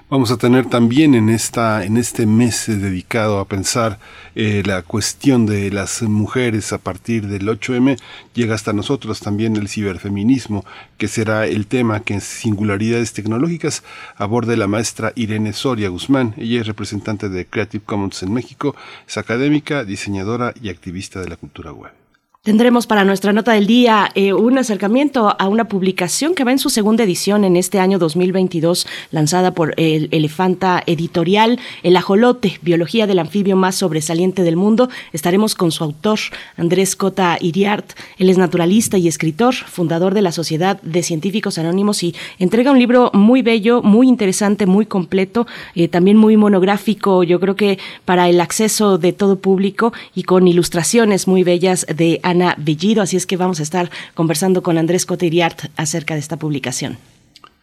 Vamos 0.09 0.31
a 0.31 0.37
tener 0.37 0.67
también 0.67 1.17
en, 1.17 1.29
esta, 1.29 1.85
en 1.85 1.97
este 1.97 2.27
mes 2.27 2.67
dedicado 2.69 3.41
a 3.41 3.49
pensar 3.49 3.99
eh, 4.37 4.63
la 4.65 4.83
cuestión 4.83 5.47
de 5.47 5.69
las 5.73 6.01
mujeres 6.03 6.73
a 6.73 6.79
partir 6.79 7.27
del 7.27 7.49
8M, 7.49 7.99
llega 8.33 8.55
hasta 8.55 8.73
nosotros 8.73 9.19
también 9.19 9.57
el 9.57 9.69
ciberfeminismo, 9.69 10.65
que 10.97 11.09
será 11.09 11.47
el 11.49 11.67
tema 11.67 12.05
que 12.05 12.15
en 12.15 12.21
singularidades 12.21 13.15
tecnológicas 13.15 13.83
aborde 14.15 14.57
la 14.57 14.69
maestra 14.69 15.13
Irene 15.17 15.53
Soria 15.53 15.89
Guzmán. 15.89 16.35
Ella 16.37 16.61
es 16.61 16.69
representante 16.69 17.29
de 17.29 17.45
Creative 17.45 17.83
Commons 17.85 18.23
en 18.23 18.33
México, 18.33 18.77
es 19.09 19.19
académica, 19.19 19.83
diseñadora 19.83 20.55
y 20.63 20.69
activista 20.69 21.21
de 21.21 21.31
la 21.31 21.37
cultura 21.37 21.73
web. 21.73 22.06
Tendremos 22.47 22.87
para 22.87 23.03
nuestra 23.03 23.33
nota 23.33 23.55
del 23.55 23.67
día 23.67 24.13
eh, 24.15 24.33
un 24.33 24.57
acercamiento 24.57 25.35
a 25.37 25.49
una 25.49 25.67
publicación 25.67 26.33
que 26.33 26.45
va 26.45 26.53
en 26.53 26.61
su 26.61 26.71
segunda 26.71 27.03
edición 27.03 27.43
en 27.43 27.57
este 27.57 27.81
año 27.81 27.99
2022, 27.99 28.87
lanzada 29.11 29.51
por 29.51 29.75
el 29.79 30.09
Elefanta 30.13 30.81
Editorial, 30.87 31.59
El 31.83 31.97
Ajolote, 31.97 32.61
Biología 32.63 33.09
del 33.09 33.19
Anfibio 33.19 33.57
más 33.57 33.75
sobresaliente 33.75 34.45
del 34.45 34.55
mundo. 34.55 34.89
Estaremos 35.13 35.57
con 35.57 35.73
su 35.73 35.83
autor, 35.83 36.21
Andrés 36.57 36.95
Cota 36.95 37.37
Iriart. 37.41 37.95
Él 38.17 38.31
es 38.31 38.39
naturalista 38.39 38.97
y 38.97 39.09
escritor, 39.09 39.53
fundador 39.53 40.15
de 40.15 40.23
la 40.23 40.31
Sociedad 40.31 40.81
de 40.83 41.03
Científicos 41.03 41.59
Anónimos 41.59 42.05
y 42.05 42.15
entrega 42.39 42.71
un 42.71 42.79
libro 42.79 43.11
muy 43.13 43.43
bello, 43.43 43.83
muy 43.83 44.07
interesante, 44.07 44.67
muy 44.67 44.87
completo, 44.87 45.49
eh, 45.75 45.89
también 45.89 46.17
muy 46.17 46.37
monográfico, 46.37 47.25
yo 47.25 47.41
creo 47.41 47.57
que 47.57 47.81
para 48.05 48.29
el 48.29 48.41
acceso 48.41 48.99
de 48.99 49.13
todo 49.13 49.41
público 49.41 49.93
y 50.15 50.23
con 50.23 50.47
ilustraciones 50.47 51.27
muy 51.27 51.43
bellas 51.43 51.85
de 51.93 52.21
Bellido, 52.59 53.03
así 53.03 53.17
es 53.17 53.27
que 53.27 53.37
vamos 53.37 53.61
a 53.61 53.63
estar 53.63 53.91
conversando 54.15 54.63
con 54.63 54.79
Andrés 54.79 55.07
Cotiriart 55.07 55.71
acerca 55.77 56.15
de 56.15 56.21
esta 56.21 56.37
publicación. 56.37 56.99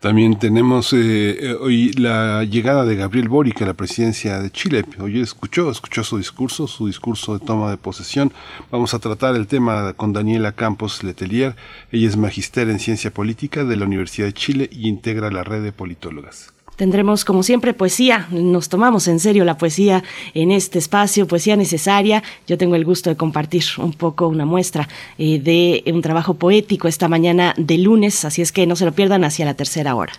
También 0.03 0.37
tenemos 0.37 0.91
eh, 0.91 0.97
eh, 0.99 1.53
hoy 1.53 1.93
la 1.93 2.43
llegada 2.43 2.83
de 2.83 2.97
Gabriel 2.97 3.29
Boric 3.29 3.61
a 3.61 3.65
la 3.65 3.73
presidencia 3.73 4.37
de 4.39 4.51
Chile. 4.51 4.83
Hoy 4.99 5.21
escuchó, 5.21 5.71
escuchó 5.71 6.03
su 6.03 6.17
discurso, 6.17 6.67
su 6.67 6.87
discurso 6.87 7.39
de 7.39 7.45
toma 7.45 7.71
de 7.71 7.77
posesión. 7.77 8.33
Vamos 8.69 8.93
a 8.93 8.99
tratar 8.99 9.33
el 9.37 9.47
tema 9.47 9.93
con 9.93 10.11
Daniela 10.11 10.51
Campos 10.51 11.05
Letelier. 11.05 11.55
Ella 11.89 12.09
es 12.09 12.17
magister 12.17 12.69
en 12.69 12.79
ciencia 12.79 13.13
política 13.13 13.63
de 13.63 13.77
la 13.77 13.85
Universidad 13.85 14.27
de 14.27 14.33
Chile 14.33 14.69
y 14.73 14.89
integra 14.89 15.31
la 15.31 15.45
red 15.45 15.63
de 15.63 15.71
politólogas. 15.71 16.52
Tendremos, 16.75 17.23
como 17.23 17.43
siempre, 17.43 17.73
poesía. 17.73 18.27
Nos 18.31 18.67
tomamos 18.69 19.07
en 19.07 19.19
serio 19.19 19.45
la 19.45 19.57
poesía 19.57 20.03
en 20.33 20.51
este 20.51 20.79
espacio, 20.79 21.27
poesía 21.27 21.55
necesaria. 21.55 22.23
Yo 22.47 22.57
tengo 22.57 22.75
el 22.75 22.85
gusto 22.85 23.09
de 23.09 23.15
compartir 23.15 23.63
un 23.77 23.93
poco 23.93 24.27
una 24.27 24.45
muestra 24.45 24.89
eh, 25.17 25.39
de 25.39 25.83
un 25.93 26.01
trabajo 26.01 26.33
poético 26.33 26.87
esta 26.87 27.07
mañana 27.07 27.53
de 27.57 27.77
lunes, 27.77 28.25
así 28.25 28.41
es 28.41 28.51
que 28.51 28.65
no 28.65 28.75
se 28.75 28.85
lo 28.85 28.91
pierdan 28.91 29.23
hacia 29.23 29.45
la 29.45 29.53
tercera 29.53 29.95
hora. 29.95 30.13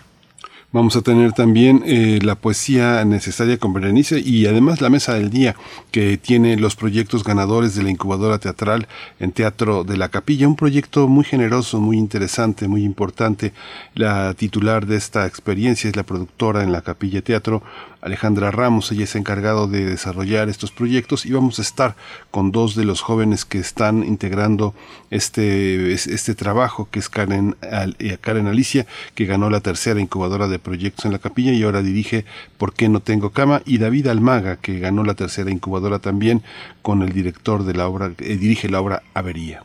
Vamos 0.71 0.97
a 0.97 1.01
tener 1.01 1.31
también 1.31 1.83
eh, 1.85 2.19
la 2.21 2.35
poesía 2.35 3.05
necesaria 3.05 3.57
con 3.57 3.71
Berenice 3.71 4.19
y 4.19 4.45
además 4.45 4.81
la 4.81 4.89
mesa 4.89 5.13
del 5.13 5.29
día 5.29 5.55
que 5.91 6.17
tiene 6.17 6.57
los 6.57 6.75
proyectos 6.75 7.23
ganadores 7.23 7.75
de 7.75 7.83
la 7.83 7.91
incubadora 7.91 8.39
teatral 8.39 8.87
en 9.21 9.31
Teatro 9.31 9.85
de 9.85 9.95
la 9.95 10.09
Capilla, 10.09 10.47
un 10.47 10.57
proyecto 10.57 11.07
muy 11.07 11.23
generoso, 11.23 11.79
muy 11.79 11.97
interesante, 11.97 12.67
muy 12.67 12.83
importante. 12.83 13.53
La 13.93 14.33
titular 14.33 14.85
de 14.85 14.97
esta 14.97 15.25
experiencia 15.25 15.89
es 15.89 15.95
la 15.95 16.03
productora 16.03 16.63
en 16.63 16.73
la 16.73 16.81
Capilla 16.81 17.21
Teatro, 17.21 17.63
Alejandra 18.05 18.51
Ramos, 18.51 18.91
ella 18.91 19.05
es 19.05 19.15
encargado 19.15 19.67
de 19.67 19.83
desarrollar 19.83 20.47
estos 20.47 20.71
proyectos 20.71 21.25
y 21.25 21.31
vamos 21.31 21.57
a 21.57 21.63
estar 21.63 21.95
con 22.29 22.51
dos 22.51 22.75
de 22.75 22.85
los 22.85 23.01
jóvenes 23.01 23.45
que 23.45 23.57
están 23.57 24.03
integrando 24.03 24.75
este, 25.09 25.91
este 25.91 26.35
trabajo, 26.35 26.87
que 26.91 26.99
es 26.99 27.09
Karen, 27.09 27.55
eh, 27.97 28.17
Karen 28.21 28.45
Alicia, 28.45 28.85
que 29.15 29.25
ganó 29.25 29.49
la 29.49 29.61
tercera 29.61 29.99
incubadora 29.99 30.47
de 30.47 30.59
proyectos 30.59 31.05
en 31.05 31.13
la 31.13 31.19
capilla 31.19 31.51
y 31.51 31.63
ahora 31.63 31.81
dirige 31.81 32.25
¿Por 32.59 32.73
qué 32.73 32.89
no 32.89 32.99
tengo 32.99 33.31
cama? 33.31 33.63
y 33.65 33.79
David 33.79 34.05
Almaga, 34.05 34.57
que 34.57 34.77
ganó 34.77 35.03
la 35.03 35.15
tercera 35.15 35.49
incubadora 35.49 35.97
también 35.97 36.43
con 36.83 37.01
el 37.01 37.11
director 37.11 37.63
de 37.63 37.73
la 37.73 37.87
obra, 37.87 38.11
eh, 38.19 38.37
dirige 38.37 38.69
la 38.69 38.81
obra 38.81 39.01
Avería. 39.15 39.63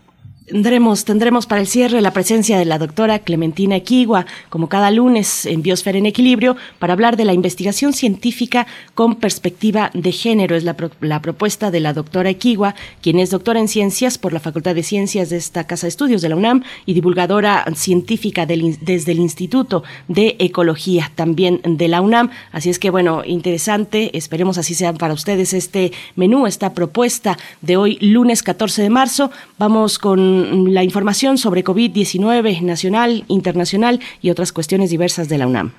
Tendremos, 0.51 1.05
tendremos 1.05 1.47
para 1.47 1.61
el 1.61 1.69
cierre 1.69 2.01
la 2.01 2.13
presencia 2.13 2.59
de 2.59 2.65
la 2.65 2.77
doctora 2.77 3.21
Clementina 3.21 3.77
Equigua, 3.77 4.27
como 4.49 4.69
cada 4.69 4.91
lunes 4.91 5.47
en 5.47 5.63
Biosfera 5.63 5.97
en 5.97 6.07
Equilibrio, 6.07 6.57
para 6.81 6.93
hablar 6.93 7.17
de 7.17 7.25
la 7.25 7.35
investigación 7.35 7.93
científica 7.93 8.67
con 8.95 9.15
perspectiva 9.15 9.93
de 9.95 10.11
género. 10.11 10.57
Es 10.57 10.65
la, 10.65 10.75
propuesta 10.75 11.71
de 11.71 11.79
la 11.79 11.93
doctora 11.93 12.31
Equigua, 12.31 12.75
quien 13.01 13.21
es 13.21 13.31
doctora 13.31 13.61
en 13.61 13.69
ciencias 13.69 14.19
por 14.19 14.33
la 14.33 14.41
Facultad 14.41 14.75
de 14.75 14.83
Ciencias 14.83 15.31
de 15.31 15.37
esta 15.37 15.69
Casa 15.69 15.87
de 15.87 15.91
Estudios 15.91 16.21
de 16.21 16.31
la 16.31 16.35
UNAM 16.35 16.65
y 16.85 16.95
divulgadora 16.95 17.65
científica 17.77 18.45
desde 18.45 19.13
el 19.13 19.21
Instituto 19.21 19.85
de 20.09 20.35
Ecología 20.41 21.13
también 21.15 21.61
de 21.65 21.87
la 21.87 22.01
UNAM. 22.01 22.31
Así 22.51 22.71
es 22.71 22.81
que, 22.81 22.91
bueno, 22.91 23.23
interesante. 23.25 24.11
Esperemos 24.19 24.59
así 24.59 24.75
sea 24.75 24.95
para 24.95 25.15
ustedes 25.15 25.53
este 25.53 25.93
menú, 26.17 26.49
esta 26.49 26.75
propuesta 26.75 27.39
de 27.61 27.77
hoy, 27.77 27.99
lunes 28.01 28.43
14 28.43 28.83
de 28.83 28.91
marzo. 28.91 29.31
Vamos 29.57 30.01
con 30.01 30.40
la 30.73 30.85
información 30.85 31.39
sobre 31.39 31.65
COVID-19 31.65 32.63
nacional, 32.63 33.25
internacional 33.29 34.01
y 34.21 34.31
otras 34.31 34.53
cuestiones 34.53 34.91
diversas 34.91 35.29
de 35.29 35.39
la 35.39 35.47
UNAM. 35.47 35.73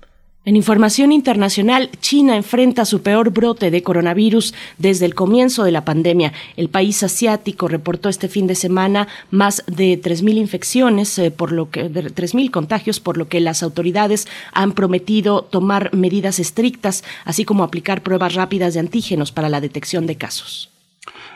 En 0.48 0.56
información 0.56 1.12
internacional, 1.12 1.90
China 2.00 2.38
enfrenta 2.38 2.86
su 2.86 3.02
peor 3.02 3.32
brote 3.32 3.70
de 3.70 3.84
coronavirus 3.84 4.54
desde 4.78 5.06
el 5.06 5.14
comienzo 5.14 5.66
de 5.66 5.74
la 5.74 5.84
pandemia. 5.84 6.32
El 6.56 6.70
país 6.70 7.04
asiático 7.04 7.68
reportó 7.68 8.08
este 8.08 8.30
fin 8.30 8.48
de 8.48 8.56
semana 8.56 9.10
más 9.30 9.62
de 9.68 10.02
3.000 10.02 10.38
infecciones, 10.38 11.20
eh, 11.20 11.32
por 11.32 11.52
lo 11.52 11.70
que 11.70 11.92
3.000 11.92 12.50
contagios, 12.50 13.02
por 13.02 13.18
lo 13.18 13.28
que 13.28 13.42
las 13.42 13.62
autoridades 13.62 14.26
han 14.54 14.72
prometido 14.72 15.42
tomar 15.42 15.94
medidas 15.94 16.40
estrictas, 16.40 17.04
así 17.26 17.44
como 17.44 17.66
aplicar 17.66 18.02
pruebas 18.02 18.34
rápidas 18.34 18.74
de 18.74 18.80
antígenos 18.80 19.34
para 19.34 19.50
la 19.50 19.60
detección 19.60 20.08
de 20.08 20.16
casos. 20.16 20.70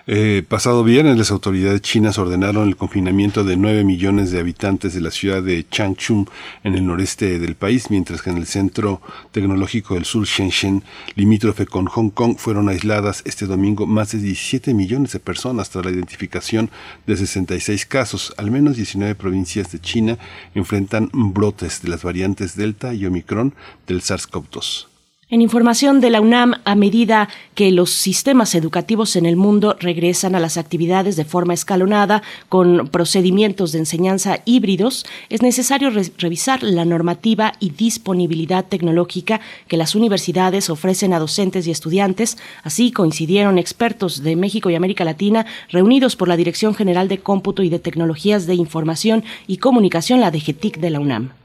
Eh, 0.08 0.44
pasado 0.48 0.84
viernes, 0.84 1.16
las 1.16 1.30
autoridades 1.30 1.82
chinas 1.82 2.18
ordenaron 2.18 2.68
el 2.68 2.76
confinamiento 2.76 3.44
de 3.44 3.56
9 3.56 3.84
millones 3.84 4.32
de 4.32 4.40
habitantes 4.40 4.96
de 4.96 5.02
la 5.02 5.12
ciudad 5.12 5.44
de 5.44 5.68
Changchun, 5.70 6.28
en 6.64 6.74
el 6.74 6.88
noreste 6.88 7.38
del 7.38 7.56
país, 7.56 7.92
mientras 7.92 8.24
que 8.24 8.32
en 8.32 8.38
el 8.38 8.48
centro 8.48 9.00
tecnológico 9.32 9.94
del 9.94 10.06
sur, 10.06 10.26
Shenzhen, 10.26 10.84
limítrofe 11.16 11.68
con 11.68 11.86
Hong 11.86 12.10
Kong, 12.10 12.36
fueron 12.38 12.68
aisladas 12.70 13.22
este 13.26 13.46
domingo 13.46 13.86
más 13.86 14.12
de 14.12 14.18
17 14.18 14.74
millones 14.74 15.12
de 15.12 15.20
personas 15.20 15.70
tras 15.70 15.86
la 15.86 15.92
identificación 15.92 16.72
de 17.06 17.18
66 17.18 17.86
casos. 17.86 18.34
Al 18.38 18.50
menos 18.50 18.78
19 18.78 19.14
provincias 19.14 19.72
de 19.72 19.80
China 19.80 20.18
enfrentan 20.56 21.10
brotes 21.14 21.82
de 21.84 21.90
las 21.90 22.02
variantes 22.02 22.56
Delta 22.56 22.94
y 22.96 23.06
Omicron 23.06 23.54
del 23.86 24.02
SARS-CoV-2. 24.02 24.91
En 25.34 25.42
información 25.42 26.02
de 26.02 26.10
la 26.10 26.20
UNAM, 26.20 26.56
a 26.66 26.76
medida 26.76 27.30
que 27.56 27.72
los 27.72 27.92
sistemas 27.92 28.54
educativos 28.54 29.16
en 29.16 29.26
el 29.26 29.38
mundo 29.38 29.78
regresan 29.80 30.36
a 30.36 30.42
las 30.42 30.58
actividades 30.58 31.16
de 31.16 31.24
forma 31.24 31.54
escalonada 31.54 32.22
con 32.50 32.90
procedimientos 32.90 33.72
de 33.72 33.80
enseñanza 33.80 34.42
híbridos, 34.44 35.06
es 35.30 35.42
necesario 35.42 35.90
revisar 36.18 36.64
la 36.64 36.84
normativa 36.84 37.54
y 37.62 37.70
disponibilidad 37.70 38.66
tecnológica 38.66 39.40
que 39.70 39.78
las 39.78 39.96
universidades 39.96 40.70
ofrecen 40.70 41.14
a 41.14 41.20
docentes 41.20 41.66
y 41.66 41.72
estudiantes. 41.72 42.38
Así 42.64 42.92
coincidieron 42.92 43.58
expertos 43.58 44.24
de 44.24 44.36
México 44.36 44.70
y 44.70 44.76
América 44.76 45.06
Latina 45.06 45.46
reunidos 45.70 46.18
por 46.18 46.28
la 46.28 46.36
Dirección 46.36 46.76
General 46.76 47.08
de 47.08 47.20
Cómputo 47.20 47.64
y 47.64 47.70
de 47.70 47.80
Tecnologías 47.80 48.48
de 48.48 48.56
Información 48.56 49.24
y 49.48 49.60
Comunicación, 49.60 50.20
la 50.20 50.30
DGTIC 50.30 50.80
de 50.80 50.90
la 50.90 51.00
UNAM. 51.00 51.41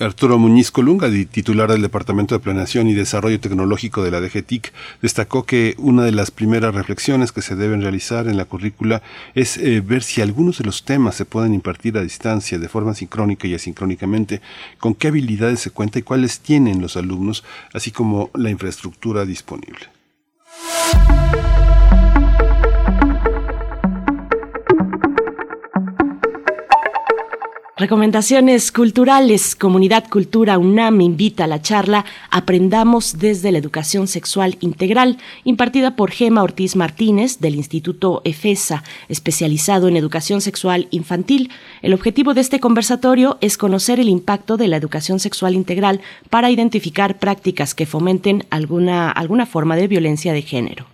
Arturo 0.00 0.38
Muñiz 0.38 0.70
Colunga, 0.70 1.10
titular 1.30 1.70
del 1.70 1.82
Departamento 1.82 2.34
de 2.34 2.40
Planeación 2.40 2.88
y 2.88 2.94
Desarrollo 2.94 3.38
Tecnológico 3.38 4.02
de 4.02 4.10
la 4.10 4.20
DGTIC, 4.20 4.72
destacó 5.02 5.44
que 5.44 5.74
una 5.76 6.04
de 6.04 6.12
las 6.12 6.30
primeras 6.30 6.74
reflexiones 6.74 7.32
que 7.32 7.42
se 7.42 7.54
deben 7.54 7.82
realizar 7.82 8.26
en 8.26 8.38
la 8.38 8.46
currícula 8.46 9.02
es 9.34 9.58
eh, 9.58 9.82
ver 9.84 10.02
si 10.02 10.22
algunos 10.22 10.56
de 10.56 10.64
los 10.64 10.84
temas 10.84 11.16
se 11.16 11.26
pueden 11.26 11.52
impartir 11.52 11.98
a 11.98 12.02
distancia, 12.02 12.58
de 12.58 12.68
forma 12.68 12.94
sincrónica 12.94 13.46
y 13.46 13.54
asincrónicamente, 13.54 14.40
con 14.78 14.94
qué 14.94 15.08
habilidades 15.08 15.60
se 15.60 15.70
cuenta 15.70 15.98
y 15.98 16.02
cuáles 16.02 16.40
tienen 16.40 16.80
los 16.80 16.96
alumnos, 16.96 17.44
así 17.74 17.90
como 17.90 18.30
la 18.32 18.48
infraestructura 18.48 19.26
disponible. 19.26 19.86
Recomendaciones 27.80 28.72
culturales. 28.72 29.56
Comunidad 29.56 30.06
Cultura 30.10 30.58
UNAM 30.58 31.00
invita 31.00 31.44
a 31.44 31.46
la 31.46 31.62
charla 31.62 32.04
Aprendamos 32.30 33.18
desde 33.18 33.50
la 33.52 33.56
educación 33.56 34.06
sexual 34.06 34.58
integral, 34.60 35.16
impartida 35.44 35.96
por 35.96 36.10
Gema 36.10 36.42
Ortiz 36.42 36.76
Martínez 36.76 37.38
del 37.38 37.54
Instituto 37.54 38.20
EFESA, 38.26 38.84
especializado 39.08 39.88
en 39.88 39.96
educación 39.96 40.42
sexual 40.42 40.88
infantil. 40.90 41.50
El 41.80 41.94
objetivo 41.94 42.34
de 42.34 42.42
este 42.42 42.60
conversatorio 42.60 43.38
es 43.40 43.56
conocer 43.56 43.98
el 43.98 44.10
impacto 44.10 44.58
de 44.58 44.68
la 44.68 44.76
educación 44.76 45.18
sexual 45.18 45.54
integral 45.54 46.02
para 46.28 46.50
identificar 46.50 47.18
prácticas 47.18 47.74
que 47.74 47.86
fomenten 47.86 48.44
alguna, 48.50 49.10
alguna 49.10 49.46
forma 49.46 49.74
de 49.76 49.88
violencia 49.88 50.34
de 50.34 50.42
género. 50.42 50.89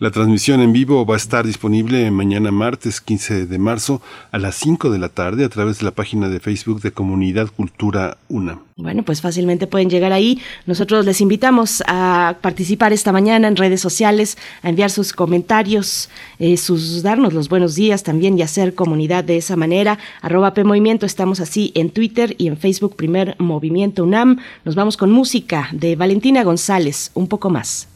La 0.00 0.10
transmisión 0.10 0.60
en 0.60 0.72
vivo 0.72 1.06
va 1.06 1.14
a 1.14 1.16
estar 1.16 1.46
disponible 1.46 2.10
mañana 2.10 2.50
martes 2.50 3.00
15 3.00 3.46
de 3.46 3.58
marzo 3.60 4.02
a 4.32 4.38
las 4.38 4.56
5 4.56 4.90
de 4.90 4.98
la 4.98 5.08
tarde 5.08 5.44
a 5.44 5.48
través 5.48 5.78
de 5.78 5.84
la 5.84 5.92
página 5.92 6.28
de 6.28 6.40
Facebook 6.40 6.80
de 6.80 6.90
Comunidad 6.90 7.46
Cultura 7.46 8.18
UNA. 8.28 8.58
Bueno, 8.74 9.04
pues 9.04 9.20
fácilmente 9.20 9.68
pueden 9.68 9.88
llegar 9.88 10.12
ahí. 10.12 10.40
Nosotros 10.66 11.06
les 11.06 11.20
invitamos 11.20 11.80
a 11.86 12.38
participar 12.40 12.92
esta 12.92 13.12
mañana 13.12 13.46
en 13.46 13.54
redes 13.54 13.80
sociales, 13.80 14.36
a 14.62 14.70
enviar 14.70 14.90
sus 14.90 15.12
comentarios, 15.12 16.10
eh, 16.40 16.56
sus 16.56 17.04
darnos 17.04 17.32
los 17.32 17.48
buenos 17.48 17.76
días 17.76 18.02
también 18.02 18.36
y 18.36 18.42
hacer 18.42 18.74
comunidad 18.74 19.22
de 19.22 19.36
esa 19.36 19.54
manera. 19.54 20.00
Arroba 20.22 20.52
Movimiento, 20.64 21.06
estamos 21.06 21.38
así 21.38 21.70
en 21.76 21.90
Twitter 21.90 22.34
y 22.36 22.48
en 22.48 22.56
Facebook 22.56 22.96
Primer 22.96 23.36
Movimiento 23.38 24.02
UNAM. 24.02 24.40
Nos 24.64 24.74
vamos 24.74 24.96
con 24.96 25.12
música 25.12 25.68
de 25.70 25.94
Valentina 25.94 26.42
González, 26.42 27.12
un 27.14 27.28
poco 27.28 27.48
más. 27.48 27.86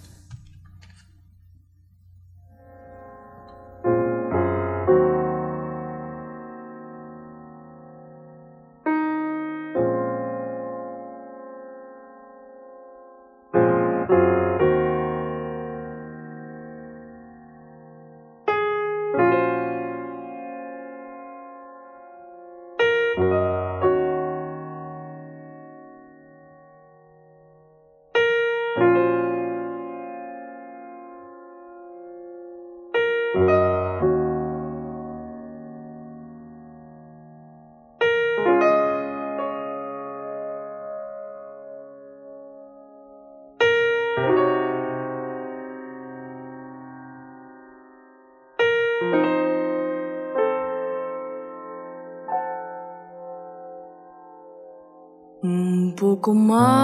Poco 56.28 56.34
más 56.34 56.77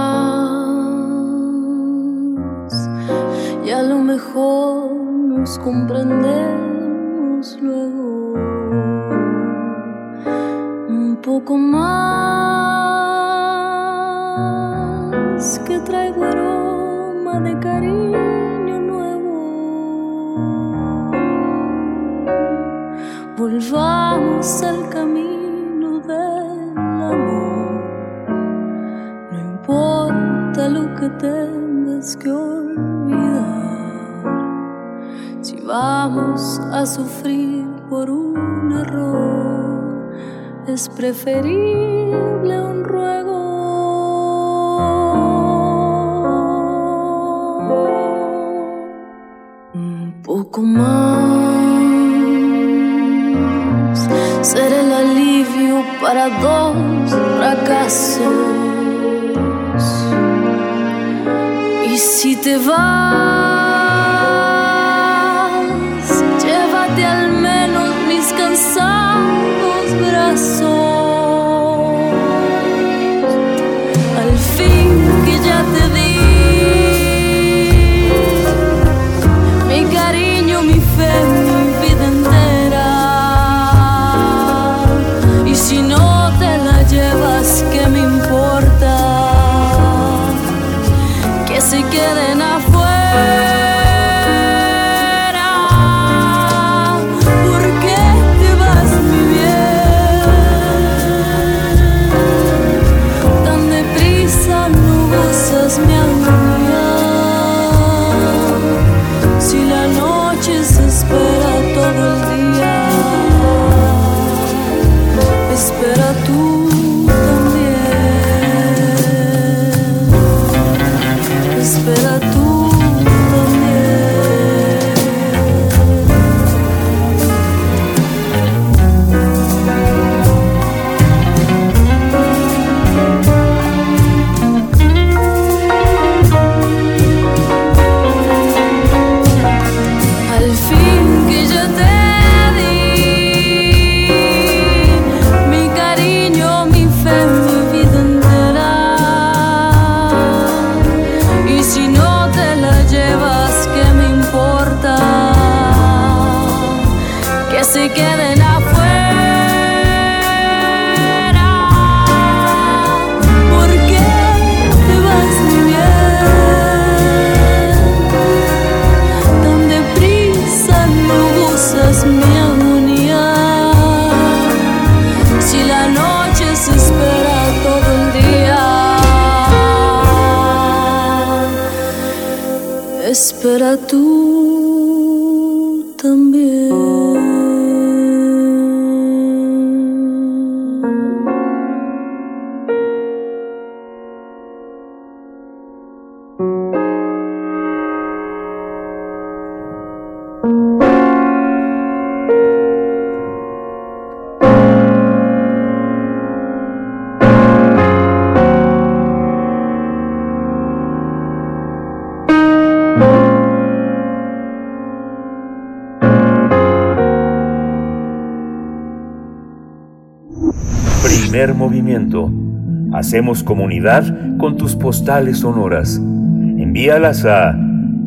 Hacemos 223.14 223.44
comunidad 223.44 224.36
con 224.38 224.56
tus 224.56 224.74
postales 224.74 225.38
sonoras. 225.38 225.98
Envíalas 225.98 227.24
a 227.24 227.56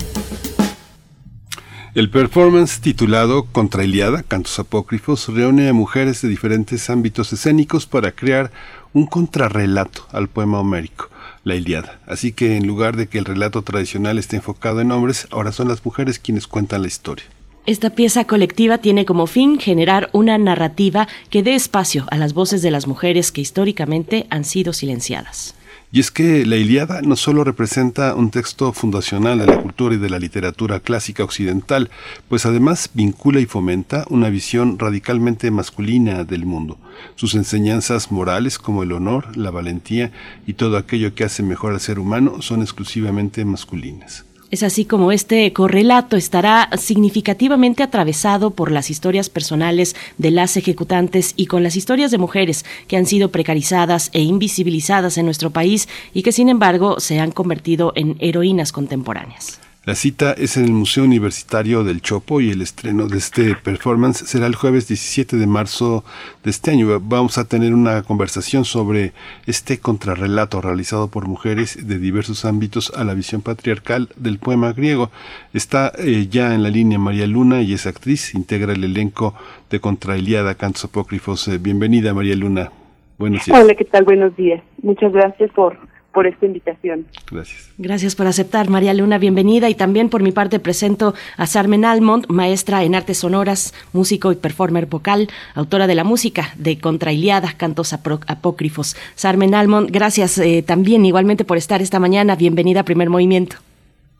El 1.95 2.11
performance 2.11 2.83
titulado 2.83 3.45
Contra 3.45 3.85
Iliada, 3.85 4.23
Cantos 4.23 4.59
Apócrifos, 4.59 5.31
reúne 5.31 5.71
a 5.71 5.73
mujeres 5.73 6.21
de 6.21 6.29
diferentes 6.29 6.91
ámbitos 6.91 7.33
escénicos 7.33 7.87
para 7.87 8.12
crear 8.12 8.50
un 8.93 9.07
contrarrelato 9.07 10.07
al 10.12 10.29
poema 10.29 10.61
homérico, 10.61 11.09
la 11.47 11.55
Iliada. 11.55 12.00
Así 12.07 12.33
que 12.33 12.57
en 12.57 12.67
lugar 12.67 12.97
de 12.97 13.07
que 13.07 13.19
el 13.19 13.25
relato 13.25 13.62
tradicional 13.62 14.19
esté 14.19 14.35
enfocado 14.35 14.81
en 14.81 14.91
hombres, 14.91 15.29
ahora 15.31 15.53
son 15.53 15.69
las 15.69 15.85
mujeres 15.85 16.19
quienes 16.19 16.49
cuentan 16.49 16.83
la 16.83 16.88
historia. 16.88 17.25
Esta 17.67 17.91
pieza 17.91 18.25
colectiva 18.25 18.79
tiene 18.79 19.05
como 19.05 19.29
fin 19.29 19.61
generar 19.61 20.11
una 20.12 20.38
narrativa 20.38 21.07
que 21.31 21.45
dé 21.45 21.55
espacio 21.55 22.07
a 22.11 22.17
las 22.17 22.33
voces 22.33 22.62
de 22.62 22.73
las 22.73 22.88
mujeres 22.88 23.31
que 23.31 23.41
históricamente 23.41 24.26
han 24.29 24.45
sido 24.45 24.73
silenciadas. 24.73 25.56
Y 25.93 26.00
es 26.00 26.11
que 26.11 26.45
la 26.45 26.57
Iliada 26.57 27.00
no 27.00 27.14
solo 27.14 27.45
representa 27.45 28.14
un 28.14 28.31
texto 28.31 28.73
fundacional 28.73 29.38
de 29.38 29.47
la 29.47 29.62
cultura 29.62 29.95
y 29.95 29.99
de 29.99 30.11
la 30.11 30.19
literatura 30.19 30.81
clásica 30.81 31.23
occidental, 31.23 31.90
pues 32.28 32.45
además 32.45 32.90
vincula 32.93 33.40
y 33.40 33.47
fomenta 33.47 34.05
una 34.11 34.28
visión 34.28 34.78
radicalmente 34.78 35.50
masculina 35.50 36.25
del 36.25 36.45
mundo. 36.45 36.78
Sus 37.14 37.35
enseñanzas 37.35 38.11
morales 38.11 38.59
como 38.59 38.83
el 38.83 38.93
honor, 38.93 39.37
la 39.37 39.50
valentía 39.50 40.11
y 40.47 40.55
todo 40.55 40.76
aquello 40.76 41.14
que 41.14 41.25
hace 41.25 41.43
mejor 41.43 41.73
al 41.73 41.81
ser 41.81 41.99
humano 41.99 42.43
son 42.43 42.62
exclusivamente 42.62 43.45
masculinas. 43.45 44.25
Es 44.49 44.62
así 44.62 44.85
como 44.85 45.11
este 45.11 45.53
correlato 45.53 46.17
estará 46.17 46.71
significativamente 46.76 47.83
atravesado 47.83 48.53
por 48.53 48.71
las 48.71 48.91
historias 48.91 49.29
personales 49.29 49.97
de 50.19 50.31
las 50.31 50.57
ejecutantes 50.57 51.35
y 51.37 51.47
con 51.47 51.65
las 51.65 51.75
historias 51.75 52.12
de 52.12 52.19
mujeres 52.19 52.65
que 52.87 52.97
han 52.97 53.07
sido 53.07 53.33
precarizadas 53.33 54.09
e 54.12 54.21
invisibilizadas 54.23 55.19
en 55.19 55.25
nuestro 55.25 55.50
país 55.50 55.88
y 56.15 56.23
que 56.23 56.31
sin 56.31 56.49
embargo 56.49 57.00
se 57.00 57.19
han 57.19 57.33
convertido 57.33 57.93
en 57.97 58.17
heroínas 58.21 58.71
contemporáneas. 58.71 59.59
La 59.87 59.95
cita 59.95 60.33
es 60.33 60.57
en 60.57 60.64
el 60.64 60.73
Museo 60.73 61.05
Universitario 61.05 61.85
del 61.85 62.02
Chopo 62.02 62.40
y 62.40 62.50
el 62.50 62.61
estreno 62.61 63.07
de 63.07 63.19
este 63.19 63.55
performance 63.55 64.16
será 64.16 64.47
el 64.49 64.57
jueves 64.57 64.88
17 64.88 65.37
de 65.37 65.47
marzo 65.47 66.02
de 66.43 66.50
este 66.50 66.73
año. 66.73 66.99
Vamos 67.00 67.38
a 67.38 67.45
tener 67.45 67.73
una 67.73 68.02
conversación 68.02 68.64
sobre 68.64 69.12
este 69.47 69.78
contrarrelato 69.78 70.61
realizado 70.61 71.07
por 71.07 71.28
mujeres 71.28 71.87
de 71.87 71.99
diversos 72.00 72.45
ámbitos 72.45 72.93
a 72.97 73.05
la 73.05 73.14
visión 73.14 73.43
patriarcal 73.43 74.09
del 74.16 74.40
poema 74.40 74.73
griego. 74.73 75.12
Está 75.55 75.93
eh, 75.99 76.26
ya 76.28 76.52
en 76.52 76.64
la 76.64 76.71
línea 76.71 76.99
María 76.99 77.28
Luna 77.28 77.62
y 77.62 77.73
es 77.73 77.87
actriz, 77.87 78.35
integra 78.35 78.73
el 78.73 78.83
elenco 78.83 79.35
de 79.71 79.78
Contra 79.78 80.19
Iliada, 80.19 80.57
Cantos 80.57 80.87
Apócrifos. 80.87 81.47
Eh, 81.47 81.59
bienvenida 81.59 82.12
María 82.12 82.35
Luna. 82.35 82.73
Buenos 83.19 83.47
días. 83.47 83.57
Hola, 83.57 83.76
¿qué 83.76 83.85
tal? 83.85 84.02
Buenos 84.02 84.35
días. 84.35 84.64
Muchas 84.83 85.12
gracias 85.12 85.49
por 85.52 85.78
por 86.16 86.26
esta 86.26 86.46
invitación. 86.46 87.04
Gracias. 87.30 87.75
Gracias 87.76 88.16
por 88.16 88.26
aceptar, 88.26 88.70
María 88.70 88.94
Luna, 88.94 89.18
bienvenida. 89.18 89.68
Y 89.68 89.75
también 89.75 90.08
por 90.08 90.23
mi 90.23 90.32
parte 90.32 90.58
presento 90.58 91.12
a 91.37 91.44
Sarmen 91.44 91.85
Almond, 91.85 92.25
maestra 92.30 92.85
en 92.85 92.94
artes 92.94 93.18
sonoras, 93.18 93.75
músico 93.92 94.32
y 94.32 94.37
performer 94.37 94.87
vocal, 94.87 95.28
autora 95.54 95.87
de 95.87 95.94
la 95.94 96.04
música 96.04 96.44
de 96.56 96.78
Contrailiada, 96.78 97.52
Cantos 97.58 97.92
Apócrifos. 97.92 98.96
Sarmen 99.14 99.54
Almond, 99.54 99.90
gracias 99.90 100.38
eh, 100.38 100.64
también 100.66 101.04
igualmente 101.04 101.44
por 101.44 101.58
estar 101.58 101.82
esta 101.82 102.00
mañana. 102.00 102.35
Bienvenida 102.35 102.80
a 102.80 102.85
Primer 102.85 103.11
Movimiento. 103.11 103.56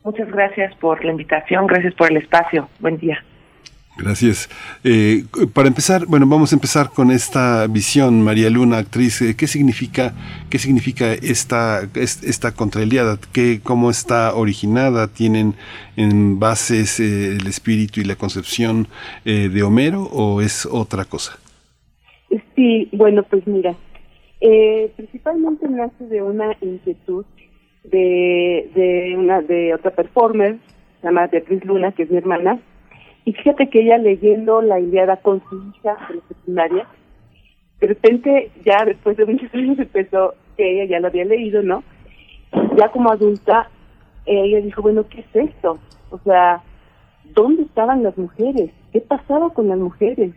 Muchas 0.05 0.31
gracias 0.31 0.75
por 0.77 1.03
la 1.03 1.13
invitación, 1.13 1.67
gracias 1.67 1.95
por 1.95 2.11
el 2.11 2.19
espacio. 2.19 2.69
Buen 2.79 2.99
día. 2.99 3.25
Gracias. 3.99 4.51
Eh, 4.85 5.25
para 5.55 5.69
empezar, 5.69 6.05
bueno, 6.07 6.27
vamos 6.27 6.53
a 6.53 6.57
empezar 6.57 6.91
con 6.91 7.11
esta 7.11 7.67
visión, 7.67 8.23
María 8.23 8.51
Luna, 8.51 8.79
actriz. 8.79 9.23
Eh, 9.23 9.35
¿Qué 9.37 9.47
significa, 9.47 10.13
qué 10.51 10.59
significa 10.59 11.15
esta, 11.15 11.81
esta 11.95 12.53
contraeliada? 12.53 13.19
¿Qué, 13.33 13.61
¿Cómo 13.63 13.91
está 13.91 14.35
originada? 14.35 15.09
¿Tienen 15.09 15.55
en 15.97 16.39
bases 16.39 17.01
eh, 17.01 17.37
el 17.41 17.47
espíritu 17.47 18.01
y 18.01 18.05
la 18.05 18.17
concepción 18.17 18.89
de 19.25 19.63
Homero 19.63 20.03
o 20.03 20.41
es 20.41 20.67
otra 20.67 21.05
cosa? 21.05 21.39
Sí, 22.55 22.89
bueno, 22.93 23.23
pues 23.23 23.47
mira, 23.47 23.75
principalmente 24.97 25.69
nace 25.69 26.05
de 26.05 26.23
una 26.23 26.57
inquietud 26.61 27.25
de, 27.85 28.71
de, 28.75 29.17
una, 29.17 29.41
de 29.41 29.75
otra 29.75 29.91
performer, 29.91 30.59
se 31.01 31.07
llama 31.07 31.27
Beatriz 31.29 31.65
Luna, 31.65 31.93
que 31.93 32.05
es 32.05 32.11
mi 32.11 32.19
hermana, 32.19 32.61
y 33.27 33.33
fíjate 33.33 33.69
que 33.69 33.81
ella 33.81 33.99
leyendo 33.99 34.63
la 34.63 34.79
Iliada 34.79 35.17
con 35.17 35.43
su 35.51 35.57
hija 35.57 35.97
en 36.09 36.17
la 36.17 36.23
secundaria, 36.29 36.87
de 37.81 37.87
repente 37.89 38.53
ya 38.65 38.85
después 38.85 39.17
de 39.17 39.27
muchos 39.27 39.53
años 39.53 39.77
empezó 39.81 40.35
que 40.57 40.71
ella 40.71 40.85
ya 40.89 41.01
lo 41.01 41.09
había 41.09 41.25
leído, 41.25 41.61
¿no? 41.61 41.83
Ya 42.79 42.89
como 42.91 43.11
adulta, 43.11 43.69
ella 44.27 44.61
dijo, 44.61 44.81
bueno, 44.81 45.09
¿qué 45.09 45.21
es 45.23 45.51
esto? 45.51 45.77
O 46.11 46.19
sea, 46.21 46.63
¿dónde 47.35 47.65
estaban 47.65 48.05
las 48.05 48.17
mujeres? 48.17 48.71
¿Qué 48.93 49.01
pasaba 49.01 49.51
con 49.51 49.67
las 49.69 49.79
mujeres? 49.79 50.33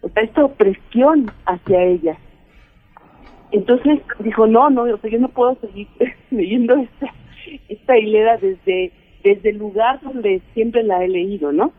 O 0.00 0.08
sea, 0.08 0.24
esta 0.24 0.44
opresión 0.44 1.30
hacia 1.46 1.84
ellas. 1.84 2.18
Entonces 3.52 4.00
dijo, 4.18 4.48
no, 4.48 4.70
no, 4.70 4.82
o 4.82 4.98
sea, 4.98 5.08
yo 5.08 5.20
no 5.20 5.28
puedo 5.28 5.54
seguir 5.60 5.86
leyendo 6.32 6.74
esta, 6.74 7.14
esta 7.68 7.96
hilera 7.96 8.38
desde, 8.38 8.90
desde 9.22 9.50
el 9.50 9.58
lugar 9.58 10.00
donde 10.02 10.42
siempre 10.52 10.82
la 10.82 11.04
he 11.04 11.08
leído, 11.08 11.52
¿no? 11.52 11.72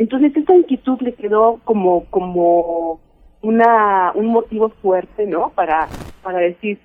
Entonces 0.00 0.34
esta 0.34 0.56
inquietud 0.56 0.98
le 1.02 1.12
quedó 1.12 1.60
como 1.64 2.06
como 2.06 3.00
una 3.42 4.12
un 4.14 4.28
motivo 4.28 4.70
fuerte, 4.80 5.26
¿no? 5.26 5.50
Para 5.50 5.88
para 6.22 6.38
decir 6.38 6.78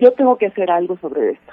yo 0.00 0.12
tengo 0.12 0.38
que 0.38 0.46
hacer 0.46 0.70
algo 0.70 0.96
sobre 0.98 1.32
esto. 1.32 1.52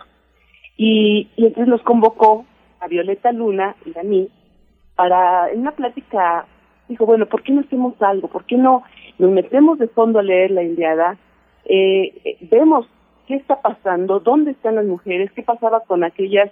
Y, 0.78 1.28
y 1.36 1.48
entonces 1.48 1.70
nos 1.70 1.82
convocó 1.82 2.46
a 2.80 2.88
Violeta 2.88 3.32
Luna 3.32 3.76
y 3.84 3.98
a 3.98 4.04
mí 4.04 4.30
para 4.96 5.50
en 5.50 5.62
una 5.62 5.72
plática 5.72 6.46
dijo 6.88 7.08
bueno 7.08 7.26
¿por 7.26 7.42
qué 7.42 7.52
no 7.52 7.62
hacemos 7.62 8.00
algo? 8.00 8.28
¿Por 8.28 8.46
qué 8.46 8.56
no 8.56 8.84
nos 9.18 9.32
metemos 9.32 9.80
de 9.80 9.88
fondo 9.88 10.20
a 10.20 10.24
leer 10.24 10.52
la 10.52 10.62
Indiada? 10.62 11.18
Eh, 11.66 12.14
eh, 12.26 12.38
vemos 12.42 12.86
qué 13.26 13.34
está 13.34 13.60
pasando, 13.60 14.20
dónde 14.20 14.52
están 14.52 14.76
las 14.76 14.86
mujeres, 14.86 15.32
qué 15.32 15.42
pasaba 15.42 15.80
con 15.80 16.04
aquellas 16.04 16.52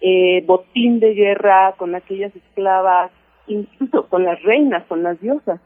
eh, 0.00 0.42
botín 0.46 1.00
de 1.00 1.12
guerra, 1.12 1.74
con 1.76 1.94
aquellas 1.94 2.34
esclavas 2.34 3.10
incluso 3.46 4.06
con 4.08 4.24
las 4.24 4.42
reinas, 4.42 4.84
con 4.86 5.02
las 5.02 5.20
diosas. 5.20 5.60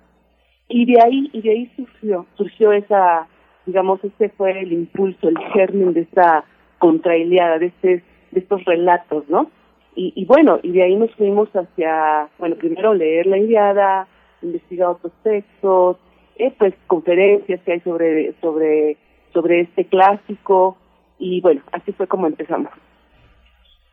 Y 0.69 0.87
de 0.87 1.03
ahí, 1.03 1.31
y 1.33 1.43
de 1.43 1.51
ahí 1.51 1.73
surgió, 1.77 2.27
surgió 2.37 2.73
esa, 2.73 3.27
digamos, 3.67 4.03
este 4.05 4.29
fue 4.31 4.61
el 4.61 4.73
impulso, 4.73 5.29
el 5.29 5.39
germen 5.53 5.93
de 5.93 6.03
esta 6.03 6.45
contrailiada, 6.79 7.59
de, 7.59 7.67
este, 7.67 8.05
de 8.31 8.41
estos 8.41 8.65
relatos, 8.65 9.29
¿no? 9.29 9.51
Y, 9.97 10.25
bueno, 10.25 10.61
y 10.63 10.71
de 10.71 10.83
ahí 10.83 10.97
nos 10.97 11.11
fuimos 11.17 11.51
hacia, 11.55 12.29
bueno, 12.39 12.57
primero 12.57 12.95
leer 12.95 13.27
la 13.27 13.37
Iliada, 13.37 14.07
investigar 14.41 14.89
otros 14.89 15.13
textos, 15.23 15.99
eh, 16.37 16.55
pues 16.59 16.73
conferencias 16.87 17.61
que 17.63 17.73
hay 17.73 17.81
sobre, 17.81 18.33
sobre, 18.41 18.97
sobre 19.35 19.61
este 19.61 19.85
clásico, 19.85 20.79
y 21.19 21.43
bueno, 21.43 21.61
así 21.73 21.93
fue 21.93 22.07
como 22.07 22.27
empezamos. 22.27 22.71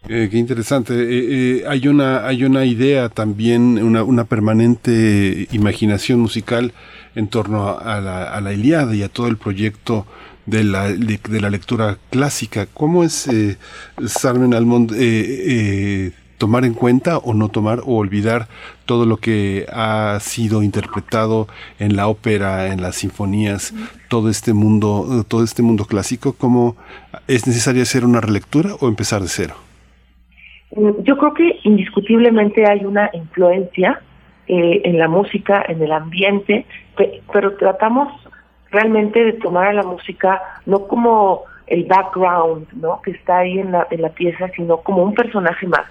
Eh, 0.10 0.30
qué 0.32 0.38
interesante. 0.38 0.94
Eh, 0.94 1.60
eh, 1.60 1.64
hay 1.68 1.88
una 1.88 2.26
hay 2.26 2.44
una 2.46 2.66
idea 2.66 3.10
también, 3.10 3.78
una, 3.84 4.04
una 4.04 4.24
permanente 4.24 5.48
imaginación 5.52 6.20
musical 6.20 6.74
en 7.16 7.28
torno 7.28 7.78
a, 7.78 8.00
la, 8.00 8.24
a 8.24 8.40
la 8.42 8.54
Iliada 8.54 8.96
y 8.96 9.04
a 9.04 9.10
todo 9.10 9.28
el 9.28 9.38
proyecto 9.38 10.06
de 10.46 10.64
la, 10.64 10.90
de, 10.94 11.42
la 11.42 11.50
lectura 11.50 11.98
clásica. 12.10 12.68
¿Cómo 12.74 13.04
es, 13.04 13.28
eh, 13.28 13.58
Sarmen 14.06 14.54
Almond, 14.54 14.94
tomar 16.38 16.64
en 16.64 16.74
cuenta 16.74 17.18
o 17.18 17.34
no 17.34 17.50
tomar 17.50 17.80
o 17.80 17.98
olvidar 17.98 18.48
todo 18.86 19.06
lo 19.06 19.18
que 19.18 19.66
ha 19.74 20.20
sido 20.22 20.64
interpretado 20.64 21.48
en 21.80 21.96
la 21.98 22.08
ópera, 22.08 22.72
en 22.72 22.82
las 22.82 22.98
sinfonías, 22.98 23.74
todo 24.08 24.30
este 24.30 24.54
mundo, 24.54 25.26
todo 25.28 25.44
este 25.44 25.64
mundo 25.64 25.86
clásico? 25.86 26.34
¿Cómo 26.34 26.78
es 27.28 27.46
necesario 27.46 27.82
hacer 27.84 28.06
una 28.06 28.22
relectura 28.22 28.76
o 28.80 28.88
empezar 28.88 29.22
de 29.22 29.28
cero? 29.28 29.67
Yo 30.72 31.18
creo 31.18 31.34
que 31.34 31.60
indiscutiblemente 31.64 32.70
hay 32.70 32.84
una 32.84 33.10
influencia 33.14 34.02
eh, 34.48 34.82
en 34.84 35.00
la 35.00 35.08
música, 35.08 35.64
en 35.68 35.82
el 35.82 35.92
ambiente, 35.92 36.66
pero 37.32 37.56
tratamos 37.56 38.12
realmente 38.72 39.24
de 39.24 39.34
tomar 39.34 39.68
a 39.68 39.74
la 39.74 39.84
música 39.84 40.42
no 40.66 40.88
como 40.88 41.44
el 41.68 41.86
background, 41.86 42.68
¿no? 42.74 43.02
Que 43.02 43.12
está 43.12 43.40
ahí 43.40 43.60
en 43.60 43.72
la, 43.72 43.88
en 43.92 44.02
la 44.02 44.10
pieza, 44.10 44.50
sino 44.56 44.78
como 44.78 45.04
un 45.04 45.14
personaje 45.14 45.68
más, 45.68 45.86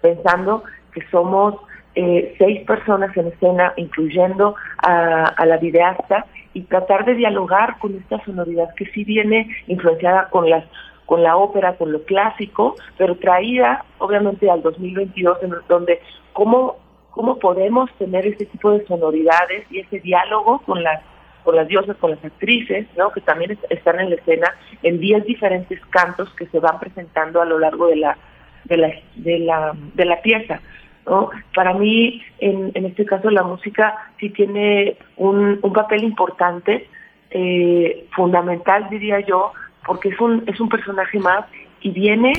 pensando 0.00 0.64
que 0.92 1.02
somos 1.10 1.56
eh, 1.94 2.34
seis 2.38 2.60
personas 2.66 3.16
en 3.16 3.28
escena, 3.28 3.72
incluyendo 3.76 4.54
a, 4.78 5.24
a 5.24 5.46
la 5.46 5.58
videasta, 5.58 6.26
y 6.54 6.62
tratar 6.62 7.04
de 7.04 7.14
dialogar 7.14 7.78
con 7.78 7.94
esta 7.96 8.22
sonoridad 8.24 8.74
que 8.76 8.86
sí 8.86 9.04
viene 9.04 9.48
influenciada 9.66 10.28
con 10.30 10.48
las 10.48 10.64
con 11.06 11.22
la 11.22 11.36
ópera, 11.36 11.76
con 11.76 11.92
lo 11.92 12.02
clásico, 12.04 12.76
pero 12.96 13.16
traída 13.16 13.84
obviamente 13.98 14.50
al 14.50 14.62
2022, 14.62 15.42
en 15.42 15.54
donde 15.68 16.00
cómo, 16.32 16.76
cómo 17.10 17.38
podemos 17.38 17.90
tener 17.98 18.26
ese 18.26 18.46
tipo 18.46 18.70
de 18.70 18.86
sonoridades 18.86 19.66
y 19.70 19.80
ese 19.80 20.00
diálogo 20.00 20.60
con 20.60 20.82
las 20.82 21.02
con 21.44 21.56
las 21.56 21.68
diosas, 21.68 21.98
con 21.98 22.10
las 22.10 22.24
actrices, 22.24 22.86
¿no? 22.96 23.12
que 23.12 23.20
también 23.20 23.58
están 23.68 24.00
en 24.00 24.08
la 24.08 24.16
escena 24.16 24.54
en 24.82 24.98
10 24.98 25.26
diferentes 25.26 25.78
cantos 25.90 26.32
que 26.36 26.46
se 26.46 26.58
van 26.58 26.80
presentando 26.80 27.42
a 27.42 27.44
lo 27.44 27.58
largo 27.58 27.86
de 27.88 27.96
la 27.96 28.16
de 28.64 28.78
la 28.78 28.88
de 29.14 29.38
la, 29.40 29.72
de 29.94 30.04
la 30.06 30.22
pieza. 30.22 30.60
¿no? 31.06 31.28
Para 31.54 31.74
mí, 31.74 32.22
en, 32.38 32.72
en 32.74 32.86
este 32.86 33.04
caso, 33.04 33.30
la 33.30 33.42
música 33.42 33.94
sí 34.18 34.30
tiene 34.30 34.96
un, 35.16 35.58
un 35.60 35.72
papel 35.74 36.02
importante, 36.02 36.88
eh, 37.30 38.06
fundamental, 38.14 38.88
diría 38.88 39.20
yo, 39.20 39.52
porque 39.86 40.10
es 40.10 40.20
un, 40.20 40.44
es 40.46 40.60
un 40.60 40.68
personaje 40.68 41.18
más 41.18 41.44
y 41.80 41.90
viene, 41.90 42.32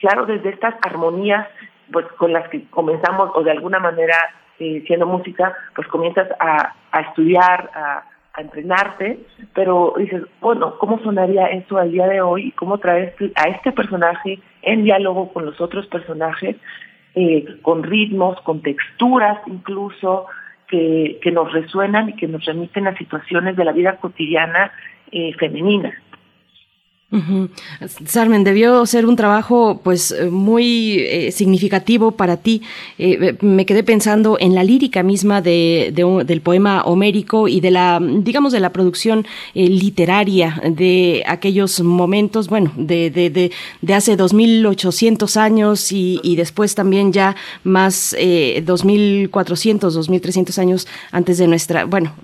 claro, 0.00 0.26
desde 0.26 0.50
estas 0.50 0.74
armonías 0.82 1.46
pues 1.92 2.06
con 2.18 2.32
las 2.32 2.48
que 2.48 2.64
comenzamos 2.70 3.30
o 3.34 3.42
de 3.42 3.50
alguna 3.50 3.78
manera 3.78 4.16
eh, 4.58 4.82
siendo 4.86 5.06
música, 5.06 5.54
pues 5.74 5.88
comienzas 5.88 6.28
a, 6.38 6.74
a 6.92 7.00
estudiar, 7.00 7.70
a, 7.74 8.04
a, 8.34 8.40
entrenarte, 8.40 9.18
pero 9.54 9.94
dices, 9.96 10.22
bueno, 10.40 10.78
¿cómo 10.78 10.98
sonaría 11.02 11.46
eso 11.46 11.78
al 11.78 11.90
día 11.90 12.06
de 12.06 12.20
hoy? 12.20 12.48
¿Y 12.48 12.52
cómo 12.52 12.78
traes 12.78 13.14
a 13.36 13.48
este 13.48 13.72
personaje 13.72 14.38
en 14.62 14.84
diálogo 14.84 15.32
con 15.32 15.46
los 15.46 15.60
otros 15.60 15.86
personajes, 15.86 16.56
eh, 17.14 17.44
con 17.62 17.82
ritmos, 17.82 18.40
con 18.42 18.60
texturas 18.62 19.40
incluso, 19.46 20.26
que, 20.68 21.18
que 21.22 21.32
nos 21.32 21.52
resuenan 21.52 22.10
y 22.10 22.16
que 22.16 22.28
nos 22.28 22.44
remiten 22.44 22.86
a 22.86 22.96
situaciones 22.96 23.56
de 23.56 23.64
la 23.64 23.72
vida 23.72 23.96
cotidiana 23.96 24.72
eh, 25.10 25.32
femenina? 25.38 25.92
Sarmen, 28.06 28.44
debió 28.44 28.86
ser 28.86 29.04
un 29.04 29.16
trabajo 29.16 29.80
pues 29.82 30.12
eh, 30.12 30.30
muy 30.30 31.00
eh, 31.00 31.32
significativo 31.32 32.12
para 32.12 32.36
ti. 32.36 32.62
Eh, 32.98 33.36
me 33.40 33.66
quedé 33.66 33.82
pensando 33.82 34.36
en 34.38 34.54
la 34.54 34.62
lírica 34.62 35.02
misma 35.02 35.42
de, 35.42 35.92
del 36.24 36.40
poema 36.40 36.84
homérico 36.84 37.48
y 37.48 37.60
de 37.60 37.72
la, 37.72 38.00
digamos, 38.00 38.52
de 38.52 38.60
la 38.60 38.70
producción 38.70 39.26
literaria 39.54 40.62
de 40.70 41.24
aquellos 41.26 41.80
momentos, 41.80 42.48
bueno, 42.48 42.70
de, 42.76 43.10
de, 43.10 43.28
de, 43.28 43.50
de 43.82 43.94
hace 43.94 44.14
2800 44.14 45.36
años 45.36 45.90
y, 45.90 46.20
y, 46.22 46.36
después 46.36 46.76
también 46.76 47.12
ya 47.12 47.34
más 47.64 48.14
2400, 48.62 49.94
2300 49.94 50.58
años 50.58 50.86
antes 51.10 51.38
de 51.38 51.48
nuestra, 51.48 51.86
bueno, 51.86 52.14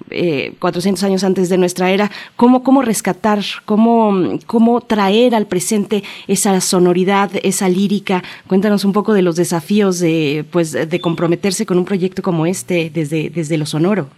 400 0.59 1.03
años 1.03 1.25
antes 1.25 1.49
de 1.49 1.59
nuestra 1.59 1.91
era. 1.91 2.11
¿Cómo, 2.37 2.63
cómo 2.63 2.83
rescatar, 2.83 3.41
cómo, 3.65 4.39
cómo 4.47 4.76
traer 4.81 5.35
al 5.35 5.47
presente 5.47 6.03
esa 6.27 6.61
sonoridad, 6.61 7.31
esa 7.43 7.69
lírica. 7.69 8.23
Cuéntanos 8.47 8.85
un 8.85 8.93
poco 8.93 9.15
de 9.15 9.23
los 9.23 9.37
desafíos 9.37 10.01
de, 10.01 10.45
pues, 10.51 10.73
de 10.73 11.01
comprometerse 11.01 11.67
con 11.67 11.79
un 11.79 11.85
proyecto 11.85 12.23
como 12.23 12.47
este 12.47 12.91
desde, 12.91 13.31
desde 13.31 13.59
lo 13.59 13.67
sonoro. 13.67 14.09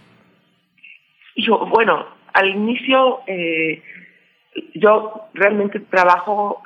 Yo, 1.35 1.65
bueno, 1.67 2.05
al 2.33 2.49
inicio 2.49 3.21
eh, 3.27 3.81
yo 4.75 5.27
realmente 5.33 5.79
trabajo 5.79 6.63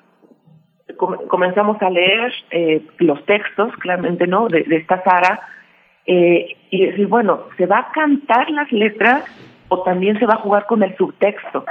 comenzamos 0.97 1.81
a 1.81 1.89
leer 1.89 2.31
eh, 2.51 2.81
los 2.99 3.23
textos, 3.25 3.75
claramente, 3.77 4.27
¿no? 4.27 4.47
De, 4.47 4.65
esta 4.69 5.01
Sara, 5.03 5.39
eh, 6.05 6.55
y 6.69 6.85
decir, 6.85 7.07
bueno, 7.07 7.45
¿se 7.57 7.65
va 7.65 7.79
a 7.79 7.91
cantar 7.91 8.49
las 8.51 8.71
letras 8.71 9.23
o 9.69 9.81
también 9.83 10.19
se 10.19 10.25
va 10.25 10.35
a 10.35 10.41
jugar 10.41 10.65
con 10.65 10.83
el 10.83 10.95
subtexto? 10.97 11.65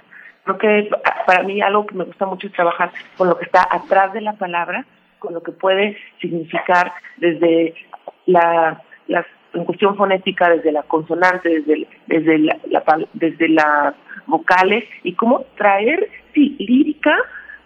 Creo 0.45 0.59
que 0.59 0.91
para 1.27 1.43
mí 1.43 1.61
algo 1.61 1.87
que 1.87 1.95
me 1.95 2.05
gusta 2.05 2.27
mucho 2.27 2.47
es 2.47 2.53
trabajar 2.53 2.91
con 3.17 3.29
lo 3.29 3.39
que 3.39 3.45
está 3.45 3.67
atrás 3.71 4.13
de 4.13 4.21
la 4.21 4.33
palabra, 4.35 4.85
con 5.19 5.35
lo 5.35 5.43
que 5.43 5.53
puede 5.53 5.97
significar 6.21 6.93
desde 7.19 7.75
la, 8.27 8.83
las 9.07 9.27
en 9.55 9.65
cuestión 9.65 9.97
fonética 9.97 10.49
desde 10.51 10.73
la 10.73 10.83
consonante, 10.83 11.49
desde, 11.49 11.87
desde, 12.07 12.39
la, 12.39 12.57
desde 13.13 13.49
las 13.49 13.95
vocales 14.27 14.85
y 15.03 15.15
cómo 15.15 15.45
traer, 15.57 16.09
sí, 16.35 16.57
lírica, 16.59 17.17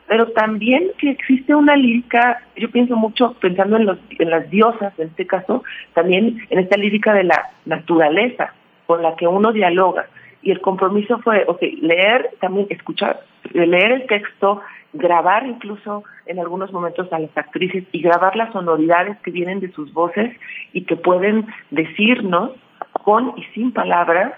pero 0.06 0.30
también 0.32 0.92
que 0.98 1.10
existe 1.10 1.54
una 1.54 1.76
lírica, 1.76 2.40
yo 2.56 2.70
pienso 2.70 2.96
mucho 2.96 3.34
pensando 3.40 3.76
en, 3.76 3.86
los, 3.86 3.98
en 4.18 4.30
las 4.30 4.48
diosas, 4.50 4.92
en 4.98 5.08
este 5.08 5.26
caso, 5.26 5.64
también 5.94 6.38
en 6.50 6.58
esta 6.58 6.76
lírica 6.76 7.12
de 7.12 7.24
la 7.24 7.50
naturaleza 7.64 8.52
con 8.86 9.02
la 9.02 9.16
que 9.16 9.26
uno 9.26 9.52
dialoga. 9.52 10.06
Y 10.46 10.52
el 10.52 10.60
compromiso 10.60 11.18
fue, 11.24 11.44
ok, 11.48 11.60
leer, 11.80 12.30
también 12.40 12.68
escuchar, 12.70 13.24
leer 13.52 13.90
el 13.90 14.06
texto, 14.06 14.60
grabar 14.92 15.44
incluso 15.44 16.04
en 16.24 16.38
algunos 16.38 16.72
momentos 16.72 17.12
a 17.12 17.18
las 17.18 17.36
actrices 17.36 17.82
y 17.90 18.00
grabar 18.00 18.36
las 18.36 18.52
sonoridades 18.52 19.18
que 19.24 19.32
vienen 19.32 19.58
de 19.58 19.72
sus 19.72 19.92
voces 19.92 20.36
y 20.72 20.84
que 20.84 20.94
pueden 20.94 21.48
decirnos 21.72 22.52
con 22.92 23.32
y 23.36 23.42
sin 23.54 23.72
palabras 23.72 24.34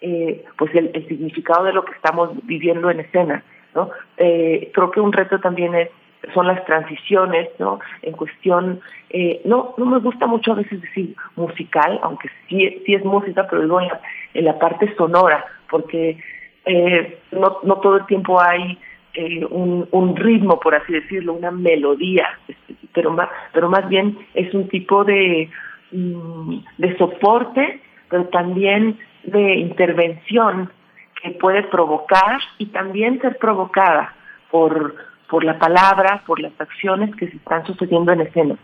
eh, 0.00 0.46
pues 0.56 0.74
el, 0.74 0.92
significado 1.06 1.64
de 1.64 1.74
lo 1.74 1.84
que 1.84 1.92
estamos 1.92 2.30
viviendo 2.46 2.88
en 2.90 3.00
escena 3.00 3.44
no 3.74 3.90
eh, 4.16 4.70
creo 4.72 4.90
que 4.90 5.00
un 5.00 5.12
reto 5.12 5.40
también 5.40 5.74
es 5.74 5.90
son 6.34 6.46
las 6.46 6.64
transiciones 6.64 7.48
no 7.58 7.80
en 8.02 8.12
cuestión 8.12 8.80
eh, 9.10 9.40
no 9.44 9.74
no 9.78 9.86
me 9.86 9.98
gusta 9.98 10.26
mucho 10.26 10.52
a 10.52 10.56
veces 10.56 10.80
decir 10.82 11.14
musical 11.36 11.98
aunque 12.02 12.28
sí 12.48 12.82
sí 12.84 12.94
es 12.94 13.04
música 13.04 13.46
pero 13.48 13.62
digo 13.62 13.80
en 13.80 13.88
la, 13.88 14.00
en 14.34 14.44
la 14.44 14.58
parte 14.58 14.94
sonora 14.96 15.44
porque 15.70 16.18
eh, 16.66 17.18
no 17.32 17.58
no 17.62 17.76
todo 17.76 17.96
el 17.96 18.06
tiempo 18.06 18.40
hay 18.40 18.78
eh, 19.12 19.44
un, 19.44 19.88
un, 19.90 20.14
ritmo, 20.14 20.60
por 20.60 20.72
así 20.72 20.92
decirlo, 20.92 21.32
una 21.32 21.50
melodía, 21.50 22.28
pero 22.94 23.10
más, 23.10 23.28
pero 23.52 23.68
más 23.68 23.88
bien 23.88 24.16
es 24.34 24.54
un 24.54 24.68
tipo 24.68 25.02
de, 25.02 25.50
mm, 25.90 26.58
de 26.78 26.96
soporte, 26.96 27.80
pero 28.08 28.26
también 28.26 28.96
de 29.24 29.54
intervención 29.54 30.70
que 31.20 31.32
puede 31.32 31.64
provocar 31.64 32.38
y 32.58 32.66
también 32.66 33.20
ser 33.20 33.36
provocada 33.38 34.14
por, 34.52 34.94
por 35.30 35.44
la 35.44 35.58
palabra, 35.58 36.22
por 36.26 36.40
las 36.40 36.52
acciones 36.58 37.14
que 37.16 37.28
se 37.28 37.36
están 37.36 37.64
sucediendo 37.66 38.12
en 38.12 38.22
escena 38.22 38.56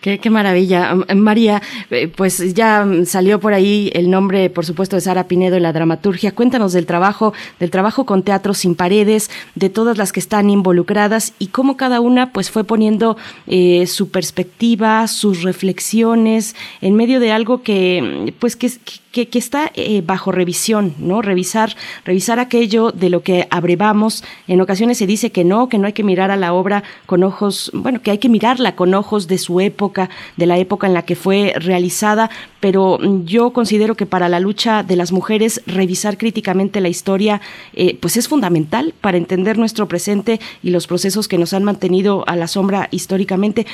qué, 0.00 0.30
maravilla. 0.30 0.94
María, 1.14 1.60
eh, 1.90 2.08
pues 2.08 2.54
ya 2.54 2.86
salió 3.04 3.40
por 3.40 3.52
ahí 3.52 3.90
el 3.94 4.10
nombre, 4.10 4.48
por 4.50 4.64
supuesto, 4.64 4.96
de 4.96 5.02
Sara 5.02 5.24
Pinedo 5.24 5.56
y 5.56 5.60
la 5.60 5.72
dramaturgia. 5.72 6.34
Cuéntanos 6.34 6.72
del 6.72 6.86
trabajo, 6.86 7.32
del 7.58 7.70
trabajo 7.70 8.06
con 8.06 8.22
Teatro 8.22 8.54
Sin 8.54 8.74
Paredes, 8.74 9.30
de 9.54 9.70
todas 9.70 9.98
las 9.98 10.12
que 10.12 10.20
están 10.20 10.50
involucradas 10.50 11.34
y 11.38 11.48
cómo 11.48 11.76
cada 11.76 12.00
una 12.00 12.32
pues 12.32 12.50
fue 12.50 12.64
poniendo 12.64 13.16
eh, 13.46 13.86
su 13.86 14.10
perspectiva, 14.10 15.06
sus 15.08 15.42
reflexiones 15.42 16.54
en 16.80 16.94
medio 16.94 17.20
de 17.20 17.32
algo 17.32 17.62
que 17.62 18.34
pues 18.38 18.56
que, 18.56 18.68
que, 18.68 19.00
que 19.26 19.38
está 19.38 19.70
eh, 19.74 20.02
bajo 20.04 20.32
revisión, 20.32 20.94
¿no? 20.98 21.22
Revisar, 21.22 21.76
revisar 22.04 22.38
aquello 22.38 22.92
de 22.92 23.10
lo 23.10 23.22
que 23.22 23.46
abrevamos. 23.50 24.24
En 24.46 24.60
ocasiones 24.60 24.98
se 24.98 25.06
dice 25.06 25.30
que 25.30 25.44
no, 25.44 25.68
que 25.68 25.78
no 25.78 25.86
hay 25.86 25.92
que 25.92 26.04
mirar 26.04 26.30
a 26.30 26.36
la 26.36 26.52
obra 26.52 26.84
con 27.06 27.22
ojos, 27.22 27.70
bueno, 27.74 28.00
que 28.00 28.10
hay 28.10 28.18
que 28.18 28.28
mirarla 28.28 28.76
con 28.76 28.94
ojos 28.94 29.28
de 29.28 29.38
su 29.38 29.60
época, 29.60 30.10
de 30.36 30.46
la 30.46 30.58
época 30.58 30.86
en 30.86 30.94
la 30.94 31.02
que 31.02 31.16
fue 31.16 31.52
realizada, 31.56 32.30
pero 32.60 32.98
yo 33.24 33.52
considero 33.52 33.94
que 33.94 34.06
para 34.06 34.28
la 34.28 34.40
lucha 34.40 34.82
de 34.82 34.96
las 34.96 35.12
mujeres 35.12 35.62
revisar 35.66 36.18
críticamente 36.18 36.80
la 36.80 36.88
historia, 36.88 37.40
eh, 37.74 37.96
pues 38.00 38.16
es 38.16 38.28
fundamental 38.28 38.94
para 39.00 39.18
entender 39.18 39.58
nuestro 39.58 39.88
presente 39.88 40.40
y 40.62 40.70
los 40.70 40.86
procesos 40.86 41.28
que 41.28 41.38
nos 41.38 41.52
han 41.52 41.64
mantenido 41.64 42.24
a 42.26 42.36
la 42.36 42.48
sombra 42.48 42.88
históricamente. 42.90 43.66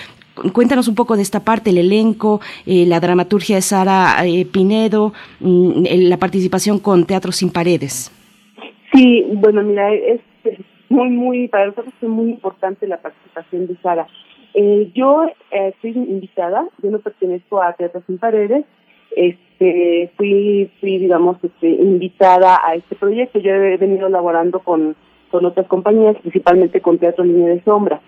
Cuéntanos 0.52 0.88
un 0.88 0.94
poco 0.94 1.16
de 1.16 1.22
esta 1.22 1.40
parte, 1.40 1.70
el 1.70 1.78
elenco, 1.78 2.40
eh, 2.66 2.86
la 2.86 3.00
dramaturgia 3.00 3.56
de 3.56 3.62
Sara 3.62 4.16
eh, 4.26 4.46
Pinedo, 4.46 5.12
mm, 5.40 5.84
la 6.08 6.16
participación 6.16 6.78
con 6.78 7.04
Teatro 7.04 7.32
Sin 7.32 7.50
Paredes. 7.50 8.10
Sí, 8.92 9.24
bueno, 9.34 9.62
mira, 9.62 9.92
es 9.92 10.20
muy, 10.88 11.10
muy, 11.10 11.48
para 11.48 11.66
nosotros 11.66 11.94
es 12.00 12.08
muy 12.08 12.30
importante 12.30 12.86
la 12.86 12.98
participación 12.98 13.66
de 13.66 13.76
Sara. 13.82 14.06
Eh, 14.54 14.90
yo 14.94 15.26
fui 15.80 15.90
invitada, 15.90 16.66
yo 16.82 16.90
no 16.90 16.98
pertenezco 16.98 17.62
a 17.62 17.72
Teatro 17.72 18.02
Sin 18.06 18.18
Paredes, 18.18 18.64
este, 19.16 20.10
fui, 20.16 20.70
fui, 20.80 20.98
digamos, 20.98 21.36
este, 21.42 21.68
invitada 21.68 22.60
a 22.66 22.74
este 22.74 22.94
proyecto. 22.96 23.38
Yo 23.38 23.52
he 23.52 23.76
venido 23.76 24.06
elaborando 24.08 24.60
con, 24.60 24.96
con 25.30 25.44
otras 25.44 25.66
compañías, 25.66 26.16
principalmente 26.20 26.80
con 26.80 26.98
Teatro 26.98 27.24
Línea 27.24 27.54
de 27.54 27.62
Sombra. 27.62 28.00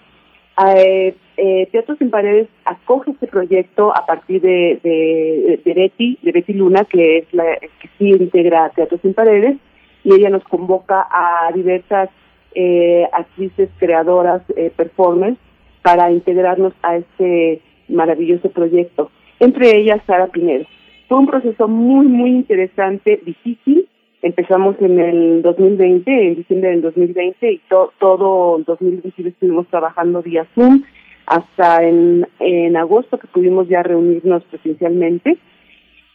Eh, 0.58 1.14
eh, 1.36 1.68
Teatro 1.70 1.96
Sin 1.96 2.10
Paredes 2.10 2.48
acoge 2.64 3.10
este 3.10 3.26
proyecto 3.26 3.94
a 3.94 4.06
partir 4.06 4.40
de, 4.40 4.80
de, 4.82 5.74
Betty, 5.74 6.18
de 6.22 6.32
Betty 6.32 6.54
Luna, 6.54 6.84
que 6.84 7.18
es 7.18 7.34
la 7.34 7.44
que 7.56 7.88
sí 7.98 8.10
integra 8.10 8.70
Teatro 8.70 8.98
Sin 9.02 9.12
Paredes, 9.12 9.56
y 10.02 10.14
ella 10.14 10.30
nos 10.30 10.44
convoca 10.44 11.06
a 11.10 11.52
diversas 11.52 12.08
eh, 12.54 13.06
actrices, 13.12 13.68
creadoras, 13.78 14.42
eh, 14.56 14.72
performers, 14.74 15.36
para 15.82 16.10
integrarnos 16.10 16.72
a 16.82 16.96
este 16.96 17.60
maravilloso 17.88 18.50
proyecto. 18.50 19.10
Entre 19.38 19.76
ellas, 19.76 20.00
Sara 20.06 20.28
Pinedo. 20.28 20.64
Fue 21.08 21.18
un 21.18 21.26
proceso 21.26 21.68
muy, 21.68 22.06
muy 22.06 22.30
interesante, 22.30 23.20
difícil, 23.24 23.88
Empezamos 24.26 24.74
en 24.80 24.98
el 24.98 25.42
2020, 25.42 26.10
en 26.10 26.34
diciembre 26.34 26.70
del 26.70 26.82
2020, 26.82 27.52
y 27.52 27.60
todo 28.00 28.56
el 28.56 28.64
2021 28.64 29.28
estuvimos 29.28 29.68
trabajando 29.68 30.20
vía 30.20 30.44
Zoom 30.52 30.82
hasta 31.26 31.84
en, 31.84 32.26
en 32.40 32.76
agosto 32.76 33.18
que 33.18 33.28
pudimos 33.28 33.68
ya 33.68 33.84
reunirnos 33.84 34.42
presencialmente. 34.50 35.38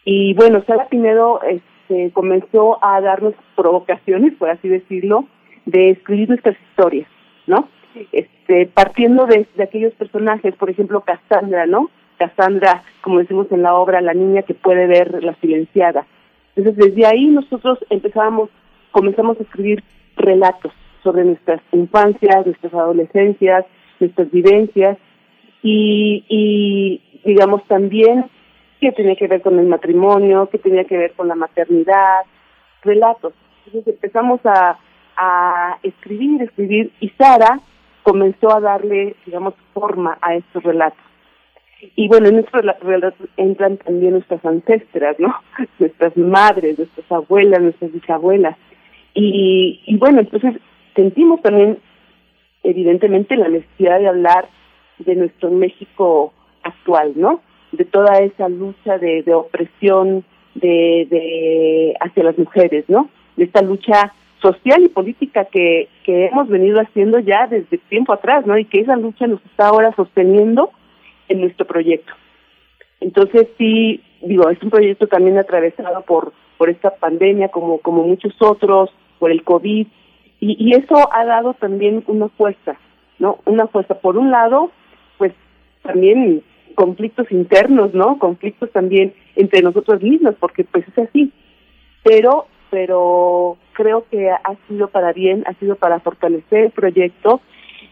Y 0.03 0.33
bueno, 0.33 0.61
Sara 0.67 0.89
Pinedo 0.89 1.39
este, 1.43 2.11
comenzó 2.11 2.83
a 2.83 2.99
darnos 2.99 3.33
provocaciones, 3.55 4.33
por 4.33 4.49
así 4.49 4.67
decirlo, 4.67 5.23
de 5.65 5.91
escribir 5.91 6.27
nuestras 6.27 6.57
historias, 6.69 7.07
¿no? 7.47 7.69
Este, 8.11 8.65
partiendo 8.65 9.25
de, 9.25 9.47
de 9.55 9.63
aquellos 9.63 9.93
personajes, 9.93 10.53
por 10.57 10.69
ejemplo, 10.69 10.99
Cassandra, 10.99 11.65
¿no? 11.65 11.89
Cassandra, 12.17 12.83
como 12.99 13.19
decimos 13.19 13.49
en 13.53 13.61
la 13.61 13.73
obra, 13.75 14.01
la 14.01 14.13
niña 14.13 14.41
que 14.41 14.53
puede 14.53 14.85
ver 14.87 15.23
la 15.23 15.33
silenciada. 15.35 16.05
Entonces, 16.55 16.85
desde 16.85 17.05
ahí 17.05 17.27
nosotros 17.27 17.79
empezamos, 17.89 18.49
comenzamos 18.91 19.39
a 19.39 19.43
escribir 19.43 19.83
relatos 20.15 20.71
sobre 21.03 21.23
nuestras 21.23 21.61
infancias, 21.71 22.45
nuestras 22.45 22.73
adolescencias, 22.73 23.65
nuestras 23.99 24.29
vivencias 24.31 24.97
y, 25.63 26.23
y 26.27 27.01
digamos 27.23 27.63
también 27.67 28.25
qué 28.79 28.91
tenía 28.91 29.15
que 29.15 29.27
ver 29.27 29.41
con 29.41 29.59
el 29.59 29.67
matrimonio, 29.67 30.49
qué 30.51 30.57
tenía 30.57 30.83
que 30.83 30.97
ver 30.97 31.13
con 31.13 31.27
la 31.27 31.35
maternidad, 31.35 32.21
relatos. 32.83 33.33
Entonces 33.65 33.93
empezamos 33.93 34.41
a 34.43 34.77
escribir, 35.83 36.41
escribir 36.41 36.91
y 36.99 37.09
Sara 37.09 37.59
comenzó 38.03 38.55
a 38.55 38.59
darle, 38.59 39.15
digamos, 39.25 39.53
forma 39.73 40.17
a 40.21 40.35
estos 40.35 40.63
relatos. 40.63 41.10
Y 41.95 42.07
bueno, 42.07 42.27
en 42.27 42.35
nuestro 42.35 42.61
relato 42.61 43.23
entran 43.37 43.77
también 43.77 44.13
nuestras 44.13 44.43
ancestras, 44.45 45.19
¿no? 45.19 45.33
Nuestras 45.79 46.15
madres, 46.15 46.77
nuestras 46.77 47.11
abuelas, 47.11 47.61
nuestras 47.61 47.91
bisabuelas. 47.91 48.57
Y, 49.13 49.81
y 49.85 49.97
bueno, 49.97 50.19
entonces 50.19 50.55
sentimos 50.95 51.41
también, 51.41 51.79
evidentemente, 52.63 53.35
la 53.35 53.49
necesidad 53.49 53.99
de 53.99 54.07
hablar 54.07 54.47
de 54.99 55.15
nuestro 55.15 55.49
México 55.49 56.33
actual, 56.63 57.13
¿no? 57.15 57.41
De 57.71 57.85
toda 57.85 58.19
esa 58.19 58.47
lucha 58.47 58.97
de, 58.97 59.23
de 59.23 59.33
opresión 59.33 60.23
de, 60.55 61.07
de 61.09 61.95
hacia 61.99 62.23
las 62.23 62.37
mujeres, 62.37 62.85
¿no? 62.87 63.09
De 63.37 63.45
esta 63.45 63.61
lucha 63.61 64.13
social 64.41 64.83
y 64.83 64.89
política 64.89 65.45
que, 65.45 65.87
que 66.03 66.25
hemos 66.25 66.47
venido 66.47 66.79
haciendo 66.79 67.19
ya 67.19 67.47
desde 67.47 67.77
tiempo 67.77 68.13
atrás, 68.13 68.45
¿no? 68.45 68.57
Y 68.57 68.65
que 68.65 68.81
esa 68.81 68.95
lucha 68.95 69.27
nos 69.27 69.43
está 69.45 69.67
ahora 69.67 69.93
sosteniendo 69.95 70.71
en 71.31 71.41
nuestro 71.41 71.65
proyecto. 71.65 72.13
Entonces 72.99 73.47
sí, 73.57 74.01
digo, 74.21 74.49
es 74.49 74.61
un 74.61 74.69
proyecto 74.69 75.07
también 75.07 75.37
atravesado 75.37 76.01
por 76.03 76.33
por 76.57 76.69
esta 76.69 76.95
pandemia 76.95 77.49
como 77.49 77.79
como 77.79 78.03
muchos 78.03 78.33
otros, 78.39 78.91
por 79.17 79.31
el 79.31 79.43
COVID 79.43 79.87
y, 80.39 80.57
y 80.59 80.75
eso 80.75 80.95
ha 81.11 81.25
dado 81.25 81.53
también 81.55 82.03
una 82.07 82.29
fuerza, 82.29 82.77
¿no? 83.19 83.39
Una 83.45 83.67
fuerza 83.67 83.95
por 83.95 84.17
un 84.17 84.31
lado, 84.31 84.71
pues 85.17 85.33
también 85.83 86.43
conflictos 86.75 87.31
internos, 87.31 87.93
¿no? 87.93 88.17
Conflictos 88.19 88.71
también 88.71 89.13
entre 89.35 89.61
nosotros 89.61 90.01
mismos, 90.01 90.35
porque 90.39 90.63
pues 90.63 90.85
es 90.87 90.97
así. 90.97 91.31
Pero 92.03 92.47
pero 92.69 93.57
creo 93.73 94.05
que 94.09 94.29
ha 94.29 94.55
sido 94.67 94.87
para 94.87 95.11
bien, 95.11 95.43
ha 95.45 95.53
sido 95.55 95.75
para 95.75 95.99
fortalecer 95.99 96.65
el 96.65 96.71
proyecto 96.71 97.41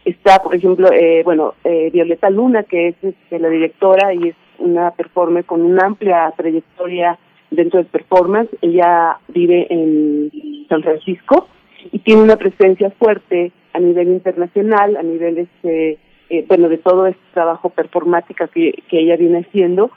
Está, 0.04 0.38
por 0.38 0.54
ejemplo, 0.54 0.90
eh, 0.92 1.22
bueno, 1.24 1.54
eh, 1.64 1.90
Violeta 1.92 2.30
Luna, 2.30 2.62
que 2.62 2.88
es 2.88 2.94
este, 3.02 3.38
la 3.38 3.48
directora 3.48 4.14
y 4.14 4.28
es 4.28 4.36
una 4.58 4.90
performer 4.92 5.44
con 5.44 5.62
una 5.62 5.86
amplia 5.86 6.32
trayectoria 6.36 7.18
dentro 7.50 7.78
del 7.78 7.86
performance. 7.86 8.50
Ella 8.62 9.18
vive 9.28 9.66
en 9.70 10.30
San 10.68 10.82
Francisco 10.82 11.48
y 11.92 11.98
tiene 12.00 12.22
una 12.22 12.36
presencia 12.36 12.90
fuerte 12.92 13.52
a 13.72 13.80
nivel 13.80 14.08
internacional, 14.08 14.96
a 14.96 15.02
nivel 15.02 15.38
este, 15.38 15.98
eh, 16.30 16.44
bueno, 16.48 16.68
de 16.68 16.78
todo 16.78 17.06
este 17.06 17.22
trabajo 17.34 17.70
performática 17.70 18.48
que, 18.48 18.82
que 18.88 19.00
ella 19.00 19.16
viene 19.16 19.40
haciendo. 19.40 19.90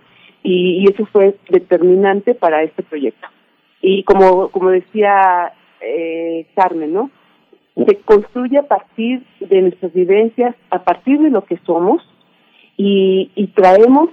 y, 0.44 0.86
eso 0.92 1.06
fue 1.06 1.36
determinante 1.50 2.36
para 2.36 2.63
este 2.63 2.84
proyecto. 2.84 3.28
Y 3.82 4.04
como, 4.04 4.50
como 4.50 4.70
decía 4.70 5.54
eh, 5.82 6.46
Carmen, 6.56 6.94
¿no? 6.94 7.12
Se 7.76 8.00
construye 8.02 8.60
a 8.60 8.68
partir 8.68 9.24
de 9.40 9.62
nuestras 9.62 9.94
vivencias, 9.94 10.56
a 10.70 10.84
partir 10.84 11.20
de 11.20 11.30
lo 11.30 11.44
que 11.44 11.58
somos, 11.66 12.02
y, 12.78 13.52
traemos 13.56 14.10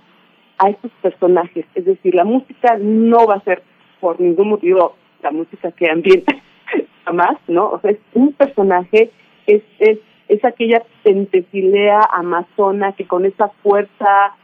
a 0.58 0.70
estos 0.70 0.90
personajes. 1.02 1.64
Es 1.74 1.84
decir, 1.84 2.14
la 2.14 2.24
música 2.24 2.76
no 2.78 3.26
va 3.26 3.36
a 3.36 3.44
ser 3.44 3.62
por 4.00 4.20
ningún 4.20 4.50
motivo 4.50 4.96
la 5.22 5.30
música 5.30 5.72
que 5.72 5.90
ambienta 5.90 6.34
jamás, 7.04 7.38
¿no? 7.48 7.70
O 7.70 7.80
sea, 7.80 7.90
es 7.92 7.98
un 8.14 8.32
personaje, 8.32 9.10
es, 9.46 9.62
es, 9.78 9.98
es 10.28 10.44
aquella 10.44 10.82
pentesilea 11.02 12.00
amazona 12.12 12.92
que 12.92 13.06
con 13.06 13.24
esa 13.24 13.48
fuerza 13.62 14.34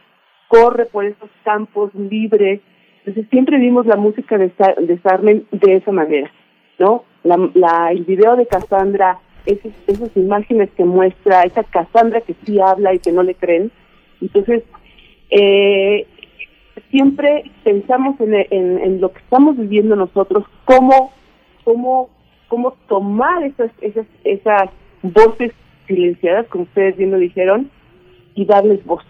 corre 0.47 0.85
por 0.85 1.05
esos 1.05 1.29
campos 1.43 1.93
libres. 1.95 2.61
Entonces 2.99 3.29
siempre 3.29 3.57
vimos 3.57 3.85
la 3.85 3.95
música 3.95 4.37
de, 4.37 4.51
de 4.81 4.99
Sarmen 4.99 5.45
de 5.51 5.75
esa 5.75 5.91
manera, 5.91 6.31
¿no? 6.77 7.03
La, 7.27 7.49
la, 7.53 7.91
el 7.91 8.05
video 8.05 8.35
de 8.35 8.47
Cassandra, 8.47 9.19
esas, 9.45 10.15
imágenes 10.15 10.69
que 10.71 10.85
muestra, 10.85 11.43
esa 11.43 11.63
Cassandra 11.63 12.21
que 12.21 12.35
sí 12.45 12.59
habla 12.59 12.93
y 12.93 12.99
que 12.99 13.11
no 13.11 13.23
le 13.23 13.35
creen. 13.35 13.71
Entonces, 14.21 14.63
eh, 15.29 16.07
siempre 16.89 17.51
pensamos 17.63 18.15
en, 18.19 19.01
lo 19.01 19.11
que 19.11 19.19
estamos 19.19 19.57
viviendo 19.57 19.95
nosotros, 19.95 20.45
cómo, 20.65 21.11
cómo, 21.63 22.09
cómo 22.47 22.71
tomar 22.87 23.43
esas, 23.43 23.71
esas, 23.81 24.05
esas 24.23 24.69
voces 25.01 25.51
silenciadas, 25.87 26.47
como 26.47 26.63
ustedes 26.63 26.97
bien 26.97 27.11
lo 27.11 27.17
dijeron, 27.17 27.69
y 28.35 28.45
darles 28.45 28.83
voz. 28.85 29.03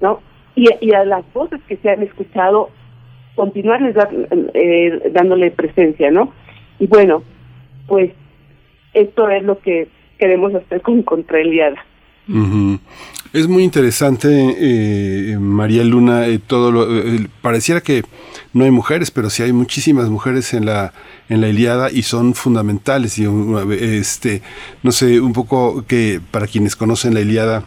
¿no? 0.00 0.20
Y, 0.54 0.68
y 0.80 0.92
a 0.92 1.04
las 1.04 1.24
voces 1.32 1.60
que 1.66 1.76
se 1.78 1.90
han 1.90 2.02
escuchado, 2.02 2.70
continuarles 3.34 3.96
eh, 4.54 5.10
dándole 5.12 5.50
presencia, 5.50 6.10
¿no? 6.10 6.32
Y 6.78 6.86
bueno, 6.86 7.22
pues 7.86 8.12
esto 8.92 9.28
es 9.28 9.42
lo 9.42 9.58
que 9.60 9.88
queremos 10.18 10.54
hacer 10.54 10.80
con 10.82 11.02
Contraeliada. 11.02 11.84
Es 13.34 13.48
muy 13.48 13.64
interesante, 13.64 14.56
eh, 14.58 15.38
María 15.38 15.84
Luna, 15.84 16.26
eh, 16.26 16.38
todo 16.38 16.72
lo, 16.72 16.86
pareciera 17.42 17.82
que 17.82 18.02
no 18.54 18.64
hay 18.64 18.70
mujeres, 18.70 19.10
pero 19.10 19.28
sí 19.28 19.42
hay 19.42 19.52
muchísimas 19.52 20.08
mujeres 20.08 20.54
en 20.54 20.64
la 20.64 20.94
en 21.28 21.40
la 21.40 21.48
Iliada 21.48 21.90
y 21.90 22.02
son 22.02 22.34
fundamentales. 22.34 23.18
Y, 23.18 23.26
este, 23.80 24.42
no 24.82 24.92
sé, 24.92 25.20
un 25.20 25.32
poco 25.32 25.84
que 25.86 26.20
para 26.30 26.46
quienes 26.46 26.76
conocen 26.76 27.14
la 27.14 27.20
Iliada, 27.20 27.64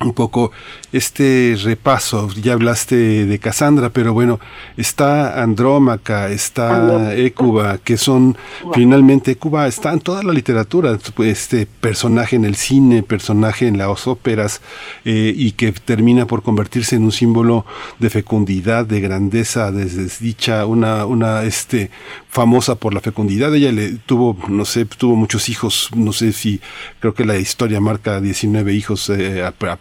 un 0.00 0.12
poco 0.12 0.52
este 0.92 1.56
repaso. 1.62 2.28
Ya 2.42 2.52
hablaste 2.52 3.26
de 3.26 3.38
Cassandra, 3.38 3.90
pero 3.90 4.12
bueno, 4.12 4.38
está 4.76 5.42
Andrómaca, 5.42 6.28
está 6.28 7.14
Écuba, 7.14 7.78
que 7.78 7.96
son 7.96 8.36
finalmente 8.74 9.32
Écuba 9.32 9.66
está 9.66 9.92
en 9.92 10.00
toda 10.00 10.22
la 10.22 10.32
literatura, 10.32 10.98
este 11.24 11.66
personaje 11.66 12.36
en 12.36 12.44
el 12.44 12.56
cine, 12.56 13.02
personaje 13.02 13.66
en 13.66 13.78
las 13.78 14.06
óperas 14.06 14.60
eh, 15.04 15.32
y 15.34 15.52
que 15.52 15.72
termina 15.72 16.26
por 16.26 16.42
convertirse 16.42 16.96
en 16.96 17.04
un 17.04 17.12
símbolo 17.12 17.64
de 17.98 18.10
fecundidad, 18.10 18.84
de 18.84 19.00
grandeza, 19.00 19.72
de 19.72 19.86
desdicha, 19.86 20.66
una, 20.66 21.06
una 21.06 21.44
este 21.44 21.90
famosa 22.28 22.74
por 22.74 22.92
la 22.92 23.00
fecundidad. 23.00 23.54
Ella 23.54 23.72
le 23.72 23.92
tuvo, 23.92 24.36
no 24.48 24.66
sé, 24.66 24.84
tuvo 24.84 25.16
muchos 25.16 25.48
hijos, 25.48 25.88
no 25.96 26.12
sé 26.12 26.32
si 26.32 26.60
creo 27.00 27.14
que 27.14 27.24
la 27.24 27.38
historia 27.38 27.80
marca 27.80 28.20
19 28.20 28.74
hijos 28.74 29.08
eh, 29.08 29.42
a, 29.42 29.48
a 29.48 29.76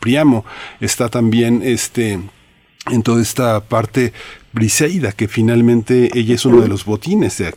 Está 0.79 1.09
también 1.09 1.61
este 1.63 2.19
en 2.91 3.03
toda 3.03 3.21
esta 3.21 3.59
parte 3.61 4.13
Briseida, 4.55 5.11
que 5.11 5.27
finalmente 5.27 6.09
ella 6.17 6.33
es 6.33 6.45
uno 6.45 6.61
de 6.61 6.69
los 6.69 6.85
botines 6.85 7.37
de, 7.39 7.49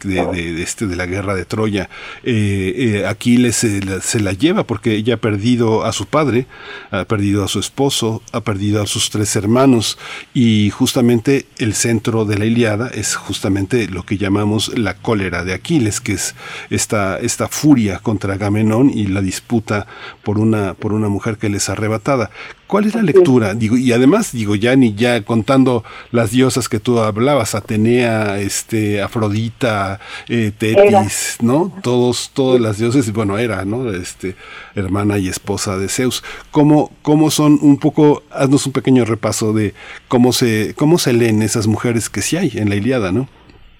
este, 0.61 0.89
de 0.89 0.97
la 0.97 1.07
guerra 1.07 1.37
de 1.37 1.45
Troya. 1.45 1.89
Eh, 2.25 2.75
eh, 2.77 3.07
Aquiles 3.07 3.55
se 3.55 4.21
la, 4.21 4.33
lleva 4.33 4.65
porque 4.65 4.97
ella 4.97 5.15
ha 5.15 5.19
perdido 5.19 5.85
a 5.85 5.93
su 5.93 6.07
padre, 6.07 6.47
ha 6.91 7.05
perdido 7.05 7.45
a 7.45 7.49
su 7.49 7.61
esposo, 7.61 8.21
ha 8.33 8.41
perdido 8.41 8.83
a 8.83 8.87
sus 8.87 9.11
tres 9.11 9.37
hermanos 9.37 9.97
y 10.35 10.71
justamente 10.71 11.47
el 11.59 11.75
centro 11.75 12.25
de 12.25 12.37
la 12.37 12.47
Iliada 12.47 12.89
es 12.89 13.15
justamente 13.15 13.87
lo 13.87 14.05
que 14.05 14.19
llamamos 14.19 14.77
la 14.77 14.95
cólera 14.95 15.45
de 15.45 15.55
Aquiles, 15.55 16.01
que 16.01 16.15
es 16.15 16.35
esta, 16.69 17.19
esta 17.21 17.47
furia 17.47 18.01
contra 18.01 18.35
Agamenón 18.35 18.91
y 18.91 19.07
la 19.07 19.23
disputa 19.23 19.87
por 20.25 20.41
una, 20.41 20.75
por 20.75 20.93
una 20.93 21.09
mujer 21.09 21.39
que 21.39 21.49
les 21.49 21.69
arrebatada. 21.69 22.31
¿Cuál 22.69 22.85
es 22.85 22.95
la 22.95 23.03
lectura? 23.03 23.55
Digo, 23.55 23.79
y 23.79 23.93
además, 23.93 24.31
digo, 24.31 24.55
ya 24.55 24.77
ni 24.77 24.95
ya 24.95 25.23
contando 25.23 25.85
las 26.13 26.33
diosas 26.33 26.69
que 26.69 26.79
tú 26.79 26.99
hablabas, 26.99 27.55
Atenea, 27.55 28.39
este, 28.41 29.01
Afrodita, 29.01 30.01
eh, 30.29 30.53
Tetis, 30.57 31.39
¿no? 31.41 31.73
Todos, 31.83 32.31
todas 32.35 32.61
las 32.61 32.79
dioses, 32.79 33.11
bueno, 33.11 33.39
era, 33.39 33.65
¿no? 33.65 33.91
Este, 33.91 34.35
hermana 34.75 35.17
y 35.17 35.29
esposa 35.29 35.79
de 35.79 35.89
Zeus. 35.89 36.23
¿Cómo, 36.51 36.93
cómo 37.01 37.31
son 37.31 37.59
un 37.63 37.79
poco, 37.79 38.23
haznos 38.31 38.67
un 38.67 38.75
pequeño 38.75 39.07
repaso 39.07 39.55
de 39.55 39.73
cómo 40.07 40.33
se, 40.35 40.75
cómo 40.77 40.99
se 40.99 41.15
leen 41.15 41.41
esas 41.41 41.69
mujeres 41.69 42.11
que 42.11 42.21
sí 42.21 42.37
hay 42.37 42.51
en 42.55 42.69
la 42.69 42.75
Iliada, 42.75 43.13
¿no? 43.13 43.31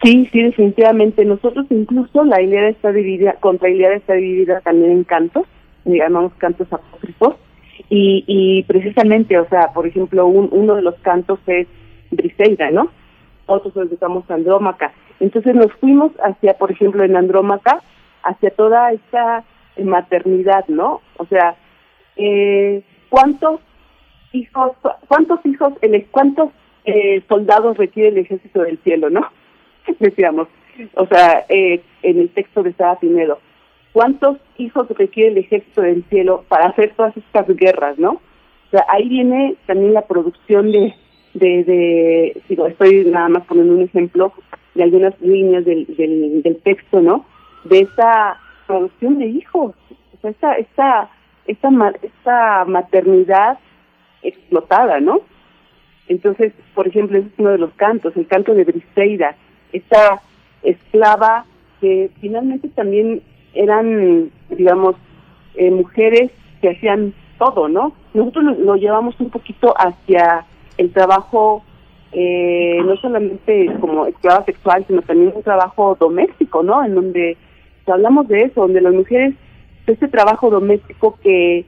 Sí, 0.03 0.31
sí, 0.33 0.41
definitivamente. 0.41 1.27
Nosotros 1.27 1.67
incluso 1.69 2.25
la 2.25 2.41
Iliada 2.41 2.71
está 2.71 2.91
dividida, 2.91 3.35
contra 3.35 3.69
Iliada 3.69 3.97
está 3.97 4.15
dividida 4.15 4.63
también 4.63 4.93
en 4.93 5.05
cantos, 5.05 5.45
llamamos 5.85 6.33
cantos 6.39 6.73
apócrifos 6.73 7.35
y, 7.91 8.25
y 8.27 8.63
precisamente, 8.65 9.39
o 9.39 9.49
sea, 9.49 9.73
por 9.73 9.87
ejemplo, 9.87 10.27
un, 10.27 10.49
uno 10.53 10.75
de 10.75 10.83
los 10.83 10.95
cantos 10.97 11.39
es 11.47 11.67
Briseida, 12.11 12.71
¿no? 12.71 12.91
Otros 13.47 13.75
los 13.75 13.89
dedicamos 13.89 14.31
Andrómaca. 14.31 14.93
Entonces 15.21 15.55
nos 15.55 15.73
fuimos 15.75 16.13
hacia, 16.23 16.55
por 16.55 16.71
ejemplo, 16.71 17.03
en 17.03 17.17
Andrómaca, 17.17 17.83
hacia 18.23 18.51
toda 18.51 18.93
esta 18.93 19.45
maternidad, 19.83 20.67
¿no? 20.69 21.01
O 21.17 21.27
sea, 21.27 21.57
eh, 22.17 22.83
¿cuántos 23.09 23.61
hijos, 24.33 24.73
cuántos 25.09 25.45
hijos, 25.47 25.73
cuántos 26.11 26.51
eh, 26.85 27.23
soldados 27.29 27.77
requiere 27.77 28.11
el 28.11 28.19
ejército 28.19 28.63
del 28.63 28.79
cielo, 28.79 29.11
¿no? 29.11 29.29
Decíamos, 29.99 30.49
o 30.95 31.07
sea, 31.07 31.45
eh, 31.49 31.83
en 32.03 32.19
el 32.21 32.29
texto 32.31 32.63
de 32.63 32.73
Sara 32.75 32.99
Pinedo. 32.99 33.41
¿Cuántos 33.99 34.37
hijos 34.59 34.87
requiere 34.91 35.33
el 35.33 35.39
ejército 35.39 35.83
del 35.83 36.05
cielo 36.05 36.45
para 36.47 36.67
hacer 36.67 36.93
todas 36.95 37.17
estas 37.17 37.49
guerras, 37.49 37.99
no? 37.99 38.11
O 38.11 38.71
sea, 38.71 38.85
ahí 38.91 39.09
viene 39.09 39.57
también 39.67 39.93
la 39.93 40.03
producción 40.03 40.71
de, 40.71 40.95
de, 41.35 41.65
de 41.65 42.43
estoy 42.69 43.07
nada 43.07 43.29
más 43.29 43.45
poniendo 43.47 43.75
un 43.75 43.83
ejemplo 43.83 44.33
de 44.77 44.85
algunas 44.85 45.21
líneas 45.21 45.65
del, 45.65 45.85
del, 45.97 46.45
del 46.45 46.63
texto, 46.63 47.01
¿no? 47.01 47.27
De 47.65 47.81
esta 47.81 48.39
producción 48.69 49.19
de 49.19 49.27
hijos, 49.27 49.75
o 49.91 50.21
sea, 50.21 50.31
esta, 50.31 50.59
esta, 50.59 51.11
esta, 51.49 51.69
esta 52.01 52.65
maternidad 52.67 53.59
explotada, 54.23 55.01
¿no? 55.01 55.23
Entonces, 56.07 56.53
por 56.73 56.87
ejemplo, 56.87 57.19
ese 57.19 57.27
es 57.27 57.39
uno 57.39 57.51
de 57.51 57.59
los 57.59 57.73
cantos, 57.73 58.17
el 58.17 58.29
canto 58.29 58.55
de 58.55 58.63
Briseida, 58.63 59.35
esta 59.73 60.23
esclava 60.63 61.47
que 61.81 62.13
finalmente 62.21 62.69
también 62.69 63.23
eran, 63.59 64.31
digamos, 64.51 64.95
eh, 65.57 65.71
mujeres 65.71 66.31
que 66.63 66.71
hacían 66.71 67.13
todo, 67.39 67.69
¿no? 67.69 67.93
Nosotros 68.15 68.57
lo, 68.59 68.77
llevamos 68.77 69.19
un 69.21 69.31
poquito 69.31 69.75
hacia 69.77 70.47
el 70.77 70.93
trabajo, 70.93 71.65
eh, 72.13 72.81
no 72.85 72.97
solamente 72.97 73.67
como 73.81 74.07
esclava 74.07 74.45
sexual, 74.45 74.85
sino 74.87 75.03
también 75.03 75.33
un 75.35 75.43
trabajo 75.43 75.97
doméstico, 75.99 76.63
¿no? 76.63 76.85
En 76.85 76.95
donde 76.95 77.37
hablamos 77.87 78.29
de 78.29 78.43
eso, 78.43 78.61
donde 78.63 78.81
las 78.81 78.95
mujeres, 78.95 79.35
ese 79.87 80.07
trabajo 80.07 80.51
doméstico 80.51 81.19
que 81.21 81.65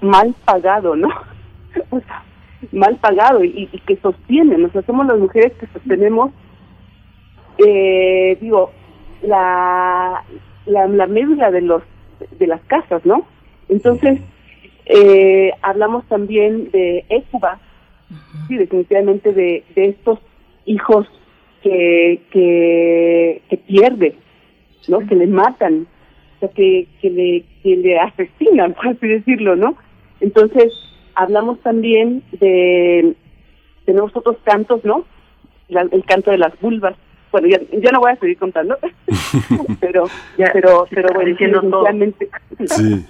mal 0.00 0.34
pagado, 0.44 0.94
¿no? 0.94 1.08
o 1.90 1.98
sea, 1.98 2.22
mal 2.70 2.96
pagado 2.98 3.42
y, 3.42 3.68
y, 3.72 3.78
que 3.80 3.96
sostienen, 3.96 4.64
o 4.64 4.70
sea, 4.70 4.82
somos 4.82 5.06
las 5.06 5.18
mujeres 5.18 5.52
que 5.54 5.66
sostenemos, 5.66 6.30
eh, 7.58 8.38
digo, 8.40 8.70
la, 9.22 10.22
la, 10.66 10.86
la 10.86 11.06
médula 11.06 11.50
de 11.50 11.62
los 11.62 11.82
de 12.38 12.46
las 12.46 12.60
casas, 12.62 13.04
¿no? 13.04 13.26
Entonces, 13.68 14.20
eh, 14.86 15.52
hablamos 15.62 16.06
también 16.08 16.70
de 16.70 17.04
Écuba, 17.08 17.58
sí, 18.48 18.56
definitivamente 18.56 19.32
de, 19.32 19.64
de 19.74 19.88
estos 19.88 20.18
hijos 20.64 21.06
que, 21.62 22.20
que, 22.30 23.42
que 23.48 23.56
pierde, 23.56 24.16
¿no? 24.88 25.00
Que 25.00 25.14
le 25.14 25.26
matan, 25.26 25.86
o 26.36 26.40
sea, 26.40 26.48
que, 26.50 26.86
que, 27.00 27.10
le, 27.10 27.44
que 27.62 27.76
le 27.76 27.98
asesinan, 27.98 28.74
por 28.74 28.88
así 28.88 29.06
decirlo, 29.06 29.56
¿no? 29.56 29.76
Entonces, 30.20 30.72
hablamos 31.14 31.60
también 31.60 32.22
de, 32.32 33.14
tenemos 33.84 34.14
otros 34.14 34.36
cantos, 34.44 34.84
¿no? 34.84 35.04
el 35.68 36.04
canto 36.04 36.30
de 36.30 36.36
las 36.36 36.58
vulvas, 36.60 36.94
bueno, 37.32 37.48
ya, 37.48 37.58
ya 37.72 37.90
no 37.90 38.00
voy 38.00 38.12
a 38.12 38.16
seguir 38.16 38.36
contando, 38.36 38.76
pero, 39.80 40.04
pero, 40.36 40.86
pero 40.90 41.08
bueno, 41.14 41.30
diciendo 41.30 41.62
todo. 41.62 41.86
Sí. 42.66 43.04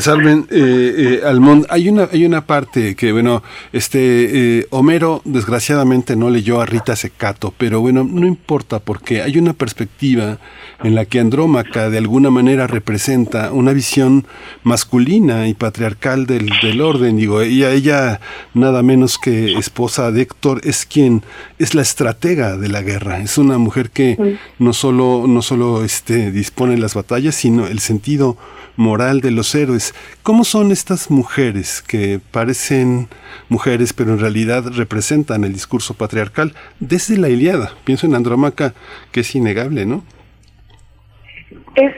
Salven, 0.00 0.46
eh, 0.50 1.20
eh, 1.22 1.26
Almond, 1.26 1.66
hay 1.70 1.88
una, 1.88 2.08
hay 2.12 2.24
una 2.24 2.46
parte 2.46 2.94
que, 2.94 3.12
bueno, 3.12 3.42
este 3.72 4.58
eh, 4.58 4.66
Homero 4.70 5.22
desgraciadamente 5.24 6.14
no 6.14 6.30
leyó 6.30 6.60
a 6.60 6.66
Rita 6.66 6.94
Secato, 6.94 7.52
pero 7.56 7.80
bueno, 7.80 8.04
no 8.04 8.26
importa 8.26 8.78
porque 8.78 9.22
hay 9.22 9.38
una 9.38 9.54
perspectiva 9.54 10.38
en 10.84 10.94
la 10.94 11.04
que 11.04 11.20
Andrómaca 11.20 11.90
de 11.90 11.98
alguna 11.98 12.30
manera 12.30 12.66
representa 12.66 13.52
una 13.52 13.72
visión 13.72 14.26
masculina 14.62 15.48
y 15.48 15.54
patriarcal 15.54 16.26
del, 16.26 16.50
del 16.62 16.80
orden. 16.80 17.16
Digo, 17.16 17.40
ella, 17.40 17.72
ella, 17.72 18.20
nada 18.54 18.82
menos 18.82 19.18
que 19.18 19.54
esposa 19.54 20.10
de 20.10 20.22
Héctor, 20.22 20.60
es 20.64 20.84
quien 20.84 21.22
es 21.58 21.74
la 21.74 21.82
estratega 21.82 22.56
de 22.56 22.68
la 22.68 22.82
guerra. 22.82 23.20
Es 23.20 23.38
una 23.38 23.58
mujer 23.62 23.90
que 23.90 24.36
no 24.58 24.72
solo, 24.72 25.24
no 25.26 25.40
solo 25.40 25.84
este, 25.84 26.30
dispone 26.30 26.76
las 26.76 26.94
batallas, 26.94 27.34
sino 27.34 27.66
el 27.66 27.78
sentido 27.78 28.36
moral 28.76 29.20
de 29.20 29.30
los 29.30 29.54
héroes. 29.54 29.94
¿Cómo 30.22 30.44
son 30.44 30.72
estas 30.72 31.10
mujeres 31.10 31.82
que 31.82 32.20
parecen 32.30 33.08
mujeres, 33.48 33.92
pero 33.92 34.12
en 34.12 34.20
realidad 34.20 34.64
representan 34.74 35.44
el 35.44 35.52
discurso 35.52 35.94
patriarcal 35.94 36.54
desde 36.80 37.16
la 37.18 37.28
Iliada? 37.28 37.72
Pienso 37.84 38.06
en 38.06 38.14
Andrómaca, 38.14 38.74
que 39.10 39.20
es 39.20 39.34
innegable, 39.34 39.86
¿no? 39.86 40.04
Es, 41.74 41.94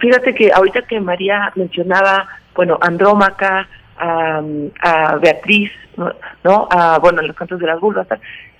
fíjate 0.00 0.34
que 0.34 0.52
ahorita 0.52 0.82
que 0.82 1.00
María 1.00 1.52
mencionaba, 1.56 2.26
bueno, 2.54 2.78
Andrómaca, 2.80 3.68
a, 3.96 4.42
a 4.80 5.16
Beatriz, 5.16 5.70
¿no? 5.96 6.12
¿no? 6.42 6.68
A, 6.70 6.98
bueno, 6.98 7.22
los 7.22 7.36
cantos 7.36 7.60
de 7.60 7.66
las 7.66 7.80
vulvas, 7.80 8.06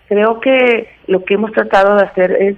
creo 0.08 0.40
que 0.40 0.88
lo 1.06 1.24
que 1.24 1.34
hemos 1.34 1.52
tratado 1.52 1.96
de 1.96 2.04
hacer 2.04 2.32
es 2.32 2.56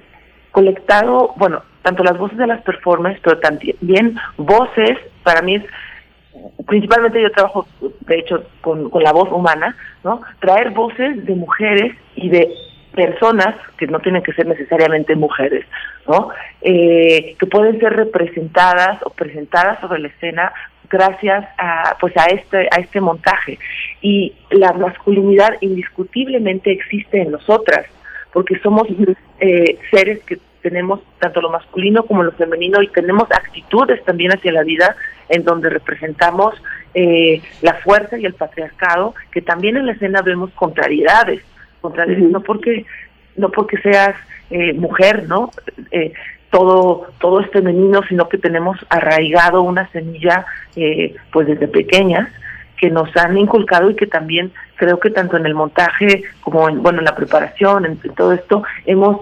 colectado, 0.50 1.34
bueno, 1.36 1.62
tanto 1.82 2.02
las 2.02 2.18
voces 2.18 2.38
de 2.38 2.46
las 2.46 2.62
performers, 2.62 3.20
pero 3.22 3.38
también 3.38 4.16
voces, 4.36 4.98
para 5.22 5.42
mí 5.42 5.56
es, 5.56 5.64
principalmente 6.66 7.22
yo 7.22 7.30
trabajo, 7.30 7.66
de 7.80 8.18
hecho, 8.18 8.44
con, 8.60 8.90
con 8.90 9.02
la 9.02 9.12
voz 9.12 9.30
humana, 9.30 9.76
¿no? 10.02 10.22
Traer 10.40 10.70
voces 10.70 11.24
de 11.24 11.34
mujeres 11.34 11.94
y 12.14 12.28
de 12.28 12.48
personas 12.96 13.54
que 13.76 13.86
no 13.86 14.00
tienen 14.00 14.22
que 14.22 14.32
ser 14.32 14.46
necesariamente 14.46 15.14
mujeres, 15.14 15.64
¿no? 16.08 16.30
Eh, 16.62 17.36
que 17.38 17.46
pueden 17.46 17.78
ser 17.78 17.92
representadas 17.92 19.00
o 19.04 19.10
presentadas 19.10 19.78
sobre 19.80 20.00
la 20.00 20.08
escena 20.08 20.52
gracias 20.88 21.44
a 21.58 21.96
pues 22.00 22.16
a 22.16 22.26
este 22.26 22.68
a 22.70 22.80
este 22.80 23.00
montaje 23.00 23.58
y 24.00 24.34
la 24.50 24.72
masculinidad 24.72 25.56
indiscutiblemente 25.60 26.72
existe 26.72 27.22
en 27.22 27.32
nosotras 27.32 27.86
porque 28.32 28.58
somos 28.58 28.86
eh, 29.40 29.78
seres 29.90 30.22
que 30.24 30.38
tenemos 30.62 31.00
tanto 31.20 31.40
lo 31.40 31.50
masculino 31.50 32.04
como 32.04 32.24
lo 32.24 32.32
femenino 32.32 32.82
y 32.82 32.88
tenemos 32.88 33.30
actitudes 33.30 34.04
también 34.04 34.32
hacia 34.32 34.50
la 34.52 34.64
vida 34.64 34.96
en 35.28 35.44
donde 35.44 35.70
representamos 35.70 36.54
eh, 36.92 37.40
la 37.62 37.74
fuerza 37.74 38.18
y 38.18 38.26
el 38.26 38.34
patriarcado 38.34 39.14
que 39.30 39.42
también 39.42 39.76
en 39.76 39.86
la 39.86 39.92
escena 39.92 40.22
vemos 40.22 40.50
contrariedades 40.54 41.40
contrariedades 41.80 42.30
no 42.30 42.40
porque 42.40 42.84
no 43.36 43.50
porque 43.50 43.78
seas 43.78 44.16
eh, 44.50 44.72
mujer 44.72 45.28
no 45.28 45.50
eh, 45.92 46.12
todo 46.50 47.06
todo 47.20 47.40
es 47.40 47.50
femenino 47.50 48.02
sino 48.08 48.28
que 48.28 48.38
tenemos 48.38 48.76
arraigado 48.88 49.62
una 49.62 49.88
semilla 49.92 50.46
eh, 50.74 51.14
pues 51.32 51.46
desde 51.46 51.68
pequeñas 51.68 52.28
que 52.76 52.90
nos 52.90 53.14
han 53.16 53.36
inculcado 53.36 53.90
y 53.90 53.96
que 53.96 54.06
también 54.06 54.52
creo 54.76 55.00
que 55.00 55.10
tanto 55.10 55.36
en 55.36 55.46
el 55.46 55.54
montaje 55.54 56.24
como 56.40 56.68
en 56.68 56.82
bueno 56.82 56.98
en 56.98 57.04
la 57.04 57.14
preparación 57.14 57.86
en, 57.86 57.98
todo 58.14 58.32
esto 58.32 58.62
hemos 58.84 59.20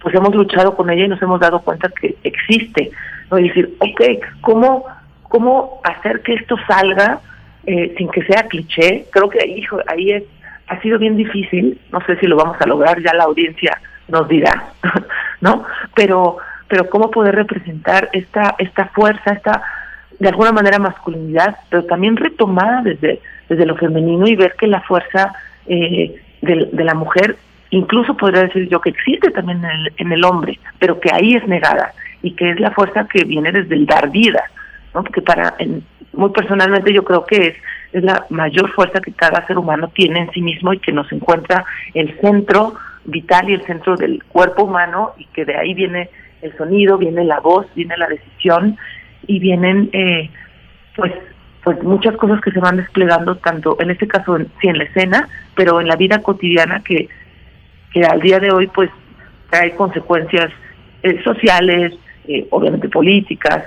pues 0.00 0.14
hemos 0.14 0.34
luchado 0.34 0.74
con 0.74 0.90
ella 0.90 1.04
y 1.04 1.08
nos 1.08 1.22
hemos 1.22 1.40
dado 1.40 1.60
cuenta 1.60 1.88
que 1.88 2.16
existe 2.24 2.90
no 3.30 3.36
decir 3.36 3.76
okay 3.78 4.20
cómo 4.40 4.86
cómo 5.28 5.80
hacer 5.84 6.22
que 6.22 6.34
esto 6.34 6.56
salga 6.66 7.20
eh, 7.66 7.94
sin 7.96 8.08
que 8.08 8.24
sea 8.24 8.48
cliché 8.48 9.06
creo 9.10 9.28
que 9.28 9.46
hijo 9.46 9.78
ahí 9.86 10.12
es 10.12 10.24
ha 10.68 10.80
sido 10.80 10.98
bien 10.98 11.16
difícil 11.16 11.80
no 11.92 12.00
sé 12.06 12.16
si 12.16 12.26
lo 12.26 12.36
vamos 12.36 12.56
a 12.60 12.66
lograr 12.66 13.00
ya 13.02 13.12
la 13.14 13.24
audiencia 13.24 13.80
nos 14.08 14.26
dirá 14.28 14.72
no 15.40 15.64
pero 15.94 16.38
pero 16.68 16.88
cómo 16.88 17.10
poder 17.10 17.34
representar 17.34 18.08
esta 18.12 18.54
esta 18.58 18.86
fuerza 18.86 19.32
esta 19.32 19.62
de 20.20 20.28
alguna 20.28 20.52
manera 20.52 20.78
masculinidad, 20.78 21.56
pero 21.70 21.84
también 21.84 22.16
retomada 22.16 22.82
desde, 22.82 23.20
desde 23.48 23.66
lo 23.66 23.74
femenino 23.76 24.28
y 24.28 24.36
ver 24.36 24.54
que 24.54 24.66
la 24.66 24.82
fuerza 24.82 25.32
eh, 25.66 26.14
de, 26.42 26.68
de, 26.70 26.84
la 26.84 26.94
mujer, 26.94 27.36
incluso 27.70 28.16
podría 28.16 28.42
decir 28.42 28.68
yo 28.68 28.80
que 28.80 28.90
existe 28.90 29.30
también 29.30 29.64
en 29.64 29.70
el, 29.70 29.92
en 29.96 30.12
el 30.12 30.24
hombre, 30.24 30.60
pero 30.78 31.00
que 31.00 31.10
ahí 31.12 31.34
es 31.34 31.48
negada 31.48 31.92
y 32.22 32.32
que 32.32 32.50
es 32.50 32.60
la 32.60 32.70
fuerza 32.70 33.08
que 33.08 33.24
viene 33.24 33.50
desde 33.50 33.74
el 33.74 33.86
dar 33.86 34.10
vida, 34.10 34.44
¿no? 34.94 35.02
Porque 35.02 35.22
para, 35.22 35.54
en, 35.58 35.82
muy 36.12 36.30
personalmente 36.30 36.92
yo 36.92 37.02
creo 37.02 37.24
que 37.24 37.48
es, 37.48 37.56
es 37.92 38.04
la 38.04 38.26
mayor 38.28 38.70
fuerza 38.72 39.00
que 39.00 39.12
cada 39.12 39.46
ser 39.46 39.56
humano 39.56 39.90
tiene 39.94 40.20
en 40.20 40.30
sí 40.32 40.42
mismo 40.42 40.74
y 40.74 40.78
que 40.78 40.92
nos 40.92 41.10
encuentra 41.12 41.64
el 41.94 42.18
centro 42.20 42.74
vital 43.06 43.48
y 43.48 43.54
el 43.54 43.62
centro 43.62 43.96
del 43.96 44.22
cuerpo 44.24 44.64
humano 44.64 45.12
y 45.16 45.24
que 45.26 45.46
de 45.46 45.56
ahí 45.56 45.72
viene 45.72 46.10
el 46.42 46.54
sonido, 46.56 46.98
viene 46.98 47.24
la 47.24 47.40
voz, 47.40 47.66
viene 47.74 47.96
la 47.96 48.06
decisión 48.06 48.76
y 49.30 49.38
vienen 49.38 49.88
eh, 49.92 50.28
pues 50.96 51.12
pues 51.62 51.80
muchas 51.84 52.16
cosas 52.16 52.40
que 52.40 52.50
se 52.50 52.58
van 52.58 52.78
desplegando 52.78 53.36
tanto 53.36 53.76
en 53.78 53.90
este 53.90 54.08
caso 54.08 54.36
en, 54.36 54.50
sí 54.60 54.68
en 54.68 54.78
la 54.78 54.84
escena 54.84 55.28
pero 55.54 55.80
en 55.80 55.86
la 55.86 55.94
vida 55.94 56.20
cotidiana 56.20 56.82
que 56.82 57.08
que 57.92 58.04
al 58.04 58.20
día 58.20 58.40
de 58.40 58.50
hoy 58.50 58.66
pues 58.66 58.90
trae 59.50 59.76
consecuencias 59.76 60.50
eh, 61.04 61.22
sociales 61.22 61.94
eh, 62.26 62.44
obviamente 62.50 62.88
políticas 62.88 63.66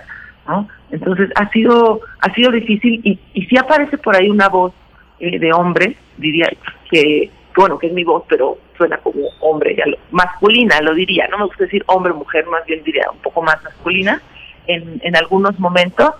no 0.49 0.67
entonces 0.91 1.29
ha 1.35 1.49
sido 1.51 2.01
ha 2.19 2.33
sido 2.33 2.51
difícil 2.51 2.99
y 3.05 3.17
y 3.33 3.45
sí 3.45 3.57
aparece 3.57 3.97
por 3.97 4.17
ahí 4.17 4.29
una 4.29 4.49
voz 4.49 4.73
eh, 5.21 5.39
de 5.39 5.53
hombre 5.53 5.95
diría 6.17 6.49
que 6.91 7.31
bueno 7.55 7.79
que 7.79 7.87
es 7.87 7.93
mi 7.93 8.03
voz 8.03 8.23
pero 8.27 8.57
suena 8.75 8.97
como 8.97 9.21
hombre 9.39 9.77
ya 9.77 9.85
lo, 9.85 9.97
masculina 10.11 10.81
lo 10.81 10.93
diría 10.93 11.29
no 11.29 11.37
me 11.37 11.45
gusta 11.45 11.63
decir 11.63 11.85
hombre 11.87 12.11
mujer 12.11 12.45
más 12.47 12.65
bien 12.65 12.83
diría 12.83 13.05
un 13.13 13.19
poco 13.19 13.41
más 13.41 13.63
masculina 13.63 14.21
en, 14.67 15.01
en 15.03 15.15
algunos 15.15 15.59
momentos 15.59 16.11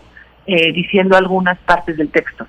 eh, 0.45 0.71
diciendo 0.73 1.15
algunas 1.15 1.57
partes 1.59 1.97
del 1.97 2.09
texto. 2.09 2.45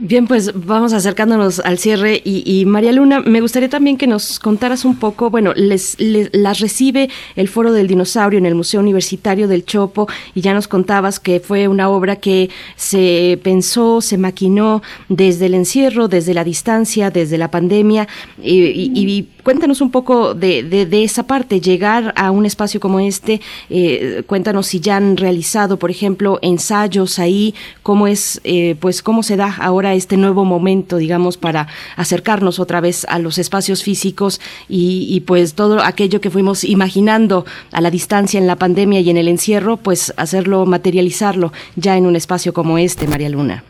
Bien, 0.00 0.28
pues 0.28 0.52
vamos 0.54 0.92
acercándonos 0.92 1.58
al 1.58 1.76
cierre 1.76 2.22
y, 2.24 2.64
María 2.66 2.92
Luna, 2.92 3.18
me 3.18 3.40
gustaría 3.40 3.68
también 3.68 3.96
que 3.96 4.06
nos 4.06 4.38
contaras 4.38 4.84
un 4.84 4.94
poco, 4.94 5.28
bueno, 5.28 5.52
les, 5.56 5.98
les, 5.98 6.30
las 6.32 6.60
recibe 6.60 7.10
el 7.34 7.48
Foro 7.48 7.72
del 7.72 7.88
Dinosaurio 7.88 8.38
en 8.38 8.46
el 8.46 8.54
Museo 8.54 8.78
Universitario 8.78 9.48
del 9.48 9.64
Chopo 9.64 10.06
y 10.36 10.40
ya 10.40 10.54
nos 10.54 10.68
contabas 10.68 11.18
que 11.18 11.40
fue 11.40 11.66
una 11.66 11.88
obra 11.88 12.14
que 12.14 12.48
se 12.76 13.40
pensó, 13.42 14.00
se 14.00 14.18
maquinó 14.18 14.82
desde 15.08 15.46
el 15.46 15.54
encierro, 15.54 16.06
desde 16.06 16.32
la 16.32 16.44
distancia, 16.44 17.10
desde 17.10 17.36
la 17.36 17.50
pandemia. 17.50 18.06
Y, 18.40 18.66
y, 18.66 18.92
y 18.94 19.28
cuéntanos 19.42 19.80
un 19.80 19.90
poco 19.90 20.34
de, 20.34 20.62
de, 20.62 20.86
de, 20.86 21.02
esa 21.02 21.26
parte, 21.26 21.60
llegar 21.60 22.12
a 22.16 22.30
un 22.30 22.46
espacio 22.46 22.78
como 22.78 23.00
este, 23.00 23.40
eh, 23.68 24.22
cuéntanos 24.26 24.68
si 24.68 24.78
ya 24.78 24.96
han 24.96 25.16
realizado, 25.16 25.76
por 25.76 25.90
ejemplo, 25.90 26.38
ensayos 26.42 27.18
ahí, 27.18 27.54
cómo 27.82 28.06
es, 28.06 28.40
eh, 28.44 28.76
pues 28.78 29.02
cómo 29.02 29.24
se 29.24 29.36
da 29.36 29.56
ahora 29.58 29.87
este 29.94 30.16
nuevo 30.16 30.44
momento, 30.44 30.96
digamos, 30.96 31.36
para 31.36 31.68
acercarnos 31.96 32.58
otra 32.60 32.80
vez 32.80 33.06
a 33.08 33.18
los 33.18 33.38
espacios 33.38 33.82
físicos 33.82 34.40
y, 34.68 35.06
y, 35.10 35.20
pues 35.20 35.54
todo 35.54 35.80
aquello 35.82 36.20
que 36.20 36.30
fuimos 36.30 36.64
imaginando 36.64 37.44
a 37.72 37.80
la 37.80 37.90
distancia 37.90 38.38
en 38.38 38.46
la 38.46 38.56
pandemia 38.56 39.00
y 39.00 39.10
en 39.10 39.16
el 39.16 39.28
encierro, 39.28 39.76
pues 39.76 40.14
hacerlo, 40.16 40.66
materializarlo 40.66 41.52
ya 41.76 41.96
en 41.96 42.06
un 42.06 42.16
espacio 42.16 42.52
como 42.52 42.78
este, 42.78 43.06
María 43.06 43.28
Luna. 43.28 43.64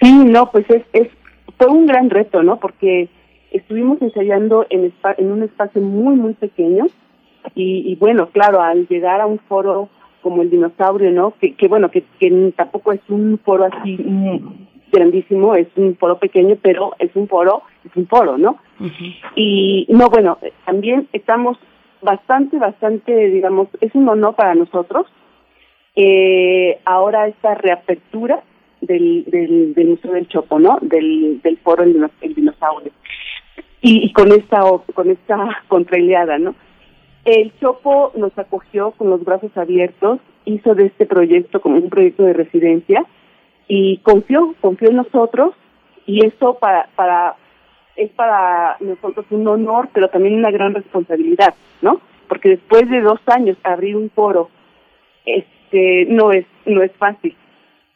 Sí, 0.00 0.12
no, 0.12 0.50
pues 0.50 0.68
es, 0.70 0.82
es 0.92 1.08
fue 1.58 1.68
un 1.68 1.86
gran 1.86 2.10
reto, 2.10 2.42
¿no? 2.42 2.58
Porque 2.58 3.08
estuvimos 3.52 4.00
ensayando 4.02 4.66
en, 4.70 4.92
en 5.18 5.32
un 5.32 5.42
espacio 5.42 5.80
muy, 5.80 6.16
muy 6.16 6.34
pequeño 6.34 6.86
y, 7.54 7.84
y 7.86 7.94
bueno, 7.96 8.28
claro, 8.30 8.60
al 8.60 8.88
llegar 8.88 9.20
a 9.20 9.26
un 9.26 9.38
foro 9.38 9.88
como 10.22 10.42
el 10.42 10.50
dinosaurio, 10.50 11.10
¿no? 11.10 11.34
Que, 11.40 11.68
bueno, 11.68 11.90
que, 11.90 12.04
que 12.18 12.52
tampoco 12.56 12.92
es 12.92 13.00
un 13.08 13.38
foro 13.44 13.64
así 13.64 13.98
grandísimo, 14.92 15.54
es 15.54 15.68
un 15.76 15.96
foro 15.96 16.18
pequeño, 16.18 16.56
pero 16.62 16.92
es 16.98 17.10
un 17.16 17.26
foro, 17.26 17.62
es 17.84 17.96
un 17.96 18.06
foro, 18.06 18.38
¿no? 18.38 18.58
Uh 18.78 18.84
-huh. 18.84 19.14
Y 19.34 19.86
no, 19.88 20.08
bueno, 20.08 20.38
también 20.64 21.08
estamos 21.12 21.58
bastante, 22.02 22.58
bastante, 22.58 23.30
digamos, 23.30 23.68
es 23.80 23.94
un 23.94 24.08
honor 24.08 24.34
para 24.34 24.54
nosotros 24.54 25.06
eh, 25.94 26.78
ahora 26.84 27.28
esta 27.28 27.54
reapertura 27.54 28.42
del, 28.80 29.24
del, 29.26 29.74
del 29.74 29.88
Museo 29.88 30.12
del 30.12 30.28
Chopo, 30.28 30.58
¿no? 30.58 30.78
Del, 30.80 31.40
del 31.42 31.56
foro 31.58 31.82
El, 31.82 32.10
el 32.20 32.34
Dinosaurio. 32.34 32.92
Y, 33.80 34.06
y, 34.06 34.12
con 34.12 34.30
esta 34.32 34.60
con 34.94 35.10
esta 35.10 35.62
contraileada, 35.68 36.38
¿no? 36.38 36.54
El 37.24 37.52
Chopo 37.60 38.12
nos 38.16 38.36
acogió 38.38 38.92
con 38.92 39.10
los 39.10 39.24
brazos 39.24 39.56
abiertos, 39.56 40.18
hizo 40.44 40.74
de 40.74 40.86
este 40.86 41.06
proyecto 41.06 41.60
como 41.60 41.76
un 41.76 41.88
proyecto 41.88 42.24
de 42.24 42.32
residencia 42.32 43.04
y 43.68 43.98
confió, 43.98 44.54
confió 44.60 44.90
en 44.90 44.96
nosotros 44.96 45.54
y 46.06 46.26
eso 46.26 46.54
para, 46.54 46.88
para 46.96 47.36
es 47.96 48.10
para 48.10 48.76
nosotros 48.80 49.26
un 49.30 49.46
honor, 49.46 49.88
pero 49.92 50.08
también 50.08 50.34
una 50.34 50.50
gran 50.50 50.74
responsabilidad, 50.74 51.54
¿no? 51.82 52.00
Porque 52.28 52.50
después 52.50 52.88
de 52.88 53.00
dos 53.00 53.20
años 53.26 53.56
abrir 53.62 53.96
un 53.96 54.10
foro, 54.10 54.48
este, 55.26 56.06
no 56.08 56.32
es, 56.32 56.46
no 56.64 56.82
es 56.82 56.92
fácil, 56.92 57.36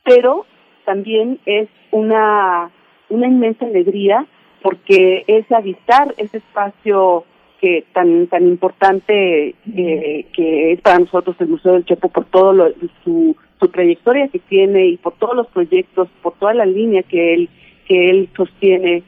pero 0.05 0.45
también 0.85 1.41
es 1.47 1.69
una, 1.91 2.71
una 3.09 3.27
inmensa 3.27 3.65
alegría 3.65 4.27
porque 4.63 5.25
es 5.27 5.51
habitar 5.51 6.15
ese 6.17 6.39
espacio 6.39 7.25
que 7.61 7.85
tan 7.93 8.27
tan 8.27 8.47
importante 8.47 9.55
eh, 9.75 10.27
que 10.33 10.73
es 10.73 10.81
para 10.83 10.99
nosotros 10.99 11.37
el 11.41 11.49
Museo 11.49 11.73
del 11.73 11.85
Chopo 11.85 12.09
por 12.09 12.27
todo 12.27 12.53
lo, 12.53 12.73
su, 13.03 13.37
su 13.59 13.69
trayectoria 13.69 14.29
que 14.29 14.39
tiene 14.39 14.87
y 14.87 14.97
por 14.97 15.15
todos 15.15 15.35
los 15.35 15.47
proyectos, 15.49 16.09
por 16.23 16.35
toda 16.35 16.55
la 16.55 16.67
línea 16.67 17.03
que 17.03 17.35
él 17.35 17.49
que 17.87 18.11
él 18.11 18.29
sostiene 18.37 19.03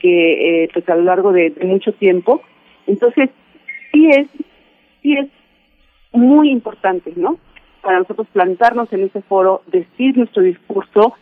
que 0.00 0.64
eh, 0.64 0.68
pues 0.72 0.88
a 0.88 0.96
lo 0.96 1.02
largo 1.02 1.32
de, 1.32 1.52
mucho 1.62 1.92
tiempo. 1.92 2.42
Entonces, 2.86 3.30
sí 3.92 4.08
es 4.08 4.26
sí 5.02 5.14
es 5.14 5.28
muy 6.12 6.50
importante, 6.50 7.12
¿no? 7.16 7.38
Para 7.82 7.98
nosotros 7.98 8.26
plantarnos 8.32 8.92
en 8.92 9.04
ese 9.04 9.22
foro, 9.22 9.62
decir 9.66 10.16
nuestro 10.16 10.42
discurso 10.42 11.14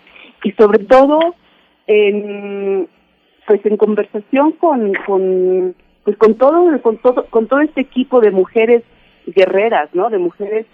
y 0.43 0.53
sobre 0.53 0.79
todo 0.85 1.35
en 1.87 2.89
pues 3.47 3.65
en 3.67 3.77
conversación 3.77 4.53
con 4.53 4.93
con 5.07 5.75
pues 6.05 6.17
con 6.17 6.35
todo 6.37 6.81
con 6.81 6.99
todo 6.99 7.27
con 7.27 7.47
todo 7.49 7.61
este 7.61 7.83
equipo 7.83 8.21
de 8.21 8.31
mujeres 8.31 8.83
guerreras 9.27 9.91
no 9.95 10.09
de 10.09 10.19
mujeres 10.19 10.67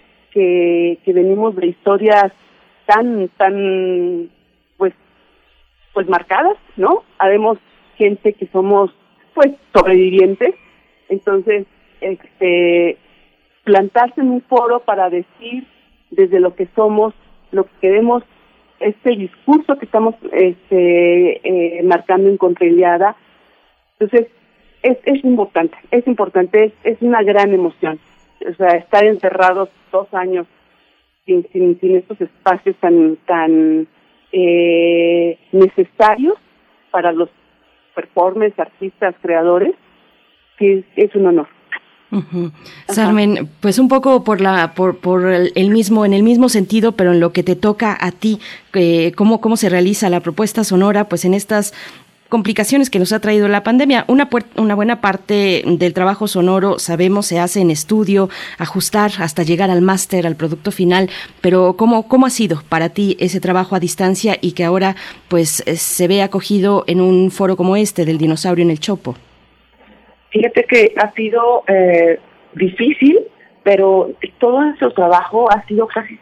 que 1.03 1.13
venimos 1.13 1.55
de 1.55 1.67
historias 1.67 2.31
tan 2.85 3.29
tan 3.37 4.29
pues 4.77 4.93
pues 5.93 6.07
marcadas 6.07 6.57
no 6.75 7.03
habemos 7.17 7.57
gente 7.97 8.33
que 8.33 8.47
somos 8.47 8.91
pues 9.33 9.51
sobrevivientes 9.73 10.55
entonces 11.09 11.65
este 12.01 12.97
plantarse 13.63 14.21
en 14.21 14.29
un 14.29 14.41
foro 14.41 14.81
para 14.81 15.09
decir 15.09 15.65
desde 16.11 16.39
lo 16.39 16.55
que 16.55 16.67
somos 16.75 17.13
lo 17.51 17.65
que 17.65 17.71
queremos 17.81 18.23
este 18.79 19.15
discurso 19.15 19.77
que 19.77 19.85
estamos 19.85 20.15
este, 20.31 21.79
eh, 21.79 21.83
marcando 21.83 22.29
en 22.29 22.37
Contrailiada. 22.37 23.15
Entonces, 23.99 24.31
es, 24.83 24.97
es 25.05 25.23
importante, 25.23 25.77
es 25.91 26.05
importante, 26.07 26.65
es, 26.65 26.73
es 26.83 27.01
una 27.01 27.23
gran 27.23 27.53
emoción. 27.53 27.99
O 28.49 28.53
sea, 28.55 28.69
estar 28.77 29.03
encerrados 29.05 29.69
dos 29.91 30.07
años 30.13 30.47
sin, 31.25 31.45
sin, 31.51 31.79
sin 31.79 31.97
estos 31.97 32.19
espacios 32.21 32.75
tan, 32.79 33.17
tan 33.25 33.87
eh, 34.31 35.37
necesarios 35.51 36.35
para 36.91 37.11
los 37.11 37.29
performers, 37.95 38.57
artistas, 38.59 39.15
creadores, 39.21 39.75
es 40.59 41.15
un 41.15 41.27
honor. 41.27 41.47
Sarmen, 42.87 43.49
pues 43.59 43.79
un 43.79 43.89
poco 43.89 44.23
por 44.23 44.39
la 44.39 44.73
por, 44.73 44.97
por 44.97 45.25
el, 45.29 45.69
mismo 45.69 46.05
en 46.05 46.13
el 46.13 46.23
mismo 46.23 46.47
sentido, 46.47 46.93
pero 46.93 47.11
en 47.11 47.19
lo 47.19 47.33
que 47.33 47.43
te 47.43 47.57
toca 47.57 47.97
a 47.99 48.11
ti, 48.11 48.39
eh, 48.73 49.11
cómo 49.13 49.41
cómo 49.41 49.57
se 49.57 49.67
realiza 49.67 50.09
la 50.09 50.21
propuesta 50.21 50.63
sonora, 50.63 51.09
pues 51.09 51.25
en 51.25 51.33
estas 51.33 51.73
complicaciones 52.29 52.89
que 52.89 52.99
nos 52.99 53.13
ha 53.13 53.19
traído 53.19 53.47
la 53.47 53.63
pandemia. 53.63 54.05
Una, 54.07 54.29
una 54.55 54.75
buena 54.75 55.01
parte 55.01 55.63
del 55.65 55.93
trabajo 55.93 56.27
sonoro, 56.27 56.79
sabemos, 56.79 57.25
se 57.27 57.39
hace 57.39 57.61
en 57.61 57.71
estudio, 57.71 58.29
ajustar 58.57 59.11
hasta 59.19 59.43
llegar 59.43 59.69
al 59.69 59.81
máster, 59.81 60.27
al 60.27 60.35
producto 60.35 60.71
final, 60.71 61.09
pero 61.41 61.75
¿cómo, 61.77 62.07
¿cómo 62.07 62.25
ha 62.25 62.29
sido 62.29 62.61
para 62.69 62.89
ti 62.89 63.17
ese 63.19 63.39
trabajo 63.39 63.75
a 63.75 63.79
distancia 63.79 64.37
y 64.41 64.53
que 64.53 64.63
ahora 64.63 64.95
pues 65.27 65.63
se 65.65 66.07
ve 66.07 66.21
acogido 66.21 66.83
en 66.87 67.01
un 67.01 67.31
foro 67.31 67.55
como 67.55 67.75
este 67.75 68.05
del 68.05 68.17
dinosaurio 68.17 68.63
en 68.63 68.71
el 68.71 68.79
Chopo? 68.79 69.15
Fíjate 70.29 70.65
que 70.65 70.93
ha 70.97 71.11
sido 71.13 71.63
eh, 71.67 72.19
difícil, 72.53 73.19
pero 73.63 74.11
todo 74.39 74.61
nuestro 74.61 74.91
trabajo 74.93 75.49
ha 75.51 75.65
sido 75.67 75.87
casi, 75.87 76.19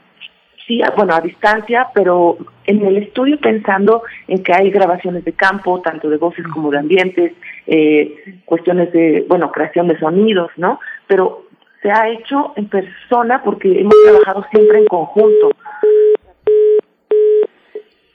sí, 0.68 0.82
bueno, 0.96 1.14
a 1.14 1.22
distancia, 1.22 1.88
pero 1.94 2.38
en 2.66 2.86
el 2.86 2.98
estudio 2.98 3.40
pensando 3.40 4.04
en 4.28 4.44
que 4.44 4.54
hay 4.54 4.70
grabaciones 4.72 5.24
de 5.26 5.34
campo, 5.34 5.82
tanto 5.82 6.10
de 6.10 6.18
voces 6.18 6.46
como 6.48 6.72
de 6.72 6.80
ambientes, 6.80 7.34
eh, 7.68 8.40
cuestiones 8.46 8.92
de, 8.92 9.26
bueno, 9.28 9.52
creación 9.52 9.88
de 9.88 10.00
sonidos, 10.00 10.52
¿no? 10.58 10.80
Pero 11.08 11.46
se 11.82 11.92
ha 11.92 12.10
hecho 12.10 12.54
en 12.56 12.68
persona 12.68 13.42
porque 13.44 13.80
hemos 13.80 13.96
trabajado 14.04 14.46
siempre 14.52 14.80
en 14.80 14.86
conjunto. 14.88 15.52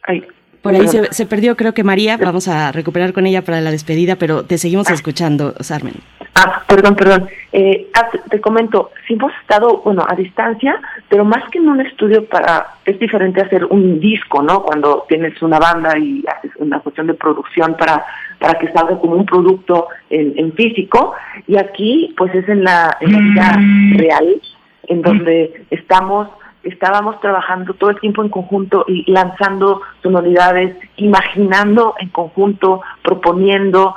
Ay, 0.03 0.25
por 0.63 0.75
ahí 0.75 0.87
se, 0.89 1.27
perdió, 1.27 1.57
creo 1.57 1.73
que 1.73 1.85
María, 1.85 2.19
vamos 2.19 2.47
a 2.49 2.71
recuperar 2.71 3.13
con 3.13 3.27
ella 3.27 3.43
para 3.43 3.61
la 3.61 3.71
despedida, 3.71 4.17
pero 4.17 4.45
te 4.45 4.59
seguimos 4.59 4.91
ah. 4.91 4.95
escuchando, 4.95 5.55
Sarmen. 5.61 5.95
Ah, 6.35 6.63
perdón, 6.67 6.95
perdón. 6.95 7.29
Eh, 7.53 7.91
ah, 7.95 8.09
te 8.31 8.41
comento, 8.41 8.91
sí 9.07 9.15
hemos 9.15 9.33
estado, 9.41 9.79
bueno, 9.85 10.05
a 10.09 10.15
distancia, 10.15 10.81
pero 11.09 11.25
más 11.25 11.43
que 11.51 11.59
en 11.59 11.69
un 11.69 11.81
estudio 11.81 12.25
para, 12.27 12.69
es 12.85 12.99
diferente 12.99 13.41
hacer 13.41 13.65
un 13.65 13.99
disco, 13.99 14.43
¿no? 14.43 14.63
Cuando 14.63 15.05
tienes 15.09 15.41
una 15.43 15.59
banda 15.59 15.99
y 15.99 16.25
haces 16.27 16.53
una 16.57 16.79
cuestión 16.81 17.09
de 17.09 17.15
producción 17.15 17.77
para, 17.77 18.05
para 18.39 18.59
que 18.59 18.71
salga 18.73 18.99
como 18.99 19.15
un 19.17 19.27
producto 19.27 19.89
en, 20.09 20.39
en 20.39 20.53
físico, 20.53 21.15
y 21.49 21.57
aquí, 21.57 22.15
pues 22.17 22.35
es 22.35 22.49
en 22.49 22.65
la, 22.65 22.97
en 23.01 23.13
la 23.13 23.19
vida 23.19 23.59
real, 23.97 24.41
en 24.87 25.03
donde 25.03 25.67
estamos 25.71 26.29
estábamos 26.63 27.19
trabajando 27.21 27.75
todo 27.75 27.91
el 27.91 28.01
tiempo 28.01 28.23
en 28.23 28.29
conjunto 28.29 28.85
y 28.87 29.11
lanzando 29.11 29.81
sonoridades, 30.03 30.77
imaginando 30.97 31.95
en 31.99 32.09
conjunto, 32.09 32.83
proponiendo. 33.03 33.95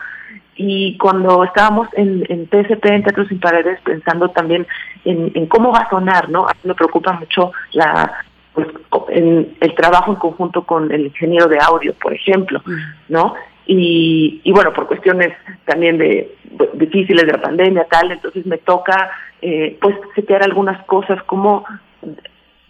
Y 0.56 0.97
cuando 0.97 1.43
estábamos 1.43 1.88
en, 1.93 2.26
en 2.30 2.45
PSP, 2.45 2.86
en 2.86 3.04
Teatro 3.04 3.26
Sin 3.26 3.39
Paredes, 3.39 3.80
pensando 3.84 4.30
también 4.30 4.68
en, 5.06 5.47
cómo 5.47 5.72
va 5.72 5.80
a 5.80 5.89
sonar, 5.89 6.30
¿no? 6.30 6.45
A 6.47 6.54
mí 6.54 6.60
me 6.64 6.76
preocupa 6.76 7.14
mucho 7.14 7.51
la 7.72 8.24
pues, 8.54 8.68
en 9.10 9.56
el 9.60 9.76
trabajo 9.76 10.12
en 10.12 10.20
conjunto 10.20 10.64
con 10.64 10.91
el 10.91 11.08
ingeniero 11.08 11.47
de 11.47 11.58
audio, 11.60 11.93
por 11.95 12.14
ejemplo, 12.14 12.62
¿no? 13.10 13.34
Y, 13.66 14.41
y 14.43 14.51
bueno, 14.51 14.74
por 14.74 14.88
cuestiones 14.88 15.34
también 15.66 15.97
de 15.97 16.36
difíciles 16.74 17.26
de 17.26 17.32
la 17.32 17.41
pandemia, 17.41 17.88
tal, 17.89 18.12
entonces 18.12 18.45
me 18.45 18.58
toca 18.58 19.10
eh, 19.41 19.78
pues 19.82 19.95
setear 20.16 20.43
algunas 20.43 20.86
cosas 20.86 21.22
como 21.24 21.66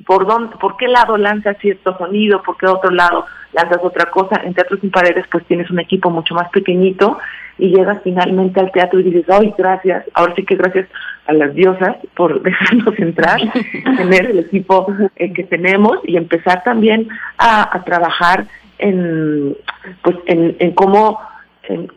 por 0.05 0.25
dónde, 0.25 0.55
por 0.57 0.77
qué 0.77 0.88
lado 0.88 1.17
lanzas 1.17 1.57
cierto 1.59 1.97
sonido, 1.97 2.41
por 2.43 2.57
qué 2.57 2.67
otro 2.67 2.91
lado 2.91 3.25
lanzas 3.53 3.79
otra 3.84 4.09
cosa. 4.09 4.41
En 4.43 4.53
Teatro 4.53 4.77
Sin 4.77 4.91
Paredes 4.91 5.25
pues 5.31 5.45
tienes 5.45 5.69
un 5.69 5.79
equipo 5.79 6.09
mucho 6.09 6.34
más 6.36 6.49
pequeñito 6.49 7.17
y 7.57 7.75
llegas 7.75 7.99
finalmente 8.03 8.59
al 8.59 8.71
teatro 8.71 8.99
y 8.99 9.03
dices, 9.03 9.25
ay, 9.29 9.53
gracias, 9.57 10.05
ahora 10.13 10.33
sí 10.35 10.43
que 10.43 10.55
gracias 10.55 10.87
a 11.27 11.33
las 11.33 11.53
diosas 11.53 11.97
por 12.15 12.41
dejarnos 12.43 12.97
entrar, 12.99 13.39
tener 13.97 14.25
el 14.27 14.39
equipo 14.39 14.87
eh, 15.15 15.33
que 15.33 15.43
tenemos 15.43 15.99
y 16.03 16.17
empezar 16.17 16.63
también 16.63 17.07
a, 17.37 17.83
trabajar 17.85 18.45
en, 18.79 19.55
pues, 20.01 20.17
en, 20.25 20.55
en 20.59 20.71
cómo 20.71 21.19
en, 21.63 21.89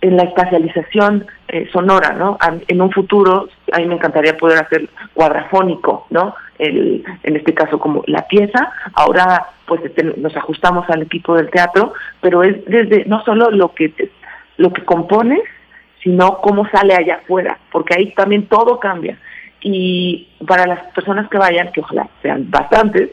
en, 0.00 0.16
la 0.16 0.24
espacialización 0.24 1.26
eh, 1.48 1.68
sonora, 1.72 2.12
¿no? 2.14 2.36
En 2.66 2.80
un 2.80 2.90
futuro, 2.90 3.48
a 3.72 3.78
mí 3.78 3.86
me 3.86 3.94
encantaría 3.94 4.36
poder 4.36 4.58
hacer 4.58 4.88
cuadrafónico, 5.12 6.06
¿no? 6.10 6.34
El, 6.58 7.04
en 7.22 7.36
este 7.36 7.54
caso 7.54 7.78
como 7.78 8.02
la 8.06 8.26
pieza, 8.26 8.72
ahora 8.94 9.46
pues 9.66 9.84
este, 9.84 10.04
nos 10.04 10.36
ajustamos 10.36 10.88
al 10.88 11.02
equipo 11.02 11.36
del 11.36 11.50
teatro, 11.50 11.94
pero 12.20 12.42
es 12.42 12.64
desde 12.66 13.04
no 13.06 13.24
solo 13.24 13.50
lo 13.50 13.74
que 13.74 13.92
lo 14.56 14.72
que 14.72 14.84
compones, 14.84 15.42
sino 16.02 16.38
cómo 16.38 16.68
sale 16.68 16.94
allá 16.94 17.16
afuera, 17.16 17.58
porque 17.72 17.94
ahí 17.96 18.12
también 18.14 18.46
todo 18.46 18.78
cambia. 18.78 19.18
Y 19.60 20.28
para 20.46 20.66
las 20.66 20.80
personas 20.92 21.28
que 21.30 21.38
vayan, 21.38 21.72
que 21.72 21.80
ojalá 21.80 22.08
sean 22.20 22.50
bastantes, 22.50 23.10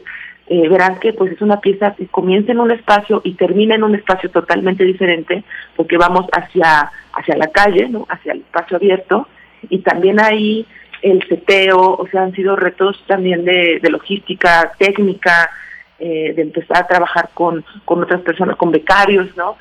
eh, 0.48 0.68
verán 0.68 0.98
que 1.00 1.12
pues 1.14 1.32
es 1.32 1.40
una 1.40 1.60
pieza 1.60 1.94
que 1.94 2.06
comienza 2.08 2.52
en 2.52 2.60
un 2.60 2.70
espacio 2.70 3.22
y 3.24 3.34
termina 3.34 3.74
en 3.74 3.84
un 3.84 3.94
espacio 3.94 4.30
totalmente 4.30 4.84
diferente, 4.84 5.44
porque 5.76 5.96
vamos 5.96 6.26
hacia, 6.32 6.90
hacia 7.14 7.36
la 7.36 7.46
calle, 7.46 7.88
¿no? 7.88 8.06
hacia 8.08 8.32
el 8.32 8.40
espacio 8.40 8.76
abierto, 8.76 9.28
y 9.70 9.78
también 9.78 10.20
ahí 10.20 10.66
el 11.00 11.26
seteo, 11.28 11.96
o 11.96 12.06
sea, 12.08 12.22
han 12.22 12.32
sido 12.32 12.56
retos 12.56 13.02
también 13.06 13.44
de, 13.44 13.80
de 13.80 13.90
logística, 13.90 14.72
técnica, 14.78 15.50
eh, 15.98 16.32
de 16.34 16.42
empezar 16.42 16.78
a 16.78 16.86
trabajar 16.86 17.30
con, 17.32 17.64
con 17.84 18.02
otras 18.02 18.20
personas, 18.22 18.56
con 18.56 18.70
becarios, 18.70 19.36
¿no? 19.36 19.56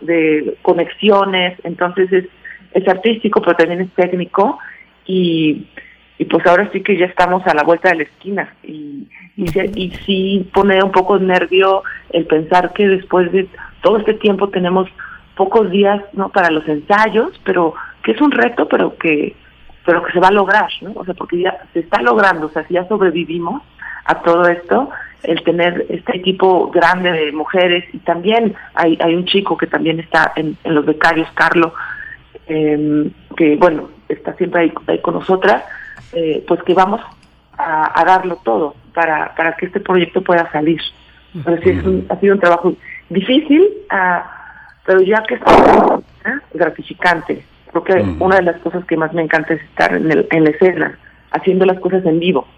De 0.00 0.56
conexiones, 0.62 1.58
entonces 1.64 2.12
es, 2.12 2.24
es 2.72 2.88
artístico, 2.88 3.40
pero 3.40 3.56
también 3.56 3.80
es 3.80 3.90
técnico, 3.92 4.58
y, 5.06 5.66
y 6.18 6.24
pues 6.24 6.46
ahora 6.46 6.68
sí 6.72 6.82
que 6.82 6.96
ya 6.96 7.06
estamos 7.06 7.46
a 7.46 7.54
la 7.54 7.62
vuelta 7.62 7.90
de 7.90 7.96
la 7.96 8.02
esquina, 8.02 8.54
y 8.62 9.06
y, 9.36 9.90
sí 10.04 10.50
pone 10.52 10.82
un 10.82 10.92
poco 10.92 11.18
de 11.18 11.26
nervio 11.26 11.82
el 12.10 12.26
pensar 12.26 12.72
que 12.72 12.86
después 12.88 13.30
de 13.32 13.48
todo 13.82 13.98
este 13.98 14.14
tiempo 14.14 14.48
tenemos 14.48 14.88
pocos 15.36 15.70
días 15.70 16.02
no 16.12 16.28
para 16.28 16.50
los 16.50 16.66
ensayos 16.68 17.40
pero 17.44 17.74
que 18.02 18.12
es 18.12 18.20
un 18.20 18.30
reto 18.30 18.68
pero 18.68 18.96
que 18.96 19.34
pero 19.86 20.02
que 20.02 20.12
se 20.12 20.20
va 20.20 20.28
a 20.28 20.32
lograr 20.32 20.68
no 20.82 20.92
o 20.94 21.04
sea 21.04 21.14
porque 21.14 21.40
ya 21.40 21.64
se 21.72 21.80
está 21.80 22.02
logrando 22.02 22.46
o 22.46 22.50
sea 22.50 22.66
si 22.66 22.74
ya 22.74 22.86
sobrevivimos 22.88 23.62
a 24.04 24.20
todo 24.22 24.46
esto 24.46 24.90
el 25.22 25.42
tener 25.44 25.86
este 25.88 26.16
equipo 26.16 26.70
grande 26.70 27.12
de 27.12 27.32
mujeres 27.32 27.84
y 27.92 27.98
también 27.98 28.54
hay, 28.74 28.98
hay 29.00 29.14
un 29.14 29.24
chico 29.26 29.56
que 29.56 29.66
también 29.66 30.00
está 30.00 30.32
en, 30.36 30.56
los 30.64 30.86
becarios, 30.86 31.28
Carlo, 31.34 31.74
em, 32.46 33.10
que 33.36 33.56
bueno, 33.56 33.90
está 34.08 34.34
siempre 34.34 34.72
ahí, 34.86 34.98
con 35.00 35.14
nosotras, 35.14 35.62
eh, 36.12 36.44
pues 36.46 36.62
que 36.62 36.74
vamos 36.74 37.00
a, 37.56 38.04
darlo 38.04 38.36
todo 38.42 38.74
para, 38.94 39.34
para 39.34 39.54
que 39.56 39.66
este 39.66 39.80
proyecto 39.80 40.22
pueda 40.22 40.50
salir. 40.50 40.80
ha 41.46 42.16
sido 42.20 42.34
un 42.34 42.40
trabajo 42.40 42.74
difícil, 43.08 43.68
ah, 43.90 44.28
pero 44.84 45.00
ya 45.02 45.22
que 45.24 45.34
está 45.34 46.00
gratificante. 46.54 47.44
Creo 47.70 47.84
que 47.84 47.92
una 48.18 48.36
de 48.36 48.42
las 48.42 48.60
cosas 48.60 48.84
que 48.86 48.96
más 48.96 49.12
me 49.12 49.22
encanta 49.22 49.54
es 49.54 49.62
estar 49.62 49.94
en, 49.94 50.10
el, 50.10 50.26
en 50.30 50.44
la 50.44 50.50
escena, 50.50 50.98
haciendo 51.30 51.64
las 51.66 51.78
cosas 51.78 52.04
en 52.04 52.18
vivo. 52.18 52.48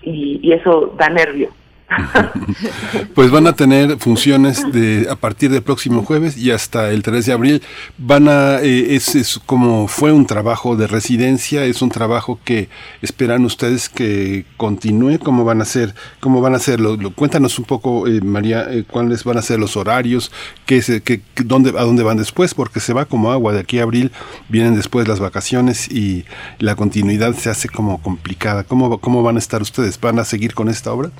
Y, 0.00 0.40
y 0.42 0.52
eso 0.52 0.94
da 0.96 1.08
nervio. 1.08 1.50
pues 3.14 3.30
van 3.30 3.46
a 3.46 3.54
tener 3.54 3.98
funciones 3.98 4.64
de 4.72 5.06
a 5.10 5.16
partir 5.16 5.50
del 5.50 5.62
próximo 5.62 6.04
jueves 6.04 6.36
y 6.36 6.50
hasta 6.50 6.90
el 6.90 7.02
3 7.02 7.26
de 7.26 7.32
abril. 7.32 7.62
Van 7.98 8.28
a 8.28 8.60
eh, 8.62 8.94
es, 8.94 9.40
como 9.46 9.88
fue 9.88 10.12
un 10.12 10.26
trabajo 10.26 10.76
de 10.76 10.86
residencia, 10.86 11.64
es 11.64 11.82
un 11.82 11.90
trabajo 11.90 12.40
que 12.44 12.68
esperan 13.02 13.44
ustedes 13.44 13.88
que 13.88 14.44
continúe. 14.56 15.18
¿Cómo 15.18 15.44
van 15.44 15.60
a 15.60 15.64
ser? 15.64 15.94
¿Cómo 16.20 16.40
van 16.40 16.54
a 16.54 16.56
hacerlo? 16.56 16.98
Cuéntanos 17.14 17.58
un 17.58 17.64
poco, 17.64 18.06
eh, 18.06 18.20
María, 18.20 18.66
eh, 18.70 18.84
cuáles 18.84 19.24
van 19.24 19.38
a 19.38 19.42
ser 19.42 19.58
los 19.58 19.76
horarios, 19.76 20.32
qué, 20.66 20.80
qué, 21.04 21.20
dónde, 21.44 21.70
a 21.70 21.84
dónde 21.84 22.02
van 22.02 22.16
después, 22.16 22.54
porque 22.54 22.80
se 22.80 22.92
va 22.92 23.04
como 23.04 23.30
agua. 23.30 23.52
De 23.52 23.60
aquí 23.60 23.78
a 23.78 23.82
abril 23.82 24.10
vienen 24.48 24.74
después 24.74 25.06
las 25.08 25.20
vacaciones 25.20 25.90
y 25.90 26.24
la 26.58 26.76
continuidad 26.76 27.34
se 27.34 27.50
hace 27.50 27.68
como 27.68 28.02
complicada. 28.02 28.64
¿Cómo, 28.64 28.98
cómo 28.98 29.22
van 29.22 29.36
a 29.36 29.38
estar 29.38 29.62
ustedes? 29.62 30.00
¿Van 30.00 30.18
a 30.18 30.24
seguir 30.24 30.54
con 30.54 30.68
esta 30.68 30.92
obra? 30.92 31.10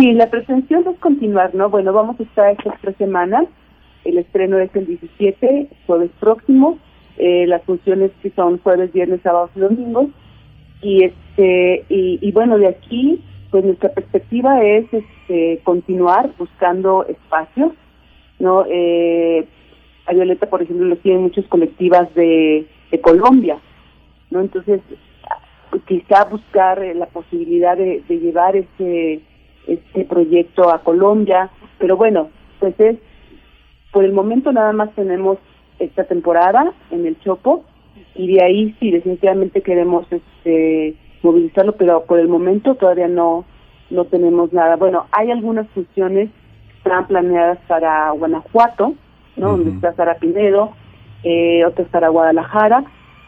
Sí, 0.00 0.14
la 0.14 0.30
pretensión 0.30 0.88
es 0.88 0.98
continuar, 0.98 1.54
¿no? 1.54 1.68
Bueno, 1.68 1.92
vamos 1.92 2.18
a 2.18 2.22
estar 2.22 2.52
estas 2.52 2.72
tres 2.80 2.96
semanas. 2.96 3.44
El 4.06 4.16
estreno 4.16 4.58
es 4.58 4.74
el 4.74 4.86
17, 4.86 5.68
jueves 5.86 6.10
próximo. 6.18 6.78
Eh, 7.18 7.46
las 7.46 7.62
funciones 7.64 8.10
que 8.22 8.30
son 8.30 8.56
jueves, 8.60 8.94
viernes, 8.94 9.20
sábados 9.20 9.50
y 9.54 9.60
domingos. 9.60 10.06
Y 10.80 11.04
este 11.04 11.84
y, 11.90 12.32
bueno, 12.32 12.56
de 12.56 12.68
aquí, 12.68 13.22
pues 13.50 13.62
nuestra 13.62 13.90
perspectiva 13.90 14.64
es 14.64 14.86
este, 14.90 15.60
continuar 15.64 16.30
buscando 16.38 17.04
espacios, 17.04 17.72
¿no? 18.38 18.64
Eh, 18.70 19.46
a 20.06 20.14
Violeta, 20.14 20.48
por 20.48 20.62
ejemplo, 20.62 20.86
lo 20.86 20.96
tienen 20.96 21.24
muchas 21.24 21.44
colectivas 21.48 22.08
de, 22.14 22.66
Colombia, 23.02 23.58
¿no? 24.30 24.40
Entonces, 24.40 24.80
quizá 25.86 26.24
buscar 26.24 26.80
la 26.96 27.06
posibilidad 27.06 27.76
de, 27.76 28.02
de 28.08 28.18
llevar 28.18 28.56
ese 28.56 29.20
este 29.72 30.04
proyecto 30.04 30.70
a 30.70 30.80
Colombia, 30.80 31.50
pero 31.78 31.96
bueno, 31.96 32.28
pues 32.58 32.78
es, 32.78 32.96
por 33.92 34.04
el 34.04 34.12
momento 34.12 34.52
nada 34.52 34.72
más 34.72 34.94
tenemos 34.94 35.38
esta 35.78 36.04
temporada 36.04 36.72
en 36.90 37.06
el 37.06 37.18
Chopo 37.20 37.64
y 38.14 38.34
de 38.34 38.42
ahí 38.42 38.76
sí 38.78 38.90
definitivamente 38.90 39.62
queremos 39.62 40.06
este 40.10 40.94
movilizarlo, 41.22 41.72
pero 41.72 42.04
por 42.04 42.18
el 42.18 42.28
momento 42.28 42.74
todavía 42.74 43.08
no 43.08 43.44
no 43.90 44.04
tenemos 44.04 44.52
nada. 44.52 44.76
Bueno, 44.76 45.06
hay 45.10 45.30
algunas 45.30 45.68
funciones 45.70 46.30
que 46.68 46.76
están 46.76 47.06
planeadas 47.08 47.58
para 47.66 48.10
Guanajuato, 48.12 48.94
¿no? 49.36 49.50
Donde 49.50 49.70
está 49.70 49.92
Sara 49.94 50.14
Pinedo, 50.14 50.70
eh, 51.24 51.64
otras 51.64 51.88
para 51.88 52.08
Guadalajara, 52.08 52.84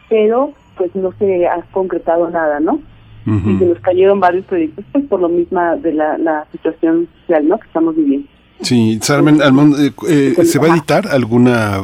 pero 0.09 0.53
pues 0.77 0.95
no 0.95 1.11
se 1.13 1.47
ha 1.47 1.61
concretado 1.71 2.29
nada, 2.29 2.59
¿no? 2.59 2.79
Y 3.25 3.57
se 3.57 3.65
nos 3.65 3.79
cayeron 3.79 4.19
varios 4.19 4.45
proyectos 4.45 4.83
pues 4.91 5.05
por 5.05 5.21
lo 5.21 5.29
misma 5.29 5.75
de 5.77 5.93
la, 5.93 6.45
situación 6.51 7.07
social 7.21 7.47
¿no? 7.47 7.57
que 7.57 7.67
estamos 7.67 7.95
viviendo. 7.95 8.27
Sí, 8.61 8.99
Sarmen, 9.01 9.41
eh, 9.41 9.91
eh, 10.07 10.45
¿se 10.45 10.57
va 10.57 10.67
a 10.67 10.69
editar 10.69 11.07
alguna 11.07 11.83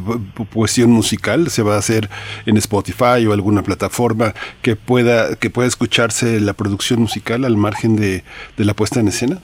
poesía 0.53 0.87
musical? 0.87 1.49
¿Se 1.49 1.61
va 1.61 1.75
a 1.75 1.79
hacer 1.79 2.07
en 2.45 2.55
Spotify 2.55 3.25
o 3.27 3.33
alguna 3.33 3.63
plataforma 3.63 4.33
que 4.61 4.77
pueda 4.77 5.35
que 5.35 5.49
pueda 5.49 5.67
escucharse 5.67 6.39
la 6.39 6.53
producción 6.53 7.01
musical 7.01 7.43
al 7.43 7.57
margen 7.57 7.97
de, 7.97 8.23
la 8.57 8.73
puesta 8.73 9.01
en 9.01 9.09
escena? 9.09 9.39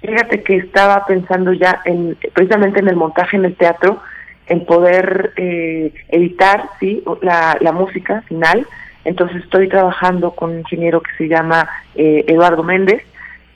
Fíjate 0.00 0.42
que 0.42 0.56
estaba 0.56 1.06
pensando 1.06 1.52
ya 1.52 1.80
en 1.84 2.16
precisamente 2.32 2.80
en 2.80 2.88
el 2.88 2.96
montaje 2.96 3.36
en 3.36 3.44
el 3.44 3.54
teatro, 3.54 4.00
en 4.48 4.64
poder 4.64 5.34
eh, 5.36 5.92
editar 6.08 6.70
sí 6.80 7.04
la, 7.22 7.56
la 7.60 7.70
música 7.70 8.22
final 8.22 8.66
entonces 9.04 9.42
estoy 9.42 9.68
trabajando 9.68 10.32
con 10.32 10.50
un 10.50 10.58
ingeniero 10.60 11.00
que 11.00 11.10
se 11.16 11.28
llama 11.28 11.68
eh, 11.94 12.24
Eduardo 12.26 12.62
Méndez 12.62 13.02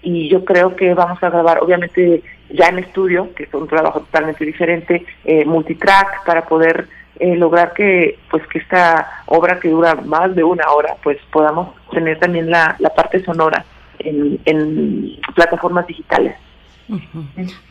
y 0.02 0.28
yo 0.28 0.44
creo 0.44 0.74
que 0.74 0.94
vamos 0.94 1.22
a 1.22 1.30
grabar, 1.30 1.62
obviamente 1.62 2.22
ya 2.50 2.68
en 2.68 2.80
estudio, 2.80 3.32
que 3.34 3.44
es 3.44 3.54
un 3.54 3.68
trabajo 3.68 4.00
totalmente 4.00 4.44
diferente, 4.44 5.06
eh, 5.24 5.44
multitrack 5.44 6.24
para 6.24 6.44
poder 6.44 6.88
eh, 7.18 7.36
lograr 7.36 7.72
que 7.72 8.18
pues 8.30 8.46
que 8.48 8.58
esta 8.58 9.22
obra 9.26 9.60
que 9.60 9.68
dura 9.68 9.94
más 9.94 10.34
de 10.34 10.42
una 10.42 10.70
hora 10.70 10.96
pues 11.02 11.18
podamos 11.30 11.74
tener 11.90 12.18
también 12.18 12.50
la, 12.50 12.74
la 12.78 12.90
parte 12.90 13.22
sonora 13.22 13.64
en, 13.98 14.40
en 14.44 15.16
plataformas 15.34 15.86
digitales. 15.86 16.34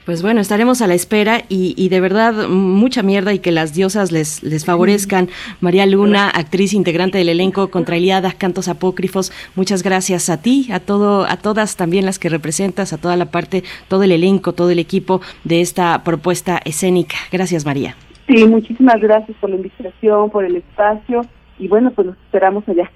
Pues 0.05 0.22
bueno, 0.22 0.41
estaremos 0.41 0.82
a 0.82 0.88
la 0.88 0.93
espera 0.93 1.43
y, 1.47 1.89
de 1.89 1.99
verdad 1.99 2.47
mucha 2.47 3.03
mierda 3.03 3.34
y 3.34 3.39
que 3.39 3.51
las 3.51 3.74
diosas 3.74 4.12
les, 4.12 4.41
les 4.43 4.66
favorezcan. 4.66 5.30
María 5.59 5.86
Luna, 5.86 6.30
actriz 6.30 6.74
integrante 6.74 7.18
del 7.18 7.30
elenco 7.30 7.70
Contra 7.70 7.97
Cantos 8.38 8.68
Apócrifos, 8.68 9.32
muchas 9.55 9.84
gracias 9.84 10.30
a 10.30 10.41
ti, 10.41 10.70
a 10.72 10.80
todo, 10.80 11.26
a 11.26 11.38
todas 11.38 11.76
también 11.76 12.05
las 12.05 12.20
que 12.20 12.30
representas, 12.30 12.93
a 12.93 12.97
toda 12.97 13.16
la 13.16 13.26
parte, 13.26 13.64
todo 13.88 14.03
el 14.03 14.12
elenco, 14.12 14.53
todo 14.53 14.72
el 14.72 14.80
equipo 14.80 15.22
de 15.43 15.62
esta 15.62 16.03
propuesta 16.03 16.59
escénica. 16.66 17.18
Gracias, 17.32 17.66
María. 17.66 17.95
Sí, 18.28 18.45
muchísimas 18.45 18.99
gracias 19.01 19.38
por 19.39 19.49
la 19.49 19.57
invitación, 19.57 20.30
por 20.30 20.45
el 20.45 20.55
espacio 20.55 21.26
y 21.59 21.68
bueno, 21.68 21.91
pues 21.91 22.07
nos 22.07 22.18
esperamos 22.18 22.68
allá. 22.68 22.89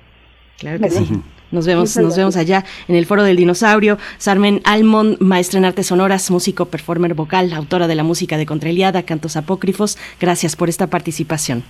Claro 0.57 0.79
que 0.79 0.89
sí. 0.89 1.21
Nos 1.55 1.65
vemos, 1.65 1.95
nos 1.95 2.17
vemos 2.17 2.35
allá 2.35 2.65
en 2.89 2.95
el 2.95 3.05
Foro 3.05 3.23
del 3.23 3.37
Dinosaurio. 3.37 3.97
Sarmen 4.17 4.61
Almond, 4.65 5.21
maestra 5.21 5.57
en 5.57 5.65
artes 5.65 5.87
sonoras, 5.87 6.29
músico, 6.29 6.65
performer 6.65 7.13
vocal, 7.13 7.53
autora 7.53 7.87
de 7.87 7.95
la 7.95 8.03
música 8.03 8.37
de 8.37 8.45
Contraeliada, 8.45 9.03
cantos 9.03 9.37
apócrifos. 9.37 9.97
Gracias 10.19 10.55
por 10.57 10.67
esta 10.67 10.87
participación. 10.87 11.63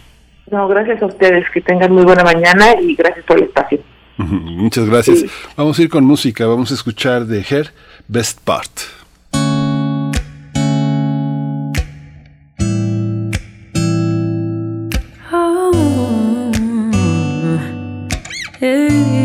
No, 0.50 0.68
gracias 0.68 1.02
a 1.02 1.06
ustedes. 1.06 1.46
Que 1.54 1.62
tengan 1.62 1.94
muy 1.94 2.04
buena 2.04 2.24
mañana 2.24 2.74
y 2.82 2.96
gracias 2.96 3.24
por 3.26 3.38
el 3.38 3.44
espacio. 3.44 3.80
Muchas 4.18 4.90
gracias. 4.90 5.26
Vamos 5.56 5.78
a 5.78 5.84
ir 5.84 5.90
con 5.90 6.04
música. 6.04 6.48
Vamos 6.48 6.72
a 6.72 6.74
escuchar 6.74 7.26
de 7.26 7.46
Her 7.48 7.72
Best 8.08 8.40
Part. 8.44 8.72
slowly 15.36 16.52
is 18.62 19.25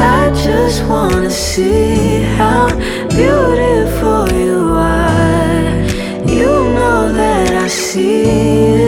I 0.00 0.30
just 0.32 0.82
wanna 0.86 1.30
see 1.30 2.22
how 2.38 2.68
beautiful 3.08 4.32
you 4.32 4.58
are. 4.72 5.70
You 6.26 6.52
know 6.76 7.12
that 7.12 7.52
I 7.54 7.68
see 7.68 8.79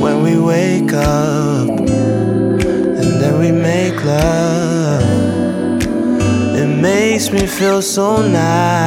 When 0.00 0.22
we 0.22 0.38
wake 0.38 0.92
up 0.92 1.68
and 1.68 3.20
then 3.20 3.40
we 3.40 3.50
make 3.50 4.04
love, 4.04 5.02
it 6.54 6.66
makes 6.66 7.32
me 7.32 7.46
feel 7.46 7.82
so 7.82 8.22
nice. 8.22 8.82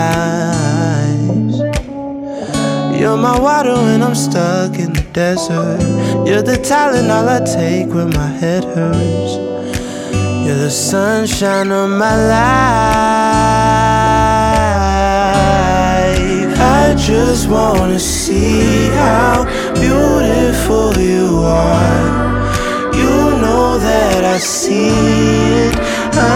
You're 2.97 3.18
my 3.18 3.38
water 3.38 3.74
when 3.74 4.01
I'm 4.01 4.16
stuck 4.16 4.80
in 4.80 4.93
the 4.93 5.06
desert. 5.12 5.82
You're 6.26 6.41
the 6.41 6.58
talent 6.58 7.12
all 7.12 7.28
I 7.28 7.39
take 7.41 7.93
when 7.93 8.12
my 8.12 8.28
head 8.28 8.64
hurts. 8.64 9.36
You're 10.45 10.56
the 10.56 10.72
sunshine 10.72 11.72
of 11.72 11.89
my 11.89 12.16
life. 12.30 13.24
Just 17.16 17.47
wanna 17.47 17.97
see 17.97 18.89
how 19.01 19.45
beautiful 19.74 20.88
you 21.13 21.28
are. 21.45 22.07
You 23.01 23.16
know 23.43 23.78
that 23.88 24.22
I 24.36 24.38
see 24.38 24.89
it. 25.68 25.76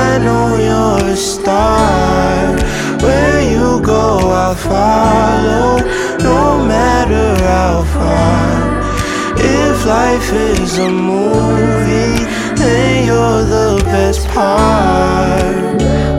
I 0.03 0.07
know 0.25 0.45
you're 0.67 1.05
a 1.15 1.17
star. 1.17 2.55
Where 3.03 3.41
you 3.53 3.81
go, 3.93 4.05
I'll 4.43 4.55
follow, 4.55 5.69
no 6.29 6.41
matter 6.73 7.27
how 7.51 7.75
far. 7.95 8.55
If 9.37 9.77
life 9.85 10.29
is 10.53 10.77
a 10.77 10.89
movie, 10.89 12.23
then 12.61 13.05
you're 13.09 13.43
the 13.57 13.69
best 13.91 14.27
part. 14.29 16.18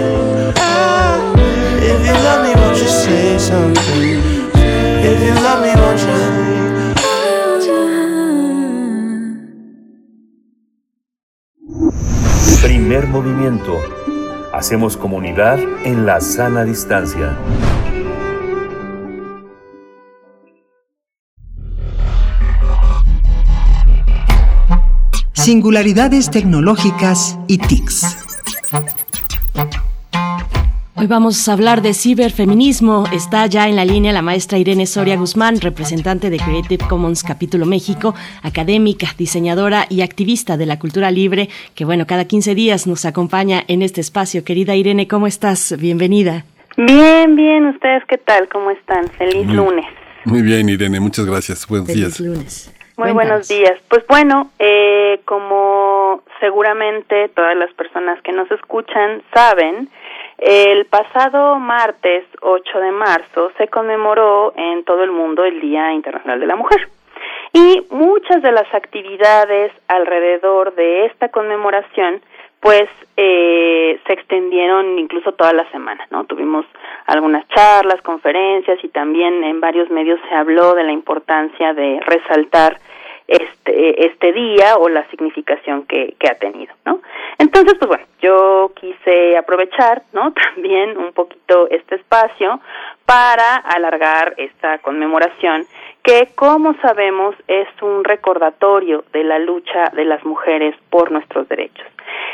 Primer 12.63 13.07
movimiento. 13.07 13.77
Hacemos 14.53 14.95
comunidad 14.95 15.59
en 15.83 16.05
la 16.05 16.21
sana 16.21 16.63
distancia. 16.63 17.37
Singularidades 25.33 26.29
tecnológicas 26.31 27.37
y 27.47 27.57
TICs. 27.57 28.17
Hoy 31.01 31.07
vamos 31.07 31.49
a 31.49 31.53
hablar 31.53 31.81
de 31.81 31.95
ciberfeminismo. 31.95 33.05
Está 33.11 33.47
ya 33.47 33.67
en 33.67 33.75
la 33.75 33.85
línea 33.85 34.13
la 34.13 34.21
maestra 34.21 34.59
Irene 34.59 34.85
Soria 34.85 35.17
Guzmán, 35.17 35.59
representante 35.59 36.29
de 36.29 36.37
Creative 36.37 36.85
Commons 36.87 37.23
Capítulo 37.23 37.65
México, 37.65 38.13
académica, 38.43 39.07
diseñadora 39.17 39.87
y 39.89 40.03
activista 40.03 40.57
de 40.57 40.67
la 40.67 40.77
cultura 40.77 41.09
libre, 41.09 41.49
que 41.73 41.85
bueno, 41.85 42.05
cada 42.05 42.25
15 42.25 42.53
días 42.53 42.85
nos 42.85 43.05
acompaña 43.05 43.63
en 43.67 43.81
este 43.81 43.99
espacio. 43.99 44.43
Querida 44.43 44.75
Irene, 44.75 45.07
¿cómo 45.07 45.25
estás? 45.25 45.75
Bienvenida. 45.79 46.45
Bien, 46.77 47.35
bien. 47.35 47.65
¿Ustedes 47.65 48.03
qué 48.07 48.19
tal? 48.19 48.47
¿Cómo 48.49 48.69
están? 48.69 49.07
Feliz 49.17 49.47
Muy- 49.47 49.55
lunes. 49.55 49.85
Muy 50.25 50.43
bien, 50.43 50.69
Irene, 50.69 50.99
muchas 50.99 51.25
gracias. 51.25 51.67
Buenos 51.67 51.87
Feliz 51.87 52.17
días. 52.17 52.19
lunes. 52.19 52.71
Muy 52.95 53.11
Cuéntanos. 53.13 53.15
buenos 53.15 53.47
días. 53.47 53.73
Pues 53.89 54.03
bueno, 54.07 54.51
eh, 54.59 55.19
como 55.25 56.21
seguramente 56.39 57.29
todas 57.29 57.57
las 57.57 57.73
personas 57.73 58.21
que 58.21 58.31
nos 58.33 58.51
escuchan 58.51 59.23
saben, 59.33 59.89
el 60.41 60.85
pasado 60.87 61.59
martes 61.59 62.25
8 62.41 62.79
de 62.79 62.91
marzo 62.91 63.51
se 63.57 63.67
conmemoró 63.67 64.53
en 64.55 64.83
todo 64.83 65.03
el 65.03 65.11
mundo 65.11 65.45
el 65.45 65.61
Día 65.61 65.93
Internacional 65.93 66.39
de 66.39 66.47
la 66.47 66.55
Mujer. 66.55 66.89
Y 67.53 67.85
muchas 67.91 68.41
de 68.41 68.51
las 68.51 68.73
actividades 68.73 69.71
alrededor 69.87 70.73
de 70.73 71.05
esta 71.05 71.29
conmemoración 71.29 72.21
pues 72.59 72.87
eh, 73.17 73.99
se 74.05 74.13
extendieron 74.13 74.97
incluso 74.97 75.31
toda 75.33 75.51
la 75.51 75.69
semana, 75.71 76.05
¿no? 76.11 76.25
Tuvimos 76.25 76.65
algunas 77.07 77.47
charlas, 77.49 78.01
conferencias 78.03 78.79
y 78.83 78.89
también 78.89 79.43
en 79.43 79.59
varios 79.59 79.89
medios 79.89 80.19
se 80.29 80.35
habló 80.35 80.73
de 80.75 80.83
la 80.83 80.91
importancia 80.91 81.73
de 81.73 81.99
resaltar 82.05 82.79
este 83.31 84.05
este 84.05 84.33
día 84.33 84.75
o 84.77 84.89
la 84.89 85.07
significación 85.09 85.85
que, 85.85 86.15
que 86.19 86.27
ha 86.27 86.35
tenido, 86.35 86.73
¿no? 86.85 87.01
Entonces, 87.37 87.75
pues 87.79 87.87
bueno, 87.87 88.03
yo 88.21 88.71
quise 88.75 89.37
aprovechar, 89.37 90.03
¿no? 90.13 90.33
También 90.55 90.97
un 90.97 91.13
poquito 91.13 91.67
este 91.69 91.95
espacio 91.95 92.59
para 93.05 93.55
alargar 93.55 94.33
esta 94.37 94.77
conmemoración 94.79 95.65
que, 96.03 96.29
como 96.35 96.73
sabemos, 96.81 97.35
es 97.47 97.67
un 97.81 98.03
recordatorio 98.03 99.03
de 99.13 99.23
la 99.23 99.39
lucha 99.39 99.89
de 99.93 100.05
las 100.05 100.23
mujeres 100.25 100.75
por 100.89 101.11
nuestros 101.11 101.47
derechos. 101.47 101.85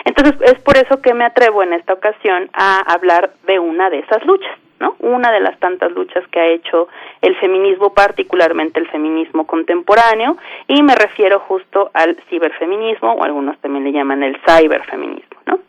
Entonces, 0.06 0.36
es 0.42 0.60
por 0.62 0.78
eso 0.78 1.02
que 1.02 1.14
me 1.14 1.26
atrevo 1.26 1.64
en 1.64 1.74
esta 1.74 1.94
ocasión 1.94 2.50
a 2.54 2.80
hablar 2.80 3.32
de 3.46 3.60
una 3.60 3.90
de 3.90 4.00
esas 4.00 4.26
luchas, 4.26 4.58
¿no? 4.80 4.96
Una 5.00 5.32
de 5.32 5.40
las 5.40 5.58
tantas 5.60 5.92
luchas 5.92 6.26
que 6.30 6.40
ha 6.40 6.48
hecho 6.48 6.88
el 7.22 7.36
feminismo, 7.38 7.94
particularmente 7.94 8.80
el 8.80 8.88
feminismo 8.90 9.46
contemporáneo, 9.48 10.38
y 10.68 10.84
me 10.84 10.96
refiero 10.96 11.40
justo 11.40 11.90
al 11.94 12.16
ciberfeminismo, 12.30 13.14
o 13.14 13.24
algunos 13.24 13.58
también 13.60 13.84
le 13.84 13.92
llaman 13.92 14.24
el 14.24 14.38
cyberfeminismo, 14.46 15.40
¿no? 15.46 15.60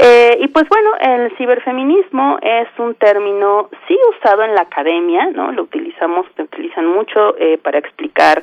Eh, 0.00 0.38
y 0.40 0.48
pues 0.48 0.68
bueno, 0.68 0.90
el 1.00 1.36
ciberfeminismo 1.36 2.38
es 2.40 2.68
un 2.78 2.94
término 2.94 3.68
sí 3.88 3.98
usado 4.16 4.44
en 4.44 4.54
la 4.54 4.62
academia, 4.62 5.26
¿no? 5.34 5.50
Lo 5.50 5.62
utilizamos, 5.64 6.24
lo 6.36 6.44
utilizan 6.44 6.86
mucho 6.86 7.36
eh, 7.36 7.58
para 7.58 7.78
explicar 7.78 8.42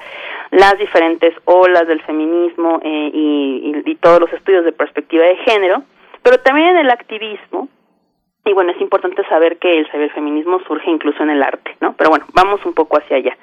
las 0.52 0.78
diferentes 0.78 1.34
olas 1.46 1.88
del 1.88 2.02
feminismo 2.02 2.80
eh, 2.84 3.10
y, 3.14 3.74
y- 3.86 3.90
y 3.92 3.96
todos 3.96 4.20
los 4.20 4.34
estudios 4.34 4.66
de 4.66 4.74
perspectiva 4.74 5.24
de 5.24 5.38
género, 5.38 5.84
pero 6.24 6.38
también 6.40 6.68
en 6.70 6.78
el 6.78 6.90
activismo, 6.92 7.70
y 8.48 8.54
bueno, 8.54 8.72
es 8.72 8.80
importante 8.80 9.26
saber 9.28 9.58
que 9.58 9.80
el 9.80 9.90
ciberfeminismo 9.90 10.60
surge 10.68 10.92
incluso 10.92 11.24
en 11.24 11.32
el 11.32 11.42
arte, 11.42 11.76
¿no? 11.82 11.94
Pero 11.98 12.12
bueno, 12.12 12.26
vamos 12.34 12.64
un 12.64 12.74
poco 12.74 12.98
hacia 12.98 13.18
allá. 13.18 13.36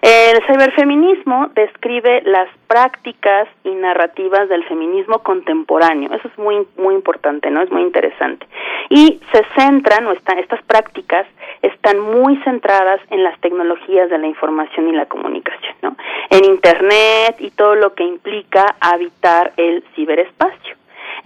El 0.00 0.42
ciberfeminismo 0.46 1.50
describe 1.54 2.22
las 2.24 2.48
prácticas 2.66 3.48
y 3.64 3.70
narrativas 3.70 4.48
del 4.48 4.64
feminismo 4.64 5.18
contemporáneo. 5.18 6.10
Eso 6.14 6.28
es 6.28 6.38
muy 6.38 6.66
muy 6.78 6.94
importante, 6.94 7.50
¿no? 7.50 7.60
Es 7.60 7.70
muy 7.70 7.82
interesante. 7.82 8.46
Y 8.88 9.20
se 9.30 9.44
centran, 9.58 10.06
o 10.06 10.12
están, 10.12 10.38
estas 10.38 10.62
prácticas 10.62 11.26
están 11.60 12.00
muy 12.00 12.36
centradas 12.38 13.00
en 13.10 13.24
las 13.24 13.38
tecnologías 13.40 14.08
de 14.08 14.16
la 14.16 14.26
información 14.26 14.88
y 14.88 14.92
la 14.92 15.04
comunicación, 15.04 15.74
¿no? 15.82 15.96
En 16.30 16.46
Internet 16.46 17.36
y 17.40 17.50
todo 17.50 17.74
lo 17.74 17.92
que 17.92 18.04
implica 18.04 18.76
habitar 18.80 19.52
el 19.58 19.84
ciberespacio. 19.94 20.76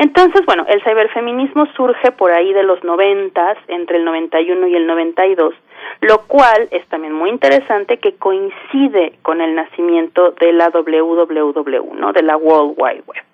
Entonces, 0.00 0.46
bueno, 0.46 0.64
el 0.66 0.82
ciberfeminismo 0.82 1.66
surge 1.76 2.10
por 2.12 2.30
ahí 2.32 2.54
de 2.54 2.62
los 2.62 2.82
noventas, 2.84 3.58
entre 3.68 3.98
el 3.98 4.06
91 4.06 4.66
y 4.68 4.74
el 4.74 4.86
92, 4.86 5.54
lo 6.00 6.22
cual 6.22 6.68
es 6.70 6.86
también 6.86 7.12
muy 7.12 7.28
interesante 7.28 7.98
que 7.98 8.14
coincide 8.14 9.12
con 9.20 9.42
el 9.42 9.54
nacimiento 9.54 10.30
de 10.40 10.54
la 10.54 10.70
WWW, 10.70 11.94
¿no? 11.96 12.14
De 12.14 12.22
la 12.22 12.38
World 12.38 12.76
Wide 12.78 13.02
Web 13.06 13.24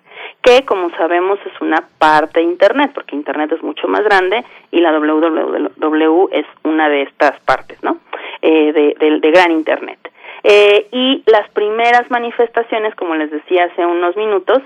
que 0.41 0.65
como 0.65 0.89
sabemos 0.91 1.39
es 1.45 1.61
una 1.61 1.87
parte 1.99 2.39
de 2.39 2.45
Internet, 2.45 2.91
porque 2.93 3.15
Internet 3.15 3.51
es 3.53 3.63
mucho 3.63 3.87
más 3.87 4.03
grande 4.03 4.43
y 4.71 4.79
la 4.81 4.91
WWW 4.91 6.29
es 6.31 6.45
una 6.63 6.89
de 6.89 7.03
estas 7.03 7.39
partes, 7.41 7.81
¿no? 7.81 7.97
Eh, 8.41 8.71
de, 8.71 8.95
de, 8.99 9.19
de 9.19 9.31
gran 9.31 9.51
Internet. 9.51 9.99
Eh, 10.49 10.87
y 10.93 11.23
las 11.25 11.49
primeras 11.49 12.09
manifestaciones, 12.09 12.95
como 12.95 13.15
les 13.15 13.29
decía 13.29 13.65
hace 13.65 13.85
unos 13.85 14.15
minutos, 14.15 14.59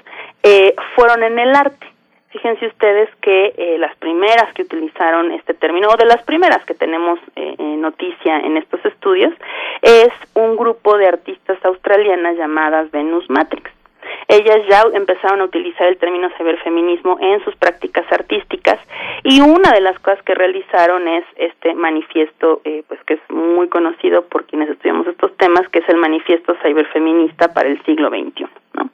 eh, 0.43 0.75
fueron 0.95 1.23
en 1.23 1.39
el 1.39 1.55
arte. 1.55 1.88
Fíjense 2.29 2.67
ustedes 2.67 3.09
que 3.19 3.55
eh, 3.57 3.77
las 3.79 3.95
primeras 3.95 4.53
que 4.53 4.61
utilizaron 4.61 5.32
este 5.32 5.55
término, 5.55 5.88
o 5.89 5.97
de 5.97 6.05
las 6.05 6.21
primeras 6.21 6.63
que 6.65 6.75
tenemos 6.75 7.19
noticia 7.57 8.38
en 8.41 8.57
estos 8.57 8.86
estudios, 8.86 9.34
es 9.82 10.09
un 10.36 10.55
grupo 10.55 10.97
de 10.99 11.07
artistas 11.07 11.57
australianas 11.65 12.38
llamadas 12.38 12.91
Venus 12.91 13.27
Matrix. 13.27 13.71
Ellas 14.28 14.59
ya 14.70 14.84
empezaron 14.93 15.41
a 15.41 15.45
utilizar 15.45 15.88
el 15.88 15.97
término 15.97 16.30
ciberfeminismo 16.38 17.18
en 17.20 17.43
sus 17.43 17.55
prácticas 17.55 18.05
artísticas 18.12 18.80
y 19.24 19.41
una 19.41 19.72
de 19.72 19.82
las 19.82 19.97
cosas 19.99 20.22
que 20.24 20.36
realizaron 20.36 21.07
es 21.07 21.26
este 21.36 21.74
manifiesto, 21.74 22.62
eh, 22.64 22.84
pues 22.88 22.99
que 23.03 23.16
es 23.16 23.22
muy 23.30 23.68
conocido 23.68 24.24
por 24.24 24.45
quienes 24.45 24.70
estudiamos 24.70 25.07
estos 25.07 25.36
temas, 25.38 25.68
que 25.70 25.80
es 25.80 25.89
el 25.89 25.97
manifiesto 25.97 26.55
ciberfeminista 26.64 27.53
para 27.53 27.70
el 27.70 27.84
siglo 27.84 28.09
XXI. 28.09 28.47
¿no? 28.74 28.89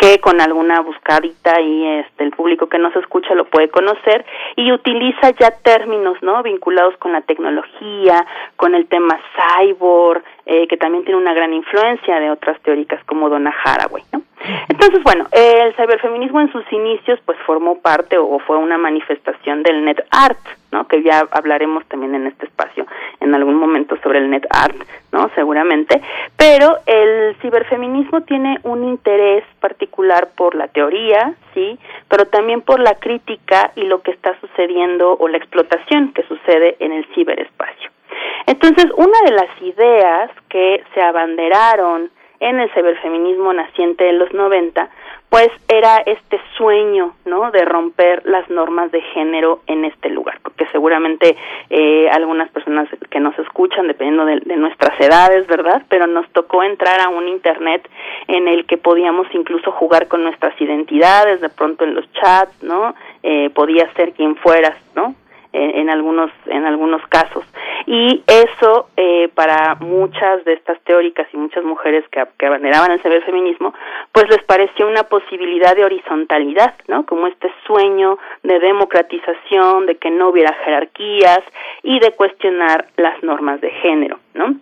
que 0.00 0.18
con 0.18 0.40
alguna 0.40 0.80
buscadita 0.80 1.60
y 1.60 1.86
este 1.98 2.24
el 2.24 2.30
público 2.30 2.68
que 2.68 2.78
nos 2.78 2.96
escucha 2.96 3.34
lo 3.34 3.44
puede 3.44 3.68
conocer 3.68 4.24
y 4.56 4.72
utiliza 4.72 5.30
ya 5.38 5.50
términos 5.62 6.16
no 6.22 6.42
vinculados 6.42 6.96
con 6.96 7.12
la 7.12 7.20
tecnología 7.20 8.26
con 8.56 8.74
el 8.74 8.86
tema 8.86 9.20
cyborg 9.36 10.22
eh, 10.50 10.66
que 10.66 10.76
también 10.76 11.04
tiene 11.04 11.20
una 11.20 11.32
gran 11.32 11.52
influencia 11.52 12.18
de 12.18 12.30
otras 12.30 12.60
teóricas 12.62 13.02
como 13.04 13.28
Donna 13.28 13.54
Haraway 13.64 14.02
¿no? 14.12 14.22
entonces 14.68 15.00
bueno 15.04 15.26
el 15.30 15.74
ciberfeminismo 15.76 16.40
en 16.40 16.50
sus 16.50 16.64
inicios 16.72 17.20
pues 17.24 17.38
formó 17.46 17.80
parte 17.80 18.18
o 18.18 18.38
fue 18.40 18.56
una 18.56 18.76
manifestación 18.76 19.62
del 19.62 19.84
net 19.84 20.04
art 20.10 20.40
¿no? 20.72 20.86
Que 20.86 21.02
ya 21.02 21.26
hablaremos 21.30 21.84
también 21.86 22.14
en 22.14 22.26
este 22.26 22.46
espacio 22.46 22.86
en 23.20 23.34
algún 23.34 23.56
momento 23.56 23.96
sobre 24.02 24.18
el 24.18 24.30
net 24.30 24.46
art, 24.50 24.76
¿no? 25.12 25.30
Seguramente, 25.34 26.00
pero 26.36 26.78
el 26.86 27.36
ciberfeminismo 27.40 28.22
tiene 28.22 28.58
un 28.62 28.84
interés 28.84 29.44
particular 29.60 30.30
por 30.36 30.54
la 30.54 30.68
teoría, 30.68 31.34
sí, 31.54 31.78
pero 32.08 32.26
también 32.26 32.62
por 32.62 32.80
la 32.80 32.94
crítica 32.94 33.72
y 33.76 33.82
lo 33.82 34.02
que 34.02 34.12
está 34.12 34.38
sucediendo 34.40 35.16
o 35.18 35.28
la 35.28 35.38
explotación 35.38 36.12
que 36.12 36.22
sucede 36.24 36.76
en 36.78 36.92
el 36.92 37.04
ciberespacio. 37.14 37.90
Entonces, 38.50 38.86
una 38.96 39.20
de 39.26 39.30
las 39.30 39.62
ideas 39.62 40.28
que 40.48 40.82
se 40.92 41.00
abanderaron 41.00 42.10
en 42.40 42.58
el 42.58 42.68
ciberfeminismo 42.72 43.52
naciente 43.52 44.02
de 44.02 44.12
los 44.12 44.34
90 44.34 44.90
pues 45.28 45.50
era 45.68 45.98
este 45.98 46.40
sueño, 46.56 47.14
¿no? 47.24 47.52
De 47.52 47.64
romper 47.64 48.22
las 48.26 48.50
normas 48.50 48.90
de 48.90 49.00
género 49.00 49.60
en 49.68 49.84
este 49.84 50.10
lugar, 50.10 50.40
porque 50.42 50.66
seguramente 50.72 51.36
eh, 51.70 52.08
algunas 52.10 52.50
personas 52.50 52.88
que 53.10 53.20
nos 53.20 53.38
escuchan, 53.38 53.86
dependiendo 53.86 54.24
de, 54.24 54.56
nuestras 54.56 55.00
edades, 55.00 55.46
¿verdad? 55.46 55.82
Pero 55.88 56.08
nos 56.08 56.28
tocó 56.32 56.64
entrar 56.64 57.00
a 57.00 57.10
un 57.10 57.28
Internet 57.28 57.88
en 58.26 58.48
el 58.48 58.66
que 58.66 58.76
podíamos 58.76 59.28
incluso 59.32 59.70
jugar 59.70 60.08
con 60.08 60.24
nuestras 60.24 60.60
identidades, 60.60 61.40
de 61.40 61.48
pronto 61.48 61.84
en 61.84 61.94
los 61.94 62.12
chats, 62.14 62.60
¿no? 62.64 62.96
Eh, 63.22 63.50
podía 63.50 63.88
ser 63.94 64.12
quien 64.14 64.34
fueras, 64.34 64.74
¿no? 64.96 65.14
En, 65.52 65.90
algunos 65.90 66.30
en 66.46 66.64
algunos 66.66 67.06
casos. 67.08 67.44
Y 67.86 68.22
eso 68.26 68.88
eh, 68.96 69.28
para 69.34 69.74
muchas 69.76 70.44
de 70.44 70.52
estas 70.52 70.80
teóricas 70.82 71.26
y 71.32 71.36
muchas 71.36 71.64
mujeres 71.64 72.04
que, 72.10 72.22
que 72.38 72.46
abanderaban 72.46 72.92
el 72.92 73.02
saber 73.02 73.24
feminismo 73.24 73.74
pues 74.12 74.28
les 74.28 74.42
pareció 74.44 74.86
una 74.86 75.04
posibilidad 75.04 75.74
de 75.74 75.84
horizontalidad 75.84 76.74
no 76.88 77.04
como 77.06 77.26
este 77.26 77.50
sueño 77.66 78.18
de 78.42 78.58
democratización 78.58 79.86
de 79.86 79.96
que 79.96 80.10
no 80.10 80.28
hubiera 80.28 80.52
jerarquías 80.64 81.40
y 81.82 81.98
de 82.00 82.12
cuestionar 82.12 82.86
las 82.96 83.22
normas 83.22 83.60
de 83.60 83.70
género 83.70 84.18
no 84.34 84.54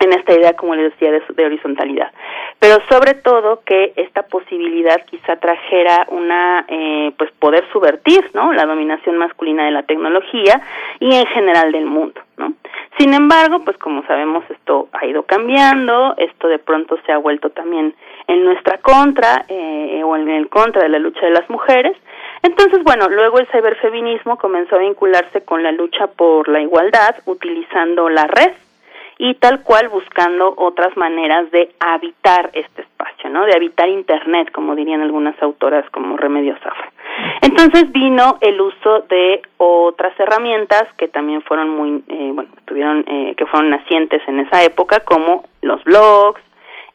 en 0.00 0.12
esta 0.12 0.32
idea, 0.32 0.52
como 0.54 0.74
les 0.74 0.92
decía, 0.92 1.10
de, 1.10 1.44
horizontalidad. 1.44 2.12
Pero 2.58 2.78
sobre 2.88 3.14
todo 3.14 3.62
que 3.64 3.92
esta 3.96 4.22
posibilidad 4.22 5.04
quizá 5.06 5.36
trajera 5.36 6.06
una, 6.08 6.64
eh, 6.68 7.12
pues 7.16 7.30
poder 7.32 7.64
subvertir, 7.72 8.30
¿no? 8.34 8.52
La 8.52 8.66
dominación 8.66 9.16
masculina 9.16 9.64
de 9.64 9.72
la 9.72 9.82
tecnología 9.82 10.60
y 11.00 11.14
en 11.14 11.26
general 11.26 11.72
del 11.72 11.86
mundo, 11.86 12.20
¿no? 12.36 12.52
Sin 12.98 13.14
embargo, 13.14 13.60
pues 13.64 13.76
como 13.78 14.04
sabemos, 14.06 14.44
esto 14.50 14.88
ha 14.92 15.06
ido 15.06 15.22
cambiando, 15.22 16.14
esto 16.16 16.48
de 16.48 16.58
pronto 16.58 16.98
se 17.06 17.12
ha 17.12 17.18
vuelto 17.18 17.50
también 17.50 17.94
en 18.26 18.44
nuestra 18.44 18.78
contra 18.78 19.44
eh, 19.48 20.02
o 20.04 20.16
en 20.16 20.28
el 20.28 20.48
contra 20.48 20.82
de 20.82 20.88
la 20.88 20.98
lucha 20.98 21.20
de 21.26 21.30
las 21.30 21.48
mujeres. 21.48 21.96
Entonces, 22.42 22.82
bueno, 22.82 23.08
luego 23.08 23.38
el 23.38 23.46
ciberfeminismo 23.48 24.36
comenzó 24.36 24.76
a 24.76 24.80
vincularse 24.80 25.44
con 25.44 25.62
la 25.62 25.72
lucha 25.72 26.08
por 26.08 26.48
la 26.48 26.60
igualdad 26.60 27.16
utilizando 27.26 28.08
la 28.08 28.26
red, 28.26 28.52
y 29.18 29.34
tal 29.34 29.62
cual 29.62 29.88
buscando 29.88 30.54
otras 30.56 30.96
maneras 30.96 31.50
de 31.50 31.74
habitar 31.80 32.50
este 32.52 32.82
espacio, 32.82 33.28
¿no? 33.28 33.44
De 33.44 33.54
habitar 33.54 33.88
Internet, 33.88 34.52
como 34.52 34.76
dirían 34.76 35.02
algunas 35.02 35.40
autoras 35.42 35.84
como 35.90 36.16
Remedios 36.16 36.58
Zafra. 36.60 36.92
Entonces 37.42 37.90
vino 37.90 38.38
el 38.40 38.60
uso 38.60 39.00
de 39.08 39.42
otras 39.56 40.18
herramientas 40.20 40.84
que 40.96 41.08
también 41.08 41.42
fueron 41.42 41.70
muy, 41.70 42.04
eh, 42.08 42.30
bueno, 42.32 42.50
tuvieron, 42.64 43.04
eh, 43.08 43.34
que 43.36 43.46
fueron 43.46 43.70
nacientes 43.70 44.22
en 44.28 44.38
esa 44.40 44.62
época, 44.62 45.00
como 45.00 45.44
los 45.62 45.82
blogs 45.82 46.40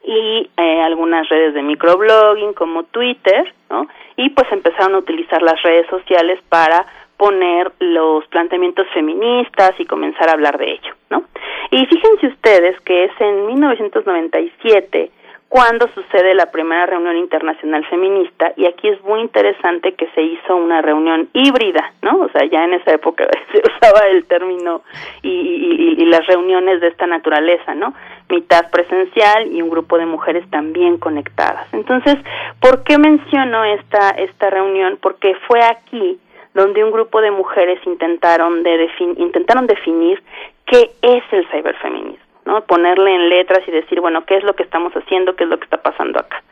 y 0.02 0.48
eh, 0.56 0.82
algunas 0.82 1.28
redes 1.28 1.52
de 1.52 1.62
microblogging 1.62 2.54
como 2.54 2.84
Twitter, 2.84 3.52
¿no? 3.68 3.86
Y 4.16 4.30
pues 4.30 4.50
empezaron 4.50 4.94
a 4.94 4.98
utilizar 4.98 5.42
las 5.42 5.60
redes 5.62 5.86
sociales 5.88 6.40
para 6.48 6.86
poner 7.16 7.72
los 7.78 8.26
planteamientos 8.28 8.86
feministas 8.92 9.72
y 9.78 9.86
comenzar 9.86 10.28
a 10.28 10.32
hablar 10.32 10.58
de 10.58 10.72
ello, 10.72 10.94
¿no? 11.10 11.24
Y 11.70 11.84
fíjense 11.86 12.26
ustedes 12.26 12.80
que 12.80 13.04
es 13.04 13.12
en 13.20 13.46
1997 13.46 15.10
cuando 15.54 15.86
sucede 15.94 16.34
la 16.34 16.50
primera 16.50 16.84
reunión 16.84 17.16
internacional 17.16 17.86
feminista 17.86 18.52
y 18.56 18.66
aquí 18.66 18.88
es 18.88 19.00
muy 19.04 19.20
interesante 19.20 19.94
que 19.94 20.08
se 20.08 20.20
hizo 20.20 20.56
una 20.56 20.82
reunión 20.82 21.28
híbrida, 21.32 21.92
¿no? 22.02 22.22
O 22.22 22.28
sea, 22.30 22.44
ya 22.50 22.64
en 22.64 22.74
esa 22.74 22.92
época 22.94 23.24
se 23.52 23.58
usaba 23.58 24.08
el 24.08 24.24
término 24.24 24.82
y, 25.22 25.28
y, 25.28 26.02
y, 26.02 26.06
las 26.06 26.26
reuniones 26.26 26.80
de 26.80 26.88
esta 26.88 27.06
naturaleza, 27.06 27.72
¿no? 27.72 27.94
Mitad 28.28 28.68
presencial 28.72 29.46
y 29.52 29.62
un 29.62 29.70
grupo 29.70 29.96
de 29.96 30.06
mujeres 30.06 30.44
también 30.50 30.98
conectadas. 30.98 31.72
Entonces, 31.72 32.16
¿por 32.60 32.82
qué 32.82 32.98
menciono 32.98 33.62
esta 33.64 34.10
esta 34.10 34.50
reunión? 34.50 34.98
Porque 35.00 35.36
fue 35.46 35.60
aquí 35.62 36.18
donde 36.54 36.84
un 36.84 36.92
grupo 36.92 37.20
de 37.20 37.30
mujeres 37.30 37.80
intentaron, 37.84 38.62
de 38.62 38.88
intentaron 38.98 39.66
definir 39.66 40.22
qué 40.66 40.90
es 41.02 41.22
el 41.32 41.46
ciberfeminismo. 41.50 42.24
¿no? 42.44 42.60
ponerle 42.66 43.14
en 43.14 43.28
letras 43.30 43.60
y 43.66 43.70
decir, 43.70 44.00
bueno, 44.00 44.24
qué 44.26 44.36
es 44.36 44.44
lo 44.44 44.54
que 44.54 44.64
estamos 44.64 44.92
haciendo, 44.92 45.34
qué 45.34 45.44
es 45.44 45.50
lo 45.50 45.58
que 45.58 45.64
está 45.64 45.78
pasando 45.78 46.20
acá. 46.20 46.42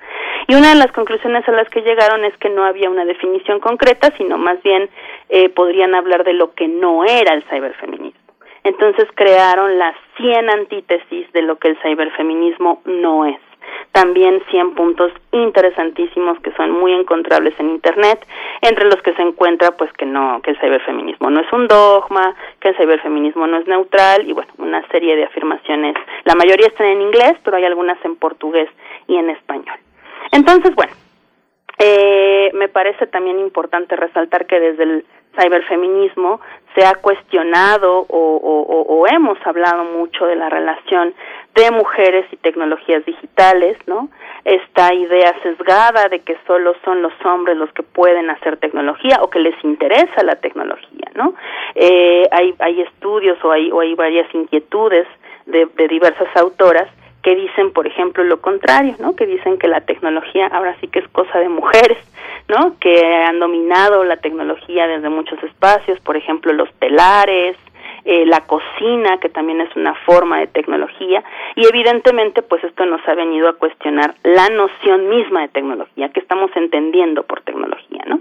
Y 0.49 0.55
una 0.55 0.71
de 0.71 0.77
las 0.77 0.91
conclusiones 0.93 1.47
a 1.49 1.53
las 1.53 1.69
que 1.69 1.83
llegaron 1.83 2.25
es 2.25 2.37
que 2.39 2.49
no 2.49 2.65
había 2.65 2.91
una 2.91 3.05
definición 3.05 3.61
concreta, 3.61 4.11
sino 4.17 4.39
más 4.39 4.63
bien 4.63 4.89
eh, 5.29 5.49
podrían 5.51 5.95
hablar 5.95 6.25
de 6.25 6.33
lo 6.33 6.55
que 6.55 6.67
no 6.67 7.05
era 7.05 7.35
el 7.35 7.45
ciberfeminismo. 7.45 8.21
Entonces 8.65 9.07
crearon 9.15 9.79
las 9.79 9.97
100 10.17 10.51
antítesis 10.51 11.31
de 11.33 11.43
lo 11.43 11.57
que 11.57 11.69
el 11.69 11.79
ciberfeminismo 11.83 12.81
no 12.85 13.27
es 13.27 13.39
también 13.93 14.43
100 14.51 14.75
puntos 14.75 15.13
interesantísimos 15.33 16.39
que 16.41 16.53
son 16.53 16.71
muy 16.71 16.93
encontrables 16.93 17.55
en 17.59 17.71
internet, 17.71 18.27
entre 18.61 18.87
los 18.87 18.97
que 19.03 19.13
se 19.15 19.23
encuentra 19.23 19.73
pues 19.73 19.93
que 19.93 20.07
no 20.07 20.41
que 20.43 20.51
el 20.51 20.61
ciberfeminismo 20.61 21.31
no 21.31 21.41
es 21.41 21.53
un 21.53 21.69
dogma, 21.69 22.35
que 22.61 22.69
el 22.69 22.77
ciberfeminismo 22.77 23.47
no 23.47 23.59
es 23.59 23.67
neutral 23.67 24.29
y 24.29 24.33
bueno, 24.33 24.51
una 24.59 24.87
serie 24.89 25.17
de 25.17 25.25
afirmaciones. 25.25 25.95
La 26.25 26.35
mayoría 26.35 26.67
están 26.67 26.87
en 26.87 27.03
inglés, 27.03 27.35
pero 27.45 27.57
hay 27.57 27.65
algunas 27.65 28.03
en 28.05 28.17
portugués 28.17 28.69
y 29.07 29.17
en 29.17 29.31
español. 29.31 29.77
Entonces, 30.31 30.75
bueno, 30.75 30.93
eh, 31.85 32.51
me 32.55 32.69
parece 32.69 33.09
también 33.09 33.41
importante 33.41 33.97
resaltar 33.97 34.47
que 34.47 34.61
desde 34.61 34.85
el 34.85 35.05
ciberfeminismo 35.37 36.41
se 36.77 36.85
ha 36.85 36.95
cuestionado 36.95 38.07
o, 38.09 39.05
hemos 39.11 39.37
hablado 39.45 39.85
mucho 39.85 40.27
de 40.27 40.37
la 40.37 40.49
relación 40.49 41.13
de 41.57 41.71
mujeres 41.73 42.25
y 42.31 42.37
tecnologías 42.37 43.05
digitales, 43.05 43.77
¿no? 43.87 44.09
Esta 44.45 44.95
idea 44.95 45.35
sesgada 45.43 46.09
de 46.09 46.21
que 46.21 46.37
solo 46.47 46.75
son 46.85 47.03
los 47.03 47.13
hombres 47.25 47.57
los 47.57 47.73
que 47.73 47.83
pueden 47.83 48.31
hacer 48.31 48.59
tecnología 48.59 49.19
o 49.21 49.29
que 49.29 49.41
les 49.41 49.57
interesa 49.65 50.23
la 50.23 50.37
tecnología, 50.37 51.11
¿no? 51.15 51.35
Eh, 51.75 52.29
hay, 52.31 52.55
hay 52.61 52.81
estudios 52.83 53.43
o 53.45 53.51
hay, 53.51 53.73
o 53.73 53.81
hay 53.81 53.95
varias 53.95 54.33
inquietudes 54.33 55.09
de, 55.47 55.67
de 55.67 55.89
diversas 55.89 56.29
autoras 56.37 56.89
que 57.23 57.37
dicen, 57.37 57.73
por 57.73 57.87
ejemplo, 57.87 58.25
lo 58.25 58.41
contrario, 58.41 58.97
¿no? 58.99 59.15
Que 59.15 59.27
dicen 59.27 59.59
que 59.59 59.69
la 59.69 59.83
tecnología 59.83 60.49
ahora 60.49 60.77
sí 60.81 60.89
que 60.89 60.99
es 60.99 61.09
cosa 61.09 61.39
de 61.39 61.49
mujeres, 61.49 61.99
¿no? 62.49 62.77
Que 62.81 63.25
han 63.25 63.39
dominado 63.39 64.05
la 64.05 64.17
tecnología 64.17 64.87
desde 64.87 65.09
muchos 65.09 65.43
espacios, 65.43 66.01
por 66.01 66.17
ejemplo, 66.17 66.53
los 66.53 66.73
telares, 66.75 67.57
eh, 68.05 68.27
la 68.27 68.41
cocina, 68.41 69.19
que 69.19 69.29
también 69.29 69.61
es 69.61 69.75
una 69.77 69.95
forma 69.95 70.41
de 70.41 70.49
tecnología, 70.49 71.23
y 71.55 71.65
evidentemente, 71.67 72.43
pues 72.43 72.65
esto 72.65 72.85
nos 72.85 73.07
ha 73.07 73.15
venido 73.15 73.49
a 73.49 73.53
cuestionar 73.53 74.15
la 74.25 74.49
noción 74.49 75.09
misma 75.09 75.43
de 75.43 75.49
tecnología, 75.49 76.09
que 76.09 76.19
estamos 76.19 76.51
entendiendo 76.57 77.23
por 77.23 77.43
tecnología, 77.43 78.03
¿no? 78.07 78.21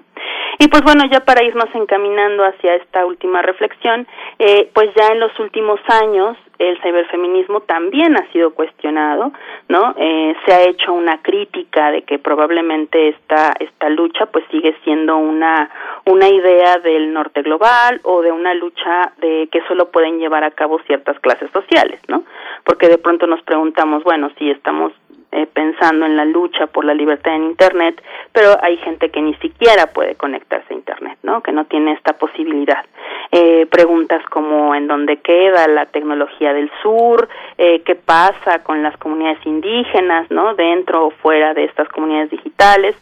Y 0.59 0.67
pues 0.67 0.81
bueno, 0.83 1.03
ya 1.11 1.21
para 1.21 1.43
irnos 1.43 1.69
encaminando 1.73 2.43
hacia 2.43 2.75
esta 2.75 3.05
última 3.05 3.41
reflexión, 3.41 4.07
eh, 4.39 4.69
pues 4.73 4.89
ya 4.95 5.07
en 5.07 5.19
los 5.19 5.37
últimos 5.39 5.79
años 5.87 6.37
el 6.59 6.79
ciberfeminismo 6.81 7.61
también 7.61 8.15
ha 8.15 8.31
sido 8.31 8.53
cuestionado, 8.53 9.31
¿no? 9.67 9.95
Eh, 9.97 10.35
se 10.45 10.53
ha 10.53 10.61
hecho 10.61 10.93
una 10.93 11.19
crítica 11.23 11.89
de 11.89 12.03
que 12.03 12.19
probablemente 12.19 13.09
esta 13.09 13.53
esta 13.59 13.89
lucha 13.89 14.27
pues 14.27 14.45
sigue 14.51 14.75
siendo 14.83 15.17
una 15.17 15.71
una 16.05 16.29
idea 16.29 16.77
del 16.77 17.13
norte 17.13 17.41
global 17.41 17.99
o 18.03 18.21
de 18.21 18.31
una 18.31 18.53
lucha 18.53 19.11
de 19.17 19.49
que 19.51 19.61
solo 19.67 19.89
pueden 19.89 20.19
llevar 20.19 20.43
a 20.43 20.51
cabo 20.51 20.79
ciertas 20.85 21.19
clases 21.19 21.49
sociales, 21.51 21.99
¿no? 22.07 22.23
Porque 22.63 22.87
de 22.89 22.99
pronto 22.99 23.25
nos 23.25 23.41
preguntamos, 23.41 24.03
bueno, 24.03 24.29
si 24.37 24.51
estamos 24.51 24.93
eh, 25.31 25.47
pensando 25.47 26.05
en 26.05 26.17
la 26.17 26.25
lucha 26.25 26.67
por 26.67 26.85
la 26.85 26.93
libertad 26.93 27.35
en 27.35 27.43
Internet, 27.43 28.01
pero 28.33 28.57
hay 28.61 28.77
gente 28.77 29.09
que 29.09 29.21
ni 29.21 29.33
siquiera 29.35 29.87
puede 29.87 30.15
conectarse 30.15 30.73
a 30.73 30.77
Internet, 30.77 31.17
¿no? 31.23 31.41
Que 31.41 31.51
no 31.51 31.65
tiene 31.65 31.93
esta 31.93 32.13
posibilidad. 32.13 32.83
Eh, 33.31 33.65
preguntas 33.67 34.23
como 34.29 34.75
en 34.75 34.87
dónde 34.87 35.17
queda 35.17 35.67
la 35.67 35.85
tecnología 35.85 36.53
del 36.53 36.69
sur, 36.81 37.29
eh, 37.57 37.81
qué 37.85 37.95
pasa 37.95 38.63
con 38.63 38.83
las 38.83 38.97
comunidades 38.97 39.45
indígenas, 39.45 40.29
¿no? 40.29 40.53
Dentro 40.55 41.07
o 41.07 41.11
fuera 41.11 41.53
de 41.53 41.63
estas 41.63 41.87
comunidades 41.89 42.31
digitales 42.31 42.95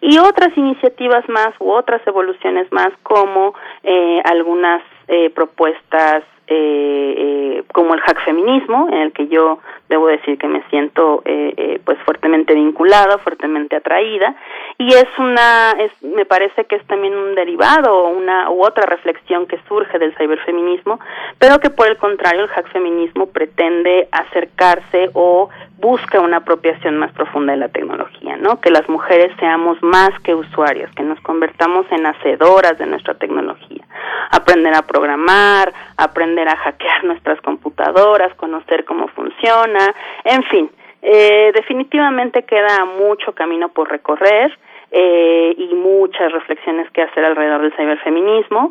y 0.00 0.18
otras 0.18 0.56
iniciativas 0.56 1.28
más 1.28 1.54
u 1.60 1.70
otras 1.70 2.04
evoluciones 2.06 2.70
más 2.72 2.92
como 3.02 3.54
eh, 3.82 4.20
algunas 4.24 4.82
eh, 5.08 5.30
propuestas 5.30 6.24
eh, 6.48 7.62
como 7.72 7.94
el 7.94 8.00
hack 8.00 8.24
feminismo, 8.24 8.88
en 8.90 8.98
el 8.98 9.12
que 9.12 9.28
yo 9.28 9.58
debo 9.88 10.06
decir 10.08 10.38
que 10.38 10.48
me 10.48 10.62
siento 10.70 11.22
eh, 11.24 11.54
eh, 11.56 11.80
pues 11.84 11.98
fuertemente 12.04 12.54
vinculada, 12.54 13.18
fuertemente 13.18 13.76
atraída, 13.76 14.34
y 14.78 14.88
es 14.88 15.06
una, 15.18 15.72
es, 15.78 15.90
me 16.02 16.24
parece 16.24 16.64
que 16.64 16.76
es 16.76 16.86
también 16.86 17.14
un 17.14 17.34
derivado 17.34 18.08
una 18.08 18.50
u 18.50 18.64
otra 18.64 18.86
reflexión 18.86 19.46
que 19.46 19.58
surge 19.68 19.98
del 19.98 20.16
ciberfeminismo, 20.16 21.00
pero 21.38 21.58
que 21.60 21.70
por 21.70 21.88
el 21.88 21.96
contrario 21.96 22.42
el 22.42 22.48
hack 22.48 22.68
feminismo 22.72 23.26
pretende 23.26 24.08
acercarse 24.12 25.10
o 25.14 25.48
busca 25.78 26.20
una 26.20 26.38
apropiación 26.38 26.96
más 26.96 27.12
profunda 27.12 27.52
de 27.52 27.58
la 27.58 27.68
tecnología, 27.68 28.36
¿no? 28.36 28.60
Que 28.60 28.70
las 28.70 28.88
mujeres 28.88 29.32
seamos 29.38 29.82
más 29.82 30.10
que 30.20 30.34
usuarias, 30.34 30.90
que 30.96 31.02
nos 31.02 31.20
convertamos 31.20 31.86
en 31.90 32.06
hacedoras 32.06 32.78
de 32.78 32.86
nuestra 32.86 33.14
tecnología, 33.14 33.84
aprender 34.30 34.74
a 34.74 34.82
programar, 34.82 35.72
aprender 35.96 36.48
a 36.48 36.56
hackear 36.56 37.04
nuestras 37.04 37.40
computadoras, 37.42 38.34
conocer 38.34 38.84
cómo 38.84 39.08
funciona, 39.08 39.75
en 40.24 40.42
fin, 40.44 40.70
eh, 41.02 41.52
definitivamente 41.54 42.44
queda 42.44 42.84
mucho 42.84 43.32
camino 43.32 43.68
por 43.68 43.90
recorrer. 43.90 44.56
Eh, 44.92 45.54
y 45.58 45.74
muchas 45.74 46.30
reflexiones 46.30 46.88
que 46.92 47.02
hacer 47.02 47.24
alrededor 47.24 47.60
del 47.60 47.74
ciberfeminismo. 47.74 48.70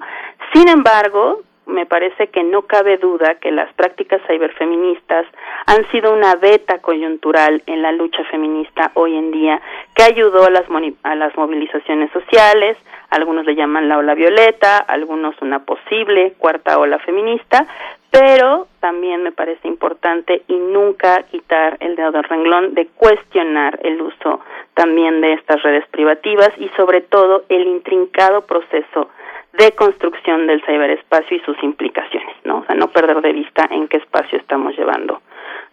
Sin 0.54 0.70
embargo, 0.70 1.42
me 1.66 1.86
parece 1.86 2.28
que 2.28 2.44
no 2.44 2.64
cabe 2.64 2.98
duda 2.98 3.36
que 3.36 3.52
las 3.52 3.72
prácticas 3.74 4.22
ciberfeministas 4.28 5.26
han 5.66 5.90
sido 5.92 6.14
una 6.14 6.36
beta 6.36 6.80
coyuntural 6.80 7.64
en 7.66 7.82
la 7.82 7.92
lucha 7.92 8.24
feminista 8.26 8.92
hoy 8.94 9.16
en 9.16 9.32
día 9.32 9.62
que 9.96 10.04
ayudó 10.04 10.46
a 10.46 10.50
las, 10.50 10.66
a 11.04 11.16
las 11.16 11.36
movilizaciones 11.36 12.12
sociales, 12.12 12.78
algunos 13.10 13.46
le 13.46 13.56
llaman 13.56 13.90
la 13.90 13.98
ola 13.98 14.14
violeta, 14.14 14.78
algunos 14.78 15.36
una 15.42 15.60
posible 15.60 16.34
cuarta 16.38 16.78
ola 16.78 17.00
feminista, 17.00 17.66
pero 18.12 18.68
también 18.80 19.24
me 19.24 19.32
parece 19.32 19.68
importante 19.68 20.44
y 20.48 20.56
nunca 20.56 21.24
quitar 21.24 21.78
el 21.82 21.96
dedo 21.96 22.12
del 22.12 22.24
renglón 22.24 22.74
de 22.74 22.88
cuestionar 22.88 23.80
el 23.84 24.02
uso 24.02 24.40
también 24.74 25.20
de 25.22 25.34
estas 25.34 25.62
redes 25.64 25.86
privativas 25.88 26.50
y 26.58 26.70
sobre 26.78 27.02
todo 27.02 27.44
el 27.50 27.68
intrincado 27.68 28.46
proceso 28.46 29.10
de 29.58 29.72
construcción 29.74 30.48
del 30.48 30.62
ciberespacio 30.66 31.38
y 31.38 31.40
sus 31.42 31.62
implicaciones, 31.64 32.36
¿no? 32.44 32.60
O 32.60 32.66
sea, 32.66 32.76
no 32.76 32.90
perder 32.90 33.22
de 33.22 33.34
vista 33.34 33.68
en 33.72 33.88
qué 33.88 33.98
espacio 33.98 34.38
estamos 34.38 34.78
llevando 34.78 35.22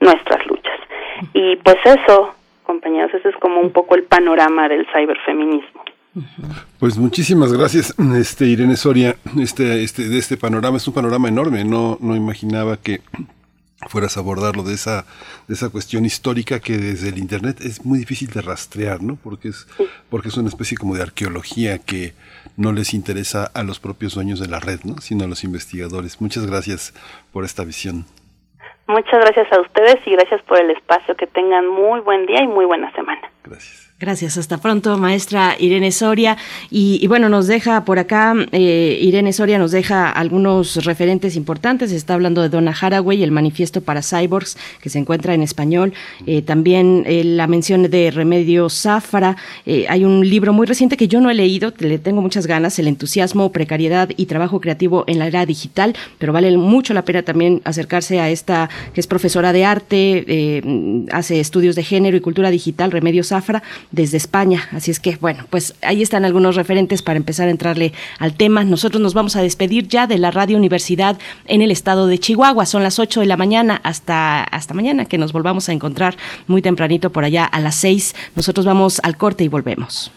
nuestras 0.00 0.46
luchas. 0.46 0.78
Y 1.32 1.56
pues 1.56 1.76
eso, 1.84 2.34
compañeros, 2.64 3.12
ese 3.14 3.28
es 3.28 3.36
como 3.36 3.60
un 3.60 3.72
poco 3.72 3.94
el 3.94 4.04
panorama 4.04 4.68
del 4.68 4.86
ciberfeminismo. 4.92 5.84
Pues 6.78 6.98
muchísimas 6.98 7.52
gracias, 7.52 7.94
este 8.18 8.44
Irene 8.44 8.76
Soria, 8.76 9.16
este, 9.40 9.82
este, 9.82 10.08
de 10.08 10.18
este 10.18 10.36
panorama, 10.36 10.76
es 10.76 10.86
un 10.86 10.92
panorama 10.92 11.28
enorme, 11.28 11.64
no, 11.64 11.96
no 12.00 12.14
imaginaba 12.14 12.76
que 12.76 13.00
fueras 13.88 14.16
a 14.16 14.20
abordarlo 14.20 14.62
de 14.62 14.74
esa, 14.74 15.04
de 15.48 15.54
esa 15.54 15.70
cuestión 15.70 16.04
histórica 16.04 16.60
que 16.60 16.76
desde 16.78 17.08
el 17.08 17.18
internet 17.18 17.60
es 17.60 17.84
muy 17.84 17.98
difícil 17.98 18.28
de 18.30 18.42
rastrear, 18.42 19.02
¿no? 19.02 19.16
Porque 19.16 19.48
es, 19.48 19.66
porque 20.10 20.28
es 20.28 20.36
una 20.36 20.48
especie 20.48 20.76
como 20.76 20.94
de 20.94 21.02
arqueología 21.02 21.78
que 21.78 22.14
no 22.56 22.72
les 22.72 22.94
interesa 22.94 23.50
a 23.54 23.62
los 23.62 23.80
propios 23.80 24.14
dueños 24.14 24.40
de 24.40 24.48
la 24.48 24.60
red, 24.60 24.80
¿no? 24.84 24.98
Sino 24.98 25.24
a 25.24 25.28
los 25.28 25.44
investigadores. 25.44 26.20
Muchas 26.20 26.46
gracias 26.46 26.94
por 27.32 27.44
esta 27.44 27.64
visión. 27.64 28.04
Muchas 28.86 29.20
gracias 29.20 29.52
a 29.52 29.60
ustedes 29.60 29.96
y 30.06 30.10
gracias 30.12 30.42
por 30.42 30.60
el 30.60 30.70
espacio. 30.70 31.16
Que 31.16 31.26
tengan 31.26 31.68
muy 31.68 32.00
buen 32.00 32.26
día 32.26 32.42
y 32.42 32.46
muy 32.46 32.64
buena 32.64 32.92
semana. 32.92 33.30
Gracias. 33.44 33.91
Gracias, 34.02 34.36
hasta 34.36 34.58
pronto, 34.58 34.98
maestra 34.98 35.54
Irene 35.60 35.92
Soria. 35.92 36.36
Y, 36.72 37.06
bueno, 37.06 37.28
nos 37.28 37.46
deja 37.46 37.84
por 37.84 38.00
acá, 38.00 38.34
eh, 38.50 38.98
Irene 39.00 39.32
Soria 39.32 39.60
nos 39.60 39.70
deja 39.70 40.10
algunos 40.10 40.84
referentes 40.84 41.36
importantes. 41.36 41.92
Está 41.92 42.14
hablando 42.14 42.42
de 42.42 42.48
Donna 42.48 42.74
Haraway, 42.78 43.22
el 43.22 43.30
manifiesto 43.30 43.80
para 43.80 44.02
cyborgs, 44.02 44.58
que 44.80 44.90
se 44.90 44.98
encuentra 44.98 45.34
en 45.34 45.42
español. 45.42 45.92
Eh, 46.26 46.42
también 46.42 47.04
eh, 47.06 47.22
la 47.22 47.46
mención 47.46 47.88
de 47.88 48.10
Remedio 48.10 48.68
Zafra. 48.68 49.36
hay 49.66 50.04
un 50.04 50.28
libro 50.28 50.52
muy 50.52 50.66
reciente 50.66 50.96
que 50.96 51.06
yo 51.06 51.20
no 51.20 51.30
he 51.30 51.34
leído, 51.34 51.72
le 51.78 52.00
tengo 52.00 52.22
muchas 52.22 52.48
ganas, 52.48 52.80
El 52.80 52.88
entusiasmo, 52.88 53.52
precariedad 53.52 54.08
y 54.16 54.26
trabajo 54.26 54.60
creativo 54.60 55.04
en 55.06 55.20
la 55.20 55.28
era 55.28 55.46
digital, 55.46 55.94
pero 56.18 56.32
vale 56.32 56.50
mucho 56.56 56.92
la 56.92 57.04
pena 57.04 57.22
también 57.22 57.62
acercarse 57.62 58.18
a 58.18 58.30
esta, 58.30 58.68
que 58.94 59.00
es 59.00 59.06
profesora 59.06 59.52
de 59.52 59.64
arte, 59.64 61.06
hace 61.12 61.38
estudios 61.38 61.76
de 61.76 61.84
género 61.84 62.16
y 62.16 62.20
cultura 62.20 62.50
digital, 62.50 62.90
Remedio 62.90 63.22
Zafra 63.22 63.62
desde 63.92 64.16
España. 64.16 64.68
Así 64.72 64.90
es 64.90 64.98
que, 64.98 65.16
bueno, 65.16 65.46
pues 65.50 65.74
ahí 65.82 66.02
están 66.02 66.24
algunos 66.24 66.56
referentes 66.56 67.02
para 67.02 67.18
empezar 67.18 67.48
a 67.48 67.50
entrarle 67.50 67.92
al 68.18 68.34
tema. 68.34 68.64
Nosotros 68.64 69.00
nos 69.00 69.14
vamos 69.14 69.36
a 69.36 69.42
despedir 69.42 69.86
ya 69.86 70.06
de 70.06 70.18
la 70.18 70.30
Radio 70.30 70.56
Universidad 70.56 71.18
en 71.46 71.62
el 71.62 71.70
estado 71.70 72.06
de 72.06 72.18
Chihuahua. 72.18 72.66
Son 72.66 72.82
las 72.82 72.98
8 72.98 73.20
de 73.20 73.26
la 73.26 73.36
mañana 73.36 73.80
hasta, 73.84 74.42
hasta 74.42 74.74
mañana 74.74 75.04
que 75.04 75.18
nos 75.18 75.32
volvamos 75.32 75.68
a 75.68 75.72
encontrar 75.72 76.16
muy 76.46 76.62
tempranito 76.62 77.10
por 77.10 77.24
allá 77.24 77.44
a 77.44 77.60
las 77.60 77.76
6. 77.76 78.14
Nosotros 78.34 78.66
vamos 78.66 79.00
al 79.02 79.16
corte 79.16 79.44
y 79.44 79.48
volvemos. 79.48 80.10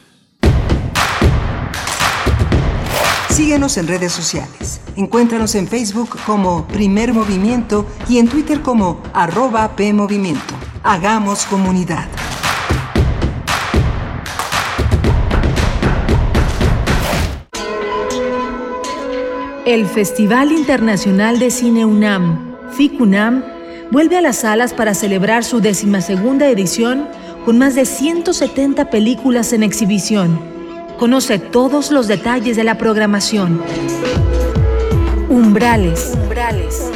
Síguenos 3.29 3.75
en 3.77 3.87
redes 3.87 4.13
sociales. 4.13 4.79
Encuéntranos 4.95 5.55
en 5.55 5.67
Facebook 5.67 6.17
como 6.25 6.65
Primer 6.69 7.13
Movimiento 7.13 7.85
y 8.07 8.19
en 8.19 8.29
Twitter 8.29 8.61
como 8.61 9.03
arroba 9.13 9.75
PMovimiento. 9.75 10.53
Hagamos 10.83 11.45
comunidad. 11.45 12.07
El 19.65 19.87
Festival 19.87 20.51
Internacional 20.51 21.39
de 21.39 21.49
Cine 21.49 21.85
UNAM, 21.85 22.55
FICUNAM, 22.73 23.43
vuelve 23.89 24.15
a 24.15 24.21
las 24.21 24.41
salas 24.41 24.75
para 24.75 24.93
celebrar 24.93 25.43
su 25.43 25.59
decimasegunda 25.59 26.47
edición 26.47 27.07
con 27.45 27.57
más 27.57 27.73
de 27.73 27.85
170 27.85 28.91
películas 28.91 29.53
en 29.53 29.63
exhibición. 29.63 30.39
Conoce 30.99 31.39
todos 31.39 31.89
los 31.89 32.07
detalles 32.07 32.55
de 32.57 32.63
la 32.63 32.77
programación. 32.77 33.59
Umbrales. 35.29 36.15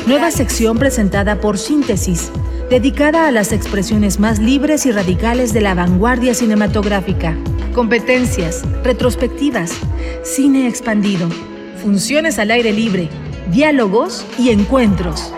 Nueva 0.06 0.30
sección 0.30 0.78
presentada 0.78 1.42
por 1.42 1.58
Síntesis, 1.58 2.32
dedicada 2.70 3.28
a 3.28 3.32
las 3.32 3.52
expresiones 3.52 4.20
más 4.20 4.38
libres 4.38 4.86
y 4.86 4.92
radicales 4.92 5.54
de 5.54 5.62
la 5.62 5.74
vanguardia 5.74 6.36
cinematográfica. 6.36 7.36
Competencias, 7.74 8.62
retrospectivas, 8.84 9.72
cine 10.24 10.68
expandido 10.68 11.30
funciones 11.80 12.38
al 12.38 12.52
aire 12.52 12.72
libre, 12.72 13.10
diálogos 13.52 14.24
y 14.38 14.50
encuentros. 14.50 15.34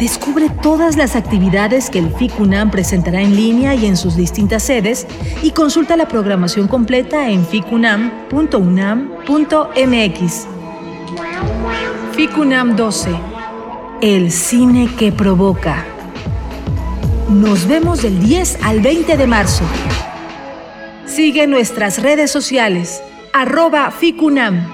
Descubre 0.00 0.50
todas 0.60 0.96
las 0.96 1.14
actividades 1.14 1.88
que 1.88 2.00
el 2.00 2.12
FICUNAM 2.12 2.72
presentará 2.72 3.22
en 3.22 3.36
línea 3.36 3.76
y 3.76 3.86
en 3.86 3.96
sus 3.96 4.16
distintas 4.16 4.64
sedes 4.64 5.06
y 5.42 5.52
consulta 5.52 5.96
la 5.96 6.08
programación 6.08 6.66
completa 6.66 7.30
en 7.30 7.46
ficunam.unam.mx. 7.46 10.46
FICUNAM 12.16 12.76
12. 12.76 13.10
El 14.00 14.32
cine 14.32 14.90
que 14.98 15.12
provoca. 15.12 15.84
Nos 17.28 17.68
vemos 17.68 18.02
del 18.02 18.20
10 18.20 18.58
al 18.62 18.80
20 18.80 19.16
de 19.16 19.26
marzo. 19.26 19.64
Sigue 21.06 21.46
nuestras 21.46 22.02
redes 22.02 22.32
sociales 22.32 23.00
arroba 23.34 23.90
ficunam. 23.90 24.73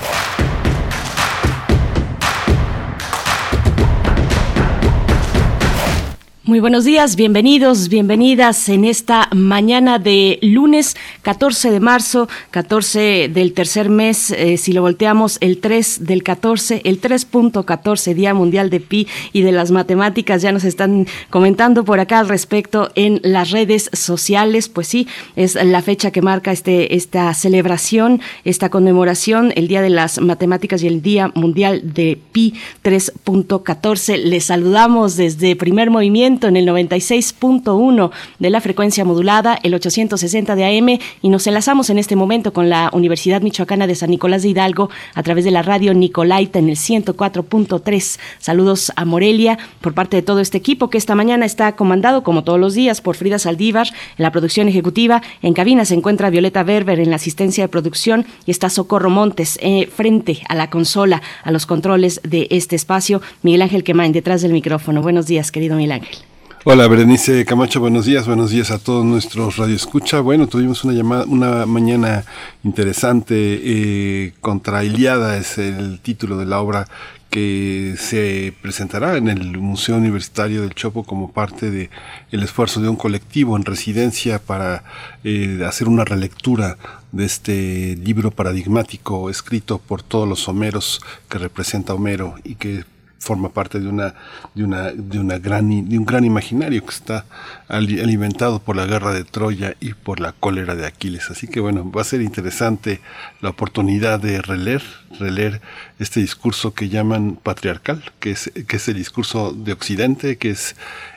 Muy 6.51 6.59
buenos 6.59 6.83
días, 6.83 7.15
bienvenidos, 7.15 7.87
bienvenidas 7.87 8.67
en 8.67 8.83
esta 8.83 9.29
mañana 9.33 9.99
de 9.99 10.37
lunes 10.41 10.97
14 11.21 11.71
de 11.71 11.79
marzo, 11.79 12.27
14 12.49 13.29
del 13.29 13.53
tercer 13.53 13.87
mes, 13.87 14.31
eh, 14.31 14.57
si 14.57 14.73
lo 14.73 14.81
volteamos, 14.81 15.37
el 15.39 15.59
3 15.59 16.05
del 16.05 16.23
14, 16.23 16.81
el 16.83 16.99
3.14 16.99 18.13
Día 18.15 18.33
Mundial 18.33 18.69
de 18.69 18.81
Pi 18.81 19.07
y 19.31 19.43
de 19.43 19.53
las 19.53 19.71
Matemáticas, 19.71 20.41
ya 20.41 20.51
nos 20.51 20.65
están 20.65 21.07
comentando 21.29 21.85
por 21.85 22.01
acá 22.01 22.19
al 22.19 22.27
respecto 22.27 22.91
en 22.95 23.21
las 23.23 23.51
redes 23.51 23.89
sociales, 23.93 24.67
pues 24.67 24.87
sí, 24.87 25.07
es 25.37 25.55
la 25.55 25.81
fecha 25.81 26.11
que 26.11 26.21
marca 26.21 26.51
este, 26.51 26.97
esta 26.97 27.33
celebración, 27.33 28.19
esta 28.43 28.67
conmemoración, 28.67 29.53
el 29.55 29.69
Día 29.69 29.81
de 29.81 29.89
las 29.89 30.19
Matemáticas 30.19 30.83
y 30.83 30.87
el 30.87 31.01
Día 31.01 31.31
Mundial 31.33 31.93
de 31.93 32.19
Pi 32.33 32.55
3.14. 32.83 34.17
Les 34.17 34.43
saludamos 34.43 35.15
desde 35.15 35.55
primer 35.55 35.89
movimiento 35.89 36.40
en 36.47 36.57
el 36.57 36.67
96.1 36.67 38.11
de 38.39 38.49
la 38.49 38.61
frecuencia 38.61 39.05
modulada, 39.05 39.59
el 39.63 39.73
860 39.73 40.55
de 40.55 40.65
AM, 40.65 40.99
y 41.21 41.29
nos 41.29 41.47
enlazamos 41.47 41.89
en 41.89 41.97
este 41.97 42.15
momento 42.15 42.53
con 42.53 42.69
la 42.69 42.89
Universidad 42.93 43.41
Michoacana 43.41 43.87
de 43.87 43.95
San 43.95 44.09
Nicolás 44.09 44.43
de 44.43 44.49
Hidalgo 44.49 44.89
a 45.13 45.23
través 45.23 45.45
de 45.45 45.51
la 45.51 45.61
radio 45.61 45.93
Nicolaita 45.93 46.59
en 46.59 46.69
el 46.69 46.75
104.3. 46.75 48.19
Saludos 48.39 48.91
a 48.95 49.05
Morelia 49.05 49.57
por 49.81 49.93
parte 49.93 50.17
de 50.17 50.23
todo 50.23 50.39
este 50.39 50.57
equipo 50.57 50.89
que 50.89 50.97
esta 50.97 51.15
mañana 51.15 51.45
está 51.45 51.75
comandado, 51.75 52.23
como 52.23 52.43
todos 52.43 52.59
los 52.59 52.73
días, 52.73 53.01
por 53.01 53.15
Frida 53.15 53.39
Saldívar 53.39 53.87
en 54.17 54.23
la 54.23 54.31
producción 54.31 54.67
ejecutiva. 54.67 55.21
En 55.41 55.53
cabina 55.53 55.85
se 55.85 55.95
encuentra 55.95 56.29
Violeta 56.29 56.63
Berber 56.63 56.99
en 56.99 57.09
la 57.09 57.15
asistencia 57.17 57.63
de 57.63 57.69
producción 57.69 58.25
y 58.45 58.51
está 58.51 58.69
Socorro 58.69 59.09
Montes 59.09 59.57
eh, 59.61 59.87
frente 59.87 60.39
a 60.47 60.55
la 60.55 60.69
consola, 60.69 61.21
a 61.43 61.51
los 61.51 61.65
controles 61.65 62.21
de 62.23 62.47
este 62.49 62.75
espacio. 62.75 63.21
Miguel 63.43 63.61
Ángel 63.61 63.83
Quemain 63.83 64.11
detrás 64.11 64.41
del 64.41 64.53
micrófono. 64.53 65.01
Buenos 65.01 65.27
días, 65.27 65.51
querido 65.51 65.75
Miguel 65.75 65.93
Ángel. 65.93 66.30
Hola, 66.63 66.87
Berenice 66.87 67.43
Camacho, 67.43 67.79
buenos 67.79 68.05
días, 68.05 68.27
buenos 68.27 68.51
días 68.51 68.69
a 68.69 68.77
todos 68.77 69.03
nuestros 69.03 69.57
radioescucha. 69.57 70.19
Bueno, 70.19 70.45
tuvimos 70.45 70.83
una 70.83 70.93
llamada, 70.93 71.25
una 71.25 71.65
mañana 71.65 72.23
interesante, 72.63 73.33
eh, 73.35 74.33
contra 74.41 74.83
es 74.83 75.57
el 75.57 75.99
título 76.01 76.37
de 76.37 76.45
la 76.45 76.61
obra 76.61 76.87
que 77.31 77.95
se 77.97 78.53
presentará 78.61 79.17
en 79.17 79.27
el 79.29 79.57
Museo 79.57 79.97
Universitario 79.97 80.61
del 80.61 80.75
Chopo 80.75 81.03
como 81.03 81.31
parte 81.31 81.71
de 81.71 81.89
el 82.31 82.43
esfuerzo 82.43 82.79
de 82.79 82.89
un 82.89 82.95
colectivo 82.95 83.57
en 83.57 83.65
residencia 83.65 84.37
para 84.37 84.83
eh, 85.23 85.63
hacer 85.67 85.87
una 85.87 86.05
relectura 86.05 86.77
de 87.11 87.25
este 87.25 87.95
libro 87.95 88.29
paradigmático 88.29 89.31
escrito 89.31 89.79
por 89.79 90.03
todos 90.03 90.29
los 90.29 90.47
Homeros 90.47 91.01
que 91.27 91.39
representa 91.39 91.95
Homero 91.95 92.35
y 92.43 92.53
que 92.53 92.83
forma 93.21 93.49
parte 93.49 93.79
de 93.79 93.87
una 93.87 94.15
de 94.55 94.63
una 94.63 94.91
de 94.91 95.19
una 95.19 95.37
gran 95.37 95.87
de 95.87 95.97
un 95.97 96.05
gran 96.05 96.25
imaginario 96.25 96.83
que 96.83 96.89
está 96.89 97.25
alimentado 97.69 98.59
por 98.59 98.75
la 98.75 98.87
guerra 98.87 99.13
de 99.13 99.23
Troya 99.23 99.75
y 99.79 99.93
por 99.93 100.19
la 100.19 100.33
cólera 100.33 100.75
de 100.75 100.87
Aquiles. 100.87 101.29
Así 101.29 101.47
que 101.47 101.59
bueno 101.59 101.89
va 101.89 102.01
a 102.01 102.03
ser 102.03 102.21
interesante 102.21 102.99
la 103.39 103.49
oportunidad 103.49 104.19
de 104.19 104.41
releer 104.41 104.81
releer 105.19 105.61
este 105.99 106.19
discurso 106.19 106.73
que 106.73 106.89
llaman 106.89 107.37
patriarcal 107.41 108.03
que 108.19 108.31
es 108.31 108.51
que 108.67 108.77
es 108.77 108.87
el 108.87 108.95
discurso 108.95 109.53
de 109.53 109.73
Occidente 109.73 110.37
que 110.37 110.49
es 110.49 110.75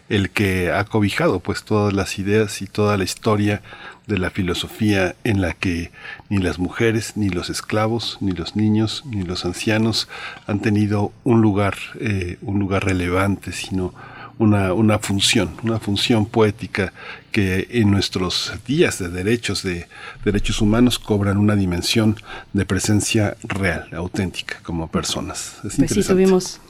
el 0.08 0.30
que 0.30 0.70
ha 0.70 0.84
cobijado 0.84 1.40
pues 1.40 1.64
todas 1.64 1.92
las 1.92 2.18
ideas 2.18 2.60
y 2.62 2.66
toda 2.66 2.96
la 2.96 3.04
historia 3.04 3.62
de 4.06 4.18
la 4.18 4.30
filosofía 4.30 5.16
en 5.24 5.40
la 5.40 5.54
que 5.54 5.90
ni 6.28 6.38
las 6.38 6.58
mujeres, 6.58 7.16
ni 7.16 7.30
los 7.30 7.48
esclavos, 7.48 8.18
ni 8.20 8.32
los 8.32 8.54
niños, 8.54 9.02
ni 9.06 9.22
los 9.22 9.44
ancianos 9.44 10.08
han 10.46 10.60
tenido 10.60 11.12
un 11.24 11.40
lugar, 11.40 11.76
eh, 12.00 12.36
un 12.42 12.58
lugar 12.58 12.84
relevante, 12.84 13.52
sino 13.52 13.94
una, 14.38 14.74
una 14.74 14.98
función, 14.98 15.50
una 15.62 15.78
función 15.78 16.26
poética 16.26 16.92
que 17.30 17.68
en 17.70 17.90
nuestros 17.90 18.52
días 18.66 18.98
de 18.98 19.08
derechos, 19.08 19.62
de 19.62 19.86
derechos 20.24 20.60
humanos, 20.60 20.98
cobran 20.98 21.38
una 21.38 21.56
dimensión 21.56 22.16
de 22.52 22.66
presencia 22.66 23.36
real, 23.42 23.88
auténtica, 23.92 24.58
como 24.62 24.88
personas. 24.88 25.54
Es 25.64 25.76
pues 25.76 25.92
sí, 25.92 26.02
tuvimos 26.02 26.60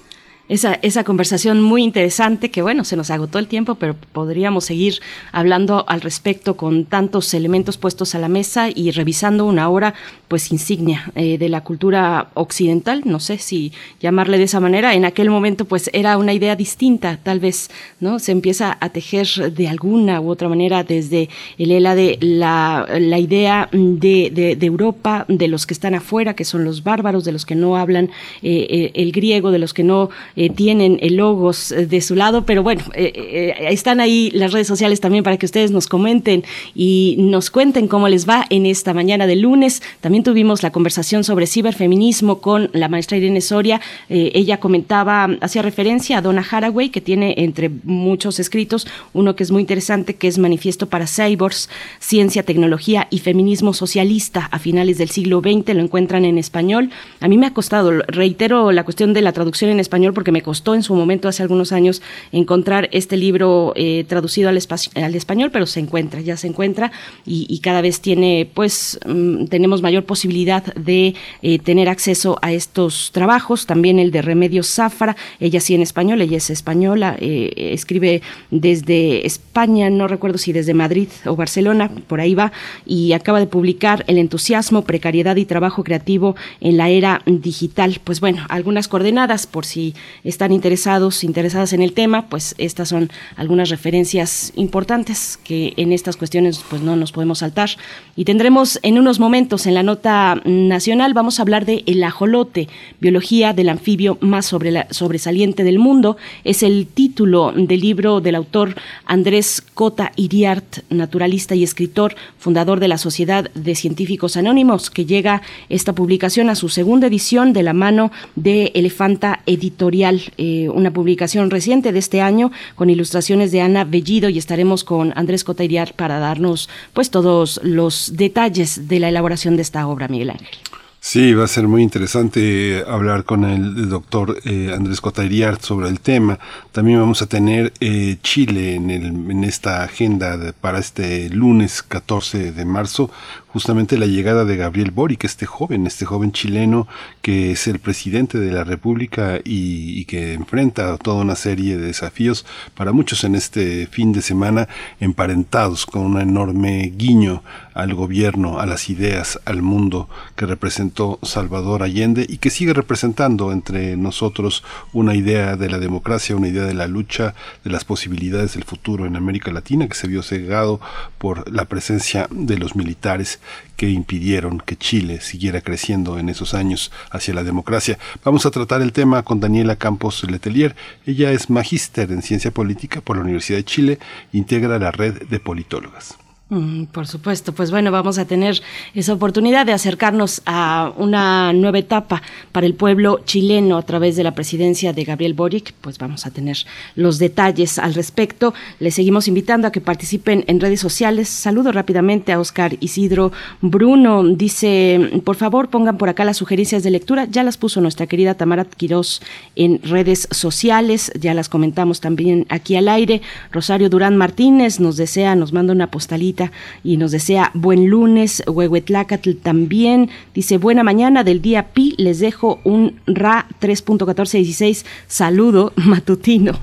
esa, 0.49 0.75
esa 0.83 1.05
conversación 1.05 1.61
muy 1.61 1.83
interesante 1.83 2.51
que 2.51 2.63
bueno, 2.63 2.85
se 2.85 2.97
nos 2.97 3.11
agotó 3.11 3.39
el 3.39 3.47
tiempo, 3.47 3.77
pero 3.77 3.95
podríamos 4.13 4.65
seguir 4.65 5.01
hablando 5.33 5.85
al 5.89 6.01
respecto 6.01 6.57
con 6.57 6.85
tantos 6.85 7.33
elementos 7.35 7.79
puestos 7.79 8.15
a 8.15 8.19
la 8.19 8.29
mesa 8.29 8.69
y 8.75 8.91
revisando 8.91 9.47
una 9.47 9.69
obra 9.71 9.95
pues 10.29 10.53
insignia 10.53 11.11
eh, 11.15 11.39
de 11.39 11.49
la 11.49 11.63
cultura 11.63 12.29
occidental, 12.35 13.03
no 13.05 13.21
sé 13.21 13.39
si 13.39 13.73
llamarle 14.01 14.39
de 14.39 14.45
esa 14.45 14.61
manera, 14.61 14.95
en 14.95 15.05
aquel 15.05 15.31
momento 15.31 15.65
pues 15.65 15.89
era 15.93 16.19
una 16.19 16.33
idea 16.33 16.57
distinta, 16.57 17.19
tal 17.23 17.41
vez, 17.41 17.71
¿no? 18.01 18.19
Se 18.19 18.33
empieza 18.33 18.77
a 18.81 18.89
tejer 18.91 19.27
de 19.53 19.69
alguna 19.69 20.21
u 20.21 20.31
otra 20.31 20.49
manera 20.49 20.85
desde 20.85 21.29
el 21.59 21.71
ELA 21.71 21.95
de 21.95 22.19
la, 22.21 22.87
la 22.99 23.19
idea 23.19 23.69
de, 23.73 24.31
de, 24.33 24.57
de, 24.57 24.67
Europa, 24.67 25.25
de 25.29 25.49
los 25.49 25.67
que 25.67 25.75
están 25.75 25.95
afuera, 25.95 26.35
que 26.35 26.45
son 26.45 26.65
los 26.65 26.83
bárbaros, 26.83 27.25
de 27.25 27.33
los 27.33 27.47
que 27.47 27.55
no 27.55 27.77
hablan 27.77 28.11
eh, 28.43 28.67
eh, 28.69 28.93
el 28.95 29.13
griego, 29.13 29.51
de 29.51 29.59
los 29.59 29.73
que 29.73 29.85
no 29.85 30.11
eh, 30.37 30.51
tienen 30.51 30.99
el 31.01 31.15
logos 31.17 31.73
de 31.77 32.01
su 32.01 32.17
lado, 32.17 32.45
pero 32.45 32.63
bueno, 32.63 32.83
eh, 32.95 33.13
eh, 33.15 33.55
están 33.71 34.01
ahí 34.01 34.31
las 34.33 34.53
redes 34.53 34.67
sociales 34.67 35.01
también 35.01 35.23
para 35.23 35.37
que 35.37 35.47
ustedes 35.47 35.71
nos 35.71 35.87
comenten 35.87 36.45
y 36.75 37.17
nos 37.19 37.51
cuenten 37.51 37.87
cómo 37.87 38.09
les 38.09 38.29
va 38.29 38.45
en 38.51 38.67
esta 38.67 38.95
mañana 38.95 39.27
de 39.27 39.37
lunes. 39.37 39.83
También 40.01 40.25
tuvimos 40.25 40.63
la 40.63 40.73
conversación 40.73 41.23
sobre 41.23 41.47
ciberfeminismo 41.47 42.41
con 42.41 42.71
la 42.73 42.89
maestra 42.89 43.17
Irene 43.17 43.41
Soria. 43.41 43.81
ella 44.09 44.59
comentaba, 44.59 45.29
hacía 45.41 45.63
referencia 45.63 46.19
a 46.19 46.23
Donna 46.23 46.45
Haraway, 46.49 46.89
que 46.89 47.01
tiene 47.01 47.35
entre 47.39 47.71
muchos 47.85 48.41
escritos 48.41 48.87
uno 49.13 49.37
que 49.37 49.45
es 49.45 49.51
muy 49.51 49.61
interesante, 49.61 50.15
que 50.15 50.29
es 50.29 50.39
Manifiesto 50.39 50.89
para 50.89 51.07
Cyborgs, 51.07 51.69
Ciencia, 52.01 52.43
Tecnología 52.43 53.07
y 53.11 53.21
Feminismo 53.21 53.73
Socialista 53.73 54.49
a 54.51 54.59
finales 54.59 54.99
del 54.99 55.11
siglo 55.11 55.41
XX. 55.41 55.75
Lo 55.75 55.81
encuentran 55.81 56.25
en 56.25 56.39
español. 56.39 56.91
A 57.21 57.29
mí 57.29 57.39
me 57.39 57.47
ha 57.47 57.55
costado, 57.55 57.93
reitero 58.09 58.73
la 58.73 58.85
cuestión 58.85 59.13
de 59.13 59.23
la 59.23 59.33
traducción 59.33 59.71
en 59.71 59.81
español 59.81 60.13
porque 60.15 60.24
porque 60.25 60.33
me 60.33 60.41
costó 60.41 60.75
en 60.75 60.83
su 60.83 60.95
momento, 60.95 61.29
hace 61.29 61.43
algunos 61.43 61.71
años, 61.71 62.01
encontrar 62.33 62.89
este 62.93 63.19
libro 63.19 63.75
eh, 63.77 64.07
traducido 64.09 64.49
al, 64.49 64.59
al, 64.95 65.15
español, 65.15 65.51
pero 65.53 65.67
se 65.67 65.81
encuentra, 65.81 66.23
ya 66.23 66.39
se 66.39 66.47
encuentra 66.47 66.93
y, 67.27 67.59
cada 67.59 67.83
vez 67.83 68.01
tiene, 68.01 68.49
pues, 68.55 68.99
mm, 69.07 69.47
tenemos 69.49 69.83
mayor 69.83 70.05
posibilidad 70.05 70.65
de 70.77 71.15
eh, 71.43 71.59
tener 71.59 71.91
acceso 71.91 72.39
a 72.41 72.55
estos 72.55 73.11
trabajos. 73.13 73.67
También 73.67 73.99
el 73.99 74.13
de 74.13 74.23
Remedios 74.23 74.67
Zafra, 74.69 75.15
ella 75.41 75.61
sí 75.61 75.75
en 75.75 75.83
español, 75.83 76.23
ella 76.23 76.39
es 76.39 76.49
española, 76.49 77.17
eh, 77.21 77.71
escribe 77.73 78.23
desde 78.51 79.27
España, 79.27 79.91
no 79.91 80.09
recuerdo 80.09 80.39
si 80.39 80.53
desde 80.53 80.73
Madrid 80.73 81.09
o 81.27 81.37
Barcelona, 81.37 81.91
por 82.07 82.23
ahí 82.23 82.35
va, 82.35 82.51
y 82.87 83.13
acaba 83.13 83.41
de 83.41 83.47
publicar 83.47 84.05
El 84.07 84.17
entusiasmo, 84.17 84.85
precariedad 84.85 85.37
y 85.37 85.45
trabajo 85.45 85.85
creativo 85.85 86.35
en 86.63 86.79
la 86.79 86.89
era 86.89 87.21
digital. 87.27 88.01
Pues 88.03 88.21
bueno, 88.21 88.47
algunas 88.49 88.89
coordenadas 88.89 89.47
por 89.47 89.67
si 89.67 89.95
están 90.23 90.53
interesados, 90.53 91.25
interesadas 91.25 91.73
en 91.73 91.83
el 91.83 91.93
tema, 91.93 92.29
pues 92.29 92.55
estas 92.59 92.89
son 92.89 93.11
algunas 93.37 93.71
referencias 93.71 94.53
importantes 94.57 95.39
que 95.43 95.75
en 95.77 95.93
estas 95.93 96.17
cuestiones 96.17 96.65
pues 96.69 96.83
no 96.83 96.97
nos 96.97 97.13
podemos 97.13 97.39
saltar. 97.39 97.71
Y 98.17 98.25
tendremos 98.25 98.79
en 98.83 98.99
unos 98.99 99.19
momentos 99.19 99.67
en 99.67 99.75
la 99.75 99.83
nota 99.83 100.41
nacional, 100.45 101.15
vamos 101.15 101.39
a 101.39 101.43
hablar 101.43 101.67
de 101.67 101.83
el 101.87 102.03
ajolote, 102.05 102.69
biología 103.01 103.53
del 103.53 103.69
anfibio 103.69 104.19
más 104.21 104.47
sobresaliente 104.47 105.65
del 105.65 105.79
mundo. 105.79 106.17
Es 106.45 106.63
el 106.63 106.87
título 106.87 107.53
del 107.57 107.81
libro 107.81 108.21
del 108.21 108.35
autor 108.35 108.77
Andrés 109.07 109.63
Cota 109.75 110.13
Iriart, 110.17 110.79
naturalista 110.91 111.55
y 111.55 111.65
escritor, 111.65 112.15
fundador 112.39 112.81
de 112.81 112.89
la 112.89 112.99
Sociedad 112.99 113.51
de 113.55 113.75
Científicos 113.75 114.37
Anónimos, 114.37 114.91
que 114.91 115.07
llega 115.07 115.43
esta 115.69 115.93
publicación 115.93 116.51
a 116.51 116.55
su 116.55 116.69
segunda 116.69 117.07
edición 117.07 117.53
de 117.53 117.63
la 117.63 117.73
mano 117.73 118.13
de 118.37 118.73
Elefanta 118.75 119.41
Editorial, 119.47 120.04
eh, 120.37 120.69
una 120.69 120.93
publicación 120.93 121.51
reciente 121.51 121.93
de 121.93 121.99
este 121.99 122.21
año 122.21 122.53
con 122.75 122.91
ilustraciones 122.91 123.53
de 123.53 123.61
Ana 123.61 123.85
Bellido 123.85 124.29
y 124.29 124.39
estaremos 124.39 124.85
con 124.85 125.13
Andrés 125.17 125.45
Cota 125.45 125.65
Iriart 125.65 125.95
para 125.95 126.19
darnos 126.19 126.69
pues 126.93 127.11
todos 127.11 127.61
los 127.63 128.13
detalles 128.17 128.89
de 128.89 129.01
la 129.01 129.09
elaboración 129.09 129.57
de 129.57 129.63
esta 129.63 129.87
obra, 129.87 130.09
Miguel 130.09 130.31
Ángel. 130.31 130.59
Sí, 131.07 131.35
va 131.35 131.45
a 131.45 131.49
ser 131.49 131.69
muy 131.69 131.83
interesante 131.83 132.83
hablar 132.89 133.25
con 133.25 133.45
el 133.45 133.91
doctor 133.91 134.39
eh, 134.47 134.73
Andrés 134.75 135.03
Cotairiart 135.03 135.61
sobre 135.61 135.91
el 135.91 136.01
tema. 136.01 136.39
También 136.73 136.99
vamos 136.99 137.21
a 137.21 137.27
tener 137.27 137.75
eh, 137.81 138.17
Chile 138.23 138.75
en, 138.75 138.89
el, 138.89 139.05
en 139.05 139.45
esta 139.45 139.83
agenda 139.85 140.55
para 140.63 140.79
este 140.79 141.29
lunes 141.29 141.83
14 141.83 142.53
de 142.53 142.65
marzo, 142.65 143.11
justamente 143.55 143.97
la 143.99 144.07
llegada 144.07 144.45
de 144.45 144.57
Gabriel 144.57 144.91
Boric, 144.91 145.23
este 145.23 145.47
joven, 145.47 145.87
este 145.87 146.05
joven 146.05 146.33
chileno 146.33 146.89
que 147.23 147.53
es 147.53 147.69
el 147.69 147.79
presidente 147.79 148.41
de 148.41 148.51
la 148.51 148.65
República 148.65 149.39
y, 149.45 150.05
que 150.07 150.33
enfrenta 150.33 150.99
toda 150.99 151.23
una 151.23 151.37
serie 151.37 151.79
de 151.79 151.87
desafíos 151.87 152.45
para 152.75 152.91
muchos 152.91 153.23
en 153.23 153.37
este 153.37 153.87
fin 153.87 154.13
de 154.13 154.23
semana 154.23 154.69
emparentados 154.99 155.87
con 155.87 156.03
un 156.03 156.21
enorme 156.21 156.93
guiño 156.97 157.45
al 157.75 157.95
gobierno, 157.95 158.59
a 158.59 158.67
las 158.67 158.91
ideas, 158.91 159.39
al 159.45 159.63
mundo 159.63 160.09
que 160.35 160.47
representó 160.47 161.21
Salvador 161.23 161.85
Allende 161.85 162.27
y 162.29 162.39
que 162.39 162.51
sigue 162.51 162.73
representando 162.73 163.53
entre 163.53 163.97
nosotros 163.97 164.65
una 164.93 165.15
idea 165.15 165.57
de 165.57 165.71
la 165.71 165.79
democracia, 165.79 166.37
una 166.37 166.49
idea 166.49 166.65
de 166.65 166.75
la 166.75 166.89
lucha, 166.89 167.35
de 167.63 167.71
las 167.71 167.85
posibilidades 167.85 168.55
del 168.55 168.65
futuro 168.65 169.07
en 169.07 169.15
América 169.15 169.53
Latina 169.53 169.87
que 169.87 169.95
se 169.95 170.09
vio 170.09 170.25
cegado 170.25 170.81
por 171.19 171.51
la 171.51 171.67
presencia 171.67 172.27
de 172.31 172.59
los 172.59 172.75
militares 172.75 173.41
que 173.77 173.91
impidieron 173.91 174.59
que 174.61 174.77
Chile 174.77 175.21
siguiera 175.21 175.61
creciendo 175.61 176.19
en 176.19 176.29
esos 176.29 176.55
años 176.55 176.93
hacia 177.11 177.35
la 177.35 177.45
democracia. 177.45 177.99
Vamos 178.25 178.47
a 178.47 178.51
tratar 178.51 178.83
el 178.83 178.93
tema 178.93 179.23
con 179.23 179.41
Daniela 179.41 179.77
Campos 179.77 180.25
Letelier. 180.29 180.75
Ella 181.07 181.33
es 181.33 181.51
magíster 181.51 182.11
en 182.13 182.23
ciencia 182.23 182.51
política 182.51 183.01
por 183.01 183.17
la 183.17 183.23
Universidad 183.23 183.59
de 183.59 183.65
Chile, 183.65 183.99
integra 184.33 184.79
la 184.79 184.91
red 184.91 185.23
de 185.29 185.41
politólogas. 185.41 186.17
Mm, 186.55 186.85
por 186.85 187.09
supuesto, 187.09 187.53
pues 187.53 187.73
bueno, 187.73 187.91
vamos 187.91 188.17
a 188.19 188.27
tener 188.27 188.63
esa 188.95 189.13
oportunidad 189.13 189.67
de 189.67 189.73
acercarnos 189.73 190.41
a 190.47 190.93
una 190.97 191.53
nueva 191.53 191.81
etapa 191.81 192.23
para 192.53 192.65
el 192.65 192.75
pueblo 192.75 193.23
chileno 193.25 193.77
a 193.77 193.83
través 193.83 194.15
de 194.15 194.23
la 194.23 194.37
presidencia 194.37 194.93
de 194.93 195.03
Gabriel 195.03 195.35
Boric, 195.35 195.75
pues 195.81 195.99
vamos 195.99 196.27
a 196.27 196.31
tener 196.31 196.59
los 196.95 197.19
detalles 197.19 197.81
al 197.81 197.93
respecto. 197.95 198.55
Les 198.79 198.95
seguimos 198.95 199.27
invitando 199.27 199.67
a 199.67 199.73
que 199.73 199.81
participen 199.81 200.45
en 200.47 200.61
redes 200.61 200.79
sociales. 200.79 201.29
Saludo 201.29 201.73
rápidamente 201.73 202.33
a 202.33 202.39
Oscar 202.39 202.77
Isidro 202.79 203.33
Bruno. 203.61 204.23
Dice, 204.23 205.23
por 205.25 205.35
favor, 205.35 205.71
pongan 205.71 205.99
por 205.99 206.09
acá 206.09 206.25
las 206.25 206.37
sugerencias 206.37 206.85
de 206.85 206.93
lectura. 206.93 207.25
Ya 207.25 207.43
las 207.43 207.57
puso 207.57 207.81
nuestra 207.81 208.07
querida 208.07 208.35
Tamara 208.35 208.65
Quirós 208.65 209.23
en 209.57 209.83
redes 209.83 210.29
sociales, 210.31 211.11
ya 211.19 211.35
las 211.35 211.49
comentamos 211.49 212.01
también 212.01 212.47
aquí 212.49 212.77
al 212.77 212.89
aire. 212.89 213.23
Rosario 213.51 213.91
Durán 213.91 214.17
Martínez 214.17 214.79
nos 214.79 214.97
desea, 214.97 215.35
nos 215.35 215.53
manda 215.53 215.73
una 215.73 215.91
postalita 215.91 216.44
y 216.83 216.97
nos 216.97 217.13
desea 217.13 217.51
buen 217.55 217.89
lunes. 217.89 218.43
Huehuetlacatl 218.47 219.33
también 219.43 220.11
dice 220.35 220.59
buena 220.59 220.83
mañana 220.83 221.25
del 221.25 221.43
día 221.43 221.69
Pi. 221.73 221.95
Les 221.99 222.19
dejo 222.19 222.61
un 222.65 223.01
RA 223.07 223.47
3.1416 223.61 224.85
saludo 225.07 225.73
matutino 225.77 226.59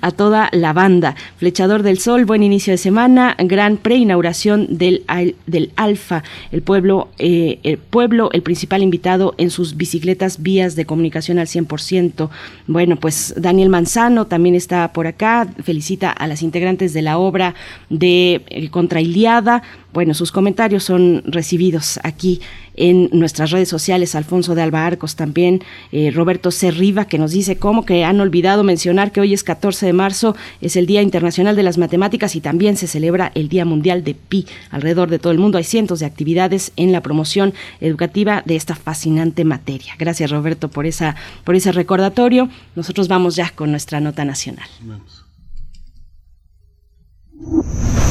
a 0.00 0.10
toda 0.10 0.48
la 0.52 0.72
banda. 0.72 1.14
Flechador 1.36 1.82
del 1.82 1.98
Sol, 1.98 2.24
buen 2.24 2.42
inicio 2.42 2.72
de 2.72 2.78
semana. 2.78 3.36
Gran 3.38 3.76
preinauguración 3.76 4.78
del, 4.78 5.04
del 5.46 5.72
Alfa. 5.76 6.22
El 6.50 6.62
pueblo, 6.62 7.08
eh, 7.18 7.58
el 7.62 7.78
pueblo, 7.78 8.30
el 8.32 8.42
principal 8.42 8.82
invitado 8.82 9.34
en 9.38 9.50
sus 9.50 9.76
bicicletas 9.76 10.42
vías 10.42 10.76
de 10.76 10.86
comunicación 10.86 11.38
al 11.38 11.46
100%. 11.46 12.30
Bueno, 12.66 12.96
pues 12.96 13.34
Daniel 13.36 13.68
Manzano 13.68 14.26
también 14.26 14.54
está 14.54 14.92
por 14.92 15.06
acá. 15.06 15.48
Felicita 15.62 16.10
a 16.10 16.26
las 16.26 16.42
integrantes 16.42 16.92
de 16.92 17.02
la 17.02 17.18
obra 17.18 17.54
de 17.90 18.42
eh, 18.48 18.70
Contra 18.70 19.01
Iliada. 19.02 19.62
Bueno, 19.92 20.14
sus 20.14 20.32
comentarios 20.32 20.84
son 20.84 21.22
recibidos 21.26 22.00
aquí 22.02 22.40
en 22.74 23.08
nuestras 23.12 23.50
redes 23.50 23.68
sociales. 23.68 24.14
Alfonso 24.14 24.54
de 24.54 24.62
Alba 24.62 24.86
Arcos 24.86 25.16
también, 25.16 25.62
eh, 25.92 26.10
Roberto 26.10 26.50
Cerriva, 26.50 27.04
que 27.06 27.18
nos 27.18 27.32
dice 27.32 27.56
cómo 27.56 27.84
que 27.84 28.04
han 28.04 28.20
olvidado 28.20 28.64
mencionar 28.64 29.12
que 29.12 29.20
hoy 29.20 29.34
es 29.34 29.44
14 29.44 29.86
de 29.86 29.92
marzo, 29.92 30.36
es 30.60 30.76
el 30.76 30.86
Día 30.86 31.02
Internacional 31.02 31.56
de 31.56 31.62
las 31.62 31.78
Matemáticas 31.78 32.36
y 32.36 32.40
también 32.40 32.76
se 32.76 32.86
celebra 32.86 33.32
el 33.34 33.48
Día 33.48 33.64
Mundial 33.64 34.04
de 34.04 34.14
Pi. 34.14 34.46
Alrededor 34.70 35.10
de 35.10 35.18
todo 35.18 35.32
el 35.32 35.38
mundo 35.38 35.58
hay 35.58 35.64
cientos 35.64 36.00
de 36.00 36.06
actividades 36.06 36.72
en 36.76 36.92
la 36.92 37.02
promoción 37.02 37.52
educativa 37.80 38.42
de 38.46 38.56
esta 38.56 38.74
fascinante 38.74 39.44
materia. 39.44 39.94
Gracias, 39.98 40.30
Roberto, 40.30 40.68
por, 40.68 40.86
esa, 40.86 41.16
por 41.44 41.54
ese 41.54 41.72
recordatorio. 41.72 42.48
Nosotros 42.76 43.08
vamos 43.08 43.36
ya 43.36 43.50
con 43.50 43.70
nuestra 43.70 44.00
nota 44.00 44.24
nacional. 44.24 44.68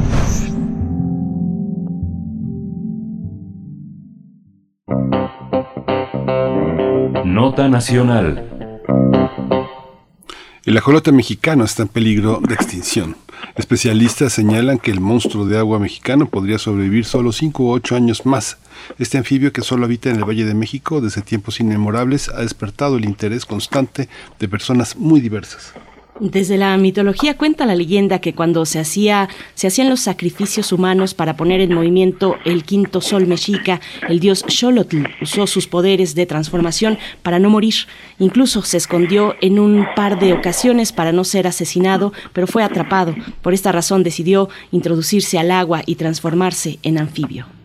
Nota 7.24 7.68
Nacional. 7.68 8.52
El 10.64 10.76
ajolote 10.76 11.12
mexicano 11.12 11.64
está 11.64 11.82
en 11.82 11.88
peligro 11.88 12.40
de 12.40 12.54
extinción. 12.54 13.16
Especialistas 13.56 14.34
señalan 14.34 14.78
que 14.78 14.90
el 14.90 15.00
monstruo 15.00 15.46
de 15.46 15.56
agua 15.56 15.78
mexicano 15.78 16.28
podría 16.28 16.58
sobrevivir 16.58 17.06
solo 17.06 17.32
5 17.32 17.62
u 17.62 17.70
8 17.70 17.96
años 17.96 18.26
más. 18.26 18.58
Este 18.98 19.16
anfibio 19.16 19.50
que 19.50 19.62
solo 19.62 19.86
habita 19.86 20.10
en 20.10 20.16
el 20.16 20.28
Valle 20.28 20.44
de 20.44 20.52
México 20.52 21.00
desde 21.00 21.22
tiempos 21.22 21.58
inmemorables 21.58 22.28
ha 22.28 22.42
despertado 22.42 22.98
el 22.98 23.06
interés 23.06 23.46
constante 23.46 24.10
de 24.38 24.48
personas 24.48 24.96
muy 24.96 25.22
diversas. 25.22 25.72
Desde 26.18 26.56
la 26.56 26.74
mitología 26.78 27.36
cuenta 27.36 27.66
la 27.66 27.74
leyenda 27.74 28.20
que 28.20 28.34
cuando 28.34 28.64
se 28.64 28.78
hacía 28.78 29.28
se 29.54 29.66
hacían 29.66 29.90
los 29.90 30.00
sacrificios 30.00 30.72
humanos 30.72 31.12
para 31.12 31.36
poner 31.36 31.60
en 31.60 31.74
movimiento 31.74 32.36
el 32.46 32.64
quinto 32.64 33.02
sol 33.02 33.26
mexica, 33.26 33.82
el 34.08 34.18
dios 34.18 34.42
Xolotl 34.48 35.04
usó 35.20 35.46
sus 35.46 35.66
poderes 35.66 36.14
de 36.14 36.24
transformación 36.24 36.98
para 37.22 37.38
no 37.38 37.50
morir. 37.50 37.74
Incluso 38.18 38.62
se 38.62 38.78
escondió 38.78 39.34
en 39.42 39.58
un 39.58 39.86
par 39.94 40.18
de 40.18 40.32
ocasiones 40.32 40.92
para 40.92 41.12
no 41.12 41.22
ser 41.22 41.46
asesinado, 41.46 42.14
pero 42.32 42.46
fue 42.46 42.62
atrapado. 42.62 43.14
Por 43.42 43.52
esta 43.52 43.70
razón 43.70 44.02
decidió 44.02 44.48
introducirse 44.70 45.38
al 45.38 45.50
agua 45.50 45.82
y 45.84 45.96
transformarse 45.96 46.78
en 46.82 46.96
anfibio. 46.96 47.55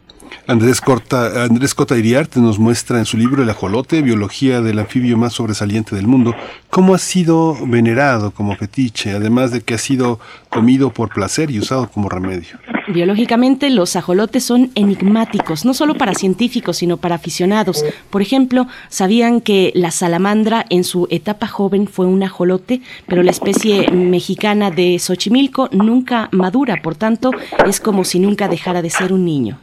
Andrés, 0.47 0.81
Corta, 0.81 1.43
Andrés 1.43 1.75
Cota 1.75 1.97
Iriart 1.97 2.35
nos 2.35 2.57
muestra 2.57 2.97
en 2.97 3.05
su 3.05 3.15
libro 3.15 3.43
El 3.43 3.49
ajolote, 3.49 4.01
biología 4.01 4.61
del 4.61 4.79
anfibio 4.79 5.17
más 5.17 5.33
sobresaliente 5.33 5.95
del 5.95 6.07
mundo, 6.07 6.35
cómo 6.69 6.95
ha 6.95 6.97
sido 6.97 7.55
venerado 7.67 8.31
como 8.31 8.55
fetiche, 8.55 9.11
además 9.11 9.51
de 9.51 9.61
que 9.61 9.75
ha 9.75 9.77
sido 9.77 10.19
comido 10.49 10.91
por 10.91 11.09
placer 11.09 11.51
y 11.51 11.59
usado 11.59 11.89
como 11.89 12.09
remedio. 12.09 12.57
Biológicamente, 12.87 13.69
los 13.69 13.95
ajolotes 13.95 14.43
son 14.43 14.71
enigmáticos, 14.73 15.63
no 15.63 15.73
solo 15.73 15.95
para 15.95 16.15
científicos, 16.15 16.77
sino 16.77 16.97
para 16.97 17.15
aficionados. 17.15 17.85
Por 18.09 18.21
ejemplo, 18.21 18.67
¿sabían 18.89 19.41
que 19.41 19.71
la 19.75 19.91
salamandra 19.91 20.65
en 20.69 20.83
su 20.83 21.07
etapa 21.11 21.47
joven 21.47 21.87
fue 21.87 22.07
un 22.07 22.23
ajolote, 22.23 22.81
pero 23.07 23.21
la 23.21 23.31
especie 23.31 23.89
mexicana 23.91 24.71
de 24.71 24.97
Xochimilco 24.97 25.69
nunca 25.71 26.29
madura, 26.31 26.81
por 26.81 26.95
tanto, 26.95 27.31
es 27.65 27.79
como 27.79 28.03
si 28.03 28.19
nunca 28.19 28.47
dejara 28.47 28.81
de 28.81 28.89
ser 28.89 29.13
un 29.13 29.23
niño? 29.23 29.59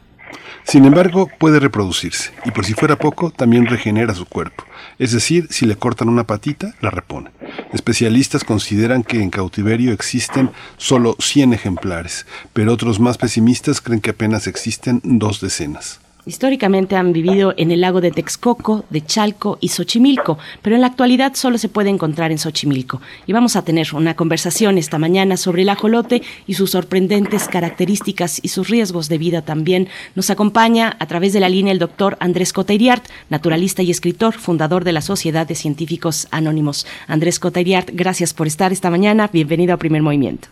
Sin 0.68 0.84
embargo, 0.84 1.30
puede 1.38 1.60
reproducirse 1.60 2.30
y 2.44 2.50
por 2.50 2.66
si 2.66 2.74
fuera 2.74 2.96
poco, 2.96 3.30
también 3.30 3.64
regenera 3.64 4.14
su 4.14 4.26
cuerpo. 4.26 4.64
Es 4.98 5.12
decir, 5.12 5.46
si 5.48 5.64
le 5.64 5.76
cortan 5.76 6.10
una 6.10 6.24
patita, 6.24 6.74
la 6.82 6.90
repone. 6.90 7.30
Especialistas 7.72 8.44
consideran 8.44 9.02
que 9.02 9.22
en 9.22 9.30
cautiverio 9.30 9.94
existen 9.94 10.50
solo 10.76 11.16
100 11.20 11.54
ejemplares, 11.54 12.26
pero 12.52 12.74
otros 12.74 13.00
más 13.00 13.16
pesimistas 13.16 13.80
creen 13.80 14.02
que 14.02 14.10
apenas 14.10 14.46
existen 14.46 15.00
dos 15.02 15.40
decenas. 15.40 16.00
Históricamente 16.28 16.94
han 16.94 17.14
vivido 17.14 17.54
en 17.56 17.70
el 17.70 17.80
lago 17.80 18.02
de 18.02 18.10
Texcoco, 18.10 18.84
de 18.90 19.00
Chalco 19.00 19.56
y 19.62 19.68
Xochimilco, 19.68 20.36
pero 20.60 20.76
en 20.76 20.82
la 20.82 20.88
actualidad 20.88 21.32
solo 21.32 21.56
se 21.56 21.70
puede 21.70 21.88
encontrar 21.88 22.30
en 22.30 22.36
Xochimilco. 22.36 23.00
Y 23.26 23.32
vamos 23.32 23.56
a 23.56 23.64
tener 23.64 23.86
una 23.94 24.14
conversación 24.14 24.76
esta 24.76 24.98
mañana 24.98 25.38
sobre 25.38 25.62
el 25.62 25.70
ajolote 25.70 26.20
y 26.46 26.52
sus 26.52 26.72
sorprendentes 26.72 27.48
características 27.48 28.44
y 28.44 28.48
sus 28.48 28.68
riesgos 28.68 29.08
de 29.08 29.16
vida 29.16 29.40
también. 29.40 29.88
Nos 30.16 30.28
acompaña 30.28 30.96
a 30.98 31.06
través 31.06 31.32
de 31.32 31.40
la 31.40 31.48
línea 31.48 31.72
el 31.72 31.78
doctor 31.78 32.18
Andrés 32.20 32.52
Cotairiart, 32.52 33.06
naturalista 33.30 33.82
y 33.82 33.90
escritor, 33.90 34.34
fundador 34.34 34.84
de 34.84 34.92
la 34.92 35.00
Sociedad 35.00 35.48
de 35.48 35.54
Científicos 35.54 36.28
Anónimos. 36.30 36.86
Andrés 37.06 37.40
Cotairiart, 37.40 37.88
gracias 37.94 38.34
por 38.34 38.46
estar 38.46 38.70
esta 38.70 38.90
mañana. 38.90 39.30
Bienvenido 39.32 39.72
a 39.72 39.78
Primer 39.78 40.02
Movimiento. 40.02 40.48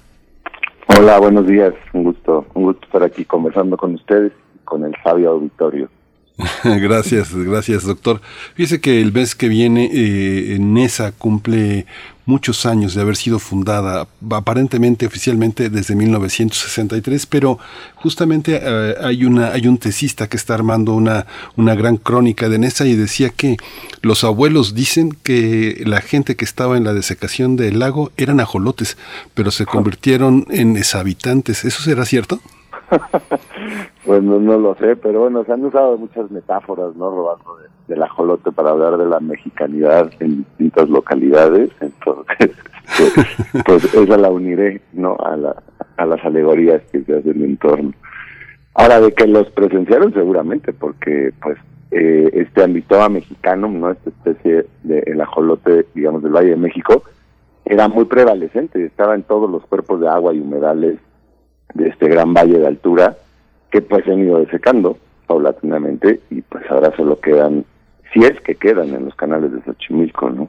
Hola, 0.99 1.19
buenos 1.19 1.47
días. 1.47 1.75
Un 1.93 2.05
gusto, 2.05 2.47
un 2.55 2.63
gusto 2.63 2.87
estar 2.87 3.03
aquí 3.03 3.27
conversando 3.27 3.77
con 3.77 3.95
ustedes 3.95 4.33
con 4.67 4.85
el 4.85 4.95
sabio 5.03 5.31
auditorio. 5.31 5.89
gracias, 6.65 7.35
gracias 7.35 7.85
doctor. 7.85 8.21
Fíjese 8.55 8.81
que 8.81 9.01
el 9.01 9.13
mes 9.13 9.35
que 9.35 9.49
viene 9.49 9.91
eh, 9.93 10.59
NESA 10.61 11.13
cumple 11.13 11.87
muchos 12.27 12.67
años 12.67 12.95
de 12.95 13.01
haber 13.01 13.17
sido 13.17 13.39
fundada, 13.39 14.07
aparentemente 14.31 15.07
oficialmente 15.07 15.71
desde 15.71 15.95
1963, 15.95 17.25
pero 17.27 17.59
justamente 17.95 18.61
eh, 18.61 18.95
hay 19.01 19.25
una 19.25 19.53
hay 19.53 19.67
un 19.67 19.79
tesista 19.79 20.29
que 20.29 20.37
está 20.37 20.55
armando 20.55 20.93
una 20.93 21.27
una 21.57 21.75
gran 21.75 21.97
crónica 21.97 22.49
de 22.49 22.59
Nesa 22.59 22.85
y 22.85 22.97
decía 22.97 23.31
que 23.31 23.57
los 24.03 24.25
abuelos 24.25 24.75
dicen 24.75 25.17
que 25.23 25.83
la 25.87 26.03
gente 26.03 26.37
que 26.37 26.45
estaba 26.45 26.77
en 26.77 26.85
la 26.85 26.93
desecación 26.93 27.57
del 27.57 27.79
lago 27.79 28.11
eran 28.19 28.41
ajolotes, 28.41 28.99
pero 29.33 29.51
se 29.51 29.65
convirtieron 29.65 30.47
en 30.51 30.75
deshabitantes. 30.75 31.65
¿Eso 31.65 31.83
será 31.83 32.05
cierto? 32.05 32.41
pues 34.05 34.23
no, 34.23 34.39
lo 34.39 34.75
sé, 34.77 34.97
pero 34.97 35.21
bueno, 35.21 35.45
se 35.45 35.53
han 35.53 35.65
usado 35.65 35.99
muchas 35.99 36.31
metáforas, 36.31 36.95
¿no? 36.97 37.11
Robando 37.11 37.57
de, 37.57 37.69
del 37.89 38.03
ajolote 38.03 38.53
para 38.53 38.71
hablar 38.71 38.97
de 38.97 39.07
la 39.07 39.21
mexicanidad 39.21 40.11
en 40.21 40.39
distintas 40.39 40.89
localidades, 40.89 41.71
entonces, 41.81 42.53
pues, 42.97 43.13
pues 43.65 43.95
esa 43.95 44.17
la 44.17 44.31
uniré, 44.31 44.81
¿no? 44.93 45.17
A, 45.25 45.37
la, 45.37 45.57
a 45.97 46.07
las 46.07 46.25
alegorías 46.25 46.83
que 46.93 47.03
se 47.03 47.17
hacen 47.17 47.43
en 47.43 47.57
torno. 47.57 47.93
Ahora, 48.75 49.01
de 49.01 49.13
que 49.13 49.27
los 49.27 49.51
presenciaron 49.51 50.13
seguramente, 50.13 50.73
porque 50.73 51.33
pues 51.41 51.57
eh, 51.91 52.31
este 52.35 52.63
ambitoa 52.63 53.09
mexicano, 53.09 53.69
¿no? 53.69 53.91
Esta 53.91 54.11
especie 54.11 54.67
de 54.83 54.99
el 55.07 55.21
ajolote, 55.21 55.87
digamos, 55.95 56.23
del 56.23 56.33
Valle 56.33 56.51
de 56.51 56.57
México, 56.57 57.03
era 57.65 57.89
muy 57.89 58.05
prevalecente, 58.05 58.85
estaba 58.85 59.15
en 59.15 59.23
todos 59.23 59.51
los 59.51 59.65
cuerpos 59.67 60.01
de 60.01 60.09
agua 60.09 60.35
y 60.35 60.41
humedales 60.41 60.99
de 61.77 61.89
este 61.89 62.09
gran 62.09 62.35
valle 62.35 62.59
de 62.59 62.67
altura 62.67 63.17
que 63.71 63.83
pues 63.83 64.05
se 64.05 64.13
han 64.13 64.21
ido 64.21 64.39
desecando 64.39 64.99
paulatinamente 65.27 66.21
y 66.31 66.43
pues 66.43 66.65
ahora 66.71 66.95
solo 66.97 67.21
quedan, 67.21 67.65
si 68.13 68.21
es 68.21 68.41
que 68.41 68.55
quedan 68.55 68.95
en 68.95 69.05
los 69.05 69.15
canales 69.15 69.53
de 69.53 69.63
Xochimilco, 69.63 70.31
¿no? 70.31 70.49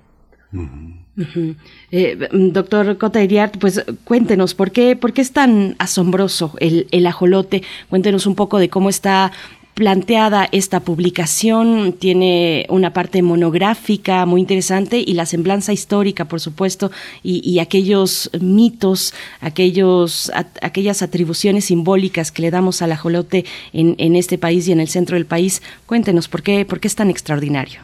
eh, 1.91 2.29
doctor 2.31 2.97
Cota 2.97 3.19
pues 3.59 3.83
cuéntenos, 4.03 4.53
¿por 4.53 4.71
qué, 4.71 4.95
¿por 4.95 5.13
qué 5.13 5.21
es 5.21 5.33
tan 5.33 5.75
asombroso 5.79 6.53
el, 6.59 6.87
el 6.91 7.07
ajolote? 7.07 7.63
Cuéntenos 7.89 8.27
un 8.27 8.35
poco 8.35 8.59
de 8.59 8.69
cómo 8.69 8.89
está 8.89 9.31
planteada 9.77 10.47
esta 10.51 10.79
publicación, 10.79 11.93
tiene 11.93 12.65
una 12.67 12.93
parte 12.93 13.21
monográfica 13.21 14.25
muy 14.25 14.41
interesante 14.41 14.97
y 14.97 15.13
la 15.13 15.27
semblanza 15.27 15.71
histórica, 15.71 16.25
por 16.25 16.39
supuesto, 16.39 16.89
y, 17.21 17.59
aquellos 17.59 18.31
mitos, 18.41 19.13
aquellos, 19.39 20.31
aquellas 20.63 21.03
atribuciones 21.03 21.65
simbólicas 21.65 22.31
que 22.31 22.41
le 22.41 22.49
damos 22.49 22.81
al 22.81 22.91
ajolote 22.91 23.45
en, 23.71 23.93
en 23.99 24.15
este 24.15 24.39
país 24.39 24.67
y 24.67 24.71
en 24.71 24.79
el 24.79 24.87
centro 24.87 25.13
del 25.13 25.27
país. 25.27 25.61
Cuéntenos, 25.85 26.27
¿por 26.27 26.41
qué, 26.41 26.65
por 26.65 26.79
qué 26.79 26.87
es 26.87 26.95
tan 26.95 27.11
extraordinario? 27.11 27.81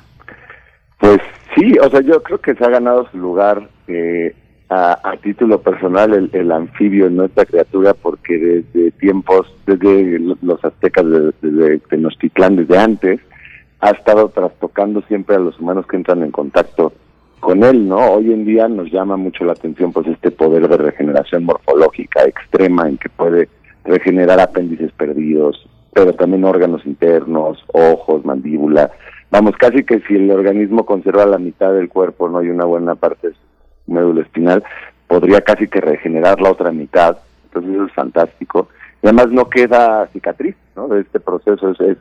Pues 0.99 1.19
sí, 1.55 1.77
o 1.77 1.91
sea, 1.91 2.01
yo 2.01 2.23
creo 2.23 2.39
que 2.39 2.55
se 2.55 2.65
ha 2.65 2.69
ganado 2.69 3.07
su 3.11 3.19
lugar 3.19 3.69
eh, 3.87 4.33
a, 4.73 5.15
título 5.21 5.61
personal 5.61 6.29
el, 6.31 6.51
anfibio 6.51 7.07
en 7.07 7.17
nuestra 7.17 7.45
criatura 7.45 7.93
porque 7.93 8.37
desde 8.37 8.91
tiempos, 8.91 9.53
desde 9.65 10.19
los 10.19 10.63
aztecas, 10.63 11.05
desde, 11.41 11.79
Tenochtitlán, 11.79 12.55
desde 12.55 12.77
antes, 12.77 13.19
ha 13.79 13.91
estado 13.91 14.29
trastocando 14.29 15.01
siempre 15.03 15.35
a 15.35 15.39
los 15.39 15.59
humanos 15.59 15.85
que 15.87 15.97
entran 15.97 16.23
en 16.23 16.31
contacto 16.31 16.93
con 17.39 17.63
él, 17.63 17.87
¿no? 17.87 18.13
Hoy 18.13 18.31
en 18.31 18.45
día 18.45 18.67
nos 18.67 18.91
llama 18.91 19.17
mucho 19.17 19.43
la 19.43 19.51
atención 19.51 19.91
pues 19.91 20.07
este 20.07 20.31
poder 20.31 20.67
de 20.67 20.77
regeneración 20.77 21.43
morfológica 21.43 22.23
extrema 22.23 22.87
en 22.87 22.97
que 22.97 23.09
puede 23.09 23.49
regenerar 23.83 24.39
apéndices 24.39 24.91
perdidos, 24.93 25.67
pero 25.93 26.13
también 26.13 26.45
órganos 26.45 26.85
internos, 26.85 27.63
ojos, 27.73 28.23
mandíbula. 28.25 28.91
Vamos, 29.29 29.55
casi 29.57 29.83
que 29.83 29.99
si 30.07 30.15
el 30.15 30.31
organismo 30.31 30.85
conserva 30.85 31.25
la 31.25 31.37
mitad 31.37 31.73
del 31.73 31.89
cuerpo, 31.89 32.29
no 32.29 32.39
hay 32.39 32.49
una 32.49 32.65
buena 32.65 32.95
parte 32.95 33.33
médula 33.87 34.21
espinal, 34.21 34.63
podría 35.07 35.41
casi 35.41 35.67
que 35.67 35.81
regenerar 35.81 36.41
la 36.41 36.51
otra 36.51 36.71
mitad. 36.71 37.17
Entonces 37.45 37.87
es 37.87 37.93
fantástico. 37.93 38.69
Y 39.01 39.07
además 39.07 39.29
no 39.29 39.49
queda 39.49 40.07
cicatriz, 40.07 40.55
¿no? 40.75 40.87
De 40.87 41.01
este 41.01 41.19
proceso 41.19 41.71
es, 41.71 41.97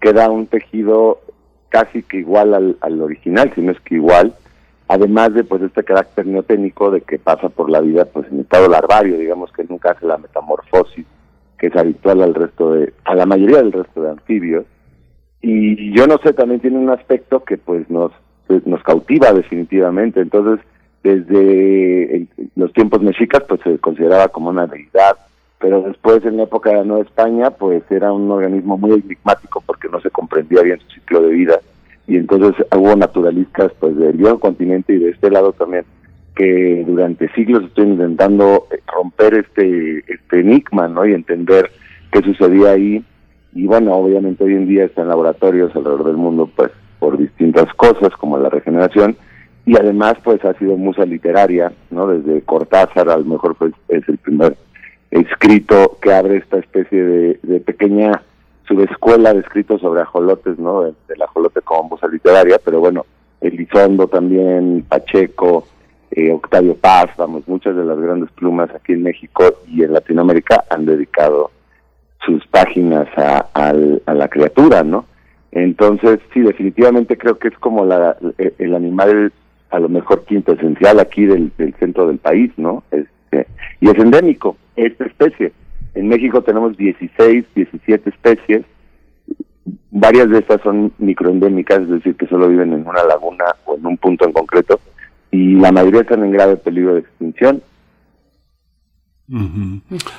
queda 0.00 0.30
un 0.30 0.46
tejido 0.46 1.20
casi 1.68 2.02
que 2.02 2.18
igual 2.18 2.54
al, 2.54 2.76
al 2.80 3.00
original, 3.00 3.50
si 3.54 3.62
no 3.62 3.72
es 3.72 3.80
que 3.80 3.94
igual, 3.94 4.34
además 4.88 5.32
de 5.32 5.44
pues 5.44 5.62
este 5.62 5.84
carácter 5.84 6.26
neoténico 6.26 6.90
de 6.90 7.00
que 7.00 7.18
pasa 7.18 7.48
por 7.48 7.70
la 7.70 7.80
vida 7.80 8.04
pues 8.04 8.30
en 8.30 8.40
estado 8.40 8.68
larvario, 8.68 9.16
digamos 9.16 9.50
que 9.52 9.64
nunca 9.64 9.92
hace 9.92 10.06
la 10.06 10.18
metamorfosis 10.18 11.06
que 11.62 11.68
es 11.68 11.76
habitual 11.76 12.20
al 12.22 12.34
resto 12.34 12.72
de, 12.72 12.92
a 13.04 13.14
la 13.14 13.24
mayoría 13.24 13.58
del 13.58 13.70
resto 13.70 14.02
de 14.02 14.10
anfibios. 14.10 14.64
Y 15.40 15.96
yo 15.96 16.08
no 16.08 16.18
sé, 16.18 16.32
también 16.32 16.60
tiene 16.60 16.76
un 16.76 16.90
aspecto 16.90 17.44
que 17.44 17.56
pues 17.56 17.88
nos, 17.88 18.10
pues, 18.48 18.66
nos 18.66 18.82
cautiva 18.82 19.32
definitivamente. 19.32 20.20
Entonces, 20.20 20.66
desde 21.02 22.26
los 22.54 22.72
tiempos 22.72 23.02
mexicas 23.02 23.42
pues 23.48 23.60
se 23.62 23.78
consideraba 23.78 24.28
como 24.28 24.50
una 24.50 24.66
deidad, 24.66 25.16
pero 25.58 25.82
después 25.82 26.24
en 26.24 26.36
la 26.36 26.44
época 26.44 26.70
de 26.70 26.76
la 26.76 26.84
Nueva 26.84 27.02
España 27.02 27.50
pues 27.50 27.82
era 27.90 28.12
un 28.12 28.30
organismo 28.30 28.78
muy 28.78 28.92
enigmático 28.92 29.62
porque 29.66 29.88
no 29.88 30.00
se 30.00 30.10
comprendía 30.10 30.62
bien 30.62 30.78
su 30.80 30.90
ciclo 30.90 31.22
de 31.22 31.30
vida. 31.30 31.60
Y 32.06 32.16
entonces 32.16 32.66
hubo 32.76 32.96
naturalistas 32.96 33.72
pues 33.78 33.96
del 33.96 34.16
viejo 34.16 34.38
continente 34.40 34.92
y 34.94 34.98
de 34.98 35.10
este 35.10 35.30
lado 35.30 35.52
también 35.52 35.84
que 36.34 36.84
durante 36.86 37.28
siglos 37.32 37.64
están 37.64 37.92
intentando 37.92 38.66
romper 38.86 39.34
este 39.34 39.98
este 40.08 40.40
enigma 40.40 40.88
no 40.88 41.06
y 41.06 41.14
entender 41.14 41.70
qué 42.10 42.22
sucedía 42.22 42.70
ahí. 42.70 43.04
Y 43.54 43.66
bueno 43.66 43.92
obviamente 43.94 44.44
hoy 44.44 44.54
en 44.54 44.66
día 44.66 44.84
están 44.84 45.08
laboratorios 45.08 45.74
alrededor 45.74 46.04
del 46.04 46.16
mundo 46.16 46.50
pues 46.56 46.70
por 46.98 47.18
distintas 47.18 47.72
cosas 47.74 48.10
como 48.18 48.38
la 48.38 48.48
regeneración 48.48 49.16
y 49.64 49.76
además 49.76 50.14
pues 50.24 50.44
ha 50.44 50.54
sido 50.54 50.76
musa 50.76 51.04
literaria, 51.04 51.72
¿no? 51.90 52.08
Desde 52.08 52.42
Cortázar 52.42 53.08
a 53.08 53.16
lo 53.16 53.24
mejor 53.24 53.54
pues 53.54 53.72
es 53.88 54.08
el 54.08 54.18
primer 54.18 54.56
escrito 55.10 55.98
que 56.00 56.12
abre 56.12 56.38
esta 56.38 56.58
especie 56.58 57.02
de, 57.02 57.60
pequeña 57.60 58.22
subescuela 58.66 59.32
de 59.34 59.40
escritos 59.40 59.80
sobre 59.80 60.00
ajolotes, 60.00 60.58
¿no? 60.58 60.82
Del 60.82 61.22
ajolote 61.22 61.60
como 61.60 61.90
musa 61.90 62.08
literaria, 62.08 62.58
pero 62.64 62.80
bueno, 62.80 63.06
Elizondo 63.40 64.08
también, 64.08 64.84
Pacheco, 64.88 65.66
eh, 66.10 66.32
Octavio 66.32 66.74
Paz, 66.74 67.10
vamos, 67.16 67.46
muchas 67.46 67.76
de 67.76 67.84
las 67.84 67.98
grandes 67.98 68.30
plumas 68.32 68.70
aquí 68.74 68.92
en 68.92 69.02
México 69.02 69.44
y 69.68 69.82
en 69.82 69.92
Latinoamérica 69.92 70.64
han 70.70 70.86
dedicado 70.86 71.50
sus 72.24 72.46
páginas 72.46 73.08
a, 73.16 73.48
a 73.54 74.14
la 74.14 74.28
criatura, 74.28 74.82
¿no? 74.82 75.06
Entonces, 75.50 76.20
sí, 76.32 76.40
definitivamente 76.40 77.18
creo 77.18 77.38
que 77.38 77.48
es 77.48 77.58
como 77.58 77.84
la, 77.84 78.16
el 78.58 78.74
animal 78.74 79.32
a 79.72 79.80
lo 79.80 79.88
mejor 79.88 80.24
quinto 80.24 80.52
esencial 80.52 81.00
aquí 81.00 81.24
del, 81.24 81.50
centro 81.80 82.06
del 82.06 82.18
país, 82.18 82.52
¿no? 82.58 82.84
Este, 82.90 83.46
y 83.80 83.88
es 83.88 83.98
endémico, 83.98 84.56
esta 84.76 85.06
especie. 85.06 85.52
En 85.94 86.08
México 86.08 86.42
tenemos 86.42 86.76
16, 86.76 87.44
17 87.54 88.10
especies, 88.10 88.64
varias 89.90 90.28
de 90.28 90.38
estas 90.38 90.60
son 90.60 90.92
microendémicas, 90.98 91.80
es 91.80 91.88
decir, 91.88 92.14
que 92.16 92.26
solo 92.26 92.48
viven 92.48 92.74
en 92.74 92.86
una 92.86 93.02
laguna 93.04 93.44
o 93.64 93.76
en 93.76 93.86
un 93.86 93.96
punto 93.96 94.26
en 94.26 94.32
concreto, 94.32 94.78
y 95.30 95.54
la 95.54 95.72
mayoría 95.72 96.02
están 96.02 96.22
en 96.22 96.32
grave 96.32 96.56
peligro 96.58 96.94
de 96.94 97.00
extinción. 97.00 97.62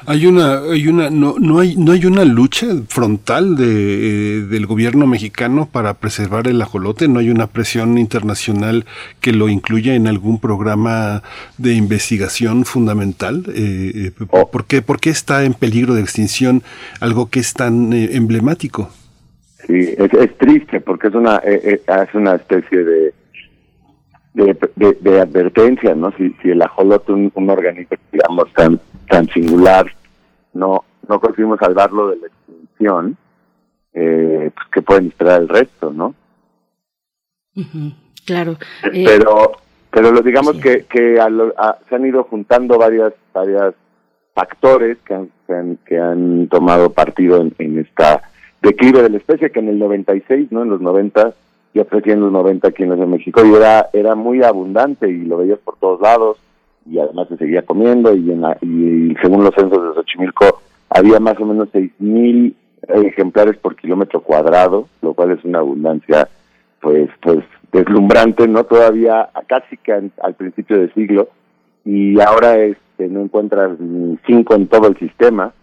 Hay 0.07 0.25
una, 0.25 0.61
hay 0.71 0.87
una, 0.87 1.11
no, 1.11 1.35
no 1.39 1.59
hay, 1.59 1.75
no 1.75 1.91
hay 1.91 2.05
una 2.05 2.25
lucha 2.25 2.67
frontal 2.87 3.55
de, 3.55 3.65
eh, 3.65 4.41
del 4.41 4.65
gobierno 4.65 5.05
mexicano 5.05 5.69
para 5.71 5.93
preservar 5.95 6.47
el 6.47 6.59
ajolote. 6.59 7.07
No 7.07 7.19
hay 7.19 7.29
una 7.29 7.45
presión 7.45 7.99
internacional 7.99 8.85
que 9.21 9.31
lo 9.31 9.49
incluya 9.49 9.93
en 9.93 10.07
algún 10.07 10.39
programa 10.39 11.21
de 11.59 11.73
investigación 11.73 12.65
fundamental. 12.65 13.43
Eh, 13.53 14.11
eh 14.17 14.25
¿por, 14.51 14.65
qué, 14.65 14.81
¿Por 14.81 14.99
qué 14.99 15.11
está 15.11 15.43
en 15.43 15.53
peligro 15.53 15.93
de 15.93 16.01
extinción 16.01 16.63
algo 16.99 17.29
que 17.29 17.39
es 17.39 17.53
tan 17.53 17.93
eh, 17.93 18.09
emblemático? 18.13 18.89
Sí, 19.67 19.93
es, 19.95 20.13
es, 20.13 20.37
triste 20.39 20.81
porque 20.81 21.07
es 21.07 21.13
una, 21.13 21.37
es 21.37 21.79
una 22.15 22.35
especie 22.35 22.83
de 22.83 23.13
de, 24.33 24.57
de, 24.99 25.21
advertencia, 25.21 25.93
¿no? 25.95 26.11
Si, 26.17 26.31
si 26.41 26.49
el 26.49 26.61
ajolote, 26.61 27.11
un, 27.11 27.31
un 27.35 27.49
organismo, 27.49 27.97
digamos, 28.11 28.51
tan 28.53 28.79
tan 29.07 29.27
singular, 29.29 29.85
no 30.53 30.83
no 31.07 31.19
conseguimos 31.19 31.59
salvarlo 31.59 32.09
de 32.09 32.17
la 32.17 32.27
extinción, 32.27 33.17
eh, 33.93 34.49
pues 34.53 34.67
que 34.71 34.81
pueden 34.81 35.07
esperar 35.07 35.41
el 35.41 35.49
resto, 35.49 35.91
¿no? 35.91 36.15
Claro. 38.25 38.57
Eh, 38.91 39.03
pero 39.05 39.51
pero 39.91 40.11
lo, 40.11 40.21
digamos 40.21 40.57
que 40.57 40.85
que 40.85 41.19
se 41.89 41.95
han 41.95 42.05
ido 42.05 42.23
juntando 42.23 42.77
varias 42.79 43.13
varias 43.33 43.75
factores 44.33 44.97
que 45.05 45.13
han, 45.13 45.77
que 45.85 45.99
han, 45.99 46.47
tomado 46.47 46.91
partido 46.91 47.39
en, 47.39 47.53
en 47.59 47.77
esta 47.77 48.23
declive 48.63 49.03
de 49.03 49.09
la 49.09 49.17
especie 49.17 49.51
que 49.51 49.59
en 49.59 49.67
el 49.67 49.77
96, 49.77 50.51
¿no? 50.51 50.63
En 50.63 50.69
los 50.69 50.81
90 50.81 51.35
y 51.73 51.79
ofrecía 51.79 52.13
en 52.13 52.21
los 52.21 52.31
90 52.31 52.67
aquí 52.67 52.83
en 52.83 53.09
México 53.09 53.43
y 53.45 53.53
era 53.53 53.89
era 53.93 54.15
muy 54.15 54.43
abundante 54.43 55.09
y 55.09 55.25
lo 55.25 55.37
veías 55.37 55.59
por 55.59 55.77
todos 55.77 56.01
lados 56.01 56.37
y 56.89 56.99
además 56.99 57.27
se 57.29 57.37
seguía 57.37 57.63
comiendo 57.63 58.13
y, 58.13 58.31
en 58.31 58.43
y 58.61 59.15
según 59.21 59.43
los 59.43 59.55
censos 59.55 59.81
de 59.81 59.95
Xochimilco 59.95 60.61
había 60.89 61.19
más 61.19 61.39
o 61.39 61.45
menos 61.45 61.69
6.000 61.73 62.53
ejemplares 63.05 63.57
por 63.57 63.75
kilómetro 63.75 64.21
cuadrado, 64.21 64.87
lo 65.01 65.13
cual 65.13 65.31
es 65.31 65.43
una 65.43 65.59
abundancia 65.59 66.29
pues 66.81 67.09
pues 67.21 67.39
deslumbrante, 67.71 68.47
¿no? 68.47 68.65
Todavía 68.65 69.29
casi 69.47 69.77
que 69.77 69.93
al 69.93 70.33
principio 70.35 70.77
del 70.77 70.93
siglo 70.93 71.29
y 71.85 72.19
ahora 72.19 72.55
este 72.57 73.07
no 73.07 73.21
encuentras 73.21 73.79
ni 73.79 74.17
cinco 74.27 74.55
en 74.55 74.67
todo 74.67 74.87
el 74.87 74.97
sistema 74.97 75.53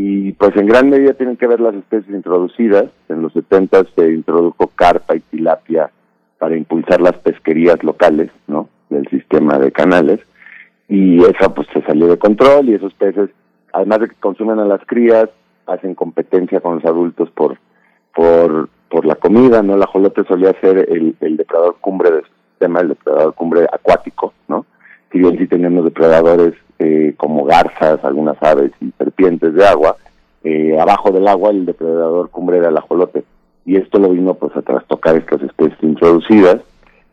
y 0.00 0.30
pues 0.34 0.54
en 0.54 0.66
gran 0.66 0.90
medida 0.90 1.12
tienen 1.14 1.36
que 1.36 1.48
ver 1.48 1.58
las 1.58 1.74
especies 1.74 2.14
introducidas. 2.14 2.84
En 3.08 3.20
los 3.20 3.32
70 3.32 3.82
se 3.96 4.12
introdujo 4.12 4.68
carpa 4.68 5.16
y 5.16 5.20
tilapia 5.20 5.90
para 6.38 6.56
impulsar 6.56 7.00
las 7.00 7.16
pesquerías 7.16 7.82
locales, 7.82 8.30
¿no? 8.46 8.68
Del 8.90 9.08
sistema 9.08 9.58
de 9.58 9.72
canales 9.72 10.20
y 10.88 11.18
eso 11.24 11.52
pues 11.52 11.66
se 11.72 11.82
salió 11.82 12.06
de 12.06 12.16
control 12.16 12.68
y 12.68 12.74
esos 12.74 12.94
peces, 12.94 13.30
además 13.72 13.98
de 13.98 14.08
que 14.10 14.14
consumen 14.20 14.60
a 14.60 14.64
las 14.66 14.80
crías, 14.86 15.30
hacen 15.66 15.96
competencia 15.96 16.60
con 16.60 16.76
los 16.76 16.84
adultos 16.84 17.28
por 17.30 17.58
por 18.14 18.68
por 18.88 19.04
la 19.04 19.16
comida, 19.16 19.64
¿no? 19.64 19.74
El 19.74 19.82
ajolote 19.82 20.22
solía 20.28 20.54
ser 20.60 20.78
el, 20.78 21.16
depredador 21.18 21.76
cumbre 21.80 22.12
del 22.12 22.24
sistema, 22.50 22.82
el 22.82 22.90
depredador 22.90 23.34
cumbre 23.34 23.66
acuático, 23.72 24.32
¿no? 24.46 24.64
Si 25.10 25.18
bien 25.18 25.36
sí 25.38 25.48
tenemos 25.48 25.84
depredadores 25.84 26.54
eh, 26.78 27.14
como 27.16 27.44
garzas, 27.44 28.04
algunas 28.04 28.36
aves 28.42 28.72
y 28.80 28.92
serpientes 28.98 29.54
de 29.54 29.66
agua, 29.66 29.96
eh, 30.44 30.78
abajo 30.78 31.10
del 31.10 31.26
agua 31.28 31.50
el 31.50 31.66
depredador 31.66 32.30
cumbre 32.30 32.58
era 32.58 32.68
el 32.68 32.76
ajolote. 32.76 33.24
Y 33.64 33.76
esto 33.76 33.98
lo 33.98 34.10
vino 34.10 34.34
pues 34.34 34.56
a 34.56 34.62
trastocar 34.62 35.16
estas 35.16 35.42
especies 35.42 35.82
introducidas 35.82 36.62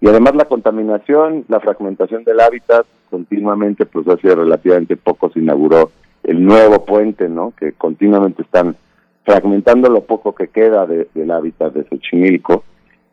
y 0.01 0.07
además 0.07 0.35
la 0.35 0.45
contaminación, 0.45 1.45
la 1.47 1.59
fragmentación 1.59 2.23
del 2.23 2.39
hábitat, 2.39 2.85
continuamente, 3.09 3.85
pues 3.85 4.07
hace 4.07 4.35
relativamente 4.35 4.97
poco 4.97 5.31
se 5.31 5.39
inauguró 5.39 5.91
el 6.23 6.43
nuevo 6.43 6.85
puente, 6.85 7.29
¿no? 7.29 7.53
Que 7.57 7.71
continuamente 7.73 8.41
están 8.41 8.75
fragmentando 9.23 9.89
lo 9.89 10.01
poco 10.01 10.35
que 10.35 10.49
queda 10.49 10.85
del 10.85 11.31
hábitat 11.31 11.73
de 11.73 11.87
Xochimilco. 11.89 12.63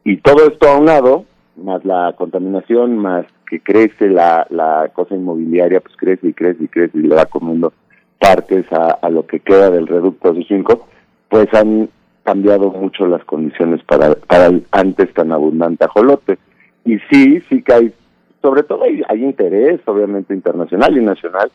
Y 0.04 0.18
todo 0.18 0.46
esto 0.46 0.68
aunado, 0.68 1.24
más 1.56 1.84
la 1.84 2.14
contaminación, 2.16 2.98
más 2.98 3.26
que 3.48 3.60
crece 3.60 4.08
la, 4.08 4.46
la 4.50 4.90
cosa 4.94 5.14
inmobiliaria, 5.14 5.80
pues 5.80 5.96
crece 5.96 6.28
y 6.28 6.32
crece 6.32 6.64
y 6.64 6.68
crece 6.68 6.98
y 6.98 7.02
le 7.02 7.14
va 7.14 7.26
comiendo 7.26 7.72
partes 8.18 8.64
a, 8.72 9.08
lo 9.10 9.26
que 9.26 9.40
queda 9.40 9.70
del 9.70 9.88
reducto 9.88 10.32
de 10.32 10.42
Xochimilco, 10.42 10.86
pues 11.28 11.52
han 11.54 11.88
cambiado 12.22 12.70
mucho 12.70 13.06
las 13.06 13.24
condiciones 13.24 13.82
para, 13.82 14.14
para 14.14 14.46
el 14.46 14.64
antes 14.70 15.12
tan 15.12 15.32
abundante 15.32 15.84
ajolote 15.84 16.38
y 16.84 16.98
sí, 17.10 17.42
sí 17.48 17.62
que 17.62 17.72
hay, 17.72 17.92
sobre 18.40 18.62
todo 18.62 18.84
hay, 18.84 19.24
interés, 19.24 19.80
obviamente, 19.86 20.34
internacional 20.34 20.96
y 20.96 21.00
nacional, 21.00 21.50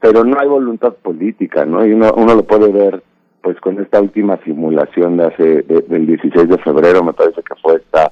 pero 0.00 0.24
no 0.24 0.38
hay 0.38 0.48
voluntad 0.48 0.94
política, 0.94 1.64
¿no? 1.64 1.84
Y 1.84 1.92
uno, 1.92 2.12
uno 2.16 2.34
lo 2.34 2.44
puede 2.44 2.70
ver, 2.70 3.02
pues, 3.42 3.60
con 3.60 3.80
esta 3.80 4.00
última 4.00 4.36
simulación 4.44 5.16
de 5.16 5.24
hace, 5.24 5.62
del 5.62 6.06
16 6.06 6.48
de 6.48 6.58
febrero, 6.58 7.02
me 7.02 7.12
parece 7.12 7.42
que 7.42 7.54
fue 7.60 7.76
esta 7.76 8.10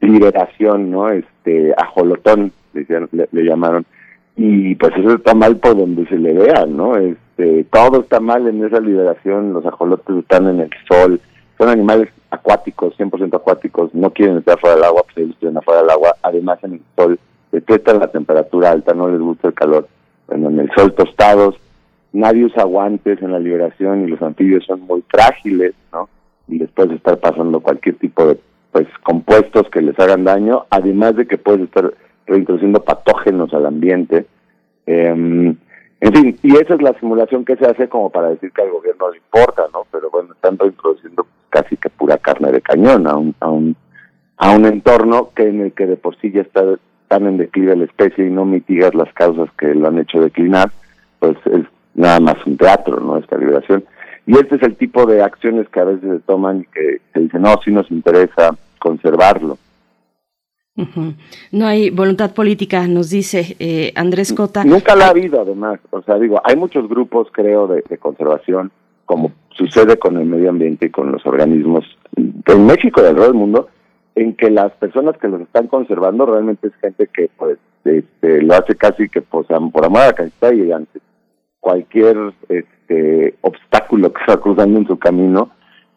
liberación, 0.00 0.90
¿no? 0.90 1.10
Este, 1.10 1.74
ajolotón, 1.76 2.52
le, 2.72 3.28
le 3.30 3.42
llamaron, 3.44 3.84
y 4.40 4.76
pues 4.76 4.92
eso 4.96 5.14
está 5.14 5.34
mal 5.34 5.56
por 5.56 5.76
donde 5.76 6.06
se 6.06 6.16
le 6.16 6.32
vea, 6.32 6.64
¿no? 6.64 6.96
Este, 6.96 7.64
todo 7.64 8.02
está 8.02 8.20
mal 8.20 8.46
en 8.46 8.64
esa 8.64 8.78
liberación, 8.78 9.52
los 9.52 9.66
ajolotes 9.66 10.16
están 10.16 10.46
en 10.46 10.60
el 10.60 10.70
sol, 10.88 11.20
son 11.58 11.68
animales 11.68 12.08
acuáticos, 12.30 12.96
100% 12.96 13.34
acuáticos, 13.34 13.92
no 13.94 14.10
quieren 14.10 14.38
estar 14.38 14.58
fuera 14.60 14.76
del 14.76 14.84
agua, 14.84 15.02
pues 15.02 15.18
ellos 15.18 15.36
quieren 15.40 15.58
afuera 15.58 15.80
del 15.80 15.90
agua, 15.90 16.14
además 16.22 16.58
en 16.62 16.74
el 16.74 16.80
sol 16.96 17.18
detestan 17.50 17.98
la 17.98 18.12
temperatura 18.12 18.70
alta, 18.70 18.94
no 18.94 19.08
les 19.08 19.20
gusta 19.20 19.48
el 19.48 19.54
calor, 19.54 19.88
bueno, 20.28 20.50
en 20.50 20.60
el 20.60 20.70
sol 20.76 20.94
tostados, 20.94 21.56
nadie 22.12 22.44
usa 22.44 22.62
guantes 22.62 23.20
en 23.20 23.32
la 23.32 23.40
liberación 23.40 24.04
y 24.04 24.06
los 24.06 24.22
anfibios 24.22 24.64
son 24.66 24.82
muy 24.82 25.02
frágiles, 25.08 25.74
¿no? 25.92 26.08
Y 26.46 26.58
después 26.58 26.88
de 26.90 26.94
estar 26.94 27.18
pasando 27.18 27.58
cualquier 27.58 27.96
tipo 27.96 28.24
de 28.24 28.38
pues 28.78 28.86
compuestos 29.02 29.68
que 29.70 29.82
les 29.82 29.98
hagan 29.98 30.22
daño, 30.22 30.66
además 30.70 31.16
de 31.16 31.26
que 31.26 31.36
puedes 31.36 31.62
estar 31.62 31.92
reintroduciendo 32.28 32.80
patógenos 32.80 33.52
al 33.52 33.66
ambiente. 33.66 34.24
Eh, 34.86 35.08
en 36.00 36.12
fin, 36.12 36.38
y 36.44 36.56
esa 36.56 36.74
es 36.74 36.82
la 36.82 36.96
simulación 37.00 37.44
que 37.44 37.56
se 37.56 37.66
hace 37.66 37.88
como 37.88 38.10
para 38.10 38.28
decir 38.28 38.52
que 38.52 38.62
al 38.62 38.70
gobierno 38.70 39.10
le 39.10 39.16
importa, 39.16 39.64
¿no? 39.72 39.84
Pero 39.90 40.10
bueno, 40.10 40.32
están 40.32 40.56
reintroduciendo 40.58 41.26
casi 41.50 41.76
que 41.76 41.90
pura 41.90 42.18
carne 42.18 42.52
de 42.52 42.60
cañón 42.60 43.08
a 43.08 43.16
un, 43.16 43.34
a 43.40 43.48
un, 43.50 43.74
a 44.36 44.52
un 44.52 44.64
entorno 44.64 45.30
que 45.34 45.48
en 45.48 45.60
el 45.60 45.72
que 45.72 45.86
de 45.86 45.96
por 45.96 46.16
sí 46.20 46.30
ya 46.30 46.42
está 46.42 46.62
tan 47.08 47.26
en 47.26 47.38
declive 47.38 47.74
la 47.74 47.84
especie 47.86 48.28
y 48.28 48.30
no 48.30 48.44
mitigas 48.44 48.94
las 48.94 49.12
causas 49.14 49.50
que 49.58 49.74
lo 49.74 49.88
han 49.88 49.98
hecho 49.98 50.20
declinar, 50.20 50.70
pues 51.18 51.36
es 51.46 51.64
nada 51.94 52.20
más 52.20 52.36
un 52.46 52.56
teatro, 52.56 53.00
¿no? 53.00 53.18
Esta 53.18 53.38
liberación. 53.38 53.82
Y 54.24 54.34
este 54.34 54.54
es 54.54 54.62
el 54.62 54.76
tipo 54.76 55.04
de 55.04 55.20
acciones 55.20 55.68
que 55.70 55.80
a 55.80 55.84
veces 55.84 56.08
se 56.08 56.20
toman 56.20 56.60
y 56.60 56.64
que 56.66 57.00
se 57.12 57.20
dicen, 57.20 57.42
no, 57.42 57.56
sí 57.64 57.72
nos 57.72 57.90
interesa 57.90 58.56
conservarlo. 58.78 59.58
No 61.50 61.66
hay 61.66 61.90
voluntad 61.90 62.32
política, 62.32 62.86
nos 62.86 63.10
dice 63.10 63.56
eh, 63.58 63.92
Andrés 63.96 64.32
Cota. 64.32 64.62
Nunca 64.64 64.94
la 64.94 65.06
ha 65.06 65.10
habido, 65.10 65.40
además. 65.40 65.80
O 65.90 66.02
sea, 66.02 66.18
digo, 66.18 66.40
hay 66.44 66.54
muchos 66.54 66.88
grupos, 66.88 67.28
creo, 67.32 67.66
de, 67.66 67.82
conservación, 67.98 68.70
como 69.04 69.32
sucede 69.50 69.98
con 69.98 70.16
el 70.18 70.26
medio 70.26 70.50
ambiente 70.50 70.86
y 70.86 70.90
con 70.90 71.10
los 71.10 71.26
organismos 71.26 71.84
en 72.14 72.66
México 72.66 73.00
y 73.00 73.06
alrededor 73.06 73.32
del 73.32 73.40
mundo, 73.40 73.68
en 74.14 74.34
que 74.34 74.50
las 74.50 74.70
personas 74.72 75.16
que 75.18 75.28
los 75.28 75.40
están 75.40 75.66
conservando 75.66 76.26
realmente 76.26 76.68
es 76.68 76.74
gente 76.76 77.08
que, 77.12 77.28
pues, 77.36 77.58
este, 77.84 78.42
lo 78.42 78.54
hace 78.54 78.76
casi 78.76 79.08
que 79.08 79.20
pues, 79.20 79.46
por 79.46 79.84
amor 79.84 80.02
a 80.02 80.06
la 80.06 80.12
cantidad 80.12 80.52
y 80.52 80.70
ante 80.70 81.00
cualquier 81.60 82.16
este, 82.48 83.34
obstáculo 83.40 84.12
que 84.12 84.20
está 84.20 84.36
cruzando 84.36 84.78
en 84.78 84.86
su 84.86 84.98
camino. 84.98 85.50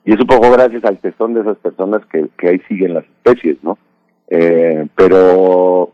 Y 0.05 0.13
es 0.13 0.19
un 0.19 0.27
poco 0.27 0.51
gracias 0.51 0.83
al 0.83 0.97
tesón 0.97 1.33
de 1.33 1.41
esas 1.41 1.57
personas 1.57 2.05
que, 2.07 2.27
que 2.37 2.49
ahí 2.49 2.59
siguen 2.67 2.95
las 2.95 3.05
especies, 3.05 3.57
¿no? 3.63 3.77
Eh, 4.27 4.87
pero 4.95 5.91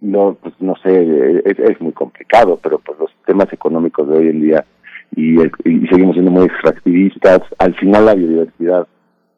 no, 0.00 0.36
pues 0.40 0.54
no 0.60 0.74
sé, 0.82 1.42
es, 1.44 1.80
muy 1.80 1.92
complicado, 1.92 2.58
pero 2.62 2.78
pues 2.78 2.98
los 2.98 3.10
temas 3.24 3.52
económicos 3.52 4.08
de 4.08 4.18
hoy 4.18 4.28
en 4.28 4.42
día 4.42 4.64
y, 5.14 5.36
seguimos 5.88 6.14
siendo 6.14 6.30
muy 6.30 6.44
extractivistas, 6.46 7.40
al 7.58 7.74
final 7.76 8.06
la 8.06 8.14
biodiversidad 8.14 8.86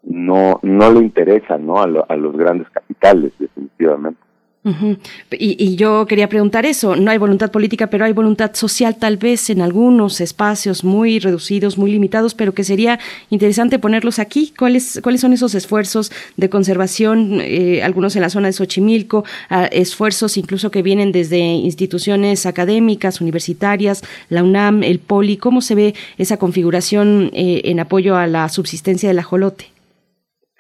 no 0.03 0.59
no 0.63 0.91
le 0.91 1.01
interesa, 1.01 1.59
¿no? 1.59 1.81
a 1.81 2.17
los 2.17 2.37
grandes 2.37 2.69
capitales, 2.71 3.33
definitivamente 3.39 4.21
y, 4.63 5.77
yo 5.77 6.05
quería 6.07 6.29
preguntar 6.29 6.67
eso, 6.67 6.95
no 6.95 7.11
hay 7.11 7.17
voluntad 7.17 7.51
política, 7.51 7.87
pero 7.87 8.05
hay 8.05 8.13
voluntad 8.13 8.55
social 8.55 8.97
tal 8.97 9.17
vez 9.17 9.49
en 9.49 9.63
algunos 9.63 10.21
espacios 10.21 10.85
muy 10.85 11.19
reducidos, 11.19 11.79
muy 11.79 11.91
limitados, 11.91 12.35
pero 12.35 12.53
que 12.53 12.63
sería 12.63 12.99
interesante 13.31 13.79
ponerlos 13.79 14.19
aquí. 14.19 14.53
¿Cuáles, 14.59 15.01
cuáles 15.03 15.23
son 15.23 15.33
esos 15.33 15.55
esfuerzos 15.55 16.13
de 16.37 16.51
conservación, 16.51 17.41
eh, 17.41 17.83
algunos 17.83 18.17
en 18.17 18.23
la 18.23 18.29
zona 18.29 18.49
de 18.49 18.53
Xochimilco, 18.53 19.25
esfuerzos 19.71 20.37
incluso 20.37 20.71
que 20.71 20.83
vienen 20.83 21.11
desde 21.11 21.39
instituciones 21.39 22.45
académicas, 22.45 23.23
universitarias, 23.23 24.03
la 24.29 24.43
UNAM, 24.43 24.83
el 24.83 24.99
POLI? 24.99 25.39
¿Cómo 25.39 25.63
se 25.63 25.75
ve 25.75 25.95
esa 26.19 26.37
configuración 26.37 27.31
eh, 27.33 27.63
en 27.65 27.81
apoyo 27.81 28.17
a 28.17 28.27
la 28.27 28.49
subsistencia 28.51 29.09
del 29.09 29.21
ajolote? 29.21 29.80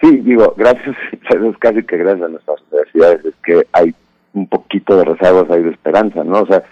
Sí, 0.00 0.16
digo, 0.18 0.54
gracias, 0.56 0.96
es 1.12 1.58
casi 1.58 1.82
que 1.82 1.96
gracias 1.98 2.26
a 2.26 2.28
nuestras 2.28 2.62
universidades, 2.70 3.24
es 3.24 3.34
que 3.44 3.66
hay 3.72 3.94
un 4.32 4.46
poquito 4.46 4.96
de 4.96 5.04
rezagos, 5.04 5.50
hay 5.50 5.62
de 5.62 5.70
esperanza, 5.70 6.24
¿no? 6.24 6.40
O 6.40 6.46
sea, 6.46 6.62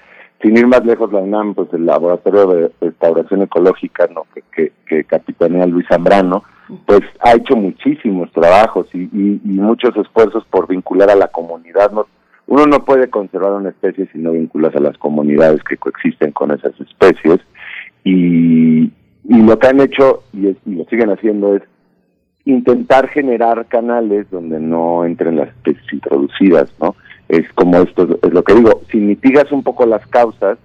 sin 0.42 0.56
ir 0.56 0.66
más 0.66 0.84
lejos, 0.84 1.12
la 1.12 1.20
UNAM, 1.20 1.55
pues 1.55 1.68
el 1.72 1.86
Laboratorio 1.86 2.46
de 2.46 2.70
Restauración 2.80 3.42
Ecológica, 3.42 4.09
¿no? 4.14 4.24
que, 4.32 4.42
que, 4.52 4.72
que 4.86 5.05
capitanea 5.05 5.66
Luis 5.66 5.86
Zambrano, 5.88 6.44
pues 6.86 7.00
ha 7.20 7.34
hecho 7.34 7.56
muchísimos 7.56 8.30
trabajos 8.32 8.86
y, 8.92 9.02
y, 9.02 9.40
y, 9.44 9.48
muchos 9.48 9.96
esfuerzos 9.96 10.44
por 10.50 10.68
vincular 10.68 11.10
a 11.10 11.16
la 11.16 11.28
comunidad. 11.28 11.90
¿no? 11.90 12.06
Uno 12.46 12.66
no 12.66 12.84
puede 12.84 13.09
conservar 13.10 13.52
una 13.52 13.70
especie 13.70 14.09
si 14.12 14.18
no 14.18 14.32
vinculas 14.32 14.76
a 14.76 14.80
las 14.80 14.96
comunidades 14.98 15.62
que 15.64 15.76
coexisten 15.76 16.30
con 16.32 16.52
esas 16.52 16.78
especies 16.80 17.40
y, 18.05 18.84
y 19.24 19.42
lo 19.42 19.59
que 19.59 19.66
han 19.66 19.80
hecho 19.80 20.22
y, 20.32 20.48
y 20.48 20.74
lo 20.76 20.84
siguen 20.84 21.10
haciendo 21.10 21.56
es 21.56 21.62
intentar 22.44 23.09
generar 23.09 23.66
canales 23.66 24.31
donde 24.31 24.59
no 24.60 25.05
entren 25.05 25.36
las 25.36 25.48
especies 25.48 25.93
introducidas, 25.93 26.73
¿no? 26.81 26.94
Es 27.28 27.51
como 27.52 27.77
esto, 27.78 28.09
es 28.23 28.32
lo 28.32 28.43
que 28.43 28.55
digo, 28.55 28.81
si 28.90 28.98
mitigas 28.98 29.52
un 29.52 29.62
poco 29.62 29.85
las 29.85 30.06
causas, 30.06 30.59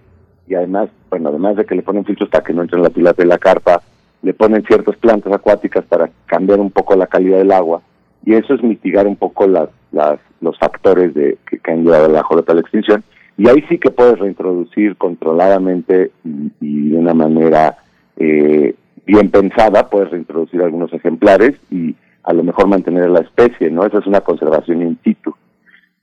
y 0.48 0.56
además, 0.56 0.90
bueno, 1.10 1.30
además 1.30 1.58
de 1.58 1.66
que 1.66 1.76
le 1.76 1.82
ponen 1.82 2.06
filtros 2.06 2.30
para 2.30 2.44
que 2.44 2.54
no 2.54 2.62
entren 2.62 2.84
la 2.84 2.90
pilas 2.90 3.18
de 3.18 3.26
la 3.26 3.38
carpa, 3.38 3.82
le 4.22 4.34
ponen 4.34 4.64
ciertas 4.64 4.96
plantas 4.98 5.34
acuáticas 5.34 5.84
para 5.86 6.10
cambiar 6.26 6.60
un 6.60 6.72
poco 6.72 6.96
la 6.96 7.08
calidad 7.08 7.40
del 7.40 7.52
agua, 7.52 7.82
y 8.26 8.34
eso 8.34 8.54
es 8.54 8.64
mitigar 8.64 9.06
un 9.06 9.18
poco 9.18 9.48
las, 9.48 9.70
las, 9.92 10.20
los 10.40 10.58
factores 10.58 11.14
de, 11.14 11.38
que, 11.50 11.60
que 11.60 11.72
han 11.72 11.84
llevado 11.84 12.08
la 12.08 12.22
a 12.22 12.54
la 12.54 12.62
extinción, 12.62 13.04
y 13.38 13.50
ahí 13.50 13.62
sí 13.68 13.78
que 13.78 13.92
puedes 13.92 14.20
reintroducir 14.20 14.96
controladamente 14.96 16.12
y, 16.24 16.52
y 16.62 16.90
de 16.92 16.98
una 16.98 17.14
manera 17.14 17.78
eh, 18.18 18.76
bien 19.06 19.30
pensada, 19.30 19.90
puedes 19.90 20.12
reintroducir 20.12 20.62
algunos 20.62 20.94
ejemplares 20.94 21.60
y 21.70 21.96
a 22.24 22.34
lo 22.34 22.44
mejor 22.44 22.68
mantener 22.68 23.10
la 23.10 23.20
especie, 23.20 23.70
¿no? 23.70 23.86
Esa 23.86 24.00
es 24.00 24.08
una 24.08 24.22
conservación 24.22 24.82
in 24.82 25.00
situ. 25.04 25.36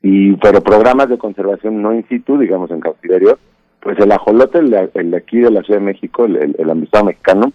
Y, 0.02 0.36
pero 0.36 0.60
programas 0.62 1.08
de 1.08 1.18
conservación 1.18 1.82
no 1.82 1.94
in 1.94 2.06
situ, 2.08 2.38
digamos 2.38 2.70
en 2.70 2.80
cautiverio, 2.80 3.38
pues 3.80 3.98
el 3.98 4.12
ajolote, 4.12 4.58
el 4.58 4.70
de, 4.70 4.90
el 4.94 5.14
aquí 5.14 5.40
de 5.40 5.50
la 5.50 5.62
Ciudad 5.62 5.80
de 5.80 5.86
México, 5.86 6.24
el, 6.26 6.36
el, 6.36 6.56
el 6.58 6.70
amistad 6.70 7.04
mexicano, 7.04 7.52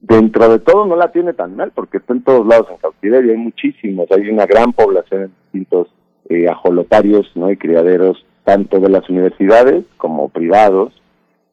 dentro 0.00 0.48
de 0.48 0.58
todo 0.58 0.86
no 0.86 0.96
la 0.96 1.10
tiene 1.10 1.32
tan 1.32 1.56
mal, 1.56 1.72
porque 1.74 1.98
está 1.98 2.12
en 2.12 2.22
todos 2.22 2.46
lados 2.46 2.68
en 2.70 2.76
cautiverio, 2.76 3.32
hay 3.32 3.38
muchísimos, 3.38 4.10
hay 4.10 4.28
una 4.28 4.46
gran 4.46 4.72
población 4.72 5.22
en 5.22 5.32
distintos 5.44 5.88
eh, 6.28 6.48
ajolotarios, 6.48 7.30
¿no? 7.34 7.50
Y 7.50 7.56
criaderos, 7.56 8.24
tanto 8.44 8.80
de 8.80 8.90
las 8.90 9.08
universidades 9.08 9.84
como 9.96 10.28
privados, 10.28 10.92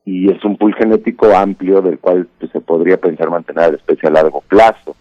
y 0.05 0.31
es 0.31 0.43
un 0.45 0.55
pool 0.55 0.75
genético 0.75 1.35
amplio 1.35 1.81
del 1.81 1.99
cual 1.99 2.27
pues, 2.39 2.51
se 2.51 2.61
podría 2.61 2.97
pensar 2.97 3.29
mantener 3.29 3.71
la 3.71 3.77
especie 3.77 4.07
a 4.07 4.11
largo 4.11 4.41
plazo. 4.41 4.95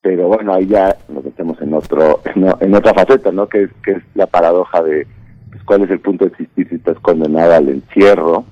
Pero 0.00 0.28
bueno, 0.28 0.54
ahí 0.54 0.66
ya 0.66 0.96
nos 1.08 1.24
metemos 1.24 1.60
en 1.60 1.74
otro 1.74 2.20
en 2.60 2.74
otra 2.74 2.94
faceta, 2.94 3.32
¿no? 3.32 3.48
Que 3.48 3.64
es, 3.64 3.70
que 3.82 3.92
es 3.92 4.02
la 4.14 4.26
paradoja 4.26 4.82
de 4.82 5.06
pues, 5.50 5.62
cuál 5.64 5.82
es 5.82 5.90
el 5.90 6.00
punto 6.00 6.24
de 6.24 6.30
existir 6.30 6.68
si 6.68 6.76
estás 6.76 6.98
condenada 7.00 7.56
al 7.56 7.68
encierro 7.68 8.44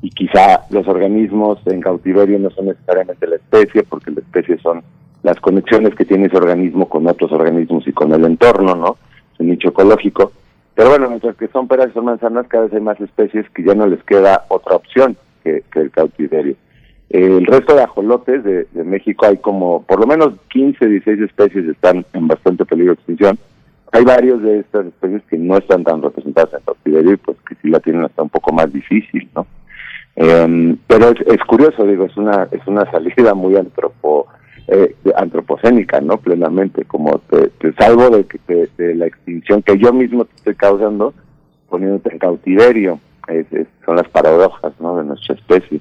y 0.00 0.10
quizá 0.10 0.60
los 0.70 0.86
organismos 0.86 1.58
en 1.66 1.80
cautiverio 1.80 2.38
no 2.38 2.50
son 2.50 2.66
necesariamente 2.66 3.26
la 3.26 3.36
especie, 3.36 3.82
porque 3.82 4.12
la 4.12 4.20
especie 4.20 4.58
son 4.58 4.82
las 5.22 5.40
conexiones 5.40 5.94
que 5.96 6.04
tiene 6.04 6.26
ese 6.26 6.36
organismo 6.36 6.88
con 6.88 7.06
otros 7.08 7.32
organismos 7.32 7.86
y 7.88 7.92
con 7.92 8.12
el 8.12 8.24
entorno, 8.24 8.76
¿no? 8.76 8.96
Es 9.34 9.40
un 9.40 9.48
nicho 9.48 9.70
ecológico. 9.70 10.30
Pero 10.76 10.90
bueno, 10.90 11.08
mientras 11.08 11.34
que 11.36 11.48
son 11.48 11.66
peras 11.66 11.88
y 11.88 11.94
son 11.94 12.04
manzanas, 12.04 12.46
cada 12.48 12.64
vez 12.64 12.74
hay 12.74 12.80
más 12.82 13.00
especies 13.00 13.48
que 13.50 13.64
ya 13.64 13.74
no 13.74 13.86
les 13.86 14.02
queda 14.04 14.44
otra 14.48 14.76
opción 14.76 15.16
que, 15.42 15.64
que 15.72 15.80
el 15.80 15.90
cautiverio. 15.90 16.54
El 17.08 17.46
resto 17.46 17.74
de 17.74 17.82
ajolotes 17.82 18.44
de, 18.44 18.66
México 18.84 19.24
hay 19.24 19.38
como 19.38 19.82
por 19.82 20.00
lo 20.00 20.06
menos 20.06 20.34
15, 20.50 20.86
16 20.86 21.20
especies 21.22 21.66
están 21.66 22.04
en 22.12 22.28
bastante 22.28 22.66
peligro 22.66 22.92
de 22.92 22.96
extinción. 22.96 23.38
Hay 23.92 24.04
varios 24.04 24.42
de 24.42 24.60
estas 24.60 24.84
especies 24.86 25.22
que 25.30 25.38
no 25.38 25.56
están 25.56 25.82
tan 25.82 26.02
representadas 26.02 26.52
en 26.52 26.60
cautiverio 26.66 27.12
y 27.12 27.16
pues 27.16 27.38
que 27.48 27.54
sí 27.62 27.70
la 27.70 27.80
tienen 27.80 28.04
hasta 28.04 28.22
un 28.22 28.28
poco 28.28 28.52
más 28.52 28.70
difícil, 28.70 29.30
¿no? 29.34 29.46
Eh, 30.16 30.76
pero 30.86 31.10
es, 31.10 31.20
es, 31.26 31.40
curioso, 31.46 31.84
digo, 31.84 32.04
es 32.04 32.16
una 32.18 32.48
es 32.50 32.66
una 32.66 32.84
salida 32.90 33.32
muy 33.32 33.56
antropo 33.56 34.26
eh, 34.68 34.94
antropocénica, 35.16 36.00
¿no? 36.00 36.18
Plenamente, 36.18 36.84
como 36.84 37.20
te, 37.20 37.72
salvo 37.74 38.10
de, 38.10 38.68
de, 38.76 38.94
la 38.94 39.06
extinción 39.06 39.62
que 39.62 39.78
yo 39.78 39.92
mismo 39.92 40.24
te 40.24 40.36
estoy 40.36 40.54
causando, 40.54 41.14
poniéndote 41.68 42.12
en 42.12 42.18
cautiverio. 42.18 43.00
Son 43.84 43.96
las 43.96 44.08
paradojas, 44.08 44.72
¿no? 44.80 44.98
De 44.98 45.04
nuestra 45.04 45.34
especie. 45.34 45.80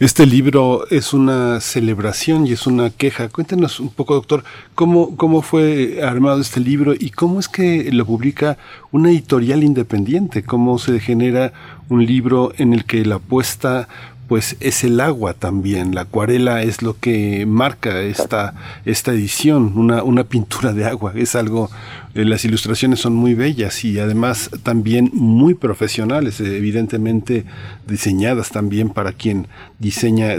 Este 0.00 0.24
libro 0.26 0.86
es 0.90 1.12
una 1.12 1.60
celebración 1.60 2.46
y 2.46 2.52
es 2.52 2.66
una 2.66 2.90
queja. 2.90 3.28
Cuéntanos 3.28 3.80
un 3.80 3.90
poco, 3.90 4.14
doctor, 4.14 4.44
cómo, 4.74 5.16
cómo 5.16 5.42
fue 5.42 6.00
armado 6.02 6.40
este 6.40 6.58
libro 6.60 6.94
y 6.98 7.10
cómo 7.10 7.38
es 7.38 7.48
que 7.48 7.90
lo 7.92 8.06
publica 8.06 8.56
una 8.92 9.10
editorial 9.10 9.62
independiente, 9.62 10.42
cómo 10.42 10.78
se 10.78 11.00
genera 11.00 11.52
un 11.88 12.06
libro 12.06 12.52
en 12.56 12.72
el 12.72 12.84
que 12.84 13.04
la 13.04 13.16
apuesta 13.16 13.88
pues 14.30 14.56
es 14.60 14.84
el 14.84 15.00
agua 15.00 15.34
también. 15.34 15.92
La 15.92 16.02
acuarela 16.02 16.62
es 16.62 16.82
lo 16.82 16.94
que 16.94 17.46
marca 17.46 18.00
esta, 18.02 18.54
esta 18.84 19.10
edición, 19.10 19.72
una, 19.74 20.04
una 20.04 20.22
pintura 20.22 20.72
de 20.72 20.84
agua. 20.84 21.14
Es 21.16 21.34
algo, 21.34 21.68
eh, 22.14 22.24
las 22.24 22.44
ilustraciones 22.44 23.00
son 23.00 23.12
muy 23.12 23.34
bellas 23.34 23.84
y 23.84 23.98
además 23.98 24.48
también 24.62 25.10
muy 25.14 25.54
profesionales, 25.54 26.40
eh, 26.40 26.56
evidentemente 26.56 27.44
diseñadas 27.88 28.50
también 28.52 28.90
para 28.90 29.10
quien 29.10 29.48
diseña 29.80 30.36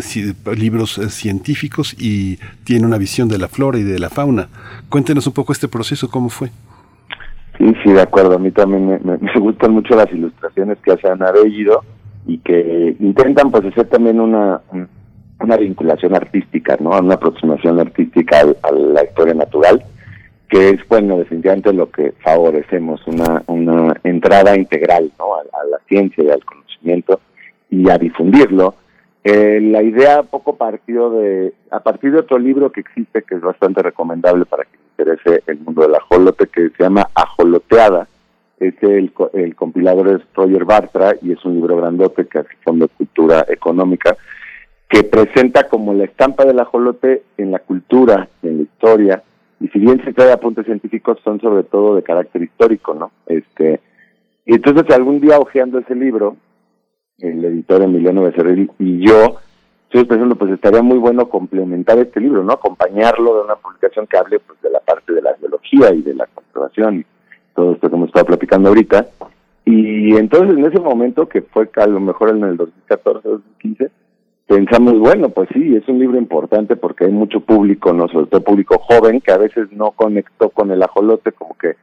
libros 0.56 0.98
eh, 0.98 1.10
científicos 1.10 1.94
y 2.00 2.40
tiene 2.64 2.86
una 2.86 2.98
visión 2.98 3.28
de 3.28 3.40
la 3.40 3.50
flora 3.50 3.78
y 3.78 3.84
de 3.84 4.00
la 4.00 4.10
fauna. 4.10 4.48
Cuéntenos 4.88 5.28
un 5.28 5.34
poco 5.34 5.52
este 5.52 5.68
proceso, 5.68 6.10
¿cómo 6.10 6.30
fue? 6.30 6.48
Sí, 7.58 7.76
sí, 7.84 7.92
de 7.92 8.02
acuerdo. 8.02 8.36
A 8.36 8.40
mí 8.40 8.52
también 8.52 9.02
me, 9.04 9.18
gustan 9.42 9.74
mucho 9.74 9.96
las 9.96 10.10
ilustraciones 10.14 10.78
que 10.82 10.94
hace 10.94 11.10
Ana 11.10 11.30
y 12.26 12.38
que 12.40 12.96
intentan 13.00 13.52
pues 13.52 13.66
hacer 13.66 13.88
también 13.88 14.20
una 14.20 14.62
una 15.42 15.58
vinculación 15.58 16.16
artística, 16.16 16.78
¿no? 16.80 16.92
Una 16.92 17.16
aproximación 17.16 17.80
artística 17.80 18.40
a, 18.40 18.72
la 18.72 19.04
historia 19.04 19.34
natural, 19.34 19.84
que 20.50 20.70
es, 20.70 20.88
bueno, 20.88 21.18
definitivamente 21.18 21.74
lo 21.74 21.90
que 21.90 22.14
favorecemos, 22.24 23.06
una, 23.08 23.44
una 23.48 23.96
entrada 24.04 24.56
integral, 24.56 25.12
¿no? 25.18 25.36
A, 25.36 25.40
a 25.40 25.66
la 25.70 25.80
ciencia 25.88 26.24
y 26.24 26.30
al 26.30 26.44
conocimiento 26.46 27.20
y 27.70 27.90
a 27.90 27.98
difundirlo. 27.98 28.76
Eh, 29.24 29.60
la 29.62 29.84
idea 29.84 30.24
poco 30.24 30.56
partió 30.56 31.12
de, 31.12 31.54
a 31.70 31.80
partir 31.80 32.12
de 32.12 32.20
otro 32.20 32.40
libro 32.40 32.72
que 32.72 32.82
existe, 32.82 33.22
que 33.22 33.36
es 33.36 33.42
bastante 33.42 33.82
recomendable 33.82 34.46
para 34.46 34.64
que 34.64 34.78
interese 34.98 35.44
el 35.48 35.60
mundo 35.60 35.84
del 35.84 35.96
ajolote, 35.96 36.48
que 36.48 36.70
se 36.70 36.84
llama 36.84 37.08
Ajoloteada, 37.14 38.08
este, 38.62 38.98
el, 38.98 39.12
el 39.34 39.56
compilador 39.56 40.08
es 40.10 40.22
Roger 40.36 40.66
Bartra 40.66 41.16
y 41.22 41.32
es 41.32 41.44
un 41.44 41.56
libro 41.56 41.78
grandote 41.78 42.28
que 42.28 42.40
hace 42.40 42.56
Fondo 42.64 42.88
Cultura 42.88 43.44
Económica 43.50 44.16
que 44.88 45.04
presenta 45.04 45.68
como 45.68 45.94
la 45.94 46.04
estampa 46.04 46.46
del 46.46 46.60
ajolote 46.60 47.24
en 47.38 47.52
la 47.52 47.60
cultura, 47.60 48.28
en 48.44 48.58
la 48.58 48.64
historia, 48.64 49.24
y 49.62 49.68
si 49.70 49.80
bien 49.80 50.04
se 50.04 50.14
trae 50.14 50.32
apuntes 50.32 50.66
científicos, 50.66 51.18
son 51.24 51.40
sobre 51.40 51.64
todo 51.64 51.96
de 51.96 52.04
carácter 52.04 52.44
histórico, 52.44 52.94
¿no? 52.94 53.12
Este, 53.26 53.80
y 54.46 54.56
entonces 54.56 54.94
algún 54.94 55.22
día 55.22 55.40
hojeando 55.40 55.80
ese 55.80 55.96
libro, 55.96 56.36
el 57.20 57.44
editor 57.46 57.82
Emiliano 57.82 58.24
Becerril 58.24 58.70
y 58.80 59.08
yo, 59.08 59.38
estoy 59.86 60.06
pensando, 60.06 60.36
pues 60.36 60.52
estaría 60.52 60.82
muy 60.82 60.98
bueno 60.98 61.30
complementar 61.30 61.98
este 61.98 62.20
libro, 62.20 62.44
¿no? 62.44 62.54
Acompañarlo 62.54 63.38
de 63.38 63.42
una 63.46 63.56
publicación 63.56 64.06
que 64.08 64.18
hable 64.18 64.40
pues 64.40 64.62
de 64.62 64.72
la 64.72 64.82
parte 64.82 65.14
de 65.14 65.22
la 65.22 65.34
biología 65.34 65.94
y 65.94 66.02
de 66.02 66.16
la 66.16 66.28
conservación 66.28 67.06
todo 67.56 67.74
esto 67.74 67.90
que 67.90 67.96
hemos 67.96 68.08
estado 68.08 68.26
platicando 68.26 68.70
ahorita. 68.70 69.08
Y 69.66 70.16
entonces 70.16 70.58
en 70.58 70.66
ese 70.66 70.80
momento, 70.80 71.28
que 71.28 71.42
fue 71.42 71.70
a 71.76 71.88
lo 71.88 72.00
mejor 72.00 72.30
en 72.30 72.44
el 72.44 72.58
2014, 72.58 73.28
2015, 73.28 73.92
pensamos, 74.48 75.00
bueno, 75.00 75.30
pues 75.30 75.48
sí, 75.54 75.76
es 75.76 75.88
un 75.88 76.00
libro 76.00 76.18
importante 76.18 76.76
porque 76.76 77.06
hay 77.06 77.12
mucho 77.12 77.40
público, 77.40 77.94
no 77.94 78.08
sobre 78.08 78.42
público 78.42 78.80
joven, 78.80 79.22
que 79.22 79.32
a 79.32 79.38
veces 79.38 79.72
no 79.72 79.92
conectó 79.92 80.50
con 80.50 80.72
el 80.72 80.84
ajolote, 80.84 81.32
como 81.32 81.58
que 81.58 81.76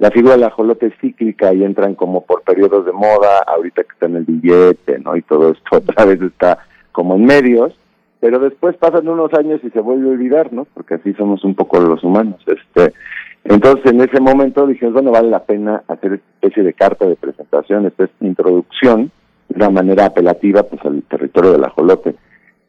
la 0.00 0.10
figura 0.10 0.32
del 0.32 0.44
ajolote 0.44 0.86
es 0.86 0.94
cíclica 1.00 1.52
y 1.52 1.62
entran 1.62 1.94
como 1.94 2.24
por 2.24 2.42
periodos 2.42 2.86
de 2.86 2.92
moda, 2.92 3.38
ahorita 3.46 3.84
que 3.84 3.92
está 3.92 4.06
en 4.06 4.16
el 4.16 4.24
billete, 4.24 4.98
¿no? 4.98 5.14
Y 5.14 5.22
todo 5.22 5.52
esto 5.52 5.62
otra 5.76 6.04
vez 6.04 6.20
está 6.22 6.58
como 6.90 7.14
en 7.14 7.24
medios, 7.24 7.78
pero 8.18 8.38
después 8.38 8.76
pasan 8.76 9.08
unos 9.08 9.32
años 9.34 9.60
y 9.62 9.70
se 9.70 9.80
vuelve 9.80 10.08
a 10.08 10.12
olvidar, 10.12 10.52
¿no? 10.52 10.66
Porque 10.74 10.94
así 10.94 11.12
somos 11.14 11.44
un 11.44 11.54
poco 11.54 11.80
los 11.80 12.02
humanos. 12.02 12.42
Este, 12.46 12.92
entonces, 13.44 13.86
en 13.86 14.00
ese 14.00 14.20
momento 14.20 14.66
dijimos, 14.66 14.94
bueno, 14.94 15.10
vale 15.10 15.30
la 15.30 15.44
pena 15.44 15.82
hacer 15.88 16.14
especie 16.14 16.62
de 16.62 16.74
carta 16.74 17.06
de 17.06 17.16
presentación, 17.16 17.86
esta 17.86 18.08
introducción, 18.20 19.10
de 19.48 19.56
una 19.56 19.70
manera 19.70 20.06
apelativa 20.06 20.62
pues 20.62 20.84
al 20.84 21.02
territorio 21.04 21.52
del 21.52 21.64
ajolote. 21.64 22.14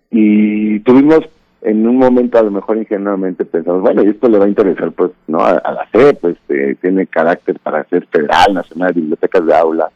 Y 0.10 0.80
tuvimos 0.81 1.22
en 1.61 1.88
un 1.88 1.98
momento 1.98 2.39
a 2.39 2.43
lo 2.43 2.52
mejor 2.52 2.77
ingenuamente 2.77 3.45
pensamos, 3.45 3.81
bueno, 3.81 4.03
y 4.03 4.07
esto 4.07 4.27
le 4.27 4.39
va 4.39 4.45
a 4.45 4.49
interesar 4.49 4.91
pues 4.91 5.11
no 5.27 5.41
a, 5.41 5.52
a 5.52 5.73
la 5.73 5.85
fe, 5.88 6.14
pues 6.15 6.38
eh, 6.49 6.76
tiene 6.81 7.06
carácter 7.06 7.60
para 7.60 7.84
ser 7.85 8.07
federal, 8.07 8.53
nacional, 8.53 8.93
bibliotecas 8.93 9.45
de 9.45 9.56
aula. 9.56 9.91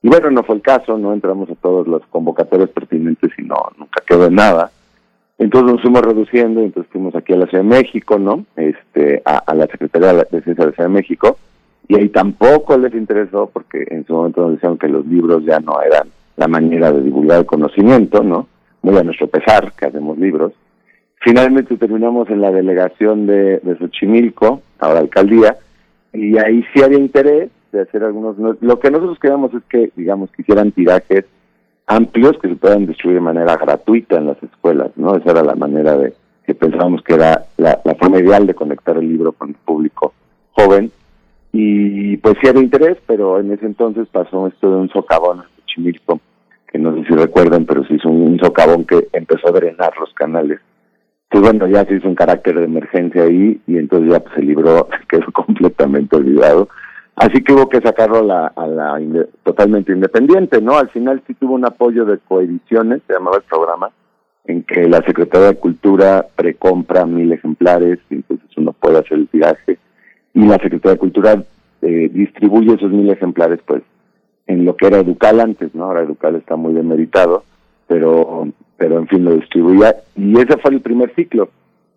Y 0.00 0.08
bueno, 0.08 0.30
no 0.30 0.42
fue 0.42 0.56
el 0.56 0.62
caso, 0.62 0.96
no 0.96 1.12
entramos 1.12 1.50
a 1.50 1.54
todos 1.56 1.86
los 1.86 2.04
convocatorios 2.06 2.70
pertinentes 2.70 3.30
y 3.38 3.42
no, 3.42 3.56
nunca 3.78 4.02
quedó 4.06 4.26
en 4.26 4.34
nada. 4.34 4.70
Entonces 5.38 5.72
nos 5.72 5.82
fuimos 5.82 6.02
reduciendo, 6.02 6.60
entonces 6.60 6.90
fuimos 6.92 7.14
aquí 7.14 7.32
a 7.32 7.36
la 7.36 7.46
Ciudad 7.46 7.64
de 7.64 7.70
México, 7.70 8.18
¿no? 8.18 8.44
Este, 8.56 9.20
a, 9.24 9.54
la 9.54 9.66
Secretaría 9.66 10.12
de 10.12 10.42
Ciencia 10.42 10.54
de 10.54 10.66
la 10.66 10.72
Ciudad 10.72 10.88
de 10.88 10.94
México, 10.94 11.38
y 11.88 11.96
ahí 11.96 12.08
tampoco 12.08 12.78
les 12.78 12.94
interesó 12.94 13.50
porque 13.52 13.84
en 13.90 14.06
su 14.06 14.14
momento 14.14 14.42
nos 14.42 14.52
decían 14.52 14.78
que 14.78 14.88
los 14.88 15.04
libros 15.06 15.44
ya 15.44 15.58
no 15.60 15.82
eran 15.82 16.08
la 16.36 16.48
manera 16.48 16.92
de 16.92 17.02
divulgar 17.02 17.40
el 17.40 17.46
conocimiento, 17.46 18.22
¿no? 18.22 18.46
Muy 18.82 18.96
a 18.96 19.02
nuestro 19.02 19.26
pesar 19.26 19.72
que 19.72 19.86
hacemos 19.86 20.18
libros. 20.18 20.52
Finalmente 21.20 21.76
terminamos 21.76 22.28
en 22.30 22.40
la 22.40 22.50
delegación 22.50 23.26
de, 23.26 23.58
de 23.58 23.78
Xochimilco, 23.78 24.62
ahora 24.78 25.00
alcaldía, 25.00 25.56
y 26.12 26.38
ahí 26.38 26.64
sí 26.72 26.82
había 26.82 26.98
interés 26.98 27.50
de 27.72 27.80
hacer 27.80 28.04
algunos... 28.04 28.36
Lo 28.60 28.78
que 28.78 28.90
nosotros 28.90 29.18
queríamos 29.18 29.52
es 29.52 29.62
que, 29.68 29.90
digamos, 29.96 30.30
que 30.30 30.42
hicieran 30.42 30.70
tirajes 30.70 31.24
amplios 31.86 32.38
que 32.40 32.48
se 32.48 32.56
puedan 32.56 32.86
distribuir 32.86 33.18
de 33.18 33.24
manera 33.24 33.56
gratuita 33.56 34.16
en 34.16 34.28
las 34.28 34.42
escuelas, 34.42 34.90
¿no? 34.96 35.16
Esa 35.16 35.32
era 35.32 35.42
la 35.42 35.54
manera 35.54 35.96
de 35.96 36.14
que 36.46 36.54
pensábamos 36.54 37.02
que 37.02 37.14
era 37.14 37.46
la, 37.56 37.80
forma 37.98 38.18
ideal 38.18 38.46
de 38.46 38.54
conectar 38.54 38.96
el 38.96 39.08
libro 39.08 39.32
con 39.32 39.50
el 39.50 39.54
público 39.54 40.12
joven. 40.52 40.90
Y 41.52 42.16
pues 42.18 42.36
sí 42.40 42.48
había 42.48 42.62
interés, 42.62 42.98
pero 43.06 43.38
en 43.38 43.52
ese 43.52 43.66
entonces 43.66 44.08
pasó 44.08 44.48
esto 44.48 44.70
de 44.70 44.76
un 44.76 44.88
socavón 44.90 45.38
en 45.38 45.44
Xochimilco, 45.60 46.20
que 46.70 46.78
no 46.78 46.94
sé 46.94 47.04
si 47.06 47.14
recuerdan, 47.14 47.64
pero 47.64 47.84
se 47.84 47.94
hizo 47.94 48.08
un, 48.08 48.38
socavón 48.40 48.84
que 48.84 49.06
empezó 49.12 49.48
a 49.48 49.52
drenar 49.52 49.92
los 49.98 50.12
canales. 50.14 50.60
Entonces, 51.30 51.52
bueno, 51.52 51.72
ya 51.72 51.84
se 51.84 51.96
hizo 51.96 52.08
un 52.08 52.14
carácter 52.14 52.58
de 52.58 52.64
emergencia 52.64 53.22
ahí 53.22 53.60
y 53.66 53.78
entonces 53.78 54.12
ya 54.12 54.20
pues, 54.20 54.36
el 54.36 54.46
libro 54.48 54.88
quedó 55.08 55.30
completamente 55.32 56.16
olvidado 56.16 56.68
Así 57.16 57.42
que 57.44 57.52
hubo 57.52 57.68
que 57.68 57.80
sacarlo 57.80 58.18
a 58.18 58.66
la, 58.66 59.00
totalmente 59.44 59.92
independiente, 59.92 60.60
¿no? 60.60 60.76
Al 60.76 60.88
final 60.88 61.22
sí 61.26 61.34
tuvo 61.34 61.54
un 61.54 61.64
apoyo 61.64 62.04
de 62.04 62.18
coediciones, 62.18 63.02
se 63.06 63.12
llamaba 63.12 63.36
el 63.36 63.44
programa, 63.44 63.90
en 64.46 64.64
que 64.64 64.88
la 64.88 64.98
Secretaría 64.98 65.48
de 65.48 65.56
Cultura 65.56 66.26
precompra 66.34 67.06
mil 67.06 67.32
ejemplares, 67.32 68.00
entonces 68.10 68.48
uno 68.56 68.72
puede 68.72 68.98
hacer 68.98 69.18
el 69.18 69.28
tiraje, 69.28 69.78
y 70.34 70.44
la 70.44 70.54
Secretaría 70.54 70.94
de 70.94 70.98
Cultura 70.98 71.44
eh, 71.82 72.10
distribuye 72.12 72.74
esos 72.74 72.90
mil 72.90 73.08
ejemplares, 73.08 73.60
pues, 73.64 73.82
en 74.48 74.64
lo 74.64 74.76
que 74.76 74.88
era 74.88 74.98
Educal 74.98 75.40
antes, 75.40 75.72
¿no? 75.74 75.84
Ahora 75.84 76.02
Educal 76.02 76.34
está 76.34 76.56
muy 76.56 76.74
demeritado, 76.74 77.44
pero, 77.86 78.48
pero 78.76 78.98
en 78.98 79.06
fin, 79.06 79.24
lo 79.24 79.34
distribuía, 79.34 79.94
y 80.16 80.36
ese 80.36 80.58
fue 80.58 80.72
el 80.72 80.80
primer 80.80 81.14
ciclo. 81.14 81.48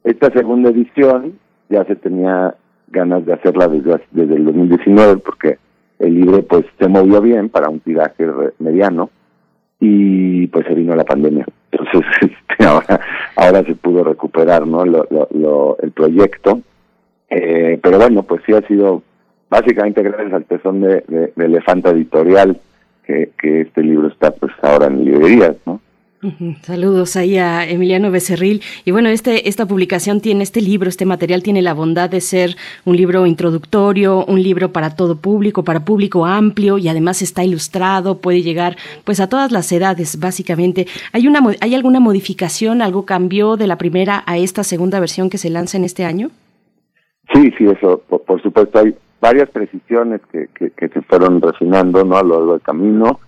Esta 0.03 0.30
segunda 0.30 0.69
edición 0.69 1.39
ya 1.69 1.84
se 1.85 1.95
tenía 1.95 2.56
ganas 2.88 3.26
de 3.26 3.34
hacerla 3.34 3.68
desde, 3.68 4.02
desde 4.12 4.36
el 4.36 4.46
2019 4.46 5.18
porque 5.18 5.58
el 6.00 6.16
libro 6.16 6.42
pues 6.44 6.66
se 6.80 6.88
movió 6.88 7.22
bien 7.22 7.50
para 7.50 7.70
un 7.70 7.80
tiraje 7.80 8.26
mediano 8.60 9.10
y 9.80 10.48
pues 10.48 10.66
se 10.66 10.74
vino 10.74 10.96
la 10.96 11.04
pandemia. 11.04 11.46
Entonces 11.72 12.02
este, 12.22 12.66
ahora, 12.66 13.00
ahora 13.36 13.64
se 13.64 13.76
pudo 13.76 14.04
recuperar 14.04 14.66
¿no? 14.66 14.86
lo, 14.86 15.78
el 15.82 15.92
proyecto. 15.92 16.62
Eh, 17.30 17.80
pero 17.82 17.98
bueno, 17.98 18.24
pues 18.24 18.42
sí 18.46 18.54
ha 18.54 18.62
sido 18.68 19.04
básicamente 19.50 20.02
gracias 20.02 20.34
al 20.34 20.46
tesón 20.46 20.82
de, 20.82 21.04
de, 21.08 21.34
de 21.36 21.46
Elefanta 21.46 21.90
Editorial 21.90 22.60
que, 23.06 23.32
que 23.38 23.62
este 23.62 23.82
libro 23.84 24.08
está 24.08 24.32
pues 24.32 24.52
ahora 24.62 24.88
en 24.88 25.04
librerías, 25.04 25.56
¿no? 25.66 25.82
Saludos 26.61 27.15
ahí 27.15 27.38
a 27.38 27.64
Emiliano 27.69 28.10
Becerril. 28.10 28.61
Y 28.85 28.91
bueno, 28.91 29.10
este, 29.10 29.48
esta 29.48 29.68
publicación 29.68 30.19
tiene, 30.19 30.44
este 30.44 30.61
libro, 30.61 30.89
este 30.89 31.06
material 31.06 31.44
tiene 31.44 31.61
la 31.61 31.76
bondad 31.76 32.10
de 32.10 32.22
ser 32.22 32.56
un 32.85 32.98
libro 32.98 33.27
introductorio, 33.27 34.26
un 34.26 34.41
libro 34.41 34.72
para 34.72 34.95
todo 34.95 35.18
público, 35.18 35.64
para 35.64 35.85
público 35.85 36.26
amplio 36.26 36.80
y 36.80 36.88
además 36.88 37.22
está 37.22 37.44
ilustrado, 37.44 38.19
puede 38.19 38.41
llegar 38.41 38.77
pues 39.03 39.19
a 39.19 39.30
todas 39.30 39.52
las 39.52 39.72
edades, 39.72 40.19
básicamente. 40.19 40.88
¿Hay, 41.14 41.27
una, 41.27 41.39
¿hay 41.61 41.76
alguna 41.76 41.99
modificación, 41.99 42.81
algo 42.81 43.06
cambió 43.06 43.56
de 43.56 43.68
la 43.68 43.77
primera 43.77 44.23
a 44.26 44.38
esta 44.38 44.64
segunda 44.64 44.99
versión 44.99 45.30
que 45.30 45.38
se 45.38 45.52
lanza 45.52 45.77
en 45.77 45.84
este 45.84 46.03
año? 46.03 46.31
Sí, 47.31 47.52
sí, 47.57 47.65
eso, 47.65 48.02
por, 48.07 48.41
supuesto, 48.41 48.80
hay 48.80 48.95
varias 49.22 49.49
precisiones 49.49 50.22
que, 50.31 50.48
que, 50.56 50.88
se 50.88 51.02
fueron 51.03 51.41
refinando 51.41 52.03
¿no? 52.03 52.18
a 52.18 52.23
lo 52.23 52.35
largo 52.35 52.53
del 52.53 52.61
camino 52.61 53.19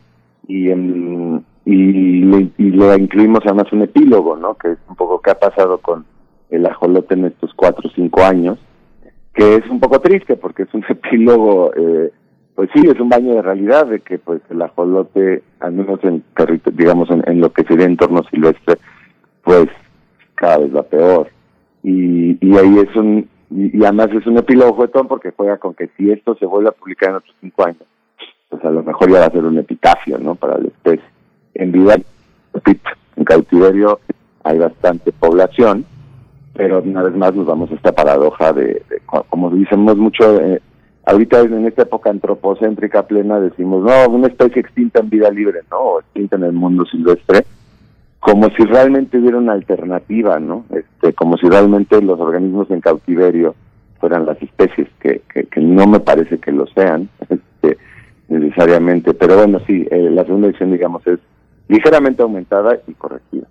y 0.47 0.69
en 0.69 1.45
y 1.71 2.23
le, 2.23 2.49
y 2.57 2.71
le 2.71 2.95
incluimos 2.95 3.41
además 3.45 3.71
un 3.71 3.83
epílogo, 3.83 4.35
¿no? 4.35 4.55
Que 4.55 4.71
es 4.71 4.77
un 4.87 4.95
poco 4.95 5.21
qué 5.21 5.29
ha 5.31 5.39
pasado 5.39 5.77
con 5.77 6.03
el 6.49 6.65
ajolote 6.65 7.13
en 7.13 7.25
estos 7.25 7.53
cuatro 7.53 7.87
o 7.87 7.93
cinco 7.93 8.23
años, 8.23 8.57
que 9.35 9.55
es 9.55 9.69
un 9.69 9.79
poco 9.79 9.99
triste 9.99 10.35
porque 10.35 10.63
es 10.63 10.73
un 10.73 10.83
epílogo, 10.89 11.71
eh, 11.75 12.11
pues 12.55 12.71
sí, 12.73 12.81
es 12.87 12.99
un 12.99 13.09
baño 13.09 13.35
de 13.35 13.43
realidad 13.43 13.85
de 13.85 13.99
que 13.99 14.17
pues 14.17 14.41
el 14.49 14.61
ajolote, 14.63 15.43
al 15.59 15.73
menos 15.73 15.99
en 16.03 16.23
digamos 16.73 17.07
en, 17.11 17.39
lo 17.39 17.53
que 17.53 17.63
sería 17.63 17.85
entorno 17.85 18.23
silvestre, 18.23 18.77
pues 19.43 19.67
cada 20.33 20.57
vez 20.57 20.75
va 20.75 20.83
peor. 20.83 21.29
Y, 21.83 22.37
y 22.41 22.57
ahí 22.57 22.79
es 22.79 22.95
un, 22.95 23.29
y, 23.51 23.83
además 23.83 24.09
es 24.11 24.25
un 24.25 24.39
epílogo 24.39 24.87
todo 24.87 25.07
porque 25.07 25.33
juega 25.37 25.57
con 25.57 25.75
que 25.75 25.89
si 25.95 26.09
esto 26.09 26.35
se 26.35 26.47
vuelve 26.47 26.69
a 26.69 26.73
publicar 26.73 27.11
en 27.11 27.15
otros 27.17 27.35
cinco 27.39 27.63
años, 27.63 27.83
pues 28.49 28.65
a 28.65 28.71
lo 28.71 28.81
mejor 28.81 29.11
ya 29.11 29.19
va 29.19 29.25
a 29.27 29.31
ser 29.31 29.45
un 29.45 29.59
epitafio, 29.59 30.17
¿no? 30.17 30.33
Para 30.33 30.57
la 30.57 30.67
especie 30.67 31.18
en 31.59 31.71
vida, 31.71 31.97
en 33.15 33.23
cautiverio 33.25 33.99
hay 34.43 34.57
bastante 34.57 35.11
población, 35.11 35.85
pero 36.53 36.81
una 36.81 37.03
vez 37.03 37.15
más 37.15 37.35
nos 37.35 37.45
vamos 37.45 37.71
a 37.71 37.75
esta 37.75 37.91
paradoja 37.91 38.53
de, 38.53 38.81
como 39.29 39.49
decimos 39.49 39.97
mucho, 39.97 40.39
eh, 40.39 40.61
ahorita 41.05 41.41
en 41.41 41.67
esta 41.67 41.83
época 41.83 42.09
antropocéntrica 42.09 43.03
plena 43.03 43.39
decimos, 43.39 43.83
no, 43.83 44.13
una 44.13 44.27
especie 44.27 44.61
extinta 44.61 45.01
en 45.01 45.09
vida 45.09 45.29
libre, 45.29 45.61
¿no? 45.69 45.99
Extinta 45.99 46.37
en 46.37 46.43
el 46.43 46.53
mundo 46.53 46.85
silvestre, 46.85 47.45
como 48.19 48.49
si 48.51 48.63
realmente 48.63 49.17
hubiera 49.17 49.37
una 49.37 49.53
alternativa, 49.53 50.39
¿no? 50.39 50.65
Este, 50.73 51.13
como 51.13 51.37
si 51.37 51.47
realmente 51.47 52.01
los 52.01 52.19
organismos 52.19 52.69
en 52.71 52.81
cautiverio 52.81 53.55
fueran 53.99 54.25
las 54.25 54.41
especies, 54.41 54.87
que, 54.99 55.21
que, 55.29 55.61
no 55.61 55.85
me 55.87 55.99
parece 55.99 56.37
que 56.37 56.53
lo 56.53 56.67
sean, 56.67 57.09
este, 57.29 57.77
necesariamente, 58.29 59.13
pero 59.13 59.35
bueno, 59.35 59.59
sí, 59.67 59.85
eh, 59.91 60.09
la 60.09 60.23
segunda 60.23 60.47
edición, 60.47 60.71
digamos, 60.71 61.05
es 61.05 61.19
ligeramente 61.69 62.21
aumentada 62.21 62.77
y 62.85 62.93
corregida. 62.93 63.47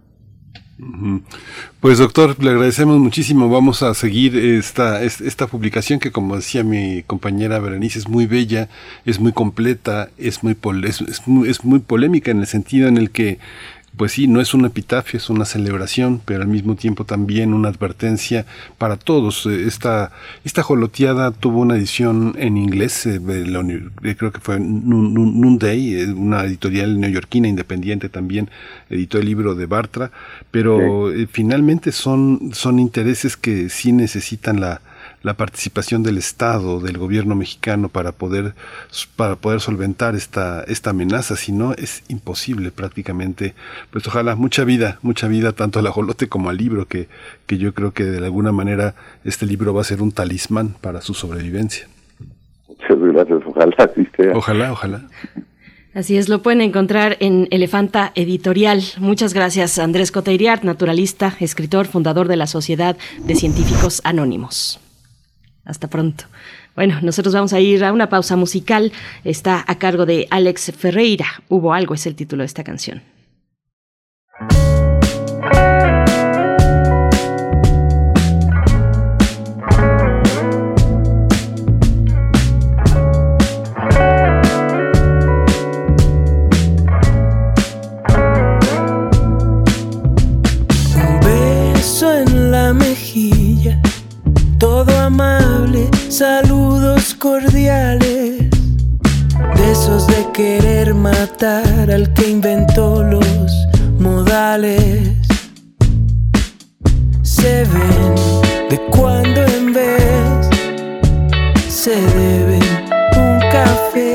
Pues 1.80 1.98
doctor, 1.98 2.42
le 2.42 2.50
agradecemos 2.50 2.98
muchísimo. 2.98 3.48
Vamos 3.48 3.82
a 3.82 3.94
seguir 3.94 4.36
esta, 4.36 5.02
esta 5.02 5.48
publicación 5.48 5.98
que, 5.98 6.12
como 6.12 6.36
decía 6.36 6.62
mi 6.62 7.02
compañera 7.02 7.58
Berenice, 7.58 7.98
es 7.98 8.08
muy 8.08 8.26
bella, 8.26 8.68
es 9.04 9.18
muy 9.18 9.32
completa, 9.32 10.10
es 10.18 10.44
muy, 10.44 10.56
es, 10.84 11.00
es 11.00 11.64
muy 11.64 11.78
polémica 11.80 12.30
en 12.30 12.40
el 12.40 12.46
sentido 12.46 12.86
en 12.86 12.96
el 12.96 13.10
que 13.10 13.38
pues 13.96 14.12
sí, 14.12 14.28
no 14.28 14.40
es 14.40 14.54
un 14.54 14.64
epitafio, 14.64 15.16
es 15.16 15.28
una 15.30 15.44
celebración, 15.44 16.20
pero 16.24 16.42
al 16.42 16.48
mismo 16.48 16.76
tiempo 16.76 17.04
también 17.04 17.52
una 17.52 17.68
advertencia 17.68 18.46
para 18.78 18.96
todos. 18.96 19.46
Eh, 19.46 19.66
esta, 19.66 20.12
esta 20.44 20.62
joloteada 20.62 21.32
tuvo 21.32 21.60
una 21.60 21.76
edición 21.76 22.34
en 22.38 22.56
inglés, 22.56 23.06
eh, 23.06 23.20
eh, 23.20 24.16
creo 24.16 24.32
que 24.32 24.40
fue 24.40 24.60
Noonday, 24.60 26.04
una 26.12 26.44
editorial 26.44 27.00
neoyorquina 27.00 27.48
independiente 27.48 28.08
también 28.08 28.50
editó 28.90 29.18
el 29.18 29.26
libro 29.26 29.54
de 29.54 29.66
Bartra, 29.66 30.10
pero 30.50 31.10
finalmente 31.30 31.92
son, 31.92 32.50
son 32.52 32.78
intereses 32.78 33.36
que 33.36 33.68
sí 33.68 33.92
necesitan 33.92 34.60
la, 34.60 34.80
la 35.22 35.34
participación 35.34 36.02
del 36.02 36.18
Estado, 36.18 36.80
del 36.80 36.98
gobierno 36.98 37.34
mexicano 37.34 37.88
para 37.88 38.12
poder, 38.12 38.54
para 39.16 39.36
poder 39.36 39.60
solventar 39.60 40.14
esta, 40.14 40.62
esta 40.64 40.90
amenaza, 40.90 41.36
si 41.36 41.52
no 41.52 41.72
es 41.72 42.02
imposible 42.08 42.70
prácticamente. 42.70 43.54
Pues 43.90 44.06
ojalá 44.06 44.36
mucha 44.36 44.64
vida, 44.64 44.98
mucha 45.02 45.28
vida 45.28 45.52
tanto 45.52 45.78
al 45.78 45.86
ajolote 45.86 46.28
como 46.28 46.50
al 46.50 46.56
libro, 46.56 46.86
que, 46.86 47.08
que 47.46 47.58
yo 47.58 47.74
creo 47.74 47.92
que 47.92 48.04
de 48.04 48.24
alguna 48.24 48.52
manera 48.52 48.94
este 49.24 49.46
libro 49.46 49.74
va 49.74 49.80
a 49.80 49.84
ser 49.84 50.02
un 50.02 50.12
talismán 50.12 50.74
para 50.80 51.00
su 51.00 51.14
sobrevivencia. 51.14 51.88
Muchas 52.68 52.98
gracias, 52.98 53.40
ojalá 53.46 53.90
Ojalá, 54.34 54.72
ojalá. 54.72 55.02
Así 55.94 56.16
es, 56.16 56.28
lo 56.28 56.42
pueden 56.42 56.60
encontrar 56.60 57.16
en 57.18 57.48
Elefanta 57.50 58.12
Editorial. 58.14 58.82
Muchas 58.98 59.34
gracias, 59.34 59.78
Andrés 59.78 60.12
Coteiriart, 60.12 60.62
naturalista, 60.62 61.34
escritor, 61.40 61.86
fundador 61.86 62.28
de 62.28 62.36
la 62.36 62.46
Sociedad 62.46 62.96
de 63.24 63.34
Científicos 63.34 64.00
Anónimos. 64.04 64.80
Hasta 65.68 65.86
pronto. 65.86 66.24
Bueno, 66.74 66.98
nosotros 67.02 67.34
vamos 67.34 67.52
a 67.52 67.60
ir 67.60 67.84
a 67.84 67.92
una 67.92 68.08
pausa 68.08 68.36
musical. 68.36 68.90
Está 69.22 69.62
a 69.66 69.78
cargo 69.78 70.06
de 70.06 70.26
Alex 70.30 70.72
Ferreira. 70.76 71.26
Hubo 71.48 71.74
algo, 71.74 71.94
es 71.94 72.06
el 72.06 72.14
título 72.14 72.42
de 72.42 72.46
esta 72.46 72.64
canción. 72.64 73.02
Saludos 96.10 97.14
cordiales, 97.14 98.48
besos 99.56 100.06
de 100.06 100.26
querer 100.32 100.94
matar 100.94 101.90
al 101.90 102.12
que 102.14 102.30
inventó 102.30 103.02
los 103.02 103.52
modales. 103.98 105.16
deben, 107.22 108.40
de 108.70 108.80
cuando 108.90 109.44
en 109.44 109.72
vez 109.72 110.48
se 111.68 111.94
deben 111.94 112.62
un 113.16 113.38
café. 113.52 114.14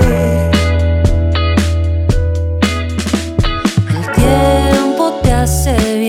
El 3.90 4.12
tiempo 4.16 5.20
te 5.22 5.32
hace 5.32 6.00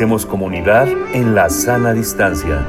Hacemos 0.00 0.24
comunidad 0.24 0.88
en 1.12 1.34
la 1.34 1.50
sana 1.50 1.92
distancia. 1.92 2.66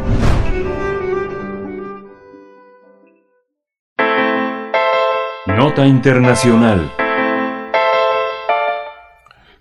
Nota 5.47 5.85
Internacional. 5.85 6.91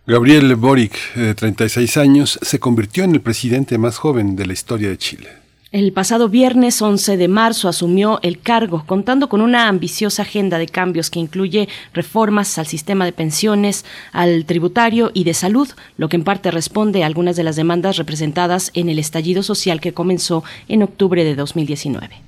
Gabriel 0.05 0.57
Boric, 0.57 1.15
de 1.15 1.37
36 1.37 1.97
años, 1.97 2.41
se 2.43 2.59
convirtió 2.59 3.05
en 3.05 3.13
el 3.13 3.21
presidente 3.21 3.79
más 3.79 3.99
joven 3.99 4.35
de 4.35 4.47
la 4.47 4.53
historia 4.53 4.89
de 4.89 4.99
Chile. 4.99 5.40
El 5.73 5.93
pasado 5.93 6.29
viernes 6.29 6.83
11 6.83 7.17
de 7.17 7.29
marzo 7.29 7.69
asumió 7.69 8.19
el 8.23 8.41
cargo, 8.41 8.83
contando 8.87 9.29
con 9.29 9.41
una 9.41 9.69
ambiciosa 9.69 10.23
agenda 10.23 10.59
de 10.59 10.67
cambios 10.67 11.11
que 11.11 11.21
incluye 11.21 11.69
reformas 11.95 12.59
al 12.59 12.67
sistema 12.67 13.05
de 13.05 13.13
pensiones, 13.13 13.85
al 14.11 14.47
tributario 14.47 15.13
y 15.15 15.23
de 15.23 15.33
salud, 15.33 15.69
lo 15.97 16.09
que 16.09 16.17
en 16.17 16.25
parte 16.25 16.51
responde 16.51 17.05
a 17.05 17.07
algunas 17.07 17.37
de 17.37 17.45
las 17.45 17.55
demandas 17.55 17.99
representadas 17.99 18.73
en 18.75 18.89
el 18.89 18.99
estallido 18.99 19.45
social 19.45 19.81
que 19.81 19.95
comenzó 19.95 20.43
en 20.67 20.83
octubre 20.83 21.23
de 21.23 21.37
2019. 21.37 22.21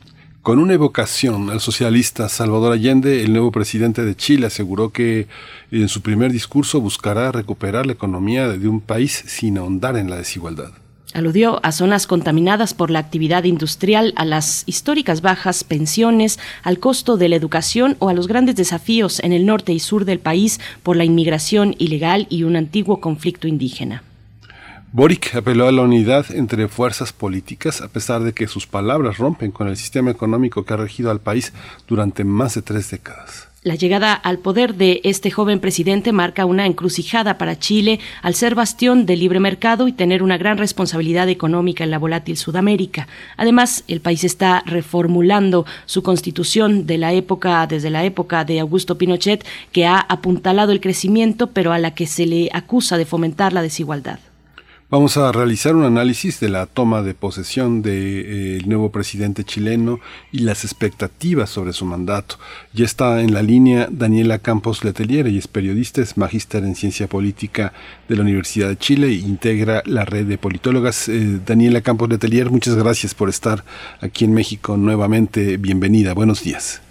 Con 0.42 0.60
una 0.60 0.74
evocación 0.74 1.50
al 1.50 1.58
socialista 1.60 2.28
Salvador 2.28 2.72
Allende, 2.72 3.24
el 3.24 3.32
nuevo 3.32 3.50
presidente 3.50 4.04
de 4.04 4.14
Chile 4.14 4.46
aseguró 4.46 4.90
que 4.90 5.26
en 5.72 5.88
su 5.88 6.00
primer 6.00 6.30
discurso 6.30 6.80
buscará 6.80 7.32
recuperar 7.32 7.86
la 7.86 7.94
economía 7.94 8.46
de 8.46 8.68
un 8.68 8.80
país 8.80 9.24
sin 9.26 9.58
ahondar 9.58 9.96
en 9.96 10.10
la 10.10 10.16
desigualdad. 10.16 10.81
Aludió 11.14 11.60
a 11.64 11.72
zonas 11.72 12.06
contaminadas 12.06 12.72
por 12.72 12.90
la 12.90 12.98
actividad 12.98 13.44
industrial, 13.44 14.14
a 14.16 14.24
las 14.24 14.64
históricas 14.66 15.20
bajas 15.20 15.62
pensiones, 15.62 16.38
al 16.62 16.78
costo 16.78 17.16
de 17.16 17.28
la 17.28 17.36
educación 17.36 17.96
o 17.98 18.08
a 18.08 18.14
los 18.14 18.28
grandes 18.28 18.56
desafíos 18.56 19.20
en 19.20 19.32
el 19.32 19.44
norte 19.44 19.72
y 19.72 19.80
sur 19.80 20.04
del 20.04 20.20
país 20.20 20.60
por 20.82 20.96
la 20.96 21.04
inmigración 21.04 21.74
ilegal 21.78 22.26
y 22.30 22.44
un 22.44 22.56
antiguo 22.56 23.00
conflicto 23.00 23.46
indígena. 23.46 24.02
Boric 24.94 25.34
apeló 25.34 25.68
a 25.68 25.72
la 25.72 25.80
unidad 25.80 26.26
entre 26.34 26.68
fuerzas 26.68 27.14
políticas 27.14 27.80
a 27.80 27.88
pesar 27.88 28.22
de 28.24 28.34
que 28.34 28.46
sus 28.46 28.66
palabras 28.66 29.16
rompen 29.16 29.50
con 29.50 29.68
el 29.68 29.78
sistema 29.78 30.10
económico 30.10 30.66
que 30.66 30.74
ha 30.74 30.76
regido 30.76 31.10
al 31.10 31.20
país 31.20 31.54
durante 31.88 32.24
más 32.24 32.54
de 32.56 32.62
tres 32.62 32.90
décadas. 32.90 33.11
La 33.64 33.76
llegada 33.76 34.12
al 34.12 34.40
poder 34.40 34.74
de 34.74 35.00
este 35.04 35.30
joven 35.30 35.60
presidente 35.60 36.10
marca 36.10 36.46
una 36.46 36.66
encrucijada 36.66 37.38
para 37.38 37.60
Chile 37.60 38.00
al 38.20 38.34
ser 38.34 38.56
bastión 38.56 39.06
del 39.06 39.20
libre 39.20 39.38
mercado 39.38 39.86
y 39.86 39.92
tener 39.92 40.24
una 40.24 40.36
gran 40.36 40.58
responsabilidad 40.58 41.28
económica 41.28 41.84
en 41.84 41.92
la 41.92 42.00
volátil 42.00 42.36
Sudamérica. 42.36 43.06
Además, 43.36 43.84
el 43.86 44.00
país 44.00 44.24
está 44.24 44.64
reformulando 44.66 45.64
su 45.86 46.02
constitución 46.02 46.86
de 46.86 46.98
la 46.98 47.12
época, 47.12 47.64
desde 47.68 47.90
la 47.90 48.04
época 48.04 48.44
de 48.44 48.58
Augusto 48.58 48.98
Pinochet, 48.98 49.46
que 49.70 49.86
ha 49.86 50.00
apuntalado 50.00 50.72
el 50.72 50.80
crecimiento, 50.80 51.52
pero 51.52 51.72
a 51.72 51.78
la 51.78 51.94
que 51.94 52.08
se 52.08 52.26
le 52.26 52.50
acusa 52.52 52.98
de 52.98 53.06
fomentar 53.06 53.52
la 53.52 53.62
desigualdad. 53.62 54.18
Vamos 54.92 55.16
a 55.16 55.32
realizar 55.32 55.74
un 55.74 55.84
análisis 55.84 56.38
de 56.38 56.50
la 56.50 56.66
toma 56.66 57.00
de 57.00 57.14
posesión 57.14 57.80
del 57.80 58.58
de, 58.60 58.64
nuevo 58.66 58.90
presidente 58.90 59.42
chileno 59.42 60.00
y 60.32 60.40
las 60.40 60.64
expectativas 60.64 61.48
sobre 61.48 61.72
su 61.72 61.86
mandato. 61.86 62.34
Ya 62.74 62.84
está 62.84 63.22
en 63.22 63.32
la 63.32 63.40
línea 63.40 63.88
Daniela 63.90 64.38
Campos 64.38 64.84
Letelier, 64.84 65.28
y 65.28 65.38
es 65.38 65.48
periodista, 65.48 66.02
es 66.02 66.18
magíster 66.18 66.62
en 66.64 66.74
ciencia 66.74 67.06
política 67.06 67.72
de 68.06 68.16
la 68.16 68.20
Universidad 68.20 68.68
de 68.68 68.76
Chile 68.76 69.06
e 69.06 69.14
integra 69.14 69.82
la 69.86 70.04
red 70.04 70.26
de 70.26 70.36
politólogas. 70.36 71.08
Eh, 71.08 71.40
Daniela 71.46 71.80
Campos 71.80 72.10
Letelier, 72.10 72.50
muchas 72.50 72.74
gracias 72.74 73.14
por 73.14 73.30
estar 73.30 73.64
aquí 74.02 74.26
en 74.26 74.34
México 74.34 74.76
nuevamente. 74.76 75.56
Bienvenida, 75.56 76.12
buenos 76.12 76.44
días. 76.44 76.82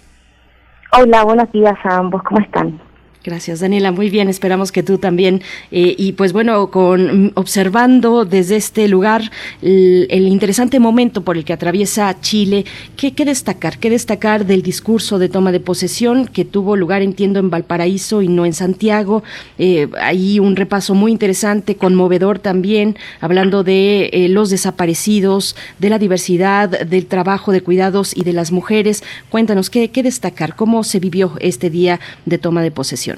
Hola, 0.90 1.22
buenos 1.22 1.52
días 1.52 1.78
a 1.84 1.98
ambos, 1.98 2.20
¿cómo 2.24 2.40
están? 2.40 2.80
Gracias, 3.24 3.60
Daniela. 3.60 3.92
Muy 3.92 4.10
bien, 4.10 4.28
esperamos 4.28 4.72
que 4.72 4.82
tú 4.82 4.98
también. 4.98 5.42
Eh, 5.70 5.94
y 5.96 6.12
pues 6.12 6.32
bueno, 6.32 6.72
con 6.72 7.30
observando 7.36 8.24
desde 8.24 8.56
este 8.56 8.88
lugar 8.88 9.30
el, 9.60 10.26
interesante 10.26 10.80
momento 10.80 11.22
por 11.22 11.36
el 11.36 11.44
que 11.44 11.52
atraviesa 11.52 12.20
Chile, 12.20 12.64
¿qué, 12.96 13.12
¿qué, 13.12 13.24
destacar? 13.24 13.78
¿Qué 13.78 13.90
destacar 13.90 14.44
del 14.44 14.62
discurso 14.62 15.20
de 15.20 15.28
toma 15.28 15.52
de 15.52 15.60
posesión 15.60 16.26
que 16.26 16.44
tuvo 16.44 16.74
lugar, 16.74 17.00
entiendo, 17.00 17.38
en 17.38 17.48
Valparaíso 17.48 18.22
y 18.22 18.28
no 18.28 18.44
en 18.44 18.54
Santiago? 18.54 19.22
Eh, 19.56 19.88
ahí 20.00 20.40
un 20.40 20.56
repaso 20.56 20.94
muy 20.94 21.12
interesante, 21.12 21.76
conmovedor 21.76 22.40
también, 22.40 22.96
hablando 23.20 23.62
de 23.62 24.10
eh, 24.12 24.28
los 24.30 24.50
desaparecidos, 24.50 25.54
de 25.78 25.90
la 25.90 26.00
diversidad, 26.00 26.68
del 26.68 27.06
trabajo 27.06 27.52
de 27.52 27.60
cuidados 27.60 28.16
y 28.16 28.24
de 28.24 28.32
las 28.32 28.50
mujeres. 28.50 29.04
Cuéntanos, 29.30 29.70
¿qué, 29.70 29.90
qué 29.92 30.02
destacar? 30.02 30.56
¿Cómo 30.56 30.82
se 30.82 30.98
vivió 30.98 31.34
este 31.38 31.70
día 31.70 32.00
de 32.26 32.38
toma 32.38 32.62
de 32.62 32.72
posesión? 32.72 33.11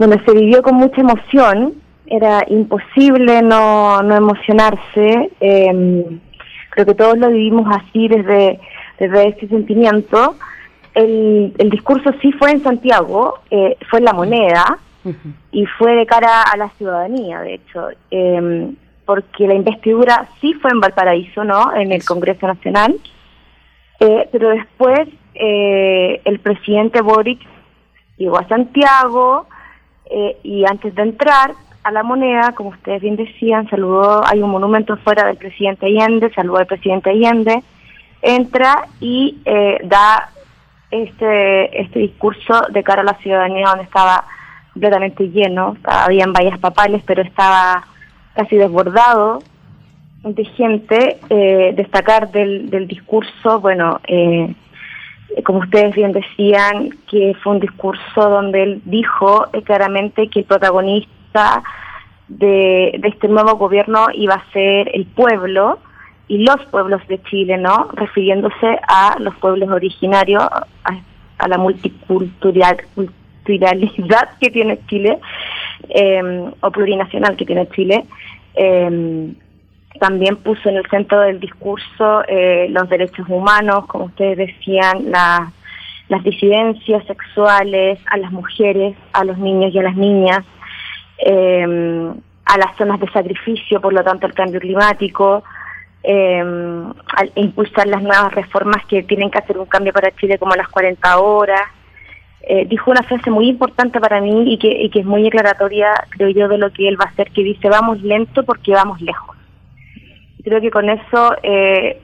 Bueno, 0.00 0.16
se 0.24 0.32
vivió 0.32 0.62
con 0.62 0.76
mucha 0.76 1.02
emoción, 1.02 1.74
era 2.06 2.42
imposible 2.48 3.42
no, 3.42 4.00
no 4.00 4.16
emocionarse, 4.16 5.30
eh, 5.38 6.06
creo 6.70 6.86
que 6.86 6.94
todos 6.94 7.18
lo 7.18 7.28
vivimos 7.28 7.68
así 7.70 8.08
desde, 8.08 8.58
desde 8.98 9.28
ese 9.28 9.48
sentimiento. 9.48 10.36
El, 10.94 11.52
el 11.58 11.68
discurso 11.68 12.14
sí 12.22 12.32
fue 12.32 12.50
en 12.52 12.62
Santiago, 12.62 13.40
eh, 13.50 13.76
fue 13.90 13.98
en 13.98 14.06
La 14.06 14.14
Moneda 14.14 14.78
y 15.52 15.66
fue 15.66 15.94
de 15.94 16.06
cara 16.06 16.44
a 16.44 16.56
la 16.56 16.70
ciudadanía, 16.78 17.40
de 17.40 17.54
hecho, 17.56 17.88
eh, 18.10 18.72
porque 19.04 19.46
la 19.46 19.52
investidura 19.52 20.28
sí 20.40 20.54
fue 20.54 20.70
en 20.70 20.80
Valparaíso, 20.80 21.44
¿no? 21.44 21.76
En 21.76 21.92
el 21.92 22.02
Congreso 22.06 22.46
Nacional, 22.46 22.96
eh, 24.00 24.30
pero 24.32 24.48
después 24.48 25.10
eh, 25.34 26.22
el 26.24 26.38
presidente 26.40 27.02
Boric 27.02 27.40
llegó 28.16 28.38
a 28.38 28.48
Santiago, 28.48 29.46
eh, 30.10 30.36
y 30.42 30.64
antes 30.64 30.94
de 30.94 31.02
entrar 31.02 31.52
a 31.82 31.90
la 31.90 32.02
moneda, 32.02 32.52
como 32.52 32.70
ustedes 32.70 33.00
bien 33.00 33.16
decían, 33.16 33.68
saludó, 33.70 34.22
hay 34.26 34.42
un 34.42 34.50
monumento 34.50 34.96
fuera 34.98 35.26
del 35.26 35.36
presidente 35.36 35.86
Allende, 35.86 36.32
saludó 36.34 36.58
al 36.58 36.66
presidente 36.66 37.10
Allende, 37.10 37.62
entra 38.20 38.86
y 39.00 39.38
eh, 39.44 39.78
da 39.84 40.30
este, 40.90 41.80
este 41.80 42.00
discurso 42.00 42.62
de 42.70 42.82
cara 42.82 43.02
a 43.02 43.04
la 43.04 43.14
ciudadanía 43.14 43.68
donde 43.68 43.84
estaba 43.84 44.24
completamente 44.72 45.28
lleno, 45.30 45.76
habían 45.84 46.32
vallas 46.32 46.58
papales, 46.58 47.02
pero 47.06 47.22
estaba 47.22 47.84
casi 48.34 48.56
desbordado 48.56 49.40
de 50.22 50.44
gente, 50.44 51.18
eh, 51.30 51.72
destacar 51.74 52.30
del, 52.30 52.68
del 52.68 52.86
discurso, 52.86 53.60
bueno, 53.60 54.00
eh, 54.06 54.54
como 55.44 55.60
ustedes 55.60 55.94
bien 55.94 56.12
decían, 56.12 56.90
que 57.10 57.34
fue 57.42 57.54
un 57.54 57.60
discurso 57.60 58.28
donde 58.28 58.62
él 58.62 58.82
dijo 58.84 59.46
claramente 59.64 60.28
que 60.28 60.40
el 60.40 60.44
protagonista 60.44 61.62
de, 62.28 63.00
este 63.02 63.28
nuevo 63.28 63.56
gobierno 63.56 64.06
iba 64.14 64.34
a 64.34 64.52
ser 64.52 64.90
el 64.94 65.06
pueblo 65.06 65.78
y 66.28 66.44
los 66.44 66.64
pueblos 66.66 67.06
de 67.08 67.22
Chile, 67.24 67.56
¿no? 67.58 67.88
Refiriéndose 67.92 68.78
a 68.86 69.16
los 69.18 69.34
pueblos 69.36 69.68
originarios, 69.70 70.42
a, 70.44 71.00
a 71.38 71.48
la 71.48 71.58
multiculturalidad 71.58 72.78
que 74.40 74.50
tiene 74.50 74.78
Chile, 74.86 75.18
eh, 75.88 76.52
o 76.60 76.70
plurinacional 76.70 77.36
que 77.36 77.46
tiene 77.46 77.68
Chile. 77.70 78.04
Eh, 78.54 79.32
también 80.00 80.36
puso 80.36 80.68
en 80.70 80.76
el 80.76 80.86
centro 80.88 81.20
del 81.20 81.38
discurso 81.38 82.22
eh, 82.26 82.66
los 82.70 82.88
derechos 82.88 83.28
humanos, 83.28 83.86
como 83.86 84.06
ustedes 84.06 84.38
decían, 84.38 85.10
la, 85.10 85.52
las 86.08 86.24
disidencias 86.24 87.04
sexuales, 87.06 88.00
a 88.06 88.16
las 88.16 88.32
mujeres, 88.32 88.96
a 89.12 89.24
los 89.24 89.38
niños 89.38 89.72
y 89.74 89.78
a 89.78 89.82
las 89.82 89.94
niñas, 89.94 90.44
eh, 91.18 92.12
a 92.46 92.58
las 92.58 92.76
zonas 92.78 92.98
de 92.98 93.10
sacrificio, 93.12 93.80
por 93.80 93.92
lo 93.92 94.02
tanto 94.02 94.26
el 94.26 94.32
cambio 94.32 94.58
climático, 94.58 95.44
eh, 96.02 96.40
al 96.40 97.32
impulsar 97.34 97.86
las 97.86 98.02
nuevas 98.02 98.32
reformas 98.32 98.84
que 98.86 99.02
tienen 99.02 99.30
que 99.30 99.38
hacer 99.38 99.58
un 99.58 99.66
cambio 99.66 99.92
para 99.92 100.10
Chile 100.16 100.38
como 100.38 100.54
las 100.54 100.68
40 100.68 101.18
horas. 101.20 101.68
Eh, 102.40 102.64
dijo 102.64 102.90
una 102.90 103.02
frase 103.02 103.30
muy 103.30 103.48
importante 103.48 104.00
para 104.00 104.22
mí 104.22 104.54
y 104.54 104.58
que, 104.58 104.68
y 104.68 104.88
que 104.88 105.00
es 105.00 105.06
muy 105.06 105.26
aclaratoria, 105.26 105.92
creo 106.08 106.30
yo, 106.30 106.48
de 106.48 106.56
lo 106.56 106.72
que 106.72 106.88
él 106.88 106.98
va 106.98 107.04
a 107.04 107.08
hacer, 107.08 107.30
que 107.32 107.42
dice, 107.42 107.68
vamos 107.68 108.00
lento 108.00 108.44
porque 108.44 108.72
vamos 108.72 108.98
lejos 109.02 109.36
creo 110.42 110.60
que 110.60 110.70
con 110.70 110.88
eso 110.88 111.36
eh, 111.42 112.00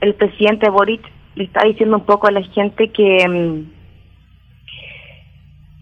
el 0.00 0.14
presidente 0.14 0.68
Boric 0.68 1.02
le 1.34 1.44
está 1.44 1.64
diciendo 1.64 1.96
un 1.96 2.04
poco 2.04 2.26
a 2.26 2.32
la 2.32 2.42
gente 2.42 2.90
que, 2.90 3.28
mm, 3.28 3.72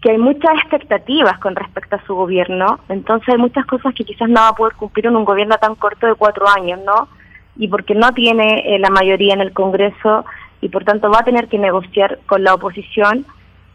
que 0.01 0.11
hay 0.11 0.17
muchas 0.17 0.53
expectativas 0.59 1.39
con 1.39 1.55
respecto 1.55 1.95
a 1.95 2.05
su 2.05 2.15
gobierno, 2.15 2.79
entonces 2.89 3.29
hay 3.29 3.37
muchas 3.37 3.65
cosas 3.65 3.93
que 3.95 4.05
quizás 4.05 4.29
no 4.29 4.41
va 4.41 4.49
a 4.49 4.55
poder 4.55 4.75
cumplir 4.75 5.07
en 5.07 5.15
un 5.15 5.25
gobierno 5.25 5.57
tan 5.57 5.75
corto 5.75 6.07
de 6.07 6.15
cuatro 6.15 6.47
años, 6.47 6.79
¿no? 6.85 7.07
Y 7.55 7.67
porque 7.67 7.95
no 7.95 8.11
tiene 8.11 8.75
eh, 8.75 8.79
la 8.79 8.89
mayoría 8.89 9.33
en 9.33 9.41
el 9.41 9.53
Congreso 9.53 10.25
y 10.61 10.69
por 10.69 10.83
tanto 10.83 11.09
va 11.09 11.19
a 11.19 11.25
tener 11.25 11.47
que 11.47 11.57
negociar 11.57 12.19
con 12.27 12.43
la 12.43 12.53
oposición, 12.53 13.25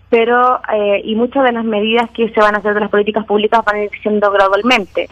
pero 0.09 0.61
eh, 0.73 1.03
y 1.05 1.17
muchas 1.17 1.45
de 1.45 1.53
las 1.53 1.65
medidas 1.65 2.09
que 2.11 2.29
se 2.29 2.41
van 2.41 2.55
a 2.55 2.59
hacer 2.59 2.75
de 2.75 2.81
las 2.81 2.91
políticas 2.91 3.25
públicas 3.27 3.65
van 3.65 3.77
a 3.77 3.85
ir 3.85 3.91
siendo 4.03 4.31
gradualmente 4.31 5.09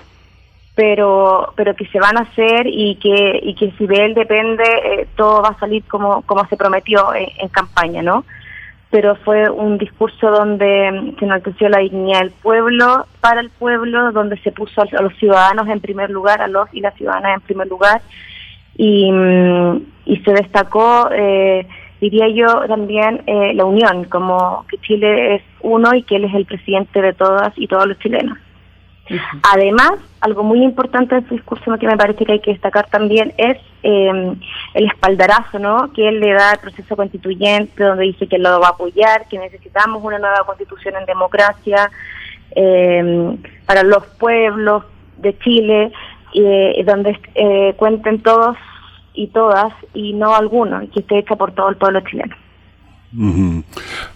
pero 0.80 1.52
pero 1.56 1.76
que 1.76 1.84
se 1.88 2.00
van 2.00 2.16
a 2.16 2.22
hacer 2.22 2.66
y 2.66 2.94
que 2.94 3.38
y 3.42 3.54
que 3.54 3.70
si 3.72 3.86
de 3.86 4.02
él 4.06 4.14
depende 4.14 4.64
eh, 4.64 5.06
todo 5.14 5.42
va 5.42 5.50
a 5.50 5.58
salir 5.58 5.84
como 5.84 6.22
como 6.22 6.46
se 6.46 6.56
prometió 6.56 7.12
en, 7.14 7.48
campaña 7.48 8.00
no 8.00 8.24
pero 8.90 9.14
fue 9.16 9.50
un 9.50 9.76
discurso 9.76 10.30
donde 10.30 10.90
mm, 10.90 11.18
se 11.18 11.24
enalteció 11.26 11.68
la 11.68 11.80
dignidad 11.80 12.20
del 12.20 12.30
pueblo 12.30 13.04
para 13.20 13.42
el 13.42 13.50
pueblo 13.50 14.10
donde 14.12 14.38
se 14.38 14.52
puso 14.52 14.80
a 14.80 15.02
los 15.02 15.14
ciudadanos 15.18 15.68
en 15.68 15.80
primer 15.80 16.08
lugar 16.08 16.40
a 16.40 16.48
los 16.48 16.72
y 16.72 16.80
las 16.80 16.94
ciudadanas 16.94 17.34
en 17.34 17.40
primer 17.42 17.68
lugar. 17.68 18.00
Y 18.74 19.12
mm, 19.12 19.82
y 20.06 20.16
se 20.24 20.32
destacó 20.32 21.10
eh, 21.12 21.66
diría 22.00 22.28
yo 22.30 22.66
también 22.68 23.20
eh, 23.26 23.52
la 23.52 23.66
unión 23.66 24.04
como 24.04 24.64
que 24.70 24.78
Chile 24.78 25.34
es 25.34 25.42
uno 25.60 25.94
y 25.94 26.04
que 26.04 26.16
él 26.16 26.24
es 26.24 26.34
el 26.34 26.46
presidente 26.46 27.02
de 27.02 27.12
todas 27.12 27.52
y 27.56 27.66
todos 27.66 27.86
los 27.86 27.98
chilenos 27.98 28.38
Además, 29.42 29.92
algo 30.20 30.42
muy 30.42 30.62
importante 30.62 31.14
de 31.14 31.26
su 31.26 31.34
discurso 31.34 31.76
que 31.78 31.86
me 31.86 31.96
parece 31.96 32.24
que 32.24 32.32
hay 32.32 32.40
que 32.40 32.52
destacar 32.52 32.88
también 32.88 33.32
es 33.36 33.58
eh, 33.82 34.36
el 34.74 34.86
espaldarazo 34.86 35.58
¿no? 35.58 35.92
que 35.92 36.08
él 36.08 36.20
le 36.20 36.32
da 36.32 36.52
al 36.52 36.58
proceso 36.58 36.96
constituyente, 36.96 37.82
donde 37.82 38.04
dice 38.04 38.28
que 38.28 38.38
lo 38.38 38.60
va 38.60 38.68
a 38.68 38.70
apoyar, 38.70 39.26
que 39.28 39.38
necesitamos 39.38 40.02
una 40.04 40.18
nueva 40.18 40.44
constitución 40.46 40.94
en 40.96 41.06
democracia 41.06 41.90
eh, 42.54 43.36
para 43.66 43.82
los 43.82 44.06
pueblos 44.18 44.84
de 45.18 45.36
Chile, 45.38 45.92
eh, 46.34 46.84
donde 46.84 47.18
cuenten 47.76 48.22
todos 48.22 48.56
y 49.14 49.28
todas 49.28 49.72
y 49.92 50.12
no 50.12 50.34
alguno, 50.34 50.82
y 50.82 50.88
que 50.88 51.00
esté 51.00 51.18
hecha 51.18 51.36
por 51.36 51.52
todo 51.52 51.68
el 51.68 51.76
pueblo 51.76 52.00
chileno. 52.02 52.36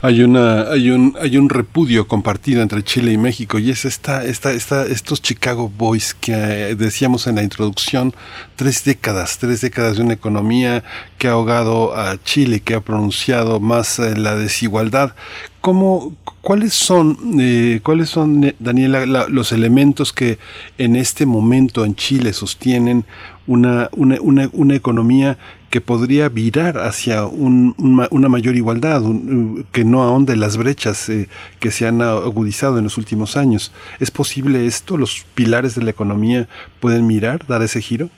Hay 0.02 0.22
una, 0.22 0.70
hay 0.70 0.90
un, 0.90 1.16
hay 1.20 1.36
un 1.36 1.48
repudio 1.48 2.06
compartido 2.06 2.62
entre 2.62 2.82
Chile 2.84 3.12
y 3.12 3.18
México 3.18 3.58
y 3.58 3.70
es 3.70 3.84
esta, 3.84 4.24
esta, 4.24 4.52
esta, 4.52 4.86
estos 4.86 5.20
Chicago 5.20 5.68
Boys 5.76 6.14
que 6.14 6.32
eh, 6.32 6.74
decíamos 6.76 7.26
en 7.26 7.34
la 7.36 7.42
introducción, 7.42 8.14
tres 8.54 8.84
décadas, 8.84 9.38
tres 9.38 9.60
décadas 9.62 9.96
de 9.96 10.04
una 10.04 10.14
economía 10.14 10.84
que 11.18 11.26
ha 11.26 11.32
ahogado 11.32 11.96
a 11.96 12.16
Chile, 12.22 12.60
que 12.60 12.74
ha 12.74 12.80
pronunciado 12.82 13.58
más 13.58 13.98
eh, 13.98 14.16
la 14.16 14.36
desigualdad. 14.36 15.14
¿Cómo, 15.60 16.14
¿Cuáles 16.40 16.74
son, 16.74 17.18
eh, 17.40 17.80
cuáles 17.82 18.10
son, 18.10 18.54
Daniela, 18.60 19.06
la- 19.06 19.28
los 19.28 19.50
elementos 19.50 20.12
que 20.12 20.38
en 20.78 20.94
este 20.94 21.26
momento 21.26 21.84
en 21.84 21.96
Chile 21.96 22.32
sostienen 22.32 23.06
una, 23.46 23.88
una, 23.92 24.20
una, 24.20 24.48
una 24.52 24.74
economía 24.76 25.36
que 25.74 25.80
podría 25.80 26.28
virar 26.28 26.78
hacia 26.78 27.26
un- 27.26 27.74
una 28.12 28.28
mayor 28.28 28.54
igualdad, 28.54 29.02
un- 29.02 29.66
que 29.72 29.84
no 29.84 30.04
ahonde 30.04 30.36
las 30.36 30.56
brechas 30.56 31.08
eh, 31.08 31.26
que 31.58 31.72
se 31.72 31.84
han 31.88 32.00
agudizado 32.00 32.78
en 32.78 32.84
los 32.84 32.96
últimos 32.96 33.36
años? 33.36 33.72
¿Es 33.98 34.12
posible 34.12 34.66
esto? 34.66 34.96
¿Los 34.96 35.26
pilares 35.34 35.74
de 35.74 35.82
la 35.82 35.90
economía 35.90 36.46
pueden 36.78 37.08
mirar, 37.08 37.44
dar 37.48 37.60
ese 37.62 37.80
giro? 37.82 38.08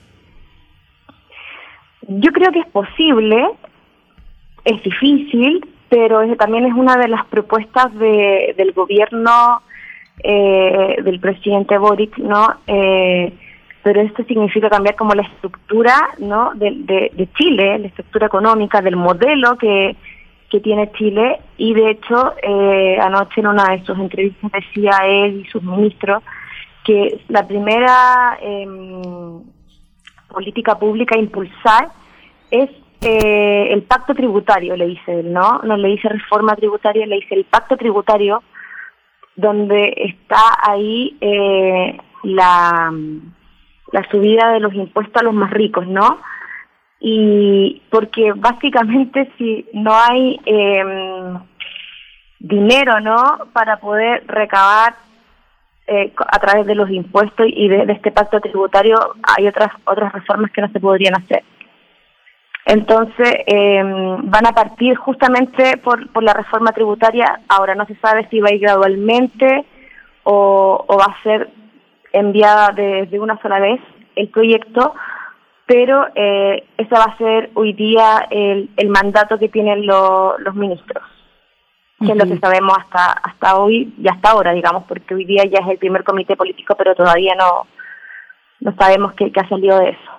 Yo 2.07 2.31
creo 2.31 2.51
que 2.51 2.59
es 2.59 2.67
posible, 2.67 3.47
es 4.63 4.83
difícil, 4.83 5.65
pero 5.89 6.35
también 6.35 6.67
es 6.67 6.73
una 6.75 6.95
de 6.97 7.07
las 7.07 7.25
propuestas 7.25 7.91
de, 7.97 8.53
del 8.55 8.71
gobierno 8.73 9.63
eh, 10.23 10.97
del 11.03 11.19
presidente 11.19 11.75
Boric, 11.79 12.19
¿no? 12.19 12.49
Eh, 12.67 13.33
pero 13.87 14.01
esto 14.01 14.21
significa 14.25 14.69
cambiar 14.69 14.97
como 14.97 15.13
la 15.13 15.21
estructura, 15.21 16.09
¿no? 16.17 16.51
De, 16.55 17.09
de, 17.13 17.29
Chile, 17.37 17.79
la 17.79 17.87
estructura 17.87 18.27
económica, 18.27 18.81
del 18.81 18.97
modelo 18.97 19.57
que, 19.57 19.95
que 20.49 20.59
tiene 20.59 20.91
Chile 20.91 21.39
y 21.55 21.73
de 21.73 21.91
hecho 21.91 22.33
eh, 22.43 22.97
anoche 22.99 23.39
en 23.39 23.47
una 23.47 23.63
de 23.71 23.85
sus 23.85 23.97
entrevistas 23.97 24.51
decía 24.51 24.91
él 25.05 25.39
y 25.39 25.49
sus 25.49 25.63
ministros 25.63 26.21
que 26.83 27.21
la 27.29 27.47
primera 27.47 28.37
em, 28.41 29.41
política 30.27 30.77
pública 30.77 31.15
a 31.15 31.21
impulsar 31.21 31.87
es 32.51 32.69
eh, 32.99 33.69
el 33.71 33.83
pacto 33.83 34.13
tributario, 34.13 34.75
le 34.75 34.87
dice 34.87 35.21
él, 35.21 35.31
¿no? 35.31 35.61
No 35.63 35.77
le 35.77 35.87
dice 35.87 36.09
reforma 36.09 36.57
tributaria, 36.57 37.05
le 37.05 37.21
dice 37.21 37.35
el 37.35 37.45
pacto 37.45 37.77
tributario, 37.77 38.43
donde 39.37 39.93
está 39.95 40.41
ahí 40.61 41.15
eh, 41.21 41.97
la, 42.23 42.91
la 43.91 44.09
subida 44.09 44.51
de 44.51 44.59
los 44.59 44.73
impuestos 44.73 45.21
a 45.21 45.25
los 45.25 45.33
más 45.33 45.51
ricos, 45.51 45.87
¿no? 45.87 46.19
Y 46.99 47.81
porque 47.89 48.33
básicamente 48.35 49.31
si 49.37 49.65
no 49.73 49.93
hay 49.93 50.39
em, 50.45 51.39
dinero, 52.39 52.99
¿no? 52.99 53.47
Para 53.53 53.77
poder 53.77 54.25
recabar 54.27 54.95
eh, 55.87 56.13
a 56.17 56.39
través 56.39 56.65
de 56.65 56.75
los 56.75 56.89
impuestos 56.89 57.47
y 57.47 57.69
de, 57.69 57.83
este 57.93 58.11
pacto 58.11 58.41
tributario 58.41 58.97
hay 59.23 59.47
otras 59.47 59.69
otras 59.85 60.11
reformas 60.11 60.51
que 60.51 60.61
no 60.61 60.69
se 60.69 60.79
podrían 60.79 61.15
hacer. 61.15 61.43
Entonces, 62.65 63.33
eh, 63.45 63.81
van 63.81 64.45
a 64.45 64.51
partir 64.51 64.97
justamente 64.97 65.77
por, 65.77 66.11
por 66.11 66.21
la 66.21 66.33
reforma 66.33 66.73
tributaria. 66.73 67.39
Ahora 67.47 67.75
no 67.75 67.85
se 67.85 67.95
sabe 67.95 68.27
si 68.29 68.41
va 68.41 68.49
a 68.49 68.53
ir 68.53 68.59
gradualmente 68.59 69.65
o, 70.23 70.83
o 70.85 70.97
va 70.97 71.05
a 71.05 71.23
ser 71.23 71.49
enviada 72.13 72.69
de, 72.71 73.05
de 73.07 73.19
una 73.19 73.39
sola 73.41 73.59
vez 73.59 73.79
el 74.15 74.29
proyecto, 74.29 74.95
pero 75.65 76.07
eh, 76.15 76.63
ese 76.77 76.95
va 76.95 77.03
a 77.03 77.17
ser 77.17 77.49
hoy 77.53 77.73
día 77.73 78.25
el, 78.29 78.69
el 78.77 78.89
mandato 78.89 79.37
que 79.37 79.49
tienen 79.49 79.85
lo- 79.85 80.37
los 80.39 80.55
ministros, 80.55 81.03
que 81.99 82.11
es 82.11 82.17
lo 82.17 82.25
que 82.25 82.37
sabemos 82.39 82.77
hasta, 82.77 83.11
hasta 83.11 83.57
hoy 83.57 83.93
y 84.01 84.07
hasta 84.07 84.29
ahora, 84.31 84.53
digamos, 84.53 84.85
porque 84.85 85.13
hoy 85.15 85.25
día 85.25 85.43
ya 85.45 85.59
es 85.59 85.67
el 85.67 85.77
primer 85.77 86.03
comité 86.03 86.35
político, 86.35 86.75
pero 86.75 86.95
todavía 86.95 87.35
no, 87.35 87.67
no 88.61 88.73
sabemos 88.79 89.13
qué, 89.13 89.31
qué 89.31 89.39
ha 89.41 89.49
salido 89.49 89.77
de 89.79 89.89
eso. 89.89 90.11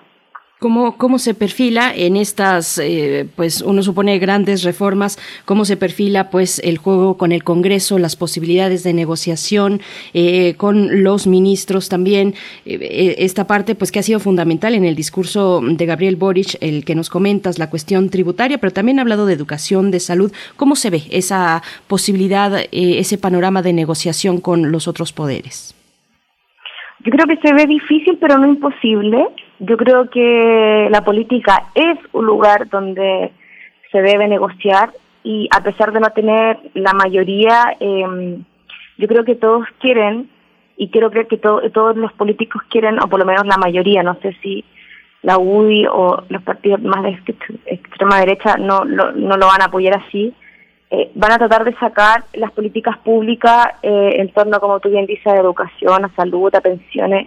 ¿Cómo, 0.59 0.97
¿Cómo 0.97 1.21
se 1.21 1.35
perfila 1.35 1.95
en 1.95 2.17
estas, 2.17 2.79
eh, 2.79 3.29
pues 3.37 3.63
uno 3.63 3.81
supone 3.85 4.19
grandes 4.19 4.65
reformas, 4.65 5.17
cómo 5.45 5.65
se 5.65 5.77
perfila 5.77 6.31
pues 6.31 6.59
el 6.65 6.79
juego 6.79 7.17
con 7.17 7.31
el 7.31 7.45
Congreso, 7.45 7.97
las 7.97 8.17
posibilidades 8.17 8.83
de 8.83 8.93
negociación 8.93 9.81
eh, 10.15 10.55
con 10.57 11.05
los 11.05 11.29
ministros 11.29 11.89
también? 11.89 12.35
Eh, 12.67 12.77
eh, 12.83 13.15
esta 13.19 13.47
parte 13.47 13.77
pues 13.77 13.93
que 13.93 14.01
ha 14.01 14.03
sido 14.03 14.19
fundamental 14.19 14.75
en 14.75 14.85
el 14.85 14.97
discurso 14.97 15.61
de 15.63 15.87
Gabriel 15.87 16.17
Boric, 16.17 16.57
el 16.61 16.85
que 16.85 16.97
nos 16.97 17.09
comentas, 17.09 17.61
la 17.61 17.71
cuestión 17.71 18.11
tributaria, 18.11 18.59
pero 18.59 18.73
también 18.73 18.99
ha 18.99 19.03
hablado 19.03 19.27
de 19.27 19.35
educación, 19.35 19.93
de 19.93 20.01
salud. 20.01 20.33
¿Cómo 20.57 20.75
se 20.75 20.91
ve 20.91 21.03
esa 21.13 21.63
posibilidad, 21.87 22.59
eh, 22.59 22.69
ese 22.73 23.17
panorama 23.17 23.63
de 23.63 23.73
negociación 23.73 24.41
con 24.41 24.73
los 24.73 24.89
otros 24.89 25.13
poderes? 25.13 25.77
Yo 27.05 27.13
creo 27.13 27.27
que 27.29 27.37
se 27.47 27.55
ve 27.55 27.65
difícil, 27.67 28.19
pero 28.21 28.39
no 28.39 28.49
imposible. 28.49 29.25
Yo 29.61 29.77
creo 29.77 30.09
que 30.11 30.89
la 30.91 31.03
política 31.05 31.65
es 31.75 31.99
un 32.13 32.27
lugar 32.27 32.69
donde 32.69 33.33
se 33.91 34.03
debe 34.03 34.29
negociar 34.29 34.91
y 35.25 35.49
a 35.51 35.63
pesar 35.63 35.93
de 35.93 36.01
no 36.01 36.11
tener 36.11 36.59
la 36.75 36.93
mayoría, 36.93 37.77
eh, 37.81 38.39
yo 38.99 39.09
creo 39.09 39.25
que 39.25 39.35
todos 39.35 39.67
quieren 39.81 40.29
y 40.77 40.91
quiero 40.91 41.11
creer 41.11 41.27
que 41.27 41.39
to- 41.39 41.63
todos 41.73 41.97
los 41.97 42.13
políticos 42.13 42.63
quieren, 42.71 43.03
o 43.03 43.09
por 43.09 43.19
lo 43.19 43.27
menos 43.27 43.47
la 43.47 43.57
mayoría, 43.57 44.03
no 44.05 44.15
sé 44.23 44.37
si 44.43 44.65
la 45.23 45.37
UDI 45.39 45.87
o 45.91 46.23
los 46.29 46.43
partidos 46.45 46.81
más 46.83 47.03
de 47.03 47.11
ext- 47.11 47.59
extrema 47.67 48.21
derecha 48.21 48.57
no, 48.57 48.85
lo- 48.85 49.11
no 49.13 49.37
lo 49.37 49.47
van 49.49 49.63
a 49.63 49.65
apoyar 49.67 49.97
así, 49.97 50.33
eh, 50.91 51.11
van 51.17 51.33
a 51.33 51.39
tratar 51.39 51.65
de 51.65 51.75
sacar 51.75 52.23
las 52.35 52.53
políticas 52.53 52.97
públicas 52.99 53.67
eh, 53.83 54.15
en 54.19 54.29
torno, 54.31 54.61
como 54.61 54.79
tú 54.79 54.89
bien 54.89 55.07
dices, 55.07 55.27
a 55.27 55.37
educación, 55.37 56.05
a 56.05 56.15
salud, 56.15 56.55
a 56.55 56.61
pensiones, 56.61 57.27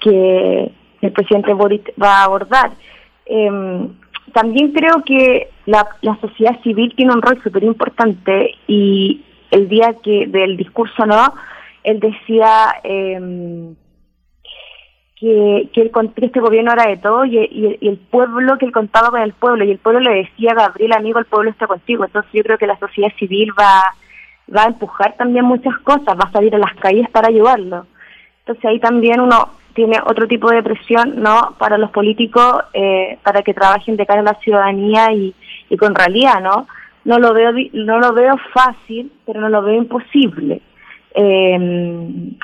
que 0.00 0.70
el 1.00 1.12
presidente 1.12 1.52
Boric 1.52 1.92
va 2.00 2.20
a 2.20 2.24
abordar. 2.24 2.72
Em, 3.26 3.88
también 4.32 4.72
creo 4.72 5.02
que 5.04 5.48
la, 5.66 5.86
la 6.02 6.16
sociedad 6.20 6.60
civil 6.62 6.92
tiene 6.96 7.12
un 7.12 7.22
rol 7.22 7.40
súper 7.42 7.64
importante 7.64 8.54
y 8.66 9.24
el 9.50 9.68
día 9.68 9.94
que 10.02 10.26
del 10.26 10.56
discurso 10.56 11.06
no, 11.06 11.34
él 11.84 12.00
decía 12.00 12.74
em, 12.84 13.74
que, 15.16 15.68
que 15.72 15.90
este 16.16 16.40
gobierno 16.40 16.72
era 16.72 16.88
de 16.88 16.96
todo 16.98 17.24
y, 17.24 17.38
y, 17.38 17.78
y 17.80 17.88
el 17.88 17.98
pueblo, 17.98 18.58
que 18.58 18.66
él 18.66 18.72
contaba 18.72 19.10
con 19.10 19.20
el 19.20 19.32
pueblo 19.32 19.64
y 19.64 19.70
el 19.70 19.78
pueblo 19.78 20.00
le 20.00 20.14
decía, 20.22 20.54
Gabriel, 20.54 20.92
amigo, 20.92 21.18
el 21.18 21.24
pueblo 21.24 21.50
está 21.50 21.66
contigo. 21.66 22.04
Entonces 22.04 22.30
yo 22.32 22.42
creo 22.42 22.58
que 22.58 22.66
la 22.66 22.78
sociedad 22.78 23.12
civil 23.18 23.50
va, 23.58 23.94
va 24.54 24.64
a 24.64 24.68
empujar 24.68 25.16
también 25.16 25.44
muchas 25.44 25.76
cosas, 25.78 26.16
va 26.16 26.28
a 26.28 26.32
salir 26.32 26.54
a 26.54 26.58
las 26.58 26.74
calles 26.74 27.08
para 27.10 27.28
ayudarlo. 27.28 27.86
Entonces 28.40 28.64
ahí 28.64 28.78
también 28.78 29.20
uno 29.20 29.57
tiene 29.78 30.00
otro 30.04 30.26
tipo 30.26 30.50
de 30.50 30.60
presión 30.60 31.22
no 31.22 31.54
para 31.56 31.78
los 31.78 31.92
políticos 31.92 32.64
eh, 32.74 33.16
para 33.22 33.42
que 33.42 33.54
trabajen 33.54 33.96
de 33.96 34.06
cara 34.06 34.22
a 34.22 34.24
la 34.24 34.40
ciudadanía 34.40 35.12
y, 35.12 35.32
con 35.78 35.94
realidad 35.94 36.40
no 36.42 36.66
no 37.04 37.20
lo 37.20 37.32
veo 37.32 37.52
no 37.74 38.00
lo 38.00 38.12
veo 38.12 38.34
fácil 38.52 39.12
pero 39.24 39.40
no 39.40 39.48
lo 39.48 39.62
veo 39.62 39.76
imposible. 39.76 40.60
Eh, 41.14 41.54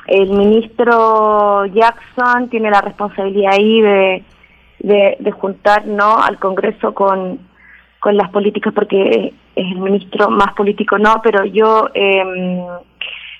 el 0.07 0.29
ministro 0.29 1.65
Jackson 1.65 2.47
tiene 2.49 2.71
la 2.71 2.79
responsabilidad 2.79 3.51
ahí 3.51 3.81
de, 3.81 4.23
de, 4.79 5.17
de 5.19 5.31
juntar 5.31 5.85
no 5.85 6.17
al 6.17 6.39
Congreso 6.39 6.93
con 6.93 7.39
con 7.99 8.15
las 8.15 8.29
políticas 8.29 8.73
porque 8.73 9.33
es 9.55 9.71
el 9.71 9.79
ministro 9.79 10.29
más 10.29 10.53
político 10.53 10.97
no 10.97 11.21
pero 11.21 11.43
yo 11.43 11.89
eh, 11.93 12.65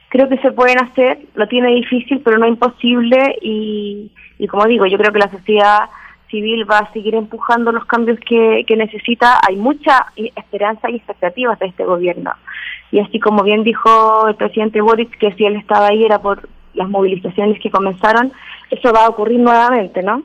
creo 0.09 0.29
que 0.29 0.37
se 0.37 0.51
pueden 0.51 0.79
hacer, 0.79 1.19
lo 1.35 1.47
tiene 1.47 1.75
difícil, 1.75 2.21
pero 2.23 2.37
no 2.37 2.47
imposible 2.47 3.37
y, 3.41 4.11
y 4.37 4.47
como 4.47 4.65
digo, 4.65 4.85
yo 4.85 4.97
creo 4.97 5.11
que 5.11 5.19
la 5.19 5.31
sociedad 5.31 5.89
civil 6.29 6.69
va 6.69 6.79
a 6.79 6.93
seguir 6.93 7.15
empujando 7.15 7.71
los 7.71 7.85
cambios 7.85 8.19
que, 8.27 8.63
que 8.67 8.75
necesita. 8.75 9.39
Hay 9.47 9.55
mucha 9.55 10.07
esperanza 10.15 10.89
y 10.89 10.95
expectativas 10.95 11.59
de 11.59 11.67
este 11.67 11.85
gobierno. 11.85 12.31
Y 12.91 12.99
así 12.99 13.19
como 13.19 13.43
bien 13.43 13.63
dijo 13.63 14.27
el 14.27 14.35
presidente 14.35 14.81
Boric, 14.81 15.17
que 15.17 15.33
si 15.33 15.45
él 15.45 15.55
estaba 15.55 15.87
ahí 15.87 16.03
era 16.03 16.19
por 16.19 16.47
las 16.73 16.89
movilizaciones 16.89 17.59
que 17.59 17.71
comenzaron, 17.71 18.31
eso 18.69 18.91
va 18.91 19.05
a 19.05 19.09
ocurrir 19.09 19.39
nuevamente, 19.39 20.03
¿no? 20.03 20.23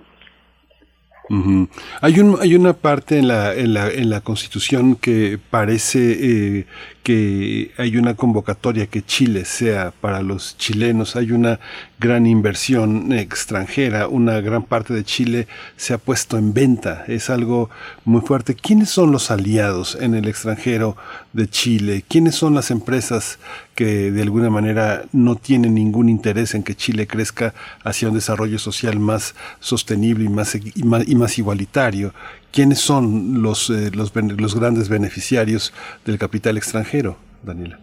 Uh. 1.30 1.66
Hay 2.00 2.18
un 2.18 2.36
hay 2.40 2.56
una 2.56 2.72
parte 2.72 3.16
en 3.16 3.28
la 3.28 3.54
en 3.54 3.72
la 3.72 3.88
en 3.88 4.10
la 4.10 4.20
Constitución 4.20 4.96
que 4.96 5.38
parece 5.38 5.98
eh, 6.00 6.66
que 7.02 7.72
hay 7.78 7.96
una 7.96 8.14
convocatoria 8.14 8.86
que 8.86 9.02
Chile 9.02 9.44
sea 9.44 9.92
para 10.00 10.22
los 10.22 10.56
chilenos. 10.58 11.16
Hay 11.16 11.32
una 11.32 11.58
gran 11.98 12.26
inversión 12.26 13.12
extranjera. 13.12 14.08
Una 14.08 14.40
gran 14.40 14.62
parte 14.62 14.92
de 14.92 15.04
Chile 15.04 15.48
se 15.76 15.94
ha 15.94 15.98
puesto 15.98 16.36
en 16.36 16.52
venta. 16.52 17.04
Es 17.08 17.30
algo 17.30 17.70
muy 18.04 18.20
fuerte. 18.20 18.54
¿Quiénes 18.54 18.90
son 18.90 19.12
los 19.12 19.30
aliados 19.30 19.96
en 20.00 20.14
el 20.14 20.28
extranjero 20.28 20.96
de 21.32 21.48
Chile? 21.48 22.04
¿Quiénes 22.06 22.34
son 22.34 22.54
las 22.54 22.70
empresas 22.70 23.38
que 23.74 24.10
de 24.10 24.22
alguna 24.22 24.50
manera 24.50 25.04
no 25.12 25.36
tienen 25.36 25.74
ningún 25.74 26.10
interés 26.10 26.54
en 26.54 26.62
que 26.62 26.74
Chile 26.74 27.06
crezca 27.06 27.54
hacia 27.82 28.08
un 28.08 28.14
desarrollo 28.14 28.58
social 28.58 28.98
más 28.98 29.34
sostenible 29.58 30.24
y 30.24 30.28
más, 30.28 30.54
y 30.54 30.82
más, 30.82 31.08
y 31.08 31.14
más 31.14 31.38
igualitario? 31.38 32.12
¿Quiénes 32.52 32.80
son 32.80 33.42
los, 33.42 33.70
eh, 33.70 33.90
los, 33.92 34.12
los 34.14 34.54
grandes 34.54 34.88
beneficiarios 34.88 35.72
del 36.04 36.18
capital 36.18 36.56
extranjero, 36.56 37.16
Daniela? 37.42 37.78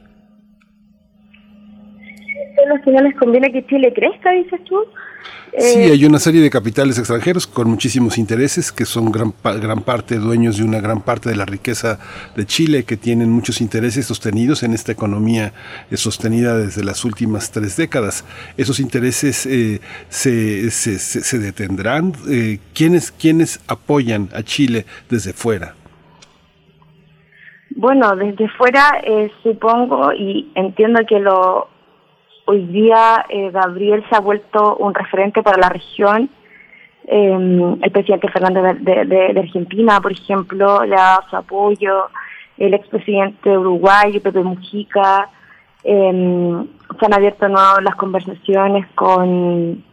Los 2.68 2.80
que 2.82 2.92
no 2.92 3.02
les 3.02 3.16
conviene 3.16 3.52
que 3.52 3.66
Chile 3.66 3.94
crezca, 3.94 4.32
dices 4.32 4.64
tú. 4.66 4.78
Sí, 5.58 5.80
Eh, 5.80 5.92
hay 5.94 6.06
una 6.06 6.20
serie 6.20 6.42
de 6.42 6.50
capitales 6.50 7.00
extranjeros 7.00 7.48
con 7.48 7.70
muchísimos 7.70 8.18
intereses 8.18 8.72
que 8.72 8.86
son 8.86 9.12
gran, 9.12 9.34
gran 9.60 9.82
parte 9.82 10.16
dueños 10.18 10.58
de 10.58 10.64
una 10.64 10.80
gran 10.80 11.02
parte 11.02 11.30
de 11.30 11.36
la 11.36 11.46
riqueza 11.46 12.00
de 12.36 12.46
Chile, 12.46 12.84
que 12.84 12.98
tienen 12.98 13.30
muchos 13.32 13.60
intereses 13.62 14.06
sostenidos 14.06 14.62
en 14.64 14.74
esta 14.74 14.92
economía 14.92 15.54
eh, 15.90 15.98
sostenida 15.98 16.58
desde 16.58 16.84
las 16.84 17.04
últimas 17.06 17.52
tres 17.52 17.76
décadas. 17.78 18.24
¿Esos 18.58 18.80
intereses 18.80 19.46
eh, 19.48 19.80
se, 20.10 20.70
se, 20.70 21.00
se- 21.00 21.22
se 21.22 21.40
detendrán? 21.40 22.14
Eh, 22.30 22.60
¿quiénes, 22.76 23.12
¿Quiénes 23.12 23.60
apoyan 23.68 24.30
a 24.34 24.44
Chile 24.44 24.86
desde 25.10 25.34
fuera? 25.34 25.74
Bueno, 27.76 28.16
desde 28.16 28.48
fuera 28.50 29.02
eh, 29.04 29.32
supongo 29.44 30.12
y 30.14 30.52
entiendo 30.56 31.00
que 31.08 31.20
lo 31.20 31.68
hoy 32.48 32.66
día 32.66 33.26
eh, 33.30 33.52
Gabriel 33.52 34.04
se 34.10 34.16
ha 34.16 34.20
vuelto 34.20 34.78
un 34.78 34.94
referente 34.94 35.44
para 35.44 35.58
la 35.58 35.70
región. 35.70 36.30
Eh, 37.06 37.78
el 37.82 37.92
presidente 37.92 38.30
Fernández 38.30 38.78
de, 38.82 39.40
Argentina, 39.40 40.02
por 40.02 40.12
ejemplo, 40.12 40.84
le 40.86 40.96
ha 40.96 41.18
dado 41.18 41.30
su 41.30 41.36
apoyo. 41.36 42.08
El 42.58 42.74
expresidente 42.74 43.50
de 43.50 43.58
Uruguay, 43.58 44.20
Pepe 44.20 44.42
Mujica. 44.42 45.30
eh, 45.84 46.66
se 47.00 47.06
han 47.06 47.14
abierto 47.14 47.48
nuevo 47.48 47.82
las 47.82 47.96
conversaciones 47.96 48.88
con 48.96 49.84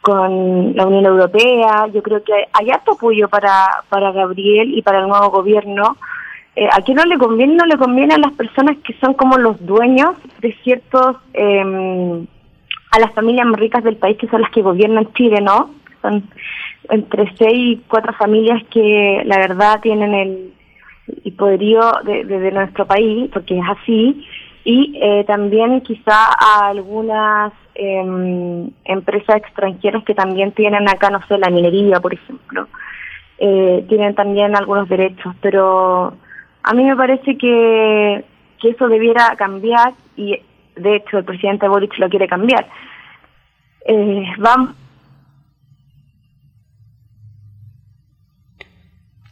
con 0.00 0.74
la 0.74 0.86
Unión 0.86 1.04
Europea. 1.04 1.86
Yo 1.92 2.02
creo 2.02 2.22
que 2.22 2.32
hay 2.52 2.70
harto 2.70 2.92
apoyo 2.92 3.28
para, 3.28 3.82
para 3.88 4.12
Gabriel 4.12 4.76
y 4.76 4.82
para 4.82 5.00
el 5.00 5.08
nuevo 5.08 5.30
gobierno. 5.30 5.96
Eh, 6.60 6.68
¿A 6.70 6.80
no 6.92 7.04
le 7.06 7.16
conviene? 7.16 7.54
No 7.54 7.64
le 7.64 7.78
conviene 7.78 8.12
a 8.14 8.18
las 8.18 8.32
personas 8.32 8.76
que 8.84 8.92
son 9.00 9.14
como 9.14 9.38
los 9.38 9.64
dueños 9.64 10.10
de 10.42 10.52
ciertos, 10.62 11.16
eh, 11.32 12.26
a 12.92 12.98
las 12.98 13.14
familias 13.14 13.46
más 13.46 13.58
ricas 13.58 13.82
del 13.82 13.96
país, 13.96 14.18
que 14.18 14.28
son 14.28 14.42
las 14.42 14.50
que 14.50 14.60
gobiernan 14.60 15.10
Chile, 15.14 15.40
¿no? 15.40 15.70
Son 16.02 16.22
entre 16.90 17.34
seis 17.38 17.78
y 17.78 17.82
cuatro 17.88 18.12
familias 18.12 18.62
que 18.70 19.22
la 19.24 19.38
verdad 19.38 19.80
tienen 19.80 20.12
el, 20.12 20.52
el 21.24 21.32
poderío 21.32 21.80
de, 22.04 22.24
de- 22.24 22.40
de 22.40 22.52
nuestro 22.52 22.84
país, 22.86 23.30
porque 23.32 23.58
es 23.58 23.64
así, 23.66 24.26
y 24.64 24.98
eh, 25.00 25.24
también 25.26 25.80
quizá 25.80 26.26
a 26.38 26.68
algunas 26.68 27.54
em, 27.74 28.68
empresas 28.84 29.36
extranjeras 29.36 30.04
que 30.04 30.14
también 30.14 30.52
tienen 30.52 30.86
acá, 30.90 31.08
no 31.08 31.20
sé, 31.26 31.38
la 31.38 31.48
minería, 31.48 32.00
por 32.00 32.12
ejemplo, 32.12 32.68
eh, 33.38 33.82
tienen 33.88 34.14
también 34.14 34.54
algunos 34.54 34.86
derechos, 34.90 35.34
pero 35.40 36.12
a 36.62 36.74
mí 36.74 36.84
me 36.84 36.96
parece 36.96 37.36
que, 37.36 38.24
que 38.60 38.68
eso 38.70 38.88
debiera 38.88 39.34
cambiar 39.36 39.94
y 40.16 40.38
de 40.76 40.96
hecho 40.96 41.18
el 41.18 41.24
presidente 41.24 41.68
Boric 41.68 41.98
lo 41.98 42.08
quiere 42.08 42.28
cambiar. 42.28 42.66
Eh, 43.86 44.24
vamos 44.38 44.74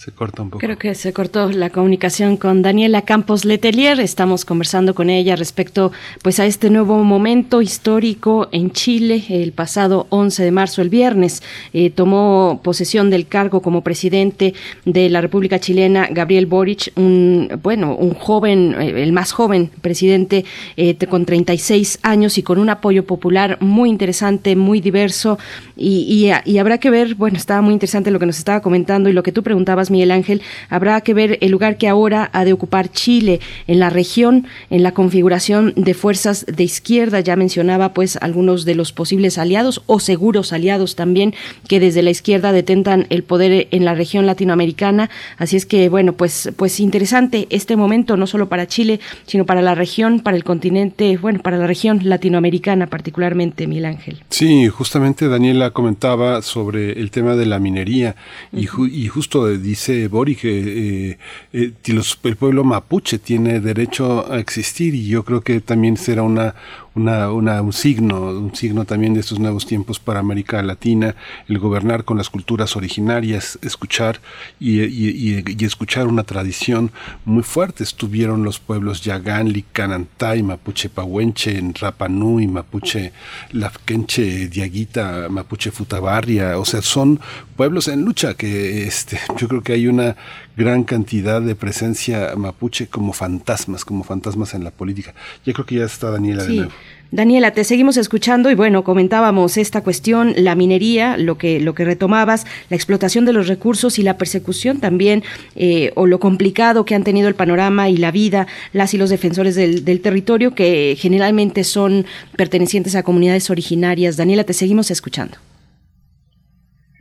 Se 0.09 0.43
un 0.43 0.51
poco. 0.51 0.59
Creo 0.59 0.79
que 0.79 0.95
se 0.95 1.13
cortó 1.13 1.51
la 1.51 1.71
comunicación 1.71 2.37
con 2.37 2.63
Daniela 2.63 3.03
Campos 3.03 3.45
Letelier. 3.45 4.01
Estamos 4.01 4.45
conversando 4.45 4.95
con 4.95 5.11
ella 5.11 5.37
respecto 5.37 5.93
pues 6.23 6.41
a 6.41 6.47
este 6.47 6.71
nuevo 6.71 7.05
momento 7.05 7.61
histórico 7.61 8.49
en 8.51 8.71
Chile. 8.71 9.23
El 9.29 9.53
pasado 9.53 10.07
11 10.11 10.45
de 10.45 10.51
marzo, 10.51 10.81
el 10.81 10.89
viernes, 10.89 11.43
eh, 11.73 11.91
tomó 11.91 12.61
posesión 12.65 13.11
del 13.11 13.27
cargo 13.27 13.61
como 13.61 13.83
presidente 13.83 14.55
de 14.85 15.11
la 15.11 15.21
República 15.21 15.59
Chilena 15.59 16.09
Gabriel 16.11 16.47
Boric, 16.47 16.93
un 16.97 17.61
bueno, 17.63 17.95
un 17.95 18.15
joven, 18.15 18.75
eh, 18.79 19.03
el 19.03 19.13
más 19.13 19.33
joven 19.33 19.71
presidente 19.83 20.45
eh, 20.77 20.97
con 21.09 21.27
36 21.27 21.99
años 22.03 22.39
y 22.39 22.43
con 22.43 22.59
un 22.59 22.71
apoyo 22.71 23.05
popular 23.05 23.59
muy 23.61 23.91
interesante, 23.91 24.57
muy 24.57 24.81
diverso 24.81 25.39
y, 25.77 26.33
y, 26.45 26.59
habrá 26.59 26.79
que 26.79 26.91
ver, 26.91 27.15
bueno, 27.15 27.37
estaba 27.37 27.61
muy 27.61 27.73
interesante 27.73 28.11
lo 28.11 28.19
que 28.19 28.27
nos 28.27 28.39
estaba 28.39 28.61
comentando 28.61 29.09
y 29.09 29.13
lo 29.13 29.23
que 29.23 29.31
tú 29.31 29.43
preguntabas, 29.45 29.91
Miguel 29.99 30.13
Ángel, 30.13 30.43
habrá 30.69 31.01
que 31.01 31.13
ver 31.13 31.39
el 31.41 31.51
lugar 31.51 31.77
que 31.77 31.89
ahora 31.89 32.31
ha 32.33 32.45
de 32.45 32.53
ocupar 32.53 32.89
Chile 32.89 33.41
en 33.67 33.81
la 33.81 33.91
región, 33.91 34.47
en 34.71 34.85
la 34.85 34.93
configuración 34.93 35.73
de 35.75 35.93
fuerzas 35.93 36.47
de 36.47 36.63
izquierda. 36.63 37.19
Ya 37.19 37.35
mencionaba 37.35 37.95
pues 37.95 38.17
algunos 38.21 38.65
de 38.65 38.77
los 38.77 38.93
posibles 38.93 39.39
aliados 39.39 39.83
o 39.87 39.99
seguros 39.99 40.53
aliados 40.53 40.95
también 40.95 41.35
que 41.67 41.81
desde 41.81 42.03
la 42.03 42.11
izquierda 42.11 42.53
detentan 42.53 43.09
el 43.11 43.25
poder 43.25 43.67
en 43.73 43.85
la 43.85 43.95
región 43.95 44.25
latinoamericana. 44.25 45.11
Así 45.37 45.57
es 45.57 45.67
que, 45.67 45.89
bueno, 45.89 46.13
pues, 46.13 46.51
pues 46.57 46.79
interesante 46.79 47.49
este 47.51 47.75
momento, 47.75 48.17
no 48.17 48.29
solo 48.29 48.49
para 48.49 48.69
Chile, 48.69 49.01
sino 49.27 49.47
para 49.47 49.63
la 49.63 49.75
región, 49.75 50.21
para 50.21 50.37
el 50.37 50.45
continente, 50.45 51.17
bueno, 51.17 51.41
para 51.41 51.59
la 51.59 51.67
región 51.67 51.99
latinoamericana 52.05 52.87
particularmente, 52.87 53.67
Miguel 53.67 53.87
Ángel. 53.87 54.23
Sí, 54.31 54.69
justamente 54.69 55.27
Daniela 55.27 55.73
comentaba 55.73 56.41
sobre 56.43 56.93
el 56.93 57.11
tema 57.11 57.35
de 57.35 57.47
la 57.47 57.59
minería 57.59 58.15
y, 58.53 58.69
y 58.93 59.09
justo 59.09 59.51
eh, 59.51 59.59
dice 59.89 60.09
Bori 60.09 60.37
que 60.37 61.11
eh, 61.13 61.19
eh, 61.53 61.73
los- 61.87 62.19
el 62.25 62.37
pueblo 62.37 62.65
mapuche 62.65 63.19
tiene 63.19 63.61
derecho 63.61 64.31
a 64.31 64.39
existir 64.39 64.95
y 64.95 65.07
yo 65.09 65.25
creo 65.25 65.41
que 65.41 65.61
también 65.61 65.97
será 65.97 66.23
una, 66.23 66.55
una, 66.95 67.31
una- 67.33 67.63
un 67.63 67.73
signo, 67.73 68.31
un 68.31 68.55
signo 68.55 68.85
también 68.85 69.15
de 69.15 69.21
estos 69.21 69.39
nuevos 69.39 69.67
tiempos 69.67 69.99
para 70.01 70.21
América 70.21 70.63
Latina, 70.63 71.15
el 71.49 71.59
gobernar 71.59 72.05
con 72.05 72.17
las 72.19 72.31
culturas 72.31 72.77
originarias, 72.77 73.59
escuchar 73.63 74.21
y, 74.59 74.83
y- 74.83 75.65
escuchar 75.65 76.07
una 76.07 76.25
tradición 76.25 76.91
muy 77.25 77.43
fuerte. 77.43 77.85
Estuvieron 77.85 78.43
los 78.43 78.59
pueblos 78.59 79.03
Yaganli, 79.03 79.65
Canantay, 79.73 80.43
Mapuche 80.43 80.89
Pahuenche, 80.89 81.57
en 81.59 81.75
Rapa 81.75 82.09
Nui, 82.09 82.47
Mapuche 82.47 83.13
Lafkenche, 83.53 84.49
Diaguita, 84.49 85.29
Mapuche 85.29 85.71
Futabarria, 85.71 86.59
o 86.59 86.65
sea, 86.65 86.83
son 86.83 87.21
pueblos 87.57 87.89
en 87.89 88.03
lucha 88.05 88.35
que 88.35 88.87
este, 88.87 89.19
yo 89.37 89.49
creo 89.49 89.63
que 89.63 89.73
hay 89.75 89.87
una 89.89 90.17
gran 90.59 90.83
cantidad 90.83 91.41
de 91.41 91.55
presencia 91.55 92.35
mapuche 92.37 92.89
como 92.89 93.13
fantasmas, 93.13 93.85
como 93.85 94.03
fantasmas 94.03 94.55
en 94.55 94.65
la 94.65 94.73
política. 94.73 95.15
Yo 95.47 95.53
creo 95.53 95.65
que 95.65 95.77
ya 95.77 95.85
está 95.85 96.11
Daniela 96.11 96.43
de 96.43 96.53
nuevo. 96.53 96.73
Daniela, 97.13 97.53
te 97.53 97.65
seguimos 97.65 97.97
escuchando 97.97 98.51
y 98.51 98.55
bueno, 98.55 98.85
comentábamos 98.85 99.57
esta 99.57 99.83
cuestión, 99.83 100.35
la 100.37 100.57
minería, 100.57 101.17
lo 101.17 101.39
que, 101.39 101.59
lo 101.61 101.75
que 101.75 101.85
retomabas, 101.85 102.45
la 102.69 102.77
explotación 102.77 103.25
de 103.25 103.33
los 103.33 103.47
recursos 103.47 103.99
y 103.99 104.03
la 104.03 104.19
persecución 104.19 104.81
también, 104.81 105.23
eh, 105.55 105.93
o 105.95 106.07
lo 106.07 106.19
complicado 106.19 106.85
que 106.85 106.95
han 106.95 107.05
tenido 107.05 107.29
el 107.29 107.35
panorama 107.35 107.89
y 107.89 107.97
la 107.97 108.11
vida, 108.11 108.47
las 108.75 108.93
y 108.93 108.99
los 108.99 109.09
defensores 109.09 109.55
del, 109.55 109.87
del 109.87 110.01
territorio, 110.01 110.55
que 110.55 110.97
generalmente 110.99 111.65
son 111.65 112.05
pertenecientes 112.37 112.95
a 112.95 113.05
comunidades 113.05 113.49
originarias. 113.49 114.17
Daniela, 114.17 114.45
te 114.45 114.53
seguimos 114.53 114.91
escuchando. 114.91 115.39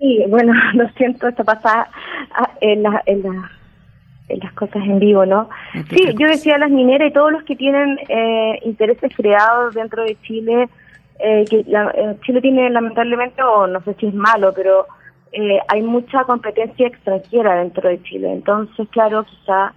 Sí, 0.07 0.23
bueno, 0.29 0.53
lo 0.73 0.87
siento, 0.91 1.27
esto 1.27 1.43
pasa 1.43 1.87
ah, 2.33 2.49
en, 2.61 2.83
la- 2.83 3.03
en, 3.05 3.23
la- 3.23 3.51
en 4.29 4.39
las 4.39 4.53
cosas 4.53 4.83
en 4.83 4.99
vivo, 4.99 5.25
¿no? 5.25 5.49
Sí, 5.89 6.13
yo 6.17 6.27
decía 6.27 6.57
las 6.57 6.69
mineras 6.69 7.09
y 7.09 7.13
todos 7.13 7.31
los 7.31 7.43
que 7.43 7.55
tienen 7.57 7.99
eh, 8.07 8.59
intereses 8.63 9.11
creados 9.15 9.73
dentro 9.73 10.03
de 10.03 10.15
Chile, 10.21 10.69
eh, 11.19 11.43
que 11.49 11.63
la- 11.67 11.91
eh, 11.95 12.15
Chile 12.25 12.39
tiene 12.41 12.69
lamentablemente, 12.69 13.41
o 13.43 13.67
no 13.67 13.81
sé 13.81 13.95
si 13.95 14.07
es 14.07 14.13
malo, 14.13 14.53
pero 14.53 14.85
eh, 15.33 15.59
hay 15.67 15.81
mucha 15.81 16.23
competencia 16.23 16.87
extranjera 16.87 17.55
dentro 17.55 17.89
de 17.89 18.01
Chile. 18.03 18.31
Entonces, 18.31 18.87
claro, 18.89 19.25
quizá 19.25 19.73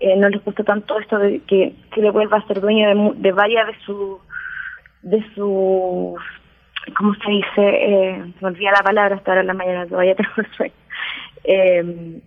eh, 0.00 0.16
no 0.16 0.28
les 0.30 0.42
gusta 0.44 0.64
tanto 0.64 0.98
esto 0.98 1.18
de 1.18 1.40
que 1.40 1.74
Chile 1.94 2.10
vuelva 2.10 2.38
a 2.38 2.46
ser 2.46 2.60
dueño 2.62 2.88
de, 2.88 3.12
de 3.20 3.32
varias 3.32 3.66
de 3.66 3.74
sus 3.84 4.18
de 5.02 5.22
sus 5.34 6.14
¿cómo 6.96 7.14
se 7.14 7.30
dice? 7.30 7.48
Eh, 7.58 8.32
se 8.38 8.44
me 8.44 8.48
olvida 8.48 8.72
la 8.72 8.82
palabra 8.82 9.16
hasta 9.16 9.30
ahora 9.30 9.40
en 9.40 9.46
la 9.46 9.54
mañana, 9.54 9.86
todavía 9.86 10.14
tengo 10.16 10.48
sueño. 10.56 10.74
Eh, 11.44 12.20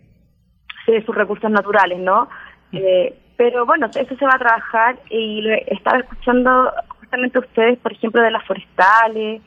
de 0.91 1.05
sus 1.05 1.15
recursos 1.15 1.51
naturales, 1.51 1.99
¿no? 1.99 2.29
Eh, 2.71 3.13
pero 3.35 3.65
bueno, 3.65 3.87
eso 3.87 4.15
se 4.15 4.25
va 4.25 4.35
a 4.35 4.39
trabajar 4.39 4.97
y 5.09 5.41
lo 5.41 5.53
estaba 5.67 5.99
escuchando 5.99 6.71
justamente 6.99 7.39
ustedes, 7.39 7.77
por 7.79 7.91
ejemplo, 7.91 8.21
de 8.21 8.31
las 8.31 8.45
forestales 8.45 9.41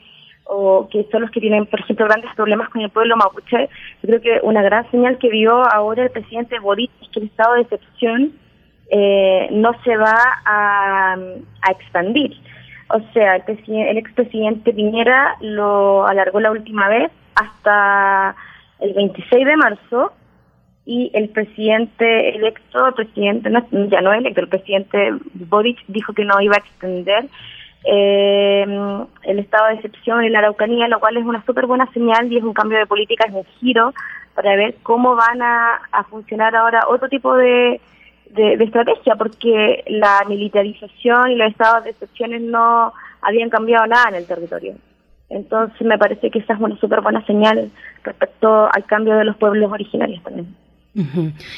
o 0.45 0.87
que 0.89 1.07
son 1.11 1.21
los 1.21 1.31
que 1.31 1.39
tienen, 1.39 1.65
por 1.65 1.79
ejemplo, 1.79 2.05
grandes 2.05 2.33
problemas 2.35 2.69
con 2.69 2.81
el 2.81 2.89
pueblo 2.89 3.15
mapuche. 3.17 3.69
Yo 4.01 4.07
creo 4.07 4.21
que 4.21 4.39
una 4.43 4.61
gran 4.61 4.89
señal 4.91 5.17
que 5.17 5.29
vio 5.29 5.63
ahora 5.71 6.03
el 6.03 6.09
presidente 6.11 6.59
Boric 6.59 6.91
es 7.01 7.09
que 7.09 7.19
el 7.19 7.25
estado 7.27 7.55
de 7.55 7.61
excepción 7.61 8.33
eh, 8.89 9.47
no 9.51 9.71
se 9.83 9.95
va 9.97 10.17
a, 10.45 11.13
a 11.13 11.71
expandir. 11.71 12.35
O 12.93 13.13
sea, 13.13 13.35
el, 13.35 13.43
el 13.67 13.97
expresidente 13.97 14.73
Piñera 14.73 15.35
lo 15.41 16.05
alargó 16.07 16.39
la 16.39 16.51
última 16.51 16.89
vez 16.89 17.11
hasta 17.35 18.35
el 18.79 18.93
26 18.93 19.45
de 19.45 19.57
marzo 19.57 20.11
y 20.85 21.11
el 21.13 21.29
presidente 21.29 22.35
electo, 22.35 22.87
el 22.87 22.93
presidente, 22.93 23.49
no, 23.49 23.65
ya 23.87 24.01
no 24.01 24.13
electo, 24.13 24.41
el 24.41 24.49
presidente 24.49 25.13
Boric 25.33 25.79
dijo 25.87 26.13
que 26.13 26.25
no 26.25 26.41
iba 26.41 26.55
a 26.55 26.59
extender 26.59 27.25
eh, 27.85 28.65
el 29.23 29.39
estado 29.39 29.67
de 29.67 29.75
excepción 29.75 30.23
en 30.23 30.33
la 30.33 30.39
Araucanía, 30.39 30.87
lo 30.87 30.99
cual 30.99 31.17
es 31.17 31.25
una 31.25 31.43
súper 31.45 31.67
buena 31.67 31.89
señal 31.93 32.31
y 32.31 32.37
es 32.37 32.43
un 32.43 32.53
cambio 32.53 32.79
de 32.79 32.87
política, 32.87 33.25
es 33.27 33.33
un 33.33 33.45
giro 33.59 33.93
para 34.35 34.55
ver 34.55 34.75
cómo 34.83 35.15
van 35.15 35.41
a 35.41 36.03
funcionar 36.09 36.55
ahora 36.55 36.87
otro 36.87 37.09
tipo 37.09 37.35
de, 37.35 37.79
de, 38.33 38.53
estrategia, 38.63 39.15
porque 39.15 39.83
la 39.87 40.23
militarización 40.27 41.31
y 41.31 41.35
los 41.35 41.51
estados 41.51 41.83
de 41.83 41.91
excepciones 41.91 42.41
no 42.41 42.93
habían 43.21 43.49
cambiado 43.49 43.87
nada 43.87 44.09
en 44.09 44.15
el 44.15 44.25
territorio. 44.25 44.75
Entonces 45.29 45.81
me 45.87 45.97
parece 45.97 46.29
que 46.29 46.39
esa 46.39 46.53
es 46.53 46.59
una 46.59 46.77
súper 46.77 47.01
buena 47.01 47.25
señal 47.25 47.71
respecto 48.03 48.69
al 48.71 48.85
cambio 48.85 49.15
de 49.15 49.25
los 49.25 49.37
pueblos 49.37 49.71
originarios 49.71 50.21
también. 50.23 50.55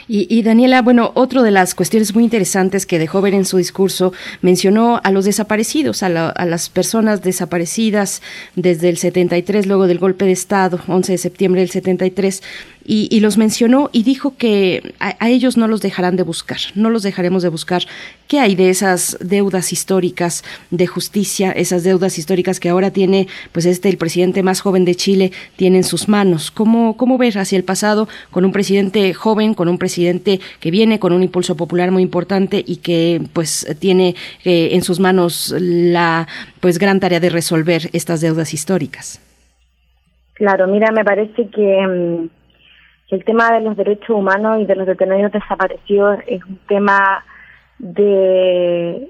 Y, 0.08 0.44
Daniela, 0.44 0.84
bueno, 0.84 1.12
otra 1.16 1.42
de 1.42 1.50
las 1.50 1.74
cuestiones 1.74 2.14
muy 2.14 2.24
interesantes 2.24 2.86
que 2.86 3.00
dejó 3.00 3.20
ver 3.20 3.34
en 3.34 3.46
su 3.46 3.58
discurso 3.58 4.14
mencionó 4.42 5.02
a 5.04 5.10
los 5.10 5.26
desaparecidos, 5.26 6.04
a, 6.04 6.10
las 6.10 6.70
personas 6.70 7.24
desaparecidas 7.24 8.22
desde 8.56 8.90
el 8.90 8.98
73, 8.98 9.66
luego 9.66 9.88
del 9.88 9.98
golpe 9.98 10.26
de 10.26 10.34
Estado, 10.34 10.80
11 10.88 11.14
de 11.14 11.18
septiembre 11.18 11.62
del 11.62 11.72
73, 11.72 12.44
y, 12.86 13.20
los 13.22 13.38
mencionó 13.38 13.90
y 13.94 14.04
dijo 14.04 14.36
que 14.38 14.94
a, 15.00 15.30
ellos 15.30 15.56
no 15.58 15.68
los 15.68 15.82
dejarán 15.82 16.16
de 16.16 16.24
buscar, 16.24 16.58
no 16.76 16.90
los 16.90 17.04
dejaremos 17.04 17.44
de 17.44 17.50
buscar. 17.50 17.84
¿Qué 18.28 18.40
hay 18.40 18.56
de 18.56 18.70
esas 18.70 19.18
deudas 19.22 19.72
históricas 19.72 20.44
de 20.72 20.88
justicia, 20.88 21.52
esas 21.52 21.84
deudas 21.84 22.18
históricas 22.18 22.60
que 22.60 22.70
ahora 22.70 22.92
tiene, 22.92 23.28
pues 23.52 23.66
este, 23.66 23.90
el 23.90 23.98
presidente 23.98 24.44
más 24.44 24.62
joven 24.62 24.86
de 24.86 24.96
Chile, 24.96 25.32
tiene 25.56 25.78
en 25.78 25.84
sus 25.84 26.10
manos? 26.10 26.52
¿Cómo, 26.52 26.98
cómo 26.98 27.18
ver 27.18 27.38
hacia 27.38 27.58
el 27.58 27.64
pasado 27.64 28.08
con 28.32 28.44
un 28.44 28.52
presidente 28.52 29.14
joven, 29.14 29.54
con 29.54 29.70
un 29.70 29.78
presidente 29.78 30.40
que 30.60 30.72
viene 30.72 31.00
con 31.00 31.14
un 31.14 31.24
impulso 31.24 31.56
popular 31.56 31.92
muy 31.92 32.04
importante 32.04 32.64
y 32.66 32.78
que 32.78 33.22
pues 33.34 33.66
tiene 33.80 34.16
eh, 34.44 34.70
en 34.74 34.82
sus 34.82 35.00
manos 35.00 35.54
la 35.58 36.28
pues 36.60 36.80
gran 36.80 37.00
tarea 37.00 37.20
de 37.20 37.30
resolver 37.30 37.90
estas 37.94 38.20
deudas 38.22 38.54
históricas? 38.54 39.22
Claro, 40.34 40.68
mira, 40.68 40.92
me 40.92 41.06
parece 41.06 41.48
que 41.48 41.88
mm, 41.88 42.43
el 43.14 43.24
tema 43.24 43.52
de 43.52 43.62
los 43.62 43.78
derechos 43.78 44.10
humanos 44.10 44.60
y 44.60 44.66
de 44.66 44.76
los 44.76 44.88
detenidos 44.88 45.32
desaparecidos 45.32 46.20
es 46.26 46.44
un 46.44 46.58
tema 46.68 47.24
de 47.78 49.08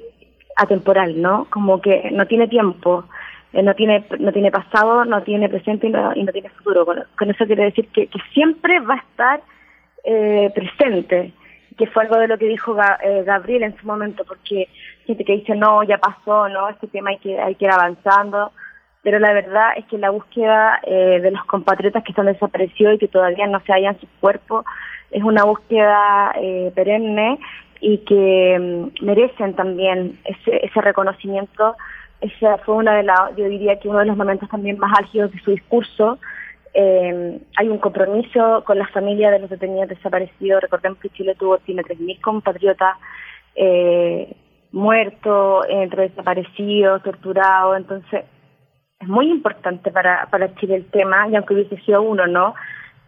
atemporal, 0.56 1.22
¿no? 1.22 1.48
Como 1.50 1.82
que 1.82 2.10
no 2.12 2.28
tiene 2.28 2.48
tiempo, 2.48 3.06
eh, 3.54 3.64
no 3.64 3.74
tiene 3.76 4.06
no 4.20 4.32
tiene 4.32 4.52
pasado, 4.52 5.06
no 5.06 5.24
tiene 5.24 5.48
presente 5.48 5.88
y 5.88 5.92
no, 5.92 6.14
tiene 6.14 6.50
futuro. 6.50 6.86
Con, 6.86 7.30
eso 7.30 7.46
quiere 7.46 7.66
decir 7.66 7.88
que, 7.90 8.10
siempre 8.34 8.80
va 8.82 8.96
a 8.96 9.04
estar 9.10 9.42
eh, 10.04 10.52
presente, 10.54 11.32
que 11.78 11.88
fue 11.88 12.04
algo 12.04 12.18
de 12.18 12.28
lo 12.28 12.38
que 12.38 12.48
dijo 12.48 12.76
eh, 13.04 13.24
Gabriel 13.26 13.64
en 13.64 13.78
su 13.78 13.88
momento, 13.88 14.26
porque 14.26 14.68
gente 15.06 15.24
que 15.24 15.38
dice 15.38 15.56
no, 15.56 15.82
ya 15.84 15.98
pasó, 15.98 16.50
no, 16.50 16.68
este 16.70 16.88
tema 16.88 17.12
hay 17.12 17.20
que 17.20 17.40
hay 17.40 17.56
que 17.56 17.66
ir 17.66 17.72
avanzando 17.72 18.52
pero 19.04 19.20
la 19.20 19.34
verdad 19.34 19.70
es 19.76 19.86
que 19.86 19.98
la 19.98 20.10
búsqueda 20.10 20.80
eh, 20.84 21.20
de 21.22 21.32
los 21.32 21.44
compatriotas 21.46 22.04
que 22.04 22.12
están 22.12 22.26
desaparecidos 22.26 22.96
y 22.96 22.98
que 22.98 23.08
todavía 23.08 23.46
no 23.48 23.60
se 23.62 23.74
hallan 23.74 24.00
sus 24.00 24.10
cuerpos 24.20 24.66
es 25.14 25.24
una 25.24 25.44
búsqueda 25.44 26.34
eh, 26.36 26.72
perenne 26.76 27.40
y 27.80 28.00
que 28.00 28.58
mm, 28.60 29.06
merecen 29.06 29.56
también 29.56 30.20
ese, 30.26 30.66
ese 30.66 30.82
reconocimiento. 30.82 31.76
Ese 32.20 32.48
fue 32.66 32.76
una 32.76 32.96
de 32.96 33.04
la, 33.04 33.32
yo 33.38 33.46
diría 33.46 33.80
que 33.80 33.90
uno 33.90 34.00
de 34.00 34.06
los 34.06 34.18
momentos 34.18 34.50
también 34.50 34.80
más 34.80 34.98
álgidos 34.98 35.32
de 35.32 35.40
su 35.40 35.52
discurso. 35.52 36.18
Eh, 36.74 37.40
hay 37.58 37.68
un 37.68 37.78
compromiso 37.78 38.64
con 38.66 38.80
la 38.80 38.88
familia 38.88 39.30
de 39.30 39.40
los 39.40 39.50
detenidos 39.50 39.90
desaparecidos. 39.90 40.62
Recordemos 40.62 40.98
que 41.00 41.10
Chile 41.10 41.36
tuvo, 41.36 41.60
tiene 41.60 41.84
3.000 41.84 42.22
compatriotas 42.22 42.98
eh, 43.56 44.36
muertos, 44.72 45.66
entre 45.70 46.10
desaparecidos, 46.10 47.04
torturados. 47.04 47.78
Entonces, 47.78 48.26
es 49.04 49.10
muy 49.10 49.30
importante 49.30 49.92
para, 49.92 50.28
para 50.32 50.54
Chile 50.56 50.76
el 50.76 50.86
tema, 50.86 51.28
y 51.28 51.36
aunque 51.36 51.54
hubiese 51.54 51.78
sido 51.82 52.02
uno, 52.02 52.28
¿no? 52.28 52.56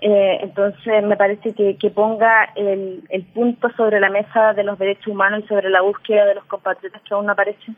Eh, 0.01 0.39
entonces 0.41 1.03
me 1.03 1.15
parece 1.15 1.53
que, 1.53 1.77
que 1.77 1.89
ponga 1.89 2.49
el, 2.55 3.03
el 3.09 3.23
punto 3.23 3.69
sobre 3.77 3.99
la 3.99 4.09
mesa 4.09 4.53
de 4.53 4.63
los 4.63 4.77
derechos 4.77 5.07
humanos 5.07 5.43
y 5.43 5.47
sobre 5.47 5.69
la 5.69 5.81
búsqueda 5.81 6.25
de 6.25 6.35
los 6.35 6.45
compatriotas 6.45 7.01
que 7.01 7.13
aún 7.13 7.25
no 7.25 7.31
aparecen 7.31 7.75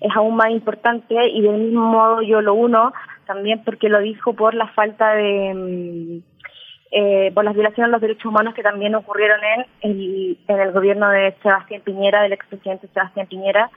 es 0.00 0.16
aún 0.16 0.34
más 0.34 0.50
importante 0.50 1.14
y 1.28 1.42
del 1.42 1.58
mismo 1.58 1.86
modo 1.86 2.22
yo 2.22 2.40
lo 2.40 2.54
uno 2.54 2.92
también 3.26 3.62
porque 3.64 3.88
lo 3.88 4.00
dijo 4.00 4.32
por 4.32 4.54
la 4.54 4.66
falta 4.68 5.14
de 5.14 5.54
mm, 5.54 6.30
eh, 6.92 7.30
por 7.34 7.44
las 7.44 7.54
violaciones 7.54 7.88
de 7.88 7.92
los 7.92 8.00
derechos 8.00 8.24
humanos 8.24 8.54
que 8.54 8.62
también 8.62 8.94
ocurrieron 8.96 9.38
en 9.44 9.90
el, 9.90 10.38
en 10.48 10.60
el 10.60 10.72
gobierno 10.72 11.08
de 11.08 11.36
Sebastián 11.40 11.82
Piñera, 11.84 12.22
del 12.22 12.32
expresidente 12.32 12.88
Sebastián 12.88 13.28
Piñera, 13.28 13.70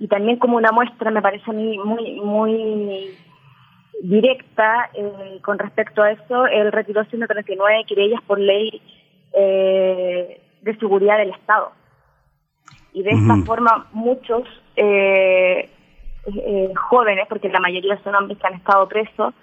y 0.00 0.08
también 0.08 0.38
como 0.38 0.56
una 0.56 0.72
muestra 0.72 1.12
me 1.12 1.22
parece 1.22 1.48
a 1.48 1.54
mí 1.54 1.78
muy 1.78 2.20
muy 2.20 3.14
directa 4.02 4.90
eh, 4.94 5.38
con 5.42 5.58
respecto 5.58 6.02
a 6.02 6.12
eso, 6.12 6.46
él 6.46 6.72
retiró 6.72 7.04
139 7.04 7.84
querellas 7.86 8.20
por 8.26 8.38
ley 8.38 8.80
eh, 9.32 10.40
de 10.62 10.78
seguridad 10.78 11.18
del 11.18 11.30
Estado. 11.30 11.72
Y 12.92 13.02
de 13.02 13.10
esta 13.10 13.36
forma 13.44 13.86
muchos 13.92 14.44
eh, 14.74 15.68
eh, 16.34 16.72
jóvenes, 16.74 17.26
porque 17.28 17.48
la 17.48 17.60
mayoría 17.60 17.98
son 18.02 18.14
hombres 18.14 18.38
que 18.38 18.46
han 18.46 18.54
estado 18.54 18.88
presos, 18.88 19.34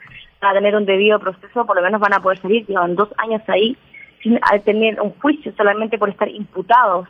van 0.41 0.51
a 0.51 0.53
tener 0.53 0.75
un 0.75 0.85
debido 0.85 1.19
proceso, 1.19 1.65
por 1.65 1.75
lo 1.75 1.81
menos 1.81 2.01
van 2.01 2.13
a 2.13 2.19
poder 2.19 2.41
salir, 2.41 2.65
llevan 2.65 2.95
dos 2.95 3.09
años 3.17 3.41
ahí, 3.47 3.77
sin 4.21 4.39
tener 4.65 4.99
un 4.99 5.11
juicio 5.19 5.53
solamente 5.55 5.97
por 5.97 6.09
estar 6.09 6.27
imputados. 6.27 7.07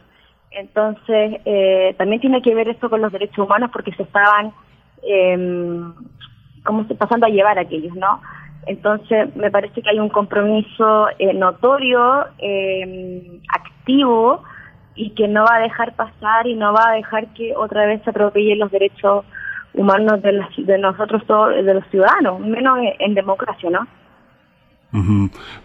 Entonces, 0.51 1.41
eh, 1.45 1.95
también 1.97 2.21
tiene 2.21 2.41
que 2.41 2.53
ver 2.53 2.69
esto 2.69 2.89
con 2.89 3.01
los 3.01 3.11
derechos 3.11 3.39
humanos 3.39 3.71
porque 3.73 3.93
se 3.93 4.03
estaban 4.03 4.51
eh, 5.01 5.37
cómo 6.63 6.85
se 6.85 6.95
pasando 6.95 7.25
a 7.25 7.29
llevar 7.29 7.57
a 7.57 7.61
aquellos, 7.61 7.95
¿no? 7.95 8.21
Entonces, 8.65 9.35
me 9.35 9.51
parece 9.51 9.81
que 9.81 9.89
hay 9.89 9.99
un 9.99 10.09
compromiso 10.09 11.07
eh, 11.19 11.33
notorio, 11.33 12.25
eh, 12.39 13.39
activo, 13.49 14.43
y 14.95 15.09
que 15.11 15.27
no 15.27 15.43
va 15.43 15.55
a 15.55 15.61
dejar 15.61 15.95
pasar 15.95 16.47
y 16.47 16.55
no 16.55 16.71
va 16.73 16.89
a 16.89 16.93
dejar 16.93 17.27
que 17.33 17.55
otra 17.55 17.85
vez 17.85 18.01
se 18.03 18.11
atropellen 18.11 18.59
los 18.59 18.71
derechos 18.71 19.25
humanos 19.73 20.21
de, 20.21 20.45
de 20.57 20.77
nosotros 20.77 21.23
todos, 21.25 21.55
de 21.55 21.73
los 21.73 21.85
ciudadanos, 21.87 22.39
menos 22.39 22.79
en 22.99 23.13
democracia, 23.15 23.69
¿no? 23.69 23.87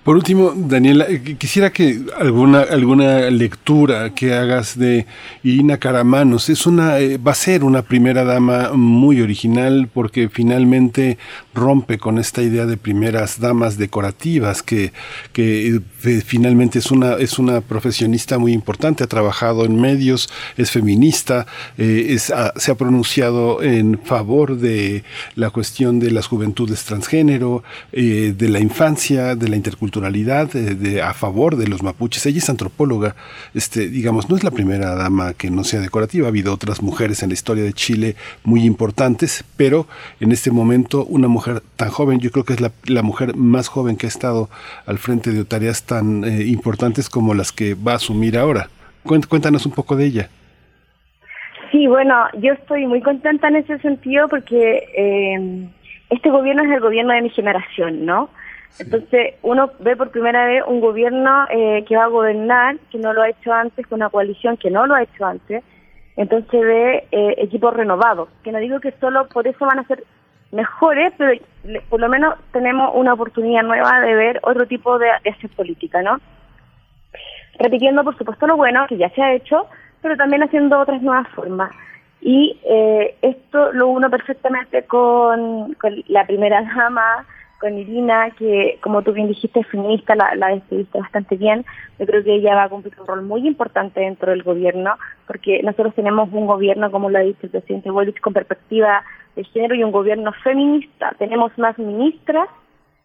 Por 0.05 0.17
último, 0.17 0.55
Daniela, 0.57 1.05
eh, 1.07 1.37
quisiera 1.37 1.71
que 1.71 2.01
alguna 2.19 2.63
alguna 2.63 3.29
lectura 3.29 4.15
que 4.15 4.33
hagas 4.33 4.79
de 4.79 5.05
Irina 5.43 5.77
Caramanos 5.77 6.49
es 6.49 6.67
una 6.67 6.99
eh, 6.99 7.19
va 7.19 7.33
a 7.33 7.35
ser 7.35 7.63
una 7.63 7.83
primera 7.83 8.25
dama 8.25 8.71
muy 8.73 9.21
original 9.21 9.91
porque 9.93 10.31
finalmente 10.31 11.19
rompe 11.53 11.99
con 11.99 12.19
esta 12.19 12.41
idea 12.41 12.65
de 12.65 12.79
primeras 12.79 13.39
damas 13.39 13.77
decorativas 13.77 14.63
que 14.63 14.95
que 15.35 15.77
eh, 15.77 16.23
finalmente 16.25 16.79
es 16.79 16.91
una 16.91 17.17
es 17.17 17.39
una 17.39 17.61
profesionista 17.61 18.39
muy 18.39 18.55
importante, 18.55 19.05
ha 19.05 19.09
trabajado 19.09 19.67
en 19.67 19.79
medios, 19.79 20.31
es 20.57 20.71
feminista, 20.71 21.47
es, 21.77 22.33
se 22.57 22.71
ha 22.71 22.75
pronunciado 22.77 23.63
en 23.63 23.99
favor 24.03 24.57
de 24.57 25.05
la 25.35 25.51
cuestión 25.51 26.01
de 26.01 26.13
las 26.13 26.27
juventudes 26.29 26.85
transgénero, 26.85 27.63
de 27.93 28.49
la 28.49 28.61
infancia 28.61 29.18
de 29.19 29.49
la 29.49 29.57
interculturalidad, 29.57 30.49
de, 30.49 31.03
a 31.03 31.15
favor 31.15 31.57
de 31.57 31.69
los 31.69 31.83
mapuches. 31.83 32.25
Ella 32.27 32.39
es 32.39 32.51
antropóloga, 32.51 33.15
este, 33.55 33.89
digamos, 33.89 34.29
no 34.29 34.37
es 34.37 34.45
la 34.45 34.51
primera 34.51 34.95
dama 34.95 35.35
que 35.35 35.51
no 35.51 35.65
sea 35.65 35.81
decorativa. 35.81 36.27
Ha 36.27 36.31
habido 36.31 36.53
otras 36.53 36.83
mujeres 36.83 37.23
en 37.23 37.31
la 37.31 37.35
historia 37.35 37.65
de 37.65 37.73
Chile 37.73 38.17
muy 38.45 38.65
importantes, 38.65 39.45
pero 39.57 39.87
en 40.21 40.33
este 40.33 40.51
momento 40.51 41.05
una 41.05 41.29
mujer 41.29 41.63
tan 41.77 41.91
joven, 41.91 42.21
yo 42.21 42.31
creo 42.31 42.45
que 42.45 42.55
es 42.55 42.61
la, 42.61 42.73
la 42.87 43.03
mujer 43.03 43.37
más 43.37 43.69
joven 43.69 43.97
que 43.97 44.07
ha 44.07 44.09
estado 44.09 44.49
al 44.87 44.99
frente 44.99 45.33
de 45.33 45.45
tareas 45.45 45.85
tan 45.85 46.25
eh, 46.25 46.45
importantes 46.47 47.09
como 47.09 47.35
las 47.35 47.53
que 47.53 47.75
va 47.75 47.93
a 47.93 47.97
asumir 47.97 48.39
ahora. 48.39 48.69
Cuéntanos 49.03 49.65
un 49.65 49.73
poco 49.73 49.97
de 49.97 50.05
ella. 50.05 50.29
Sí, 51.71 51.87
bueno, 51.87 52.15
yo 52.39 52.53
estoy 52.53 52.87
muy 52.87 53.01
contenta 53.03 53.49
en 53.49 53.57
ese 53.57 53.79
sentido 53.79 54.29
porque 54.29 54.89
eh, 54.97 55.69
este 56.11 56.31
gobierno 56.31 56.63
es 56.65 56.71
el 56.71 56.81
gobierno 56.81 57.13
de 57.13 57.23
mi 57.23 57.31
generación, 57.31 58.07
¿no? 58.07 58.31
Entonces, 58.79 59.35
uno 59.43 59.71
ve 59.81 59.97
por 59.97 60.11
primera 60.11 60.47
vez 60.47 60.63
un 60.67 60.81
gobierno 60.81 61.47
eh, 61.51 61.85
que 61.87 61.97
va 61.97 62.05
a 62.05 62.09
gobernar, 62.09 62.77
que 62.91 62.99
no 62.99 63.13
lo 63.13 63.23
ha 63.23 63.29
hecho 63.29 63.53
antes, 63.53 63.87
con 63.87 63.97
una 63.97 64.11
coalición 64.11 64.57
que 64.57 64.71
no 64.71 64.87
lo 64.87 64.95
ha 64.95 65.03
hecho 65.03 65.25
antes. 65.25 65.65
Entonces 66.17 66.61
ve 66.61 67.07
eh, 67.13 67.35
equipos 67.39 67.75
renovados, 67.75 68.29
que 68.43 68.53
no 68.53 68.59
digo 68.59 68.81
que 68.81 68.93
solo 69.01 69.29
por 69.29 69.47
eso 69.47 69.65
van 69.67 69.79
a 69.79 69.87
ser 69.87 70.05
mejores, 70.51 71.13
pero 71.17 71.33
por 71.89 72.01
lo 72.01 72.09
menos 72.09 72.35
tenemos 72.53 72.93
una 72.95 73.13
oportunidad 73.13 73.63
nueva 73.63 74.01
de 74.01 74.15
ver 74.15 74.41
otro 74.43 74.67
tipo 74.67 74.99
de, 74.99 75.07
de 75.23 75.31
hacer 75.31 75.51
política, 75.51 76.03
¿no? 76.03 76.19
Repitiendo, 77.59 78.05
por 78.05 78.17
supuesto, 78.17 78.47
lo 78.47 78.57
bueno 78.57 78.87
que 78.89 78.97
ya 78.97 79.11
se 79.11 79.23
ha 79.23 79.35
hecho, 79.35 79.67
pero 80.01 80.17
también 80.17 80.43
haciendo 80.43 80.79
otras 80.79 81.03
nuevas 81.03 81.29
formas. 81.29 81.71
Y 82.21 82.59
eh, 82.65 83.17
esto 83.23 83.73
lo 83.73 83.89
uno 83.89 84.11
perfectamente 84.11 84.85
con, 84.85 85.75
con 85.75 86.03
la 86.09 86.27
primera 86.27 86.63
dama, 86.77 87.25
con 87.61 87.77
Irina, 87.79 88.31
que 88.31 88.79
como 88.83 89.03
tú 89.03 89.13
bien 89.13 89.29
dijiste, 89.29 89.61
es 89.61 89.67
feminista, 89.67 90.15
la, 90.15 90.35
la 90.37 90.49
describiste 90.49 90.99
bastante 90.99 91.37
bien. 91.37 91.65
Yo 91.99 92.07
creo 92.07 92.23
que 92.23 92.35
ella 92.35 92.55
va 92.55 92.65
a 92.65 92.69
cumplir 92.69 92.95
un 93.01 93.07
rol 93.07 93.23
muy 93.23 93.47
importante 93.47 94.01
dentro 94.01 94.31
del 94.31 94.43
gobierno, 94.43 94.95
porque 95.27 95.63
nosotros 95.63 95.95
tenemos 95.95 96.29
un 96.33 96.47
gobierno, 96.47 96.91
como 96.91 97.11
lo 97.11 97.19
ha 97.19 97.23
dicho 97.23 97.41
el 97.43 97.51
presidente 97.51 97.91
Boric, 97.91 98.21
con 98.21 98.33
perspectiva 98.33 99.03
de 99.35 99.45
género 99.45 99.75
y 99.75 99.85
un 99.85 99.93
gobierno 99.93 100.33
feminista. 100.45 101.15
Tenemos 101.19 101.57
más 101.59 101.79
ministras 101.79 102.49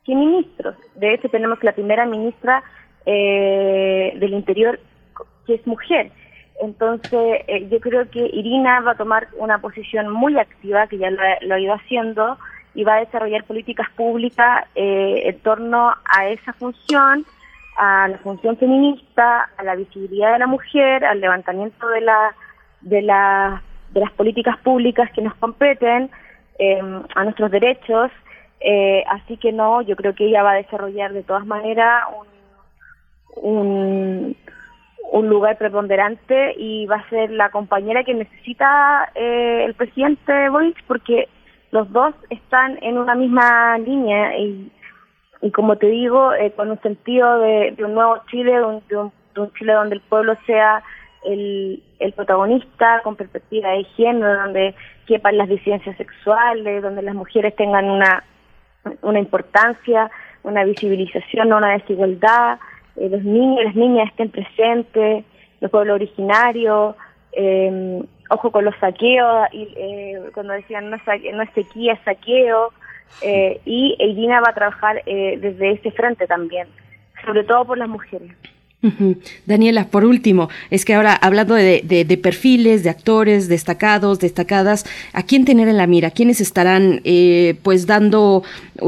que 0.05 0.15
ministros. 0.15 0.75
De 0.95 1.13
hecho, 1.13 1.29
tenemos 1.29 1.63
la 1.63 1.71
primera 1.73 2.05
ministra 2.05 2.63
eh, 3.05 4.13
del 4.19 4.33
Interior 4.33 4.79
que 5.45 5.55
es 5.55 5.67
mujer. 5.67 6.11
Entonces, 6.61 7.41
eh, 7.47 7.67
yo 7.69 7.79
creo 7.79 8.09
que 8.09 8.19
Irina 8.19 8.79
va 8.81 8.91
a 8.91 8.97
tomar 8.97 9.27
una 9.37 9.59
posición 9.59 10.09
muy 10.09 10.37
activa, 10.37 10.87
que 10.87 10.97
ya 10.97 11.09
lo, 11.09 11.21
lo 11.41 11.55
ha 11.55 11.59
ido 11.59 11.73
haciendo, 11.73 12.37
y 12.75 12.83
va 12.83 12.95
a 12.95 12.99
desarrollar 12.99 13.43
políticas 13.43 13.89
públicas 13.91 14.65
eh, 14.75 15.23
en 15.25 15.39
torno 15.39 15.93
a 16.05 16.27
esa 16.27 16.53
función, 16.53 17.25
a 17.77 18.07
la 18.07 18.17
función 18.19 18.57
feminista, 18.57 19.49
a 19.57 19.63
la 19.63 19.75
visibilidad 19.75 20.33
de 20.33 20.39
la 20.39 20.47
mujer, 20.47 21.05
al 21.05 21.21
levantamiento 21.21 21.87
de 21.89 22.01
la 22.01 22.35
de 22.81 23.01
la 23.01 23.61
de 23.91 23.99
las 23.99 24.11
políticas 24.11 24.57
públicas 24.59 25.11
que 25.11 25.21
nos 25.21 25.35
competen, 25.35 26.09
eh, 26.59 26.81
a 27.15 27.23
nuestros 27.23 27.51
derechos. 27.51 28.11
eh, 28.59 29.03
así 29.09 29.37
que 29.37 29.51
no, 29.51 29.81
yo 29.81 29.95
creo 29.95 30.15
que 30.15 30.25
ella 30.25 30.41
va 30.41 30.51
a 30.51 30.55
desarrollar 30.63 31.11
de 31.11 31.23
todas 31.23 31.45
maneras 31.45 32.05
un, 33.35 33.57
un, 33.57 34.37
un 35.11 35.29
lugar 35.29 35.57
preponderante 35.57 36.53
y 36.57 36.85
va 36.85 36.97
a 36.97 37.09
ser 37.09 37.29
la 37.31 37.49
compañera 37.49 38.03
que 38.03 38.13
necesita 38.13 39.11
eh, 39.15 39.65
el 39.65 39.73
presidente 39.73 40.49
Boric 40.49 40.81
porque 40.87 41.27
los 41.73 41.91
dos 41.91 42.13
están 42.29 42.77
en 42.83 42.97
una 42.99 43.15
misma 43.15 43.77
línea 43.79 44.37
y, 44.37 44.71
y 45.41 45.49
como 45.51 45.75
te 45.75 45.87
digo, 45.87 46.31
eh, 46.33 46.51
con 46.55 46.69
un 46.69 46.79
sentido 46.81 47.39
de, 47.39 47.73
de 47.75 47.83
un 47.83 47.95
nuevo 47.95 48.21
Chile, 48.29 48.51
de 48.53 48.63
un, 48.63 48.83
de 48.87 48.97
un- 48.97 49.53
Chile 49.57 49.73
donde 49.73 49.95
el 49.95 50.01
pueblo 50.01 50.35
sea 50.45 50.83
el, 51.25 51.81
el 51.97 52.13
protagonista 52.13 53.01
con 53.03 53.15
perspectiva 53.15 53.69
de 53.71 53.83
género, 53.97 54.41
donde 54.43 54.75
quepan 55.07 55.37
las 55.39 55.49
disidencias 55.49 55.97
sexuales, 55.97 56.83
donde 56.83 57.01
las 57.01 57.15
mujeres 57.15 57.55
tengan 57.55 57.89
una, 57.89 58.23
una 59.01 59.17
importancia, 59.19 60.11
una 60.43 60.63
visibilización, 60.63 61.49
no 61.49 61.57
una 61.57 61.73
desigualdad, 61.79 62.59
eh, 62.97 63.09
los 63.09 63.23
niños 63.23 63.65
las 63.65 63.75
niñas 63.75 64.09
estén 64.09 64.29
presentes, 64.29 65.25
los 65.59 65.71
pueblos 65.71 65.95
originarios, 65.95 66.95
eh, 67.31 68.03
ojo 68.33 68.51
con 68.51 68.65
los 68.65 68.75
saqueos, 68.77 69.47
y, 69.51 69.67
eh, 69.75 70.19
cuando 70.33 70.53
decían 70.53 70.89
no 70.89 70.95
es, 70.97 71.03
saque- 71.03 71.31
no 71.33 71.43
es 71.43 71.49
sequía, 71.51 71.93
es 71.93 72.01
saqueo, 72.03 72.71
eh, 73.21 73.61
y 73.65 73.95
Irina 73.99 74.41
va 74.41 74.49
a 74.49 74.53
trabajar 74.53 75.01
eh, 75.05 75.37
desde 75.39 75.71
ese 75.71 75.91
frente 75.91 76.27
también, 76.27 76.67
sobre 77.25 77.43
todo 77.43 77.65
por 77.65 77.77
las 77.77 77.87
mujeres. 77.89 78.31
Ujú. 78.83 79.15
Daniela, 79.45 79.87
por 79.87 80.03
último, 80.03 80.49
es 80.69 80.83
que 80.83 80.93
ahora 80.93 81.13
hablando 81.15 81.55
de, 81.55 81.81
de- 81.87 82.03
de 82.03 82.17
perfiles, 82.17 82.83
de 82.83 82.89
actores 82.89 83.47
destacados, 83.47 84.19
destacadas, 84.19 84.83
¿a 85.13 85.23
quién 85.23 85.45
tener 85.45 85.69
en 85.69 85.77
la 85.77 85.87
mira? 85.87 86.11
¿Quiénes 86.11 86.41
estarán 86.41 86.99
eh, 87.05 87.55
pues 87.63 87.85
dando, 87.87 88.43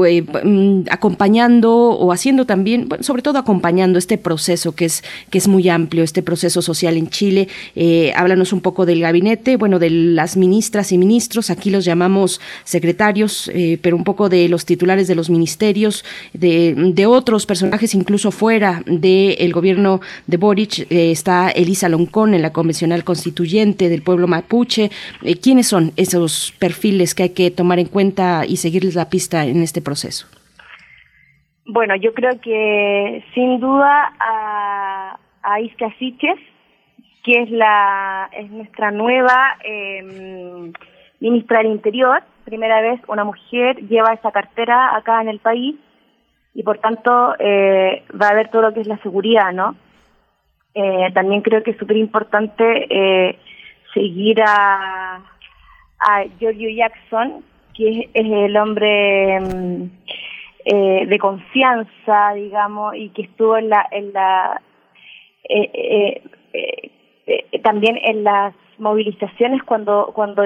eh, 0.06 0.20
mm, 0.44 0.82
acompañando 0.90 1.72
o 1.74 2.12
haciendo 2.12 2.44
también, 2.44 2.90
bueno, 2.90 3.02
sobre 3.04 3.22
todo 3.22 3.38
acompañando 3.38 3.98
este 3.98 4.18
proceso 4.18 4.72
que 4.74 4.84
es, 4.84 5.02
que 5.30 5.38
es 5.38 5.48
muy 5.48 5.66
amplio, 5.70 6.04
este 6.04 6.22
proceso 6.22 6.60
social 6.60 6.98
en 6.98 7.08
Chile? 7.08 7.48
Eh, 7.74 8.12
háblanos 8.16 8.52
un 8.52 8.60
poco 8.60 8.84
del 8.84 9.00
gabinete, 9.00 9.56
bueno, 9.56 9.78
de 9.78 9.88
las 9.88 10.36
ministras 10.36 10.92
y 10.92 10.98
ministros, 10.98 11.48
aquí 11.48 11.70
los 11.70 11.86
llamamos 11.86 12.38
secretarios, 12.64 13.50
eh, 13.54 13.78
pero 13.80 13.96
un 13.96 14.04
poco 14.04 14.28
de 14.28 14.50
los 14.50 14.66
titulares 14.66 15.08
de 15.08 15.14
los 15.14 15.30
ministerios, 15.30 16.04
de, 16.34 16.74
de 16.92 17.06
otros 17.06 17.46
personajes 17.46 17.94
incluso 17.94 18.30
fuera 18.30 18.82
del 18.84 19.54
gobierno 19.54 19.85
de 20.26 20.36
Boric, 20.36 20.90
eh, 20.90 21.10
está 21.10 21.50
Elisa 21.50 21.88
Loncón 21.88 22.34
en 22.34 22.42
la 22.42 22.52
convencional 22.52 23.04
constituyente 23.04 23.88
del 23.88 24.02
pueblo 24.02 24.26
mapuche. 24.26 24.90
Eh, 25.22 25.36
¿Quiénes 25.40 25.68
son 25.68 25.92
esos 25.96 26.52
perfiles 26.58 27.14
que 27.14 27.24
hay 27.24 27.34
que 27.34 27.50
tomar 27.50 27.78
en 27.78 27.88
cuenta 27.88 28.44
y 28.46 28.56
seguirles 28.56 28.94
la 28.94 29.08
pista 29.08 29.44
en 29.44 29.62
este 29.62 29.80
proceso? 29.80 30.26
Bueno, 31.66 31.96
yo 31.96 32.14
creo 32.14 32.40
que 32.40 33.24
sin 33.34 33.58
duda 33.58 34.12
a, 34.20 35.18
a 35.42 35.58
Siches, 35.98 36.38
que 37.24 37.42
es 37.42 37.50
la 37.50 38.30
es 38.32 38.50
nuestra 38.50 38.92
nueva 38.92 39.56
eh, 39.64 40.70
ministra 41.18 41.58
del 41.58 41.72
Interior, 41.72 42.22
primera 42.44 42.80
vez 42.80 43.00
una 43.08 43.24
mujer 43.24 43.76
lleva 43.88 44.14
esa 44.14 44.30
cartera 44.30 44.96
acá 44.96 45.20
en 45.20 45.28
el 45.28 45.40
país 45.40 45.74
y 46.56 46.62
por 46.62 46.78
tanto 46.78 47.34
eh, 47.38 48.02
va 48.20 48.28
a 48.28 48.34
ver 48.34 48.48
todo 48.48 48.62
lo 48.62 48.72
que 48.72 48.80
es 48.80 48.86
la 48.86 48.96
seguridad, 49.02 49.52
¿no? 49.52 49.76
Eh, 50.72 51.12
también 51.12 51.42
creo 51.42 51.62
que 51.62 51.72
es 51.72 51.76
súper 51.76 51.98
importante 51.98 52.86
eh, 52.88 53.38
seguir 53.92 54.40
a, 54.42 55.16
a 55.98 56.24
Giorgio 56.38 56.70
Jackson, 56.70 57.44
que 57.74 58.08
es, 58.14 58.26
el 58.26 58.56
hombre 58.56 59.38
mm, 59.38 59.82
eh, 60.64 61.06
de 61.06 61.18
confianza, 61.18 62.32
digamos, 62.34 62.96
y 62.96 63.10
que 63.10 63.22
estuvo 63.22 63.58
en 63.58 63.68
la, 63.68 63.86
en 63.90 64.14
la 64.14 64.62
eh, 67.26 67.60
también 67.62 67.98
en 68.02 68.24
las 68.24 68.54
movilizaciones 68.78 69.62
cuando 69.64 70.12
cuando 70.14 70.44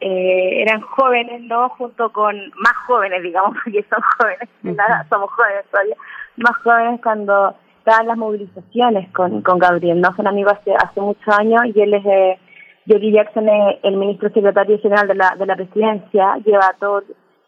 eh, 0.00 0.62
eran 0.62 0.80
jóvenes, 0.82 1.42
¿no? 1.42 1.68
Junto 1.70 2.12
con 2.12 2.36
más 2.36 2.76
jóvenes, 2.86 3.22
digamos, 3.22 3.56
porque 3.64 3.84
son 3.88 4.00
jóvenes, 4.18 4.48
nada, 4.62 5.06
somos 5.08 5.30
jóvenes 5.30 5.64
todavía, 5.70 5.96
más 6.36 6.56
jóvenes 6.58 7.00
cuando 7.02 7.54
estaban 7.78 8.06
las 8.06 8.18
movilizaciones 8.18 9.10
con, 9.12 9.40
con 9.42 9.58
Gabriel, 9.58 10.00
¿no? 10.00 10.14
Son 10.14 10.26
amigos 10.26 10.52
hace, 10.52 10.74
hace 10.74 11.00
muchos 11.00 11.38
años 11.38 11.62
y 11.74 11.80
él 11.80 11.94
es, 11.94 12.04
eh, 12.04 12.38
Yogi 12.86 13.12
Jackson 13.12 13.48
es 13.48 13.78
el 13.82 13.96
ministro 13.96 14.28
secretario 14.30 14.78
general 14.80 15.08
de 15.08 15.14
la, 15.14 15.34
de 15.38 15.46
la 15.46 15.56
presidencia, 15.56 16.36
lleva 16.44 16.74
todo 16.78 17.02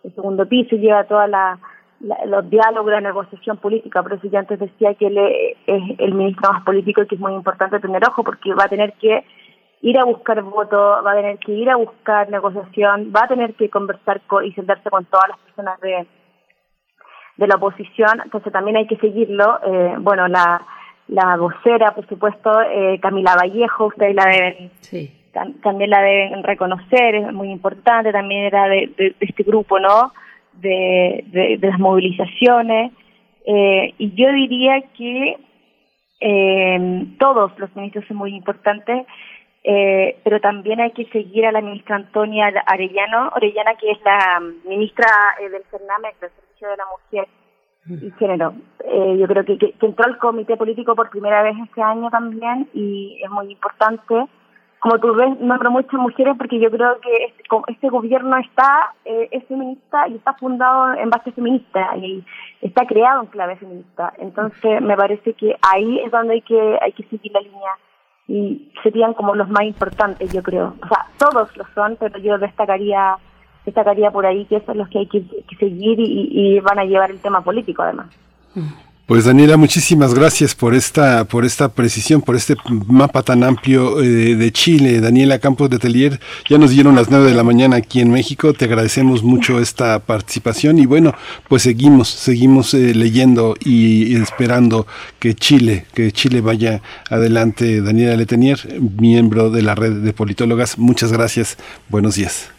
el 0.04 0.14
segundo 0.14 0.46
piso 0.46 0.76
y 0.76 0.78
lleva 0.78 1.04
toda 1.04 1.26
la, 1.26 1.58
la- 2.02 2.24
los 2.26 2.50
diálogos, 2.50 2.90
la 2.92 3.00
negociación 3.00 3.56
política. 3.58 4.02
Por 4.02 4.12
eso 4.14 4.28
yo 4.28 4.38
antes 4.38 4.58
decía 4.58 4.94
que 4.94 5.06
él 5.06 5.18
es, 5.18 5.82
el 5.98 6.14
ministro 6.14 6.52
más 6.52 6.62
político 6.64 7.02
y 7.02 7.06
que 7.06 7.14
es 7.14 7.20
muy 7.20 7.32
importante 7.34 7.78
tener 7.80 8.02
ojo 8.06 8.22
porque 8.24 8.52
va 8.54 8.64
a 8.64 8.68
tener 8.68 8.92
que 8.94 9.24
ir 9.82 9.98
a 9.98 10.04
buscar 10.04 10.40
votos, 10.42 11.04
va 11.04 11.12
a 11.12 11.16
tener 11.16 11.38
que 11.38 11.52
ir 11.52 11.68
a 11.70 11.76
buscar 11.76 12.28
negociación, 12.30 13.12
va 13.14 13.24
a 13.24 13.28
tener 13.28 13.54
que 13.54 13.68
conversar 13.70 14.20
con, 14.28 14.44
y 14.44 14.52
sentarse 14.52 14.88
con 14.90 15.04
todas 15.06 15.28
las 15.30 15.38
personas 15.38 15.80
de, 15.80 16.06
de 17.36 17.46
la 17.46 17.56
oposición, 17.56 18.20
entonces 18.24 18.52
también 18.52 18.76
hay 18.76 18.86
que 18.86 18.96
seguirlo. 18.98 19.58
Eh, 19.66 19.94
bueno, 19.98 20.28
la, 20.28 20.62
la 21.08 21.36
vocera, 21.36 21.92
por 21.94 22.06
supuesto, 22.08 22.60
eh, 22.62 22.98
Camila 23.00 23.34
Vallejo, 23.34 23.86
ustedes 23.86 24.14
la 24.14 24.24
deben 24.26 24.70
tam- 25.32 25.60
también 25.62 25.90
la 25.90 26.00
deben 26.02 26.42
reconocer, 26.44 27.14
es 27.16 27.32
muy 27.32 27.50
importante, 27.50 28.12
también 28.12 28.44
era 28.44 28.68
de, 28.68 28.92
de- 28.96 29.16
de 29.18 29.26
este 29.26 29.42
grupo, 29.42 29.80
¿no? 29.80 30.12
De, 30.54 31.24
de, 31.26 31.58
las 31.60 31.78
movilizaciones. 31.78 32.92
Eh, 33.46 33.94
y 33.98 34.14
yo 34.14 34.30
diría 34.32 34.80
que 34.96 35.36
eh, 36.20 37.06
todos 37.18 37.58
los 37.58 37.74
ministros 37.74 38.04
son 38.06 38.18
muy 38.18 38.34
importantes, 38.34 39.06
eh, 39.64 40.18
pero 40.24 40.40
también 40.40 40.80
hay 40.80 40.90
que 40.90 41.06
seguir 41.06 41.46
a 41.46 41.52
la 41.52 41.60
ministra 41.60 41.96
Antonia 41.96 42.52
Arellano, 42.66 43.30
Orellana, 43.34 43.74
que 43.76 43.92
es 43.92 43.98
la 44.04 44.40
ministra 44.64 45.06
eh, 45.40 45.48
del 45.48 45.62
CERNAMEC, 45.70 46.18
del 46.20 46.30
Servicio 46.30 46.68
de 46.68 46.76
la 46.76 46.84
Mujer 46.90 47.28
y 47.88 48.10
Género. 48.18 48.54
Eh, 48.84 49.16
yo 49.18 49.26
creo 49.28 49.44
que, 49.44 49.58
que 49.58 49.74
entró 49.80 50.04
al 50.04 50.18
comité 50.18 50.56
político 50.56 50.96
por 50.96 51.10
primera 51.10 51.42
vez 51.42 51.54
este 51.64 51.82
año 51.82 52.10
también 52.10 52.68
y 52.74 53.20
es 53.22 53.30
muy 53.30 53.52
importante. 53.52 54.26
Como 54.82 54.98
tú 54.98 55.14
ves, 55.14 55.38
nombro 55.38 55.70
muchas 55.70 55.92
mujeres 55.92 56.34
porque 56.36 56.58
yo 56.58 56.68
creo 56.68 57.00
que 57.00 57.26
este, 57.26 57.44
este 57.68 57.88
gobierno 57.88 58.36
está, 58.38 58.92
eh, 59.04 59.28
es 59.30 59.46
feminista 59.46 60.08
y 60.08 60.16
está 60.16 60.32
fundado 60.32 60.94
en 60.94 61.08
base 61.08 61.30
feminista 61.30 61.96
y 61.96 62.24
está 62.60 62.84
creado 62.84 63.22
en 63.22 63.28
clave 63.28 63.54
feminista. 63.54 64.12
Entonces 64.18 64.82
me 64.82 64.96
parece 64.96 65.34
que 65.34 65.56
ahí 65.62 66.00
es 66.00 66.10
donde 66.10 66.34
hay 66.34 66.42
que, 66.42 66.78
hay 66.82 66.90
que 66.94 67.04
seguir 67.04 67.30
la 67.30 67.42
línea 67.42 67.70
y 68.26 68.72
serían 68.82 69.14
como 69.14 69.36
los 69.36 69.48
más 69.50 69.62
importantes, 69.62 70.32
yo 70.32 70.42
creo. 70.42 70.74
O 70.82 70.88
sea, 70.88 71.06
todos 71.16 71.56
lo 71.56 71.64
son, 71.76 71.96
pero 72.00 72.18
yo 72.18 72.36
destacaría 72.38 73.18
destacaría 73.64 74.10
por 74.10 74.26
ahí 74.26 74.46
que 74.46 74.58
son 74.62 74.78
los 74.78 74.88
que 74.88 74.98
hay 74.98 75.06
que, 75.06 75.22
seguir 75.60 76.00
y, 76.00 76.56
y 76.56 76.58
van 76.58 76.80
a 76.80 76.84
llevar 76.84 77.12
el 77.12 77.20
tema 77.20 77.40
político 77.40 77.82
además. 77.82 78.08
Pues 79.04 79.24
Daniela, 79.24 79.56
muchísimas 79.56 80.14
gracias 80.14 80.54
por 80.54 80.74
esta, 80.74 81.24
por 81.24 81.44
esta 81.44 81.68
precisión, 81.68 82.22
por 82.22 82.36
este 82.36 82.54
mapa 82.86 83.22
tan 83.22 83.42
amplio 83.42 84.00
eh, 84.00 84.36
de 84.36 84.52
Chile. 84.52 85.00
Daniela 85.00 85.40
Campos 85.40 85.68
de 85.70 85.80
Telier, 85.80 86.20
ya 86.48 86.56
nos 86.56 86.70
dieron 86.70 86.94
las 86.94 87.10
nueve 87.10 87.26
de 87.26 87.34
la 87.34 87.42
mañana 87.42 87.76
aquí 87.76 88.00
en 88.00 88.12
México. 88.12 88.52
Te 88.52 88.66
agradecemos 88.66 89.24
mucho 89.24 89.58
esta 89.58 89.98
participación 89.98 90.78
y 90.78 90.86
bueno, 90.86 91.14
pues 91.48 91.62
seguimos, 91.62 92.08
seguimos 92.08 92.74
eh, 92.74 92.94
leyendo 92.94 93.56
y, 93.58 94.04
y 94.04 94.14
esperando 94.14 94.86
que 95.18 95.34
Chile, 95.34 95.84
que 95.94 96.12
Chile 96.12 96.40
vaya 96.40 96.80
adelante. 97.10 97.82
Daniela 97.82 98.14
Letenier, 98.14 98.80
miembro 98.80 99.50
de 99.50 99.62
la 99.62 99.74
red 99.74 99.94
de 99.94 100.12
politólogas, 100.12 100.78
muchas 100.78 101.12
gracias. 101.12 101.58
Buenos 101.88 102.14
días. 102.14 102.50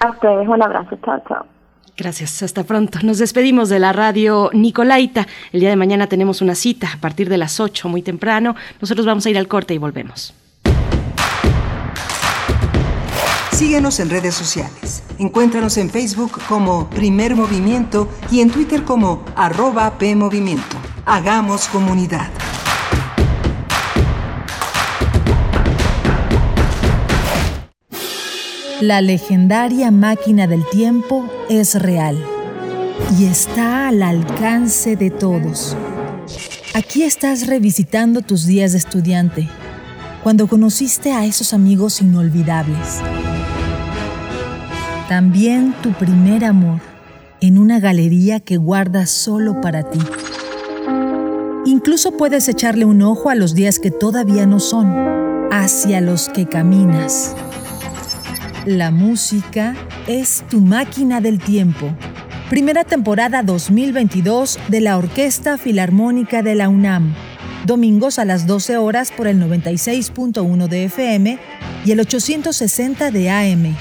A 0.00 0.10
ustedes, 0.10 0.48
un 0.48 0.62
abrazo, 0.62 0.98
chao, 1.04 1.22
chao. 1.28 1.53
Gracias, 1.96 2.42
hasta 2.42 2.64
pronto. 2.64 2.98
Nos 3.02 3.18
despedimos 3.18 3.68
de 3.68 3.78
la 3.78 3.92
radio 3.92 4.50
Nicolaita. 4.52 5.28
El 5.52 5.60
día 5.60 5.70
de 5.70 5.76
mañana 5.76 6.08
tenemos 6.08 6.40
una 6.40 6.56
cita 6.56 6.90
a 6.92 7.00
partir 7.00 7.28
de 7.28 7.38
las 7.38 7.60
8, 7.60 7.88
muy 7.88 8.02
temprano. 8.02 8.56
Nosotros 8.80 9.06
vamos 9.06 9.24
a 9.26 9.30
ir 9.30 9.38
al 9.38 9.46
corte 9.46 9.74
y 9.74 9.78
volvemos. 9.78 10.34
Síguenos 13.52 14.00
en 14.00 14.10
redes 14.10 14.34
sociales. 14.34 15.04
Encuéntranos 15.20 15.76
en 15.76 15.88
Facebook 15.88 16.40
como 16.48 16.90
Primer 16.90 17.36
Movimiento 17.36 18.08
y 18.28 18.40
en 18.40 18.50
Twitter 18.50 18.82
como 18.82 19.24
arroba 19.36 19.96
PMovimiento. 19.96 20.76
Hagamos 21.06 21.68
comunidad. 21.68 22.28
La 28.80 29.00
legendaria 29.00 29.92
máquina 29.92 30.48
del 30.48 30.68
tiempo 30.68 31.30
es 31.48 31.80
real 31.80 32.18
y 33.16 33.26
está 33.26 33.88
al 33.88 34.02
alcance 34.02 34.96
de 34.96 35.10
todos. 35.10 35.76
Aquí 36.74 37.04
estás 37.04 37.46
revisitando 37.46 38.20
tus 38.20 38.46
días 38.46 38.72
de 38.72 38.78
estudiante, 38.78 39.48
cuando 40.24 40.48
conociste 40.48 41.12
a 41.12 41.24
esos 41.24 41.54
amigos 41.54 42.02
inolvidables. 42.02 43.00
También 45.08 45.72
tu 45.80 45.92
primer 45.92 46.44
amor, 46.44 46.80
en 47.40 47.58
una 47.58 47.78
galería 47.78 48.40
que 48.40 48.56
guardas 48.56 49.08
solo 49.08 49.60
para 49.60 49.88
ti. 49.88 50.00
Incluso 51.64 52.16
puedes 52.16 52.48
echarle 52.48 52.84
un 52.84 53.02
ojo 53.02 53.30
a 53.30 53.36
los 53.36 53.54
días 53.54 53.78
que 53.78 53.92
todavía 53.92 54.46
no 54.46 54.58
son, 54.58 54.92
hacia 55.52 56.00
los 56.00 56.28
que 56.28 56.46
caminas. 56.46 57.36
La 58.66 58.90
música 58.90 59.76
es 60.06 60.42
tu 60.48 60.62
máquina 60.62 61.20
del 61.20 61.38
tiempo. 61.38 61.94
Primera 62.48 62.82
temporada 62.82 63.42
2022 63.42 64.58
de 64.68 64.80
la 64.80 64.96
Orquesta 64.96 65.58
Filarmónica 65.58 66.42
de 66.42 66.54
la 66.54 66.70
UNAM. 66.70 67.14
Domingos 67.66 68.18
a 68.18 68.24
las 68.24 68.46
12 68.46 68.78
horas 68.78 69.12
por 69.12 69.26
el 69.26 69.38
96.1 69.38 70.66
de 70.68 70.84
FM 70.84 71.38
y 71.84 71.92
el 71.92 72.00
860 72.00 73.10
de 73.10 73.28
AM. 73.28 73.76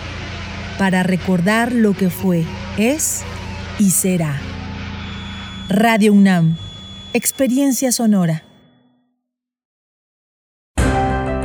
Para 0.77 1.01
recordar 1.01 1.71
lo 1.71 1.93
que 1.93 2.09
fue, 2.09 2.43
es 2.77 3.21
y 3.79 3.91
será. 3.91 4.37
Radio 5.69 6.11
UNAM. 6.11 6.57
Experiencia 7.13 7.93
sonora. 7.93 8.43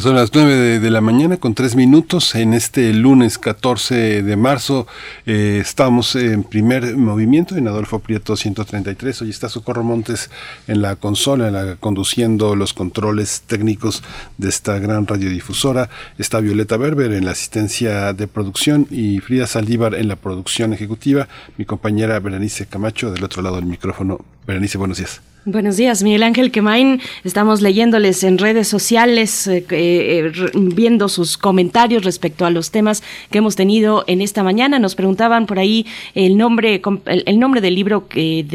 Son 0.00 0.14
las 0.14 0.34
9 0.34 0.54
de, 0.54 0.80
de 0.80 0.90
la 0.90 1.00
mañana 1.00 1.38
con 1.38 1.54
3 1.54 1.74
minutos. 1.74 2.34
En 2.34 2.52
este 2.52 2.92
lunes 2.92 3.38
14 3.38 4.22
de 4.22 4.36
marzo 4.36 4.86
eh, 5.24 5.58
estamos 5.60 6.16
en 6.16 6.44
primer 6.44 6.96
movimiento 6.96 7.56
en 7.56 7.66
Adolfo 7.66 8.00
Prieto 8.00 8.36
133. 8.36 9.22
Hoy 9.22 9.30
está 9.30 9.48
Socorro 9.48 9.82
Montes 9.82 10.30
en 10.66 10.82
la 10.82 10.96
consola, 10.96 11.48
en 11.48 11.54
la, 11.54 11.76
conduciendo 11.76 12.56
los 12.56 12.74
controles 12.74 13.42
técnicos 13.46 14.02
de 14.36 14.50
esta 14.50 14.78
gran 14.78 15.06
radiodifusora. 15.06 15.88
Está 16.18 16.40
Violeta 16.40 16.76
Berber 16.76 17.12
en 17.12 17.24
la 17.24 17.30
asistencia 17.30 18.12
de 18.12 18.26
producción 18.26 18.86
y 18.90 19.20
Frida 19.20 19.46
Saldívar 19.46 19.94
en 19.94 20.08
la 20.08 20.16
producción 20.16 20.74
ejecutiva. 20.74 21.28
Mi 21.56 21.64
compañera 21.64 22.20
Berenice 22.20 22.66
Camacho 22.66 23.12
del 23.12 23.24
otro 23.24 23.40
lado 23.40 23.56
del 23.56 23.66
micrófono. 23.66 24.18
Berenice, 24.46 24.76
buenos 24.76 24.98
días. 24.98 25.22
Buenos 25.48 25.76
días, 25.76 26.02
Miguel 26.02 26.24
Ángel 26.24 26.50
Quemain. 26.50 27.00
Estamos 27.22 27.62
leyéndoles 27.62 28.24
en 28.24 28.36
redes 28.36 28.66
sociales, 28.66 29.46
eh, 29.46 29.64
eh, 29.70 30.32
viendo 30.52 31.08
sus 31.08 31.38
comentarios 31.38 32.02
respecto 32.02 32.46
a 32.46 32.50
los 32.50 32.72
temas 32.72 33.04
que 33.30 33.38
hemos 33.38 33.54
tenido 33.54 34.02
en 34.08 34.22
esta 34.22 34.42
mañana. 34.42 34.80
Nos 34.80 34.96
preguntaban 34.96 35.46
por 35.46 35.60
ahí 35.60 35.86
el 36.16 36.36
nombre, 36.36 36.82
el, 37.04 37.38
nombre 37.38 37.60
del 37.60 37.76
libro 37.76 38.08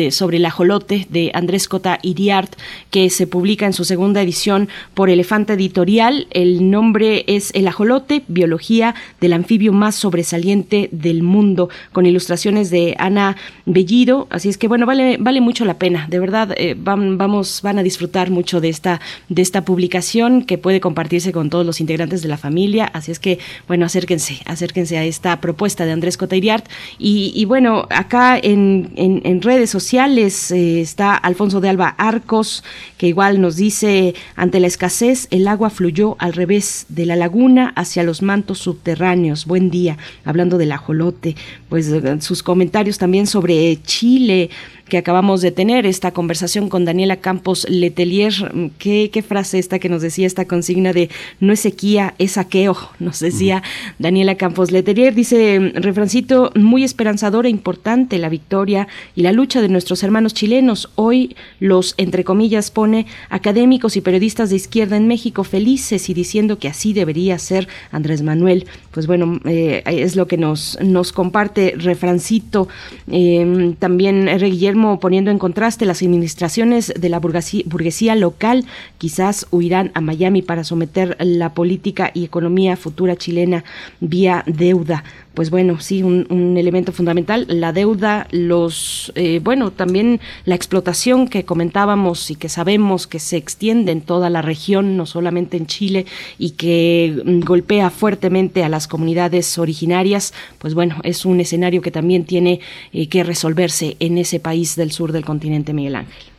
sobre 0.09 0.35
el 0.35 0.45
ajolote 0.45 1.07
de 1.09 1.31
Andrés 1.33 1.69
Cota 1.69 1.97
Iriart, 2.01 2.57
que 2.89 3.09
se 3.09 3.25
publica 3.25 3.65
en 3.65 3.71
su 3.71 3.85
segunda 3.85 4.21
edición 4.21 4.67
por 4.93 5.09
Elefante 5.09 5.53
Editorial. 5.53 6.27
El 6.31 6.71
nombre 6.71 7.23
es 7.27 7.51
El 7.53 7.69
ajolote, 7.69 8.23
biología 8.27 8.95
del 9.21 9.31
anfibio 9.31 9.71
más 9.71 9.95
sobresaliente 9.95 10.89
del 10.91 11.23
mundo, 11.23 11.69
con 11.93 12.05
ilustraciones 12.05 12.69
de 12.69 12.97
Ana 12.99 13.37
Bellido. 13.65 14.27
Así 14.29 14.49
es 14.49 14.57
que 14.57 14.67
bueno, 14.67 14.85
vale, 14.85 15.15
vale 15.21 15.39
mucho 15.39 15.63
la 15.63 15.79
pena, 15.79 16.07
de 16.09 16.19
verdad. 16.19 16.53
Eh, 16.57 16.75
van, 16.83 17.17
vamos, 17.17 17.61
van 17.61 17.79
a 17.79 17.83
disfrutar 17.83 18.29
mucho 18.29 18.61
de 18.61 18.69
esta, 18.69 18.99
de 19.29 19.41
esta 19.41 19.63
publicación 19.63 20.43
que 20.43 20.57
puede 20.57 20.79
compartirse 20.79 21.31
con 21.31 21.49
todos 21.49 21.65
los 21.65 21.79
integrantes 21.79 22.21
de 22.21 22.29
la 22.29 22.37
familia. 22.37 22.85
Así 22.85 23.11
es 23.11 23.19
que, 23.19 23.39
bueno, 23.67 23.85
acérquense, 23.85 24.41
acérquense 24.45 24.97
a 24.97 25.03
esta 25.03 25.39
propuesta 25.41 25.85
de 25.85 25.91
Andrés 25.91 26.17
Coteiriart. 26.17 26.65
Y, 26.97 27.45
bueno, 27.45 27.87
acá 27.89 28.37
en, 28.37 28.91
en, 28.95 29.21
en 29.23 29.41
redes 29.41 29.69
sociales 29.69 30.51
eh, 30.51 30.81
está 30.81 31.15
Alfonso 31.15 31.61
de 31.61 31.69
Alba 31.69 31.95
Arcos, 31.97 32.63
que 32.97 33.07
igual 33.07 33.41
nos 33.41 33.55
dice, 33.55 34.13
ante 34.35 34.59
la 34.59 34.67
escasez, 34.67 35.27
el 35.31 35.47
agua 35.47 35.69
fluyó 35.69 36.15
al 36.19 36.33
revés 36.33 36.85
de 36.89 37.05
la 37.05 37.15
laguna 37.15 37.73
hacia 37.75 38.03
los 38.03 38.21
mantos 38.21 38.59
subterráneos. 38.59 39.45
Buen 39.45 39.69
día, 39.69 39.97
hablando 40.25 40.57
del 40.57 40.71
ajolote, 40.71 41.35
pues 41.69 41.91
sus 42.19 42.43
comentarios 42.43 42.97
también 42.97 43.27
sobre 43.27 43.81
Chile 43.83 44.49
que 44.91 44.97
acabamos 44.97 45.39
de 45.39 45.51
tener, 45.51 45.85
esta 45.85 46.11
conversación 46.11 46.67
con 46.67 46.83
Daniela 46.83 47.15
Campos 47.15 47.65
Letelier. 47.69 48.33
¿Qué, 48.77 49.09
qué 49.09 49.21
frase 49.21 49.57
esta 49.57 49.79
que 49.79 49.87
nos 49.87 50.01
decía 50.01 50.27
esta 50.27 50.43
consigna 50.43 50.91
de 50.91 51.09
no 51.39 51.53
es 51.53 51.61
sequía, 51.61 52.13
es 52.17 52.33
saqueo? 52.33 52.75
Nos 52.99 53.21
decía 53.21 53.63
Daniela 53.99 54.35
Campos 54.35 54.69
Letelier. 54.69 55.15
Dice, 55.15 55.71
refrancito, 55.75 56.51
muy 56.55 56.83
esperanzador 56.83 57.45
e 57.45 57.49
importante 57.49 58.17
la 58.17 58.27
victoria 58.27 58.89
y 59.15 59.21
la 59.21 59.31
lucha 59.31 59.61
de 59.61 59.69
nuestros 59.69 60.03
hermanos 60.03 60.33
chilenos. 60.33 60.89
Hoy 60.95 61.37
los, 61.61 61.93
entre 61.97 62.25
comillas, 62.25 62.69
pone 62.69 63.05
académicos 63.29 63.95
y 63.95 64.01
periodistas 64.01 64.49
de 64.49 64.57
izquierda 64.57 64.97
en 64.97 65.07
México 65.07 65.45
felices 65.45 66.09
y 66.09 66.13
diciendo 66.13 66.59
que 66.59 66.67
así 66.67 66.91
debería 66.91 67.39
ser 67.39 67.69
Andrés 67.91 68.23
Manuel. 68.23 68.65
Pues 68.91 69.07
bueno, 69.07 69.39
eh, 69.45 69.83
es 69.85 70.17
lo 70.17 70.27
que 70.27 70.35
nos, 70.35 70.77
nos 70.81 71.13
comparte 71.13 71.75
refrancito. 71.77 72.67
Eh, 73.09 73.73
también 73.79 74.27
R. 74.27 74.49
Guillermo 74.49 74.80
poniendo 74.99 75.31
en 75.31 75.39
contraste 75.39 75.85
las 75.85 76.01
administraciones 76.01 76.93
de 76.97 77.09
la 77.09 77.19
burguesía, 77.19 77.63
burguesía, 77.65 78.15
local, 78.15 78.65
quizás 78.97 79.47
huirán 79.51 79.91
a 79.93 80.01
Miami 80.01 80.41
para 80.41 80.63
someter 80.63 81.15
la 81.19 81.53
política 81.53 82.11
y 82.13 82.25
economía 82.25 82.75
futura 82.75 83.15
chilena 83.15 83.63
vía 83.99 84.43
deuda 84.47 85.03
pues 85.33 85.49
bueno, 85.49 85.79
sí, 85.79 86.03
un, 86.03 86.27
un, 86.29 86.57
elemento 86.57 86.91
fundamental, 86.91 87.45
la 87.49 87.71
deuda, 87.71 88.27
los, 88.31 89.13
eh, 89.15 89.39
bueno, 89.41 89.71
también 89.71 90.19
la 90.43 90.55
explotación 90.55 91.27
que 91.27 91.45
comentábamos 91.45 92.29
y 92.31 92.35
que 92.35 92.49
sabemos 92.49 93.07
que 93.07 93.19
se 93.19 93.37
extiende 93.37 93.93
en 93.93 94.01
toda 94.01 94.29
la 94.29 94.41
región, 94.41 94.97
no 94.97 95.05
solamente 95.05 95.55
en 95.55 95.67
Chile, 95.67 96.05
y 96.37 96.51
que 96.51 97.21
mm, 97.23 97.39
golpea 97.41 97.89
fuertemente 97.89 98.63
a 98.63 98.69
las 98.69 98.87
comunidades 98.87 99.57
originarias, 99.57 100.33
pues 100.57 100.73
bueno, 100.73 100.97
es 101.03 101.25
un 101.25 101.39
escenario 101.39 101.81
que 101.81 101.91
también 101.91 102.25
tiene 102.25 102.59
eh, 102.91 103.07
que 103.07 103.23
resolverse 103.23 103.95
en 103.99 104.17
ese 104.17 104.39
país 104.39 104.75
del 104.75 104.91
sur 104.91 105.13
del 105.13 105.23
continente, 105.23 105.73
Miguel 105.73 105.95
Ángel. 105.95 106.31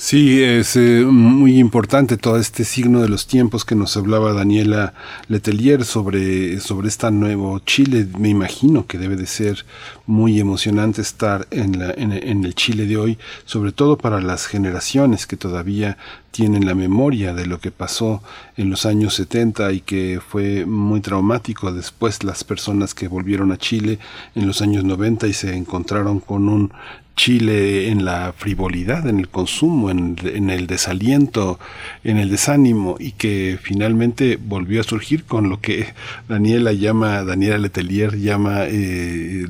Sí, 0.00 0.40
es 0.44 0.76
eh, 0.76 1.04
muy 1.04 1.58
importante 1.58 2.16
todo 2.16 2.36
este 2.36 2.62
signo 2.62 3.02
de 3.02 3.08
los 3.08 3.26
tiempos 3.26 3.64
que 3.64 3.74
nos 3.74 3.96
hablaba 3.96 4.32
Daniela 4.32 4.94
Letelier 5.26 5.84
sobre, 5.84 6.60
sobre 6.60 6.86
esta 6.86 7.10
nuevo 7.10 7.58
Chile. 7.58 8.06
Me 8.16 8.28
imagino 8.28 8.86
que 8.86 8.96
debe 8.96 9.16
de 9.16 9.26
ser 9.26 9.66
muy 10.06 10.38
emocionante 10.38 11.02
estar 11.02 11.48
en, 11.50 11.80
la, 11.80 11.90
en, 11.90 12.12
en 12.12 12.44
el 12.44 12.54
Chile 12.54 12.86
de 12.86 12.96
hoy, 12.96 13.18
sobre 13.44 13.72
todo 13.72 13.98
para 13.98 14.20
las 14.20 14.46
generaciones 14.46 15.26
que 15.26 15.36
todavía 15.36 15.98
tienen 16.30 16.64
la 16.64 16.76
memoria 16.76 17.34
de 17.34 17.46
lo 17.46 17.58
que 17.58 17.72
pasó 17.72 18.22
en 18.56 18.70
los 18.70 18.86
años 18.86 19.14
70 19.14 19.72
y 19.72 19.80
que 19.80 20.20
fue 20.24 20.64
muy 20.64 21.00
traumático 21.00 21.72
después 21.72 22.22
las 22.22 22.44
personas 22.44 22.94
que 22.94 23.08
volvieron 23.08 23.50
a 23.50 23.56
Chile 23.56 23.98
en 24.36 24.46
los 24.46 24.62
años 24.62 24.84
90 24.84 25.26
y 25.26 25.32
se 25.32 25.56
encontraron 25.56 26.20
con 26.20 26.48
un 26.48 26.72
Chile 27.18 27.88
en 27.88 28.04
la 28.04 28.32
frivolidad, 28.32 29.08
en 29.08 29.18
el 29.18 29.28
consumo, 29.28 29.90
en, 29.90 30.50
el 30.50 30.68
desaliento, 30.68 31.58
en 32.04 32.16
el 32.16 32.30
desánimo 32.30 32.96
y 33.00 33.10
que 33.10 33.58
finalmente 33.60 34.38
volvió 34.40 34.80
a 34.80 34.84
surgir 34.84 35.24
con 35.24 35.50
lo 35.50 35.60
que 35.60 35.92
Daniela 36.28 36.72
llama, 36.72 37.24
Daniela 37.24 37.58
Letelier 37.58 38.16
llama 38.16 38.66
eh, 38.66 39.44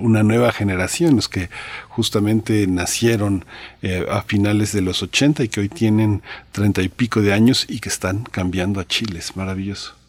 una 0.00 0.22
nueva 0.22 0.50
generación, 0.50 1.16
los 1.16 1.28
que 1.28 1.50
justamente 1.90 2.66
nacieron 2.66 3.44
eh, 3.82 4.06
a 4.10 4.22
finales 4.22 4.72
de 4.72 4.80
los 4.80 5.02
80 5.02 5.44
y 5.44 5.48
que 5.48 5.60
hoy 5.60 5.68
tienen 5.68 6.22
treinta 6.52 6.80
y 6.80 6.88
pico 6.88 7.20
de 7.20 7.34
años 7.34 7.66
y 7.68 7.80
que 7.80 7.90
están 7.90 8.22
cambiando 8.22 8.80
a 8.80 8.86
Chile. 8.86 9.18
Es 9.18 9.36
maravilloso. 9.36 10.00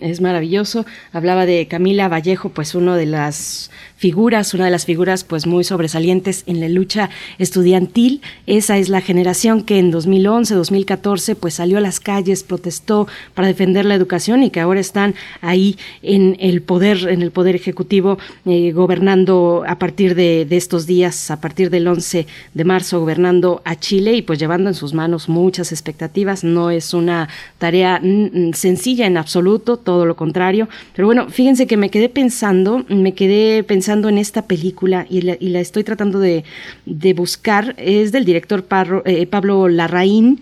Es 0.00 0.20
maravilloso. 0.20 0.84
Hablaba 1.12 1.46
de 1.46 1.68
Camila 1.68 2.08
Vallejo, 2.08 2.48
pues 2.48 2.74
uno 2.74 2.96
de 2.96 3.06
las 3.06 3.70
figuras, 3.96 4.54
una 4.54 4.66
de 4.66 4.70
las 4.70 4.84
figuras 4.84 5.24
pues 5.24 5.46
muy 5.46 5.64
sobresalientes 5.64 6.44
en 6.46 6.60
la 6.60 6.68
lucha 6.68 7.10
estudiantil. 7.38 8.20
Esa 8.46 8.78
es 8.78 8.88
la 8.88 9.00
generación 9.00 9.62
que 9.62 9.78
en 9.78 9.90
2011, 9.90 10.54
2014 10.54 11.36
pues 11.36 11.54
salió 11.54 11.78
a 11.78 11.80
las 11.80 12.00
calles, 12.00 12.42
protestó 12.42 13.06
para 13.34 13.48
defender 13.48 13.84
la 13.84 13.94
educación 13.94 14.42
y 14.42 14.50
que 14.50 14.60
ahora 14.60 14.80
están 14.80 15.14
ahí 15.40 15.78
en 16.02 16.36
el 16.40 16.62
poder, 16.62 17.08
en 17.08 17.22
el 17.22 17.30
poder 17.30 17.54
ejecutivo, 17.54 18.18
eh, 18.46 18.72
gobernando 18.72 19.64
a 19.66 19.78
partir 19.78 20.14
de, 20.14 20.44
de, 20.44 20.56
estos 20.56 20.86
días, 20.86 21.30
a 21.30 21.40
partir 21.40 21.70
del 21.70 21.86
11 21.86 22.26
de 22.52 22.64
marzo, 22.64 23.00
gobernando 23.00 23.62
a 23.64 23.76
Chile 23.76 24.14
y 24.14 24.22
pues 24.22 24.38
llevando 24.38 24.70
en 24.70 24.74
sus 24.74 24.94
manos 24.94 25.28
muchas 25.28 25.72
expectativas. 25.72 26.44
No 26.44 26.70
es 26.70 26.94
una 26.94 27.28
tarea 27.58 28.00
sencilla 28.52 29.06
en 29.06 29.16
absoluto, 29.16 29.76
todo 29.76 30.06
lo 30.06 30.16
contrario. 30.16 30.68
Pero 30.94 31.06
bueno, 31.06 31.28
fíjense 31.28 31.66
que 31.66 31.76
me 31.76 31.90
quedé 31.90 32.08
pensando, 32.08 32.84
me 32.88 33.14
quedé 33.14 33.62
pensando 33.62 33.93
en 33.94 34.18
esta 34.18 34.42
película 34.42 35.06
y 35.08 35.20
la, 35.22 35.60
estoy 35.60 35.84
tratando 35.84 36.18
de, 36.18 36.44
buscar, 37.14 37.74
es 37.78 38.12
del 38.12 38.24
director 38.24 38.66
eh, 39.04 39.26
Pablo 39.26 39.68
Larraín 39.68 40.40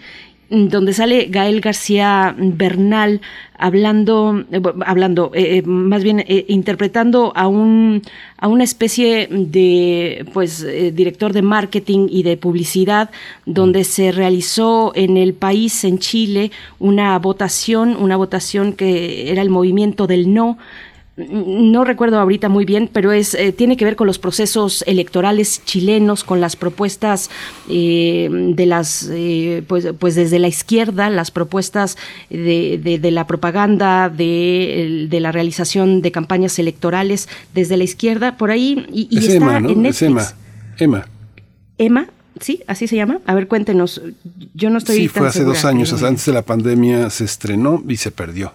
donde 0.54 0.92
sale 0.92 1.28
Gael 1.30 1.62
García 1.62 2.34
Bernal 2.36 3.22
hablando, 3.56 4.44
eh, 4.52 4.60
hablando, 4.84 5.30
eh, 5.34 5.62
más 5.62 6.02
bien 6.02 6.22
interpretando 6.46 7.32
a 7.34 7.48
un 7.48 8.02
a 8.36 8.48
una 8.48 8.64
especie 8.64 9.28
de 9.30 10.26
pues 10.34 10.66
director 10.94 11.32
de 11.32 11.40
marketing 11.40 12.08
y 12.10 12.22
de 12.22 12.36
publicidad 12.36 13.10
donde 13.46 13.84
se 13.84 14.12
realizó 14.12 14.92
en 14.94 15.16
el 15.16 15.32
país 15.32 15.84
en 15.84 15.98
Chile 15.98 16.50
una 16.78 17.18
votación, 17.18 17.96
una 17.96 18.16
votación 18.16 18.74
que 18.74 19.30
era 19.30 19.40
el 19.40 19.48
movimiento 19.48 20.06
del 20.06 20.34
no 20.34 20.58
no 21.30 21.84
recuerdo 21.84 22.18
ahorita 22.18 22.48
muy 22.48 22.64
bien, 22.64 22.88
pero 22.92 23.12
es 23.12 23.34
eh, 23.34 23.52
tiene 23.52 23.76
que 23.76 23.84
ver 23.84 23.96
con 23.96 24.06
los 24.06 24.18
procesos 24.18 24.84
electorales 24.86 25.62
chilenos, 25.64 26.24
con 26.24 26.40
las 26.40 26.56
propuestas 26.56 27.30
eh, 27.68 28.28
de 28.30 28.66
las, 28.66 29.08
eh, 29.10 29.62
pues, 29.66 29.88
pues 29.98 30.14
desde 30.14 30.38
la 30.38 30.48
izquierda, 30.48 31.10
las 31.10 31.30
propuestas 31.30 31.96
de, 32.30 32.98
de, 33.00 33.10
la 33.10 33.26
propaganda, 33.26 34.08
de, 34.08 35.06
de, 35.08 35.20
la 35.20 35.32
realización 35.32 36.02
de 36.02 36.12
campañas 36.12 36.58
electorales 36.58 37.28
desde 37.54 37.76
la 37.76 37.84
izquierda, 37.84 38.36
por 38.36 38.50
ahí, 38.50 38.86
y, 38.92 39.18
está 39.18 39.34
Emma, 39.34 39.56
en 39.58 39.82
Netflix. 39.82 40.02
Emma. 40.02 40.34
Emma. 40.78 41.08
Emma. 41.78 42.06
Sí, 42.40 42.62
así 42.66 42.88
se 42.88 42.96
llama. 42.96 43.20
A 43.26 43.34
ver, 43.34 43.46
cuéntenos. 43.46 44.00
Yo 44.54 44.70
no 44.70 44.78
estoy. 44.78 44.96
Sí, 44.96 45.08
fue 45.08 45.28
hace 45.28 45.44
dos 45.44 45.64
años. 45.64 45.92
Antes 46.02 46.24
de 46.26 46.32
la 46.32 46.42
pandemia 46.42 47.10
se 47.10 47.24
estrenó 47.24 47.82
y 47.86 47.98
se 47.98 48.10
perdió 48.10 48.52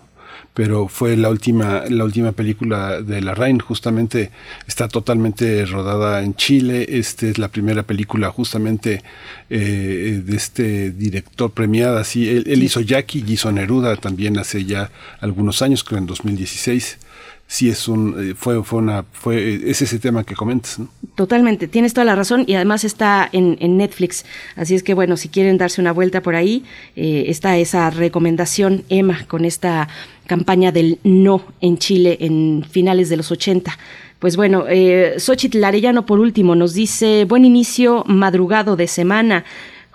pero 0.58 0.88
fue 0.88 1.16
la 1.16 1.30
última, 1.30 1.84
la 1.88 2.04
última 2.04 2.32
película 2.32 3.04
de 3.04 3.22
la 3.22 3.36
Rain, 3.36 3.60
justamente 3.60 4.32
está 4.66 4.88
totalmente 4.88 5.64
rodada 5.68 6.24
en 6.24 6.34
Chile, 6.34 6.98
esta 6.98 7.28
es 7.28 7.38
la 7.38 7.50
primera 7.50 7.84
película 7.84 8.32
justamente 8.32 9.04
eh, 9.52 10.20
de 10.26 10.36
este 10.36 10.90
director 10.90 11.52
premiada, 11.52 12.04
sí, 12.04 12.28
él, 12.28 12.64
hizo 12.64 12.82
Jackie 12.82 13.24
hizo 13.28 13.52
Neruda 13.52 13.98
también 13.98 14.40
hace 14.40 14.66
ya 14.66 14.90
algunos 15.20 15.62
años, 15.62 15.84
creo 15.84 16.00
en 16.00 16.08
2016 16.08 16.98
sí 17.48 17.69
es 17.69 17.88
un 17.88 18.32
eh, 18.32 18.34
fue 18.36 18.64
fue 18.64 18.80
una 18.80 19.03
fue 19.11 19.69
es 19.69 19.82
ese 19.82 19.99
tema 19.99 20.24
que 20.24 20.36
comentas 20.36 20.80
¿no? 20.80 20.90
totalmente 21.15 21.68
tienes 21.68 21.94
toda 21.94 22.06
la 22.06 22.15
razón 22.15 22.44
y 22.45 22.56
además 22.56 22.84
está 22.84 23.28
en, 23.32 23.57
en 23.61 23.78
Netflix 23.78 24.26
así 24.56 24.76
es 24.76 24.84
que 24.84 24.94
bueno 24.94 25.18
si 25.18 25.30
quieren 25.30 25.57
darse 25.57 25.80
una 25.80 25.94
vuelta 25.94 26.22
por 26.22 26.36
ahí 26.36 26.65
eh, 26.95 27.26
está 27.28 27.57
esa 27.57 27.90
recomendación 27.90 28.84
Emma 28.90 29.26
con 29.28 29.45
esta 29.45 29.88
campaña 30.28 30.72
del 30.72 30.99
no 31.03 31.41
en 31.61 31.80
Chile 31.80 32.18
en 32.19 32.64
finales 32.69 33.10
de 33.10 33.18
los 33.18 33.32
80. 33.32 33.78
Pues 34.19 34.36
bueno, 34.36 34.65
eh, 34.68 35.15
Xochitl 35.18 35.64
Arellano 35.64 36.06
por 36.06 36.19
último 36.19 36.56
nos 36.56 36.74
dice, 36.74 37.26
buen 37.26 37.45
inicio 37.45 38.03
madrugado 38.07 38.76
de 38.76 38.88
semana. 38.88 39.45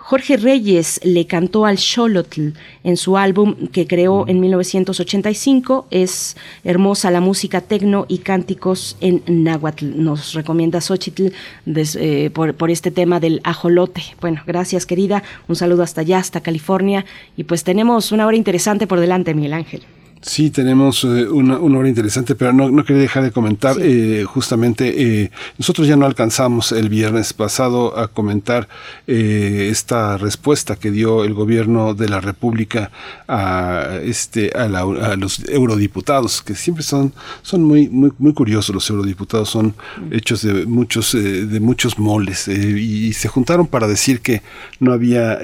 Jorge 0.05 0.35
Reyes 0.35 0.99
le 1.05 1.25
cantó 1.27 1.65
al 1.65 1.77
Xolotl 1.77 2.49
en 2.83 2.97
su 2.97 3.15
álbum 3.15 3.55
que 3.71 3.87
creó 3.87 4.27
en 4.27 4.41
1985. 4.41 5.87
Es 5.91 6.35
hermosa 6.65 7.09
la 7.09 7.21
música 7.21 7.61
tecno 7.61 8.05
y 8.09 8.17
cánticos 8.17 8.97
en 8.99 9.23
náhuatl. 9.25 10.03
Nos 10.03 10.33
recomienda 10.33 10.81
Xochitl 10.81 11.27
eh, 11.65 12.29
por, 12.33 12.53
por, 12.53 12.69
este 12.69 12.91
tema 12.91 13.21
del 13.21 13.39
ajolote. 13.45 14.03
Bueno, 14.19 14.41
gracias 14.45 14.85
querida. 14.85 15.23
Un 15.47 15.55
saludo 15.55 15.83
hasta 15.83 16.01
allá, 16.01 16.17
hasta 16.17 16.41
California. 16.41 17.05
Y 17.37 17.45
pues 17.45 17.63
tenemos 17.63 18.11
una 18.11 18.27
hora 18.27 18.35
interesante 18.35 18.87
por 18.87 18.99
delante, 18.99 19.33
Miguel 19.33 19.53
Ángel. 19.53 19.83
Sí, 20.25 20.51
tenemos 20.51 21.03
eh, 21.03 21.27
una, 21.27 21.57
una, 21.59 21.79
hora 21.79 21.89
interesante, 21.89 22.33
pero 22.33 22.53
no, 22.53 22.71
no 22.71 22.85
quería 22.85 23.01
dejar 23.01 23.23
de 23.23 23.31
comentar. 23.31 23.75
Eh, 23.81 24.23
justamente, 24.23 25.23
eh, 25.23 25.31
nosotros 25.57 25.85
ya 25.85 25.97
no 25.97 26.05
alcanzamos 26.05 26.71
el 26.71 26.87
viernes 26.87 27.33
pasado 27.33 27.97
a 27.99 28.07
comentar 28.07 28.69
eh, 29.05 29.67
esta 29.69 30.17
respuesta 30.17 30.77
que 30.77 30.91
dio 30.91 31.25
el 31.25 31.33
gobierno 31.33 31.93
de 31.93 32.07
la 32.07 32.21
República 32.21 32.89
a, 33.27 33.97
este, 34.01 34.51
a, 34.55 34.69
la, 34.69 34.79
a, 34.79 35.17
los 35.17 35.39
eurodiputados, 35.49 36.41
que 36.41 36.55
siempre 36.55 36.85
son, 36.85 37.13
son 37.41 37.63
muy, 37.63 37.89
muy, 37.89 38.13
muy 38.17 38.33
curiosos. 38.33 38.73
Los 38.73 38.89
eurodiputados 38.89 39.49
son 39.49 39.75
hechos 40.09 40.41
de 40.43 40.65
muchos, 40.65 41.11
de 41.11 41.59
muchos 41.59 41.99
moles 41.99 42.47
y, 42.47 43.07
y, 43.07 43.13
se 43.13 43.27
juntaron 43.27 43.67
para 43.67 43.87
decir 43.89 44.21
que 44.21 44.41
no 44.79 44.93
había, 44.93 45.39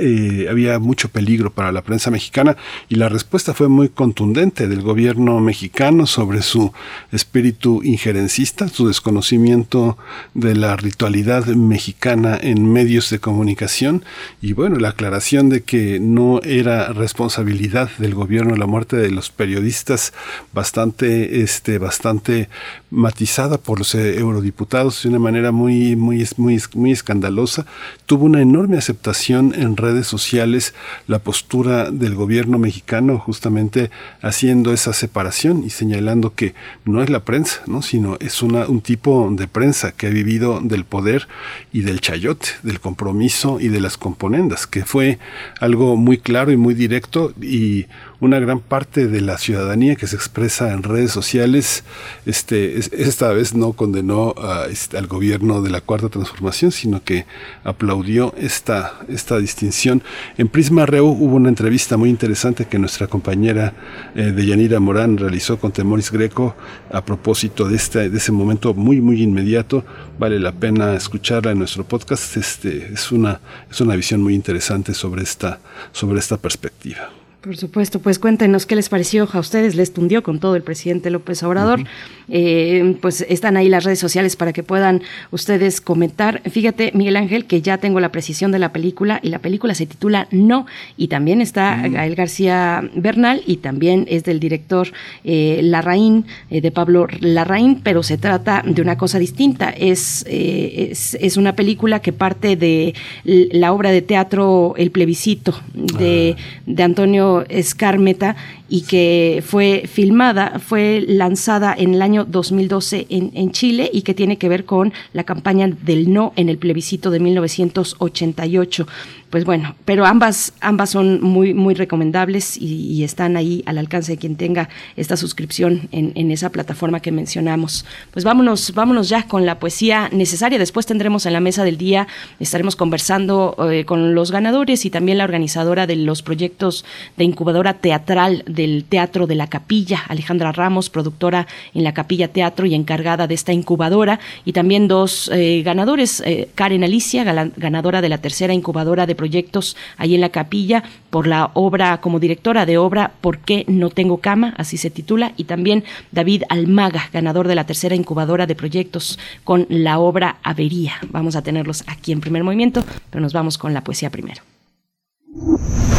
había 0.49 0.79
mucho 0.79 1.09
peligro 1.09 1.51
para 1.51 1.73
la 1.73 1.81
prensa 1.81 2.09
mexicana 2.11 2.55
y 2.87 2.95
la 2.95 3.09
respuesta 3.09 3.53
fue 3.53 3.67
muy 3.67 3.89
contundente 3.89 4.68
del 4.69 4.81
gobierno 4.81 5.39
mexicano 5.39 6.05
sobre 6.05 6.41
su 6.41 6.71
espíritu 7.11 7.81
injerencista, 7.83 8.67
su 8.67 8.87
desconocimiento 8.87 9.97
de 10.33 10.55
la 10.55 10.75
ritualidad 10.75 11.45
mexicana 11.47 12.37
en 12.41 12.71
medios 12.71 13.09
de 13.09 13.19
comunicación. 13.19 14.03
Y 14.41 14.53
bueno, 14.53 14.77
la 14.77 14.89
aclaración 14.89 15.49
de 15.49 15.61
que 15.61 15.99
no 15.99 16.41
era 16.43 16.93
responsabilidad 16.93 17.89
del 17.97 18.15
gobierno 18.15 18.55
la 18.55 18.67
muerte 18.67 18.97
de 18.97 19.09
los 19.09 19.31
periodistas 19.31 20.13
bastante 20.53 21.41
este 21.41 21.77
bastante 21.79 22.49
matizada 22.91 23.57
por 23.57 23.79
los 23.79 23.95
eurodiputados 23.95 25.03
de 25.03 25.09
una 25.09 25.19
manera 25.19 25.51
muy 25.51 25.95
muy 25.95 26.27
muy 26.37 26.61
muy 26.75 26.91
escandalosa, 26.91 27.65
tuvo 28.05 28.25
una 28.25 28.41
enorme 28.41 28.77
aceptación 28.77 29.53
en 29.55 29.77
redes 29.77 30.07
sociales 30.07 30.73
la 31.07 31.19
postura 31.19 31.89
del 31.91 32.15
gobierno 32.15 32.59
mexicano 32.59 33.17
justamente 33.19 33.89
haciendo 34.21 34.58
esa 34.73 34.93
separación 34.93 35.63
y 35.65 35.69
señalando 35.69 36.33
que 36.33 36.53
no 36.85 37.01
es 37.01 37.09
la 37.09 37.21
prensa, 37.21 37.61
¿no? 37.65 37.81
sino 37.81 38.17
es 38.19 38.41
una, 38.41 38.67
un 38.67 38.81
tipo 38.81 39.29
de 39.31 39.47
prensa 39.47 39.91
que 39.91 40.07
ha 40.07 40.09
vivido 40.09 40.59
del 40.61 40.85
poder 40.85 41.27
y 41.71 41.81
del 41.81 42.01
chayote, 42.01 42.49
del 42.63 42.79
compromiso 42.79 43.59
y 43.59 43.69
de 43.69 43.79
las 43.79 43.97
componendas, 43.97 44.67
que 44.67 44.85
fue 44.85 45.19
algo 45.59 45.95
muy 45.95 46.17
claro 46.17 46.51
y 46.51 46.57
muy 46.57 46.73
directo 46.73 47.33
y 47.41 47.85
una 48.21 48.39
gran 48.39 48.59
parte 48.59 49.07
de 49.07 49.21
la 49.21 49.37
ciudadanía 49.37 49.95
que 49.95 50.07
se 50.07 50.15
expresa 50.15 50.73
en 50.73 50.83
redes 50.83 51.11
sociales, 51.11 51.83
este, 52.25 52.77
esta 52.77 53.31
vez 53.31 53.53
no 53.53 53.73
condenó 53.73 54.35
este, 54.69 54.97
al 54.97 55.07
gobierno 55.07 55.61
de 55.61 55.69
la 55.69 55.81
Cuarta 55.81 56.09
Transformación, 56.09 56.71
sino 56.71 57.03
que 57.03 57.25
aplaudió 57.63 58.33
esta, 58.37 58.99
esta 59.07 59.37
distinción. 59.39 60.03
En 60.37 60.49
Prisma 60.49 60.85
Reu 60.85 61.05
hubo 61.05 61.35
una 61.35 61.49
entrevista 61.49 61.95
muy 61.95 62.09
interesante 62.09 62.65
que 62.65 62.77
nuestra 62.79 63.07
compañera 63.07 63.73
eh, 64.15 64.31
de 64.31 64.45
Yanira 64.45 64.79
Morán 64.79 65.17
realizó 65.17 65.57
con 65.57 65.71
Temoris 65.71 66.11
Greco 66.11 66.55
a 66.91 67.03
propósito 67.05 67.69
de, 67.69 67.75
este, 67.75 68.09
de 68.09 68.17
ese 68.17 68.31
momento 68.31 68.73
muy, 68.73 68.99
muy 68.99 69.21
inmediato. 69.21 69.85
Vale 70.17 70.39
la 70.39 70.51
pena 70.51 70.93
escucharla 70.93 71.51
en 71.51 71.59
nuestro 71.59 71.85
podcast. 71.85 72.35
Este, 72.35 72.91
es, 72.93 73.11
una, 73.11 73.39
es 73.71 73.79
una 73.79 73.95
visión 73.95 74.21
muy 74.21 74.35
interesante 74.35 74.93
sobre 74.93 75.23
esta, 75.23 75.59
sobre 75.93 76.19
esta 76.19 76.37
perspectiva. 76.37 77.18
Por 77.41 77.55
supuesto, 77.55 77.99
pues 78.01 78.19
cuéntenos 78.19 78.65
qué 78.65 78.75
les 78.75 78.89
pareció 78.89 79.25
a 79.31 79.39
ustedes, 79.39 79.75
les 79.75 79.93
tundió 79.93 80.23
con 80.23 80.41
todo 80.41 80.57
el 80.57 80.61
presidente 80.61 81.09
López 81.09 81.41
Obrador. 81.43 81.79
Eh, 82.27 82.97
pues 83.01 83.25
están 83.29 83.55
ahí 83.55 83.69
las 83.69 83.85
redes 83.85 83.97
sociales 83.97 84.35
para 84.35 84.51
que 84.51 84.61
puedan 84.61 85.01
ustedes 85.31 85.79
comentar. 85.79 86.41
Fíjate, 86.51 86.91
Miguel 86.93 87.15
Ángel, 87.15 87.45
que 87.45 87.61
ya 87.61 87.77
tengo 87.77 88.01
la 88.01 88.11
precisión 88.11 88.51
de 88.51 88.59
la 88.59 88.73
película 88.73 89.21
y 89.23 89.29
la 89.29 89.39
película 89.39 89.73
se 89.73 89.85
titula 89.85 90.27
No 90.31 90.65
y 90.97 91.07
también 91.07 91.39
está 91.39 91.81
Gael 91.87 92.15
García 92.15 92.83
Bernal 92.93 93.41
y 93.47 93.57
también 93.57 94.05
es 94.09 94.25
del 94.25 94.41
director 94.41 94.89
eh, 95.23 95.61
Larraín, 95.63 96.25
eh, 96.49 96.59
de 96.59 96.71
Pablo 96.71 97.07
Larraín, 97.21 97.79
pero 97.81 98.03
se 98.03 98.17
trata 98.17 98.63
de 98.65 98.81
una 98.81 98.97
cosa 98.97 99.17
distinta. 99.17 99.69
Es, 99.69 100.25
es, 100.27 101.17
es, 101.21 101.37
una 101.37 101.55
película 101.55 102.01
que 102.01 102.11
parte 102.11 102.57
de 102.57 102.93
la 103.23 103.71
obra 103.71 103.91
de 103.91 104.01
teatro 104.01 104.73
El 104.75 104.91
plebiscito 104.91 105.57
de, 105.73 106.35
ah. 106.37 106.61
de 106.65 106.83
Antonio 106.83 107.28
Escarmeta 107.49 108.35
y 108.69 108.81
que 108.81 109.43
fue 109.45 109.83
filmada, 109.91 110.59
fue 110.59 111.03
lanzada 111.07 111.75
en 111.77 111.95
el 111.95 112.01
año 112.01 112.25
2012 112.25 113.07
en, 113.09 113.31
en, 113.33 113.51
Chile 113.51 113.89
y 113.91 114.03
que 114.03 114.13
tiene 114.13 114.37
que 114.37 114.47
ver 114.47 114.65
con 114.65 114.93
la 115.13 115.23
campaña 115.23 115.67
del 115.67 116.13
no 116.13 116.33
en 116.35 116.49
el 116.49 116.57
plebiscito 116.57 117.09
de 117.09 117.19
1988 117.19 118.87
pues 119.29 119.45
bueno, 119.45 119.75
pero 119.85 120.05
ambas, 120.05 120.53
ambas 120.59 120.89
son 120.89 121.21
muy, 121.21 121.53
muy 121.53 121.75
recomendables 121.75 122.57
y, 122.57 123.03
están 123.03 123.37
ahí 123.37 123.63
al 123.65 123.77
alcance 123.77 124.13
de 124.13 124.17
quien 124.17 124.35
tenga 124.35 124.69
esta 124.95 125.15
suscripción 125.15 125.87
en, 125.91 126.11
en, 126.15 126.31
esa 126.31 126.49
plataforma 126.49 126.99
que 126.99 127.11
mencionamos. 127.11 127.85
Pues 128.11 128.25
vámonos, 128.25 128.73
vámonos 128.73 129.07
ya 129.07 129.23
con 129.23 129.45
la 129.45 129.59
poesía 129.59 130.09
necesaria. 130.11 130.59
Después 130.59 130.85
tendremos 130.85 131.25
en 131.25 131.33
la 131.33 131.39
mesa 131.39 131.63
del 131.63 131.77
día, 131.77 132.07
estaremos 132.39 132.75
conversando 132.75 133.55
eh, 133.71 133.85
con 133.85 134.15
los 134.15 134.31
ganadores 134.31 134.85
y 134.85 134.89
también 134.89 135.17
la 135.17 135.23
organizadora 135.23 135.87
de 135.87 135.95
los 135.95 136.21
proyectos 136.23 136.83
de 137.15 137.23
incubadora 137.23 137.75
teatral 137.75 138.43
del 138.59 138.83
Teatro 138.83 139.25
de 139.25 139.35
la 139.35 139.47
Capilla, 139.47 140.01
Alejandra 140.09 140.51
Ramos, 140.51 140.89
productora 140.89 141.47
en 141.73 141.85
la 141.85 141.93
Capilla 141.93 142.27
Teatro 142.27 142.65
y 142.65 142.75
encargada 142.75 143.25
de 143.25 143.33
esta 143.33 143.53
incubadora, 143.53 144.19
y 144.43 144.51
también 144.51 144.89
dos 144.89 145.31
eh, 145.33 145.61
ganadores, 145.63 146.21
eh, 146.25 146.49
Karen 146.55 146.83
Alicia, 146.83 147.23
ganadora 147.23 148.01
de 148.01 148.09
la 148.09 148.17
tercera 148.17 148.53
incubadora 148.53 149.05
de 149.05 149.15
proyectos 149.15 149.77
ahí 149.97 150.15
en 150.15 150.21
la 150.21 150.29
capilla 150.29 150.83
por 151.09 151.25
la 151.25 151.51
obra 151.53 152.01
como 152.01 152.19
directora 152.19 152.65
de 152.65 152.77
obra 152.77 153.13
¿Por 153.21 153.39
qué 153.39 153.65
no 153.67 153.89
tengo 153.89 154.17
cama? 154.17 154.53
Así 154.57 154.77
se 154.77 154.89
titula. 154.89 155.33
Y 155.37 155.45
también 155.45 155.83
David 156.11 156.43
Almaga, 156.49 157.09
ganador 157.11 157.47
de 157.47 157.55
la 157.55 157.65
tercera 157.65 157.95
incubadora 157.95 158.45
de 158.45 158.55
proyectos 158.55 159.19
con 159.43 159.65
la 159.69 159.99
obra 159.99 160.37
Avería. 160.43 160.93
Vamos 161.09 161.35
a 161.35 161.41
tenerlos 161.41 161.83
aquí 161.87 162.11
en 162.11 162.21
primer 162.21 162.43
movimiento, 162.43 162.83
pero 163.09 163.21
nos 163.21 163.33
vamos 163.33 163.57
con 163.57 163.73
la 163.73 163.83
poesía 163.83 164.09
primero. 164.09 164.41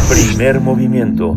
Primer 0.09 0.61
movimiento. 0.61 1.37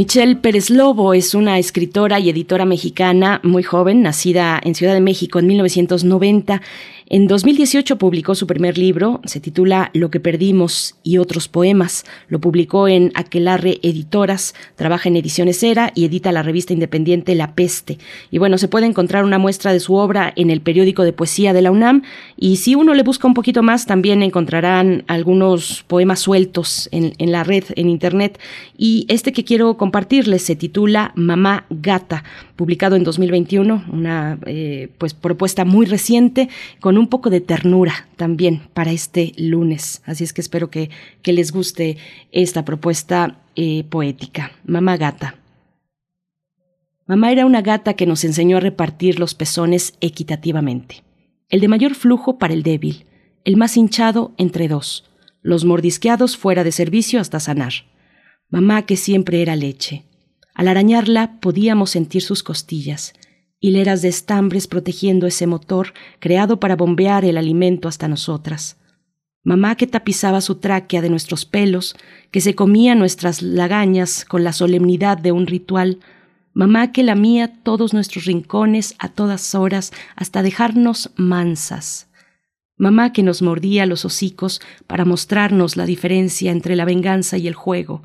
Michelle 0.00 0.36
Pérez 0.36 0.70
Lobo 0.70 1.12
es 1.12 1.34
una 1.34 1.58
escritora 1.58 2.18
y 2.18 2.30
editora 2.30 2.64
mexicana 2.64 3.38
muy 3.42 3.62
joven, 3.62 4.00
nacida 4.00 4.58
en 4.64 4.74
Ciudad 4.74 4.94
de 4.94 5.02
México 5.02 5.38
en 5.38 5.46
1990. 5.46 6.62
En 7.12 7.26
2018 7.26 7.98
publicó 7.98 8.36
su 8.36 8.46
primer 8.46 8.78
libro, 8.78 9.20
se 9.24 9.40
titula 9.40 9.90
Lo 9.94 10.12
que 10.12 10.20
perdimos 10.20 10.94
y 11.02 11.18
otros 11.18 11.48
poemas. 11.48 12.04
Lo 12.28 12.40
publicó 12.40 12.86
en 12.86 13.10
Aquelarre 13.16 13.80
Editoras, 13.82 14.54
trabaja 14.76 15.08
en 15.08 15.16
Ediciones 15.16 15.60
Era 15.64 15.90
y 15.96 16.04
edita 16.04 16.30
la 16.30 16.44
revista 16.44 16.72
independiente 16.72 17.34
La 17.34 17.56
Peste. 17.56 17.98
Y 18.30 18.38
bueno, 18.38 18.58
se 18.58 18.68
puede 18.68 18.86
encontrar 18.86 19.24
una 19.24 19.38
muestra 19.38 19.72
de 19.72 19.80
su 19.80 19.96
obra 19.96 20.32
en 20.36 20.50
el 20.50 20.60
periódico 20.60 21.02
de 21.02 21.12
poesía 21.12 21.52
de 21.52 21.62
la 21.62 21.72
UNAM 21.72 22.02
y 22.36 22.58
si 22.58 22.76
uno 22.76 22.94
le 22.94 23.02
busca 23.02 23.26
un 23.26 23.34
poquito 23.34 23.64
más 23.64 23.86
también 23.86 24.22
encontrarán 24.22 25.02
algunos 25.08 25.82
poemas 25.88 26.20
sueltos 26.20 26.88
en, 26.92 27.12
la 27.32 27.42
red, 27.42 27.64
en 27.74 27.90
internet. 27.90 28.38
Y 28.78 29.06
este 29.08 29.32
que 29.32 29.42
quiero 29.42 29.76
compartirles 29.76 30.42
se 30.42 30.54
titula 30.54 31.10
Mamá 31.16 31.66
Gata 31.70 32.22
publicado 32.54 32.94
en 32.94 33.04
2021, 33.04 33.86
una 33.90 34.38
eh, 34.44 34.90
pues 34.98 35.14
propuesta 35.14 35.64
muy 35.64 35.86
reciente 35.86 36.50
con 36.78 36.98
un 37.00 37.08
poco 37.08 37.30
de 37.30 37.40
ternura 37.40 38.08
también 38.16 38.68
para 38.72 38.92
este 38.92 39.32
lunes. 39.36 40.02
Así 40.04 40.24
es 40.24 40.32
que 40.32 40.40
espero 40.40 40.70
que, 40.70 40.90
que 41.22 41.32
les 41.32 41.52
guste 41.52 41.96
esta 42.30 42.64
propuesta 42.64 43.40
eh, 43.56 43.84
poética. 43.84 44.52
Mamá 44.64 44.96
gata. 44.96 45.36
Mamá 47.06 47.32
era 47.32 47.44
una 47.44 47.62
gata 47.62 47.94
que 47.94 48.06
nos 48.06 48.22
enseñó 48.22 48.58
a 48.58 48.60
repartir 48.60 49.18
los 49.18 49.34
pezones 49.34 49.94
equitativamente. 50.00 51.02
El 51.48 51.60
de 51.60 51.66
mayor 51.66 51.94
flujo 51.96 52.38
para 52.38 52.54
el 52.54 52.62
débil, 52.62 53.06
el 53.44 53.56
más 53.56 53.76
hinchado 53.76 54.32
entre 54.36 54.68
dos, 54.68 55.10
los 55.42 55.64
mordisqueados 55.64 56.36
fuera 56.36 56.62
de 56.62 56.70
servicio 56.70 57.20
hasta 57.20 57.40
sanar. 57.40 57.72
Mamá 58.48 58.82
que 58.82 58.96
siempre 58.96 59.42
era 59.42 59.56
leche, 59.56 60.04
al 60.54 60.68
arañarla 60.68 61.40
podíamos 61.40 61.90
sentir 61.90 62.22
sus 62.22 62.42
costillas, 62.42 63.14
hileras 63.60 64.00
de 64.02 64.08
estambres 64.08 64.66
protegiendo 64.66 65.26
ese 65.26 65.46
motor 65.46 65.92
creado 66.18 66.58
para 66.58 66.76
bombear 66.76 67.24
el 67.24 67.36
alimento 67.36 67.88
hasta 67.88 68.08
nosotras. 68.08 68.78
Mamá 69.44 69.76
que 69.76 69.86
tapizaba 69.86 70.40
su 70.40 70.56
tráquea 70.56 71.00
de 71.00 71.10
nuestros 71.10 71.44
pelos, 71.44 71.94
que 72.30 72.40
se 72.40 72.54
comía 72.54 72.94
nuestras 72.94 73.42
lagañas 73.42 74.24
con 74.24 74.44
la 74.44 74.52
solemnidad 74.52 75.18
de 75.18 75.32
un 75.32 75.46
ritual, 75.46 75.98
mamá 76.52 76.92
que 76.92 77.02
lamía 77.02 77.62
todos 77.62 77.94
nuestros 77.94 78.24
rincones 78.24 78.94
a 78.98 79.08
todas 79.08 79.54
horas 79.54 79.92
hasta 80.16 80.42
dejarnos 80.42 81.10
mansas, 81.16 82.10
mamá 82.76 83.12
que 83.12 83.22
nos 83.22 83.40
mordía 83.40 83.86
los 83.86 84.04
hocicos 84.04 84.60
para 84.86 85.04
mostrarnos 85.04 85.76
la 85.76 85.86
diferencia 85.86 86.50
entre 86.50 86.76
la 86.76 86.84
venganza 86.84 87.38
y 87.38 87.46
el 87.46 87.54
juego, 87.54 88.02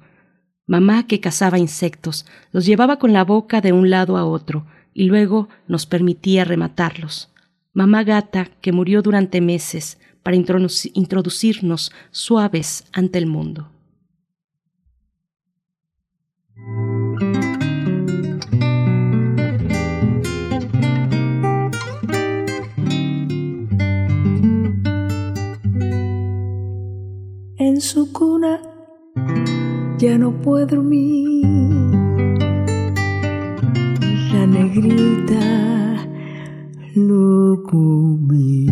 Mamá 0.68 1.06
que 1.06 1.20
cazaba 1.20 1.60
insectos, 1.60 2.26
los 2.52 2.66
llevaba 2.66 2.98
con 2.98 3.14
la 3.14 3.24
boca 3.24 3.62
de 3.62 3.72
un 3.72 3.92
lado 3.92 4.18
a 4.18 4.26
otro 4.26 4.66
y 4.96 5.04
luego 5.04 5.50
nos 5.68 5.86
permitía 5.86 6.46
rematarlos. 6.46 7.30
Mamá 7.74 8.04
gata 8.04 8.46
que 8.62 8.72
murió 8.72 9.04
durante 9.04 9.42
meses 9.42 10.00
para 10.24 10.38
introducirnos 10.38 11.92
suaves 12.10 12.86
ante 12.94 13.20
el 13.20 13.28
mundo. 13.28 13.70
En 27.58 27.82
su 27.82 28.12
cuna 28.14 28.62
ya 29.98 30.18
no 30.18 30.32
puedo 30.42 30.66
dormir. 30.66 31.75
Negrita 34.56 35.48
comí. 37.70 38.68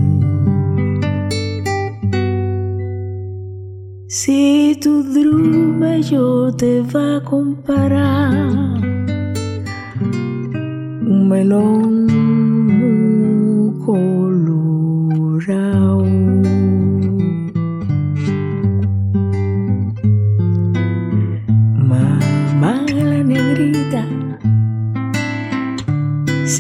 Si 4.07 4.77
tu 4.81 5.03
drume 5.03 6.01
yo 6.01 6.53
te 6.55 6.81
va 6.81 7.17
a 7.17 7.21
comparar 7.21 8.79
un 11.11 11.27
melón 11.27 12.07
colorado 13.85 15.63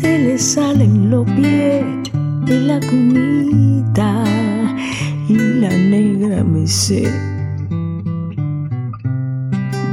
se 0.03 0.19
le 0.19 0.37
salen 0.37 1.09
los 1.09 1.25
pies 1.31 1.85
en 2.47 2.67
la 2.67 2.79
cunita 2.89 4.11
y 5.29 5.37
la 5.61 5.69
negra 5.69 6.43
me 6.43 6.67
sé. 6.67 7.03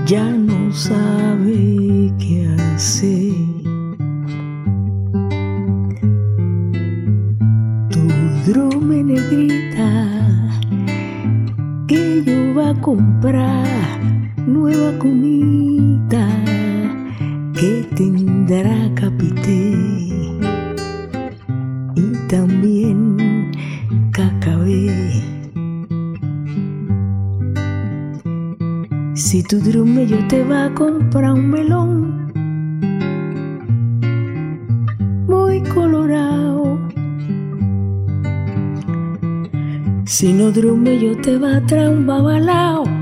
Ya 0.07 0.24
no 0.49 0.73
sabe 0.73 2.12
qué 2.19 2.39
hacer. 2.74 3.35
Tu 7.93 8.03
drume 8.47 9.05
negrita 9.05 9.91
que 11.87 12.24
yo 12.27 12.55
va 12.57 12.70
a 12.70 12.81
comprar 12.81 14.01
nueva 14.45 14.91
cunita 14.99 16.27
que 17.55 17.87
tendrá 17.95 18.77
capité 18.97 19.69
Si 29.31 29.44
tu 29.44 29.61
yo 30.09 30.27
te 30.27 30.43
va 30.43 30.65
a 30.65 30.74
comprar 30.74 31.35
un 31.35 31.51
melón 31.51 32.32
muy 35.28 35.62
colorado, 35.73 36.81
si 40.05 40.32
no 40.32 40.51
yo 40.98 41.16
te 41.19 41.39
va 41.39 41.59
a 41.59 41.65
traer 41.65 41.90
un 41.90 42.09
babalao 42.09 42.99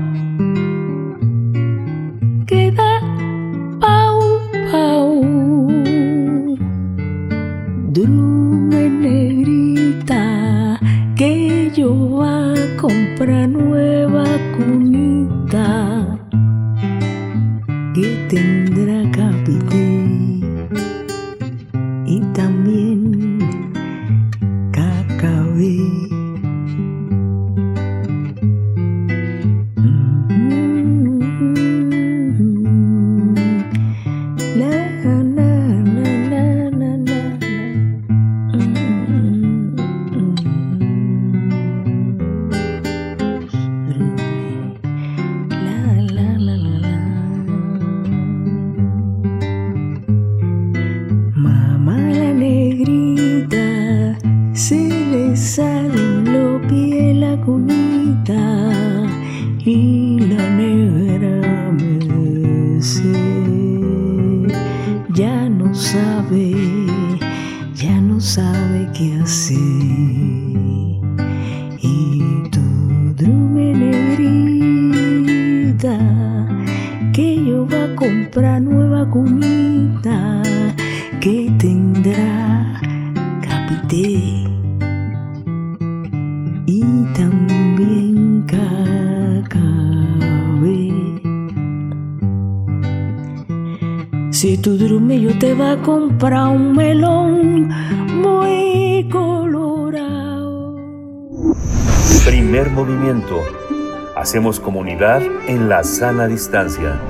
Hacemos 104.29 104.59
comunidad 104.59 105.23
en 105.47 105.69
la 105.69 105.83
sana 105.83 106.27
distancia. 106.27 107.01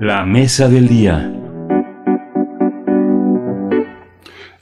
La 0.00 0.24
mesa 0.26 0.68
del 0.68 0.88
día. 0.88 1.32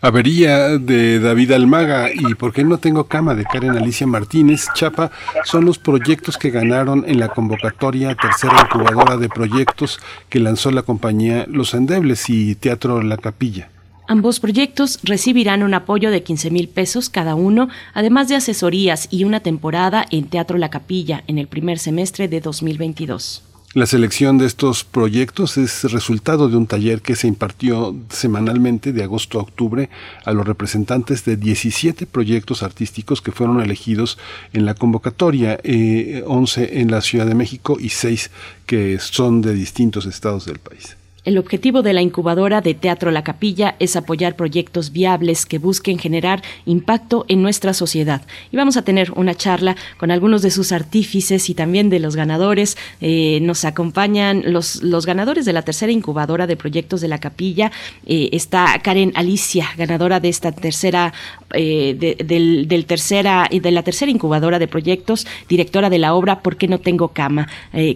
Avería 0.02 0.76
de 0.76 1.18
David 1.18 1.52
Almaga 1.52 2.10
y 2.12 2.34
¿Por 2.34 2.52
qué 2.52 2.62
no 2.62 2.76
tengo 2.76 3.04
cama? 3.04 3.34
de 3.34 3.44
Karen 3.44 3.70
Alicia 3.70 4.06
Martínez 4.06 4.66
Chapa 4.74 5.10
son 5.44 5.64
los 5.64 5.78
proyectos 5.78 6.36
que 6.36 6.50
ganaron 6.50 7.04
en 7.06 7.20
la 7.20 7.28
convocatoria 7.28 8.14
tercera 8.16 8.60
incubadora 8.60 9.16
de 9.16 9.30
proyectos 9.30 9.98
que 10.28 10.40
lanzó 10.40 10.72
la 10.72 10.82
compañía 10.82 11.46
Los 11.48 11.72
Endebles 11.72 12.28
y 12.28 12.54
Teatro 12.54 13.00
La 13.00 13.16
Capilla. 13.16 13.71
Ambos 14.08 14.40
proyectos 14.40 14.98
recibirán 15.04 15.62
un 15.62 15.74
apoyo 15.74 16.10
de 16.10 16.22
15 16.22 16.50
mil 16.50 16.68
pesos 16.68 17.08
cada 17.08 17.34
uno, 17.34 17.68
además 17.94 18.28
de 18.28 18.36
asesorías 18.36 19.08
y 19.10 19.24
una 19.24 19.40
temporada 19.40 20.04
en 20.10 20.24
Teatro 20.24 20.58
La 20.58 20.70
Capilla 20.70 21.22
en 21.28 21.38
el 21.38 21.46
primer 21.46 21.78
semestre 21.78 22.28
de 22.28 22.40
2022. 22.40 23.42
La 23.74 23.86
selección 23.86 24.36
de 24.36 24.44
estos 24.44 24.84
proyectos 24.84 25.56
es 25.56 25.90
resultado 25.90 26.50
de 26.50 26.58
un 26.58 26.66
taller 26.66 27.00
que 27.00 27.16
se 27.16 27.26
impartió 27.26 27.96
semanalmente 28.10 28.92
de 28.92 29.02
agosto 29.02 29.38
a 29.38 29.42
octubre 29.42 29.88
a 30.26 30.32
los 30.32 30.46
representantes 30.46 31.24
de 31.24 31.38
17 31.38 32.04
proyectos 32.04 32.62
artísticos 32.62 33.22
que 33.22 33.32
fueron 33.32 33.62
elegidos 33.62 34.18
en 34.52 34.66
la 34.66 34.74
convocatoria, 34.74 35.58
eh, 35.62 36.22
11 36.26 36.80
en 36.80 36.90
la 36.90 37.00
Ciudad 37.00 37.24
de 37.24 37.34
México 37.34 37.78
y 37.80 37.88
6 37.88 38.30
que 38.66 38.98
son 38.98 39.40
de 39.40 39.54
distintos 39.54 40.04
estados 40.04 40.44
del 40.44 40.58
país. 40.58 40.98
El 41.24 41.38
objetivo 41.38 41.82
de 41.82 41.92
la 41.92 42.02
incubadora 42.02 42.60
de 42.62 42.74
Teatro 42.74 43.12
La 43.12 43.22
Capilla 43.22 43.76
es 43.78 43.94
apoyar 43.94 44.34
proyectos 44.34 44.90
viables 44.90 45.46
que 45.46 45.58
busquen 45.58 46.00
generar 46.00 46.42
impacto 46.66 47.24
en 47.28 47.42
nuestra 47.42 47.74
sociedad. 47.74 48.22
Y 48.50 48.56
vamos 48.56 48.76
a 48.76 48.82
tener 48.82 49.12
una 49.12 49.36
charla 49.36 49.76
con 49.98 50.10
algunos 50.10 50.42
de 50.42 50.50
sus 50.50 50.72
artífices 50.72 51.48
y 51.48 51.54
también 51.54 51.90
de 51.90 52.00
los 52.00 52.16
ganadores. 52.16 52.76
Eh, 53.00 53.38
nos 53.40 53.64
acompañan 53.64 54.42
los, 54.52 54.80
ganadores 55.06 55.44
de 55.44 55.52
la 55.52 55.62
tercera 55.62 55.92
incubadora 55.92 56.48
de 56.48 56.56
proyectos 56.56 57.00
de 57.00 57.06
La 57.06 57.18
Capilla. 57.18 57.70
Eh, 58.04 58.30
está 58.32 58.80
Karen 58.82 59.12
Alicia, 59.14 59.68
ganadora 59.76 60.18
de 60.18 60.28
esta 60.28 60.50
tercera, 60.50 61.12
eh, 61.54 61.94
de, 61.96 62.16
del, 62.24 62.66
del 62.66 62.84
tercera, 62.84 63.48
de 63.48 63.70
la 63.70 63.84
tercera 63.84 64.10
incubadora 64.10 64.58
de 64.58 64.66
proyectos, 64.66 65.24
directora 65.48 65.88
de 65.88 66.00
la 66.00 66.14
obra 66.14 66.40
¿Por 66.40 66.56
qué 66.56 66.66
no 66.66 66.80
tengo 66.80 67.08
cama? 67.08 67.46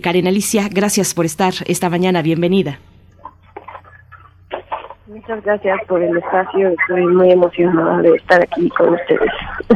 Karen 0.01 0.29
Alicia, 0.29 0.69
gracias 0.69 1.13
por 1.13 1.27
estar 1.27 1.55
esta 1.67 1.91
mañana. 1.91 2.23
Bienvenida. 2.23 2.79
Muchas 5.17 5.43
gracias 5.43 5.79
por 5.89 6.03
el 6.03 6.15
espacio. 6.17 6.69
Estoy 6.69 7.07
muy 7.07 7.31
emocionada 7.33 8.03
de 8.03 8.11
estar 8.17 8.43
aquí 8.43 8.69
con 8.71 8.91
ustedes. 8.95 9.31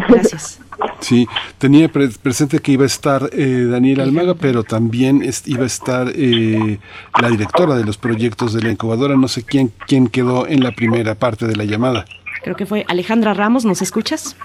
Gracias. 0.09 0.61
Sí, 1.01 1.29
tenía 1.59 1.89
pre- 1.89 2.09
presente 2.23 2.59
que 2.59 2.73
iba 2.73 2.85
a 2.85 2.87
estar 2.87 3.29
eh, 3.33 3.67
Daniel 3.71 4.01
Almaga, 4.01 4.35
pero 4.35 4.65
también 4.65 5.23
es- 5.23 5.47
iba 5.47 5.65
a 5.65 5.67
estar 5.67 6.09
eh, 6.15 6.79
la 7.21 7.29
directora 7.29 7.75
de 7.75 7.85
los 7.85 7.99
proyectos 7.99 8.55
de 8.55 8.63
la 8.63 8.71
incubadora. 8.71 9.15
No 9.15 9.29
sé 9.29 9.43
quién, 9.45 9.71
quién 9.87 10.09
quedó 10.09 10.47
en 10.47 10.63
la 10.65 10.71
primera 10.73 11.15
parte 11.17 11.47
de 11.47 11.55
la 11.55 11.65
llamada. 11.65 12.07
Creo 12.43 12.57
que 12.57 12.65
fue 12.65 12.87
Alejandra 12.89 13.35
Ramos, 13.35 13.67
¿nos 13.67 13.83
escuchas? 13.83 14.37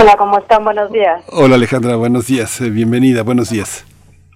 Hola, 0.00 0.16
¿cómo 0.16 0.38
están? 0.38 0.64
Buenos 0.64 0.90
días. 0.90 1.22
Hola 1.28 1.56
Alejandra, 1.56 1.96
buenos 1.96 2.26
días, 2.26 2.58
eh, 2.62 2.70
bienvenida, 2.70 3.22
buenos 3.22 3.50
días. 3.50 3.84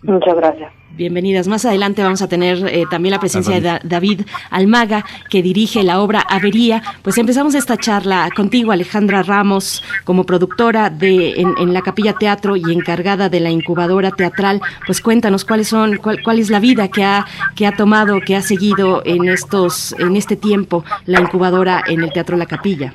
Muchas 0.02 0.36
gracias. 0.36 0.72
Bienvenidas. 0.90 1.46
Más 1.46 1.64
adelante 1.64 2.02
vamos 2.02 2.22
a 2.22 2.28
tener 2.28 2.58
eh, 2.66 2.84
también 2.90 3.12
la 3.12 3.20
presencia 3.20 3.54
de 3.56 3.60
Da- 3.60 3.80
David 3.84 4.22
Almaga, 4.50 5.04
que 5.30 5.42
dirige 5.42 5.84
la 5.84 6.00
obra 6.00 6.24
Avería. 6.28 6.82
Pues 7.02 7.18
empezamos 7.18 7.54
esta 7.54 7.76
charla 7.76 8.28
contigo, 8.34 8.72
Alejandra 8.72 9.22
Ramos, 9.22 9.84
como 10.04 10.24
productora 10.24 10.90
de 10.90 11.40
en, 11.40 11.54
en 11.58 11.72
la 11.72 11.82
Capilla 11.82 12.14
Teatro 12.14 12.56
y 12.56 12.62
encargada 12.72 13.28
de 13.28 13.38
la 13.38 13.50
incubadora 13.50 14.10
teatral. 14.10 14.60
Pues 14.86 15.00
cuéntanos 15.00 15.44
cuáles 15.44 15.68
son, 15.68 15.98
cuál, 15.98 16.20
cuál 16.22 16.40
es 16.40 16.50
la 16.50 16.58
vida 16.58 16.88
que 16.88 17.04
ha 17.04 17.24
que 17.54 17.66
ha 17.66 17.72
tomado, 17.76 18.20
que 18.20 18.34
ha 18.34 18.42
seguido 18.42 19.02
en 19.04 19.28
estos 19.28 19.94
en 20.00 20.16
este 20.16 20.34
tiempo 20.36 20.84
la 21.06 21.20
incubadora 21.20 21.84
en 21.86 22.02
el 22.02 22.12
Teatro 22.12 22.36
La 22.36 22.46
Capilla. 22.46 22.94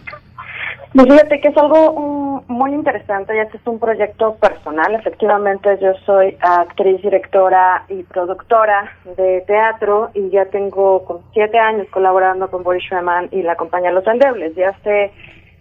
Pues 0.94 1.08
fíjate 1.08 1.42
que 1.42 1.48
es 1.48 1.58
algo 1.58 2.44
mm, 2.48 2.54
muy 2.54 2.72
interesante, 2.72 3.36
ya 3.36 3.44
este 3.44 3.58
es 3.58 3.66
un 3.66 3.80
proyecto 3.80 4.36
personal. 4.36 4.94
Efectivamente, 4.94 5.76
yo 5.82 5.94
soy 6.06 6.38
actriz, 6.40 7.02
directora 7.02 7.84
y 7.90 8.04
productora 8.04 8.92
de 9.18 9.42
teatro 9.48 10.12
y 10.14 10.30
ya 10.30 10.46
tengo 10.46 11.04
con 11.04 11.22
siete 11.34 11.58
años 11.58 11.88
colaborando 11.90 12.50
con 12.52 12.62
Boris 12.62 12.84
Schweman 12.84 13.30
y 13.32 13.42
la 13.42 13.56
compañía 13.56 13.92
Los 13.92 14.06
Endebles. 14.06 14.56
Ya 14.56 14.70
hace 14.70 15.12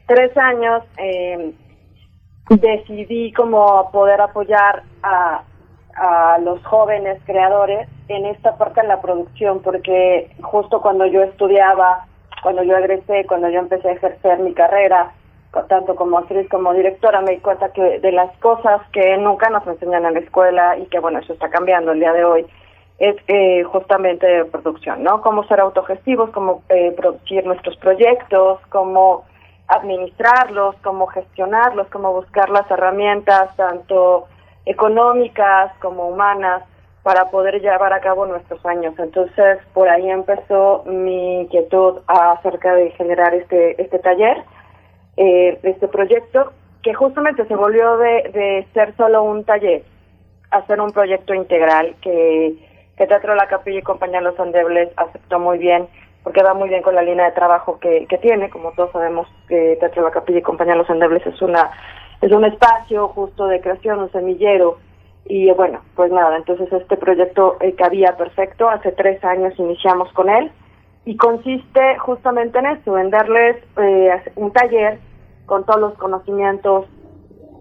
tres 0.07 0.37
años 0.37 0.83
eh, 0.99 1.55
decidí 2.51 3.33
como 3.33 3.91
poder 3.91 4.21
apoyar 4.21 4.83
a, 5.03 5.45
a 5.97 6.39
los 6.41 6.63
jóvenes 6.67 7.23
creadores 7.25 7.89
en 8.09 8.27
esta 8.27 8.59
parte 8.59 8.83
de 8.83 8.89
la 8.89 9.01
producción, 9.01 9.63
porque 9.63 10.31
justo 10.43 10.83
cuando 10.83 11.07
yo 11.07 11.23
estudiaba, 11.23 12.05
cuando 12.43 12.63
yo 12.65 12.77
egresé, 12.77 13.25
cuando 13.27 13.49
yo 13.49 13.61
empecé 13.61 13.89
a 13.89 13.93
ejercer 13.93 14.39
mi 14.41 14.53
carrera, 14.53 15.11
tanto 15.69 15.95
como 15.95 16.19
actriz 16.19 16.49
como 16.49 16.73
directora, 16.73 17.21
me 17.21 17.33
di 17.33 17.39
cuenta 17.39 17.73
que 17.73 18.01
de 18.01 18.13
las 18.13 18.31
cosas 18.39 18.81
que 18.93 19.17
nunca 19.19 19.51
nos 19.51 19.67
enseñan 19.67 20.07
en 20.07 20.15
la 20.15 20.21
escuela 20.21 20.77
y 20.79 20.87
que 20.87 20.99
bueno, 20.99 21.19
eso 21.19 21.33
está 21.35 21.51
cambiando 21.51 21.93
el 21.93 22.01
día 22.01 22.13
de 22.13 22.25
hoy, 22.25 22.47
es 22.99 23.17
eh, 23.29 23.63
justamente 23.65 24.45
producción, 24.47 25.03
¿no? 25.03 25.21
Cómo 25.23 25.45
ser 25.45 25.61
autogestivos, 25.61 26.31
cómo 26.31 26.63
eh, 26.69 26.93
producir 26.97 27.45
nuestros 27.45 27.77
proyectos, 27.77 28.61
cómo 28.71 29.25
administrarlos, 29.69 30.77
cómo 30.83 31.07
gestionarlos, 31.07 31.89
cómo 31.89 32.13
buscar 32.13 32.51
las 32.51 32.71
herramientas 32.71 33.55
tanto 33.57 34.27
económicas 34.67 35.73
como 35.81 36.09
humanas 36.09 36.63
para 37.03 37.31
poder 37.31 37.61
llevar 37.61 37.93
a 37.93 38.01
cabo 38.01 38.27
nuestros 38.27 38.61
sueños. 38.61 38.95
Entonces, 38.99 39.59
por 39.75 39.89
ahí 39.89 40.09
empezó 40.09 40.85
mi 40.87 41.41
inquietud 41.41 42.01
acerca 42.07 42.75
de 42.75 42.91
generar 42.93 43.35
este, 43.35 43.81
este 43.83 43.99
taller, 43.99 44.45
eh, 45.17 45.59
este 45.63 45.89
proyecto, 45.89 46.53
que 46.83 46.95
justamente 46.95 47.47
se 47.47 47.55
volvió 47.55 47.97
de, 47.99 48.31
de 48.33 48.67
ser 48.75 48.95
solo 48.97 49.23
un 49.23 49.45
taller 49.45 49.83
a 50.51 50.67
ser 50.67 50.81
un 50.81 50.93
proyecto 50.93 51.35
integral 51.35 51.95
que, 52.03 52.55
que 52.97 53.07
Teatro 53.07 53.35
La 53.35 53.49
Capilla 53.49 53.79
y 53.79 53.83
Compañía 53.83 54.21
Los 54.21 54.39
Andebles 54.39 54.91
aceptó 54.97 55.39
muy 55.39 55.59
bien 55.59 55.89
porque 56.23 56.43
va 56.43 56.55
muy 56.55 56.69
bien 56.69 56.83
con 56.83 56.95
la 56.95 57.03
línea 57.03 57.25
de 57.27 57.33
trabajo 57.33 57.81
que, 57.81 58.07
que 58.07 58.19
tiene. 58.19 58.49
Como 58.51 58.73
todos 58.73 58.93
sabemos, 58.93 59.27
que 59.49 59.77
Teatro 59.81 60.03
La 60.03 60.11
Capilla 60.11 60.39
y 60.39 60.43
Compañía 60.43 60.77
Los 60.77 60.89
Endebles 60.89 61.27
es 61.27 61.41
una 61.43 61.71
es 62.21 62.31
un 62.31 62.45
espacio 62.45 63.09
justo 63.09 63.49
de 63.49 63.61
creación, 63.61 63.99
un 63.99 64.13
semillero. 64.13 64.79
Y 65.25 65.51
bueno, 65.53 65.81
pues 65.97 66.13
nada, 66.13 66.37
entonces 66.37 66.73
este 66.73 66.97
proyecto 66.97 67.57
eh, 67.61 67.75
cabía 67.75 68.17
perfecto. 68.17 68.69
Hace 68.69 68.93
tres 68.93 69.23
años 69.25 69.55
iniciamos 69.59 70.13
con 70.13 70.29
él 70.29 70.53
y 71.05 71.17
consiste 71.17 71.99
justamente 71.99 72.59
en 72.59 72.67
eso, 72.67 72.97
en 72.97 73.11
darles 73.11 73.57
eh, 73.77 74.11
un 74.37 74.53
taller 74.53 74.99
con 75.47 75.65
todos 75.65 75.81
los 75.81 75.95
conocimientos 75.95 76.87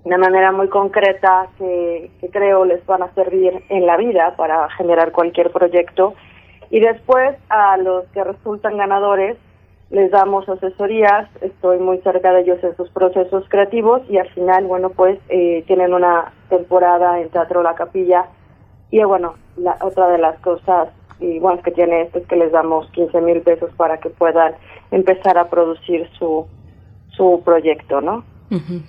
de 0.05 0.17
manera 0.17 0.51
muy 0.51 0.67
concreta 0.67 1.47
que, 1.57 2.11
creo 2.31 2.65
les 2.65 2.85
van 2.85 3.03
a 3.03 3.13
servir 3.13 3.63
en 3.69 3.85
la 3.85 3.97
vida 3.97 4.35
para 4.35 4.69
generar 4.71 5.11
cualquier 5.11 5.51
proyecto. 5.51 6.13
Y 6.69 6.79
después 6.79 7.35
a 7.49 7.77
los 7.77 8.05
que 8.07 8.23
resultan 8.23 8.77
ganadores 8.77 9.37
les 9.89 10.09
damos 10.09 10.47
asesorías, 10.47 11.27
estoy 11.41 11.79
muy 11.79 11.97
cerca 11.99 12.31
de 12.31 12.41
ellos 12.41 12.63
en 12.63 12.75
sus 12.77 12.89
procesos 12.91 13.43
creativos 13.49 14.01
y 14.09 14.17
al 14.17 14.29
final, 14.29 14.65
bueno, 14.65 14.89
pues 14.91 15.19
eh, 15.27 15.65
tienen 15.67 15.93
una 15.93 16.31
temporada 16.49 17.19
en 17.19 17.29
Teatro 17.29 17.61
La 17.61 17.75
Capilla 17.75 18.27
y 18.89 19.03
bueno, 19.03 19.35
la 19.57 19.77
otra 19.81 20.07
de 20.07 20.17
las 20.17 20.39
cosas 20.39 20.89
y 21.21 21.39
bueno, 21.39 21.61
que 21.61 21.71
tiene 21.71 22.01
esto 22.01 22.19
es 22.19 22.27
que 22.27 22.35
les 22.35 22.51
damos 22.51 22.89
15 22.91 23.21
mil 23.21 23.41
pesos 23.41 23.71
para 23.77 23.99
que 23.99 24.09
puedan 24.09 24.55
empezar 24.89 25.37
a 25.37 25.49
producir 25.49 26.09
su, 26.17 26.47
su 27.15 27.41
proyecto, 27.45 28.01
¿no? 28.01 28.23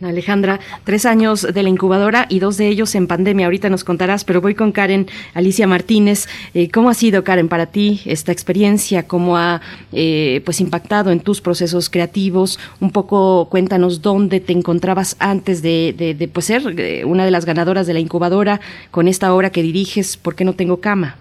Alejandra, 0.02 0.58
tres 0.82 1.06
años 1.06 1.42
de 1.42 1.62
la 1.62 1.68
incubadora 1.68 2.26
y 2.28 2.40
dos 2.40 2.56
de 2.56 2.66
ellos 2.66 2.96
en 2.96 3.06
pandemia. 3.06 3.46
Ahorita 3.46 3.68
nos 3.68 3.84
contarás, 3.84 4.24
pero 4.24 4.40
voy 4.40 4.56
con 4.56 4.72
Karen 4.72 5.06
Alicia 5.34 5.68
Martínez. 5.68 6.26
Eh, 6.52 6.68
¿Cómo 6.68 6.90
ha 6.90 6.94
sido, 6.94 7.22
Karen, 7.22 7.48
para 7.48 7.66
ti 7.66 8.00
esta 8.04 8.32
experiencia? 8.32 9.06
¿Cómo 9.06 9.36
ha 9.36 9.60
eh, 9.92 10.42
pues 10.44 10.60
impactado 10.60 11.12
en 11.12 11.20
tus 11.20 11.40
procesos 11.40 11.90
creativos? 11.90 12.58
Un 12.80 12.90
poco 12.90 13.48
cuéntanos 13.50 14.02
dónde 14.02 14.40
te 14.40 14.52
encontrabas 14.52 15.16
antes 15.20 15.62
de, 15.62 15.94
de, 16.18 16.28
pues, 16.28 16.46
ser 16.46 16.62
eh, 16.80 17.04
una 17.04 17.24
de 17.24 17.30
las 17.30 17.44
ganadoras 17.44 17.86
de 17.86 17.94
la 17.94 18.00
incubadora 18.00 18.60
con 18.90 19.06
esta 19.06 19.32
obra 19.32 19.50
que 19.50 19.62
diriges. 19.62 20.16
¿Por 20.16 20.34
qué 20.34 20.44
no 20.44 20.54
tengo 20.54 20.80
cama? 20.80 21.18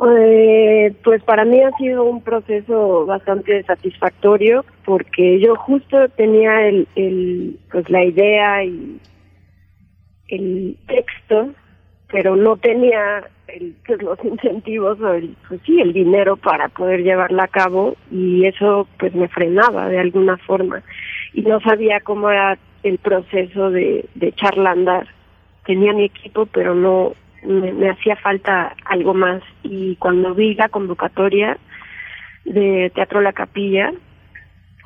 Eh, 0.00 0.94
pues 1.04 1.22
para 1.22 1.44
mí 1.44 1.60
ha 1.60 1.70
sido 1.76 2.04
un 2.04 2.22
proceso 2.22 3.04
bastante 3.04 3.62
satisfactorio 3.64 4.64
porque 4.86 5.38
yo 5.38 5.54
justo 5.54 6.08
tenía 6.16 6.66
el, 6.66 6.88
el 6.96 7.58
pues 7.70 7.88
la 7.90 8.02
idea 8.02 8.64
y 8.64 8.98
el 10.28 10.78
texto, 10.86 11.50
pero 12.10 12.36
no 12.36 12.56
tenía 12.56 13.28
el, 13.48 13.76
pues 13.86 14.02
los 14.02 14.18
incentivos 14.24 14.98
o 15.00 15.12
el, 15.12 15.36
pues 15.46 15.60
sí, 15.66 15.78
el 15.78 15.92
dinero 15.92 16.36
para 16.38 16.70
poder 16.70 17.02
llevarla 17.02 17.44
a 17.44 17.48
cabo 17.48 17.94
y 18.10 18.46
eso 18.46 18.88
pues 18.98 19.14
me 19.14 19.28
frenaba 19.28 19.88
de 19.88 19.98
alguna 19.98 20.38
forma 20.38 20.82
y 21.34 21.42
no 21.42 21.60
sabía 21.60 22.00
cómo 22.00 22.30
era 22.30 22.58
el 22.82 22.96
proceso 22.96 23.70
de, 23.70 24.06
de 24.14 24.28
echarla 24.28 24.70
a 24.70 24.72
andar. 24.72 25.06
Tenía 25.66 25.92
mi 25.92 26.04
equipo, 26.04 26.46
pero 26.46 26.74
no 26.74 27.12
me, 27.44 27.90
hacía 27.90 28.16
falta 28.16 28.74
algo 28.84 29.14
más. 29.14 29.42
Y 29.62 29.96
cuando 29.96 30.34
vi 30.34 30.54
la 30.54 30.68
convocatoria 30.68 31.58
de 32.44 32.90
Teatro 32.94 33.20
La 33.20 33.32
Capilla, 33.32 33.92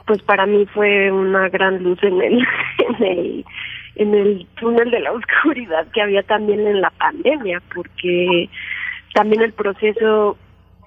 pues 0.07 0.23
para 0.23 0.47
mí 0.47 0.67
fue 0.67 1.11
una 1.11 1.49
gran 1.49 1.83
luz 1.83 2.03
en 2.03 2.21
el, 2.23 2.47
en 2.79 3.05
el 3.05 3.45
en 3.97 4.15
el 4.15 4.47
túnel 4.61 4.91
de 4.91 5.01
la 5.01 5.13
oscuridad 5.13 5.87
que 5.93 6.03
había 6.03 6.23
también 6.23 6.67
en 6.67 6.83
la 6.83 6.91
pandemia, 6.91 7.63
porque 7.75 8.51
también 9.15 9.43
el 9.43 9.55
proceso 9.55 10.37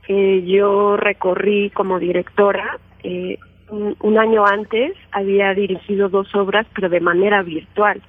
que 0.06 0.44
yo 0.46 0.96
recorrí 0.96 1.72
como 1.72 2.00
directora, 2.00 2.78
eh, 3.04 3.38
un 3.72 4.18
año 4.18 4.46
antes 4.46 4.94
había 5.12 5.54
dirigido 5.54 6.10
dos 6.10 6.34
obras, 6.36 6.66
pero 6.74 6.90
de 6.90 7.00
manera 7.00 7.44
virtual 7.44 8.02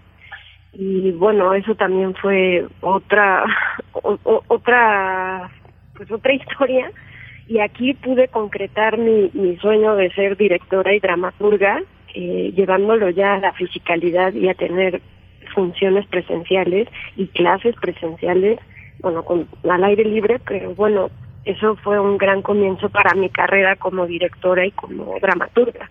y 0.73 1.10
bueno 1.12 1.55
eso 1.55 1.74
también 1.74 2.15
fue 2.15 2.66
otra 2.81 3.44
otra 4.49 5.50
pues 5.94 6.10
otra 6.10 6.32
historia. 6.32 6.90
Y 7.47 7.58
aquí 7.58 7.94
pude 7.94 8.28
concretar 8.28 8.97
mi, 8.97 9.28
mi 9.34 9.57
sueño 9.57 9.97
de 9.97 10.12
ser 10.12 10.36
directora 10.36 10.94
y 10.94 11.00
dramaturga 11.00 11.82
eh, 12.15 12.52
llevándolo 12.57 13.10
ya 13.10 13.34
a 13.34 13.39
la 13.39 13.52
fisicalidad 13.52 14.32
y 14.32 14.49
a 14.49 14.55
tener 14.55 15.00
funciones 15.55 16.07
presenciales 16.07 16.89
y 17.16 17.26
clases 17.28 17.74
presenciales 17.81 18.58
bueno 19.00 19.24
con 19.24 19.47
al 19.68 19.84
aire 19.84 20.05
libre 20.05 20.40
pero 20.47 20.74
bueno 20.74 21.10
eso 21.44 21.76
fue 21.76 22.00
un 22.00 22.18
gran 22.18 22.42
comienzo 22.42 22.89
para 22.89 23.15
mi 23.15 23.31
carrera 23.31 23.76
como 23.76 24.07
directora 24.07 24.66
y 24.66 24.73
como 24.73 25.18
dramaturga 25.20 25.89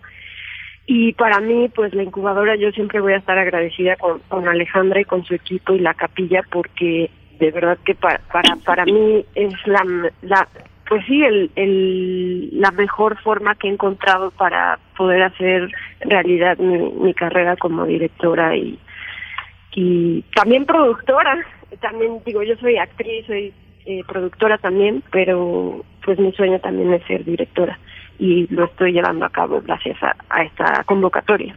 y 0.92 1.12
para 1.12 1.38
mí, 1.38 1.68
pues 1.68 1.94
la 1.94 2.02
incubadora, 2.02 2.56
yo 2.56 2.72
siempre 2.72 3.00
voy 3.00 3.12
a 3.12 3.18
estar 3.18 3.38
agradecida 3.38 3.94
con, 3.94 4.18
con 4.26 4.48
Alejandra 4.48 5.00
y 5.00 5.04
con 5.04 5.24
su 5.24 5.36
equipo 5.36 5.72
y 5.72 5.78
la 5.78 5.94
capilla, 5.94 6.42
porque 6.50 7.08
de 7.38 7.50
verdad 7.52 7.78
que 7.84 7.94
para, 7.94 8.18
para, 8.32 8.56
para 8.56 8.84
mí 8.86 9.24
es 9.36 9.54
la, 9.66 10.10
la 10.22 10.48
pues 10.88 11.06
sí, 11.06 11.22
el, 11.22 11.52
el, 11.54 12.60
la 12.60 12.72
mejor 12.72 13.16
forma 13.22 13.54
que 13.54 13.68
he 13.68 13.70
encontrado 13.70 14.32
para 14.32 14.80
poder 14.96 15.22
hacer 15.22 15.70
realidad 16.00 16.58
mi, 16.58 16.78
mi 16.78 17.14
carrera 17.14 17.54
como 17.54 17.86
directora 17.86 18.56
y, 18.56 18.76
y 19.76 20.22
también 20.34 20.66
productora. 20.66 21.38
También 21.80 22.20
digo, 22.26 22.42
yo 22.42 22.56
soy 22.56 22.78
actriz, 22.78 23.26
soy 23.26 23.54
eh, 23.86 24.02
productora 24.08 24.58
también, 24.58 25.04
pero 25.12 25.84
pues 26.04 26.18
mi 26.18 26.32
sueño 26.32 26.58
también 26.58 26.92
es 26.94 27.06
ser 27.06 27.24
directora 27.24 27.78
y 28.20 28.46
lo 28.54 28.66
estoy 28.66 28.92
llevando 28.92 29.24
a 29.24 29.30
cabo 29.30 29.62
gracias 29.64 29.96
a, 30.02 30.42
esta 30.42 30.84
convocatoria. 30.84 31.56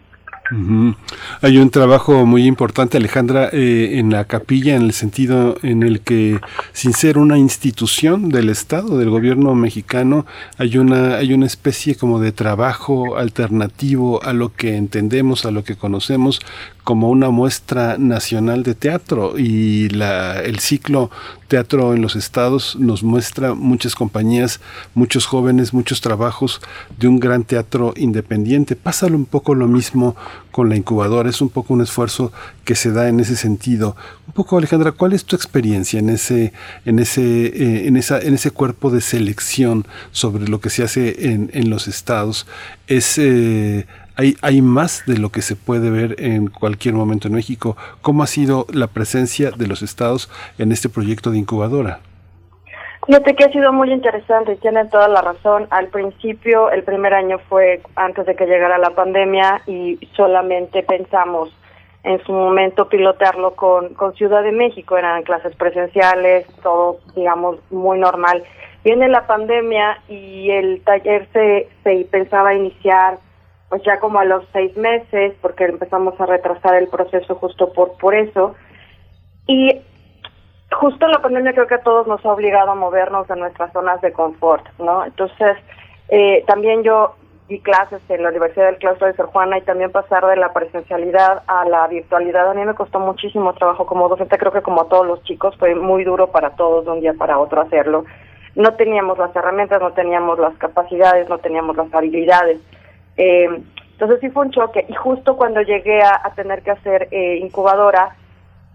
Hay 1.42 1.58
un 1.58 1.70
trabajo 1.70 2.26
muy 2.26 2.46
importante, 2.46 2.98
Alejandra, 2.98 3.50
eh, 3.52 3.98
en 3.98 4.12
la 4.12 4.26
capilla, 4.26 4.76
en 4.76 4.84
el 4.84 4.94
sentido 4.94 5.58
en 5.64 5.84
el 5.84 6.02
que, 6.02 6.40
sin 6.74 6.94
ser 6.94 7.18
una 7.18 7.38
institución 7.38 8.30
del 8.30 8.50
Estado, 8.50 8.98
del 8.98 9.10
gobierno 9.10 9.56
mexicano, 9.56 10.26
hay 10.58 10.78
una, 10.78 11.16
hay 11.16 11.34
una 11.34 11.48
especie 11.48 11.96
como 11.96 12.20
de 12.20 12.34
trabajo 12.34 13.18
alternativo 13.18 14.22
a 14.24 14.34
lo 14.34 14.54
que 14.54 14.76
entendemos, 14.76 15.46
a 15.46 15.52
lo 15.52 15.64
que 15.64 15.76
conocemos 15.76 16.40
como 16.84 17.10
una 17.10 17.30
muestra 17.30 17.98
nacional 17.98 18.64
de 18.64 18.76
teatro 18.76 19.38
y 19.38 19.90
la, 19.90 20.40
el 20.42 20.60
ciclo 20.60 21.10
Teatro 21.54 21.94
en 21.94 22.02
los 22.02 22.16
Estados 22.16 22.76
nos 22.80 23.04
muestra 23.04 23.54
muchas 23.54 23.94
compañías, 23.94 24.60
muchos 24.96 25.28
jóvenes, 25.28 25.72
muchos 25.72 26.02
trabajos 26.02 26.62
de 26.98 27.08
un 27.08 27.20
gran 27.20 27.44
teatro 27.44 27.94
independiente. 27.96 28.76
Pásalo 28.76 29.16
un 29.16 29.26
poco 29.26 29.54
lo 29.54 29.68
mismo 29.68 30.16
con 30.50 30.68
la 30.68 30.76
incubadora, 30.76 31.30
es 31.30 31.42
un 31.42 31.50
poco 31.50 31.76
un 31.76 31.82
esfuerzo 31.82 32.32
que 32.66 32.74
se 32.74 32.92
da 32.92 33.08
en 33.08 33.20
ese 33.20 33.36
sentido. 33.36 33.96
Un 34.26 34.34
poco 34.34 34.58
Alejandra, 34.58 34.94
¿cuál 34.94 35.14
es 35.14 35.26
tu 35.26 35.36
experiencia 35.36 36.00
en 36.00 36.10
ese 36.10 36.54
en 36.86 36.98
ese 36.98 37.22
eh, 37.22 37.88
en 37.88 37.98
esa 37.98 38.20
en 38.20 38.34
ese 38.34 38.50
cuerpo 38.50 38.90
de 38.90 39.02
selección 39.02 39.86
sobre 40.12 40.48
lo 40.48 40.60
que 40.60 40.72
se 40.72 40.82
hace 40.82 41.34
en, 41.34 41.70
los 41.70 41.88
estados? 41.88 42.48
Es 42.88 43.20
eh, 43.20 43.86
hay, 44.16 44.36
hay 44.42 44.62
más 44.62 45.06
de 45.06 45.18
lo 45.18 45.30
que 45.30 45.42
se 45.42 45.56
puede 45.56 45.90
ver 45.90 46.16
en 46.20 46.48
cualquier 46.48 46.94
momento 46.94 47.28
en 47.28 47.34
México. 47.34 47.76
¿Cómo 48.02 48.24
ha 48.24 48.28
sido 48.28 48.66
la 48.72 48.88
presencia 48.88 49.52
de 49.52 49.68
los 49.68 49.82
estados 49.82 50.30
en 50.58 50.72
este 50.72 50.90
proyecto 50.90 51.32
de 51.32 51.40
incubadora? 51.40 52.00
Fíjate 53.06 53.36
que 53.36 53.44
ha 53.44 53.52
sido 53.52 53.74
muy 53.74 53.92
interesante 53.92 54.56
tienen 54.56 54.90
toda 54.90 55.10
la 55.10 55.22
razón. 55.22 55.68
Al 55.72 55.88
principio, 55.88 56.72
el 56.72 56.84
primer 56.84 57.14
año 57.14 57.38
fue 57.50 57.82
antes 57.96 58.26
de 58.26 58.36
que 58.36 58.46
llegara 58.46 58.78
la 58.78 58.92
pandemia 58.92 59.62
y 59.68 60.00
solamente 60.16 60.84
pensamos 60.84 61.50
en 62.04 62.24
su 62.24 62.32
momento 62.32 62.88
pilotearlo 62.88 63.56
con, 63.56 63.94
con 63.96 64.14
Ciudad 64.14 64.42
de 64.44 64.54
México. 64.54 64.98
Eran 64.98 65.24
clases 65.24 65.54
presenciales, 65.56 66.48
todo, 66.62 67.00
digamos, 67.16 67.58
muy 67.72 68.00
normal. 68.00 68.44
Viene 68.86 69.10
la 69.10 69.28
pandemia 69.28 70.00
y 70.08 70.52
el 70.52 70.82
taller 70.84 71.28
se, 71.34 71.70
se 71.84 72.08
pensaba 72.10 72.54
iniciar 72.54 73.18
pues 73.74 73.82
ya 73.86 74.00
como 74.00 74.20
a 74.20 74.24
los 74.24 74.46
seis 74.54 74.78
meses, 74.78 75.34
porque 75.42 75.66
empezamos 75.66 76.14
a 76.22 76.28
retrasar 76.28 76.76
el 76.76 76.90
proceso 76.90 77.34
justo 77.34 77.74
por, 77.74 77.98
por 77.98 78.14
eso. 78.14 78.54
Y 79.48 79.82
justo 80.72 81.08
la 81.08 81.24
pandemia 81.24 81.54
creo 81.54 81.66
que 81.66 81.74
a 81.74 81.82
todos 81.82 82.06
nos 82.06 82.24
ha 82.24 82.34
obligado 82.34 82.70
a 82.70 82.76
movernos 82.76 83.28
de 83.28 83.36
nuestras 83.36 83.74
zonas 83.74 84.00
de 84.02 84.14
confort, 84.14 84.64
¿no? 84.78 85.04
Entonces, 85.04 85.58
eh, 86.10 86.44
también 86.46 86.84
yo 86.84 87.16
di 87.48 87.62
clases 87.62 88.00
en 88.10 88.22
la 88.22 88.30
Universidad 88.30 88.68
del 88.68 88.78
Claustro 88.78 89.08
de 89.08 89.16
Sor 89.16 89.32
Juana 89.32 89.58
y 89.58 89.62
también 89.64 89.92
pasar 89.92 90.24
de 90.28 90.36
la 90.36 90.54
presencialidad 90.54 91.42
a 91.48 91.66
la 91.66 91.88
virtualidad 91.88 92.52
a 92.52 92.54
mí 92.54 92.64
me 92.64 92.76
costó 92.76 93.00
muchísimo 93.00 93.56
trabajo 93.56 93.88
como 93.88 94.08
docente, 94.08 94.38
creo 94.38 94.52
que 94.52 94.62
como 94.62 94.82
a 94.82 94.88
todos 94.88 95.08
los 95.08 95.24
chicos 95.24 95.58
fue 95.58 95.74
muy 95.74 96.04
duro 96.04 96.28
para 96.28 96.52
todos 96.52 96.86
de 96.86 96.92
un 96.92 97.02
día 97.02 97.16
para 97.16 97.40
otro 97.40 97.62
hacerlo. 97.62 98.06
No 98.54 98.76
teníamos 98.76 99.18
las 99.18 99.36
herramientas, 99.36 99.82
no 99.82 99.94
teníamos 99.94 100.38
las 100.38 100.56
capacidades, 100.58 101.28
no 101.28 101.40
teníamos 101.40 101.76
las 101.76 101.92
habilidades. 101.92 102.62
Eh, 103.18 103.48
entonces 103.94 104.20
sí 104.22 104.30
fue 104.30 104.46
un 104.46 104.52
choque 104.52 104.86
y 104.88 104.94
justo 104.94 105.38
cuando 105.38 105.62
llegué 105.62 106.02
a, 106.02 106.32
tener 106.36 106.64
que 106.64 106.72
hacer 106.72 107.08
eh, 107.12 107.38
incubadora, 107.42 108.16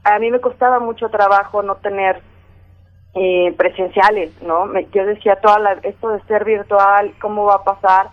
a 0.04 0.18
mí 0.18 0.30
me 0.30 0.40
costaba 0.40 0.78
mucho 0.78 1.08
trabajo 1.08 1.62
no 1.62 1.76
tener 1.76 2.20
eh, 3.14 3.52
presenciales, 3.56 4.30
¿no? 4.42 4.66
Me, 4.66 4.86
yo 4.92 5.04
decía, 5.04 5.36
toda 5.36 5.58
la, 5.58 5.72
esto 5.82 6.10
de 6.10 6.20
ser 6.22 6.44
virtual, 6.44 7.12
¿cómo 7.20 7.46
va 7.46 7.56
a 7.56 7.64
pasar? 7.64 8.10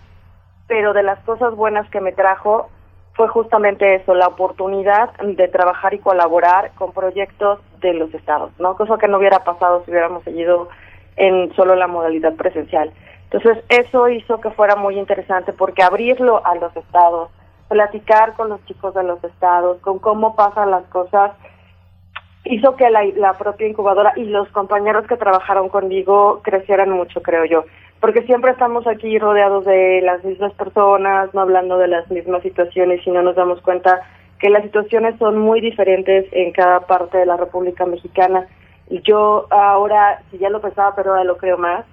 Pero 0.68 0.94
de 0.94 1.04
las 1.04 1.20
cosas 1.20 1.56
buenas 1.56 1.90
que 1.90 2.02
me 2.02 2.12
trajo 2.12 2.70
fue 3.14 3.28
justamente 3.30 3.96
eso, 3.96 4.14
la 4.14 4.28
oportunidad 4.28 5.14
de 5.22 5.48
trabajar 5.48 5.94
y 5.94 6.00
colaborar 6.00 6.72
con 6.76 6.92
proyectos 6.92 7.60
de 7.80 7.94
los 7.94 8.14
estados, 8.14 8.52
¿no? 8.60 8.76
Cosa 8.76 8.98
que 8.98 9.08
no 9.08 9.20
hubiera 9.20 9.44
pasado 9.44 9.84
si 9.86 9.92
hubiéramos 9.92 10.24
seguido 10.24 10.70
en 11.16 11.54
solo 11.56 11.76
la 11.76 11.88
modalidad 11.88 12.36
presencial. 12.36 12.92
Entonces, 13.32 13.64
eso 13.70 14.08
hizo 14.10 14.40
que 14.40 14.52
fuera 14.52 14.76
muy 14.76 14.98
interesante 14.98 15.52
porque 15.54 15.84
abrirlo 15.84 16.46
a 16.46 16.56
los 16.56 16.76
estados, 16.76 17.30
platicar 17.68 18.34
con 18.34 18.50
los 18.50 18.64
chicos 18.66 18.94
de 18.94 19.04
los 19.04 19.24
estados, 19.24 19.80
con 19.82 20.00
cómo 20.00 20.36
pasan 20.36 20.72
las 20.72 20.84
cosas, 20.86 21.32
hizo 22.46 22.76
que 22.76 22.90
la, 22.90 23.34
propia 23.34 23.68
incubadora 23.68 24.14
y 24.16 24.26
los 24.26 24.48
compañeros 24.50 25.08
que 25.08 25.18
trabajaron 25.18 25.70
conmigo 25.70 26.42
crecieran 26.44 26.92
mucho, 26.92 27.22
creo 27.22 27.46
yo. 27.46 27.66
Porque 28.00 28.22
siempre 28.24 28.52
estamos 28.52 28.86
aquí 28.88 29.18
rodeados 29.18 29.66
de 29.66 30.02
las 30.02 30.24
mismas 30.24 30.54
personas, 30.54 31.34
no 31.34 31.42
hablando 31.42 31.78
de 31.78 31.88
las 31.88 32.10
mismas 32.12 32.44
situaciones 32.44 33.06
y 33.06 33.12
no 33.12 33.24
nos 33.24 33.36
damos 33.36 33.62
cuenta 33.62 34.02
que 34.40 34.50
las 34.50 34.64
situaciones 34.64 35.18
son 35.18 35.40
muy 35.40 35.60
diferentes 35.62 36.26
en 36.32 36.52
cada 36.52 36.82
parte 36.82 37.18
de 37.18 37.26
la 37.26 37.38
República 37.38 37.86
Mexicana. 37.86 38.46
Y 38.90 39.02
yo 39.02 39.48
ahora, 39.50 40.22
si 40.30 40.38
ya 40.38 40.50
lo 40.50 40.62
pensaba, 40.62 40.94
pero 40.96 41.12
ahora 41.12 41.24
lo 41.24 41.38
creo 41.38 41.58
más, 41.58 41.86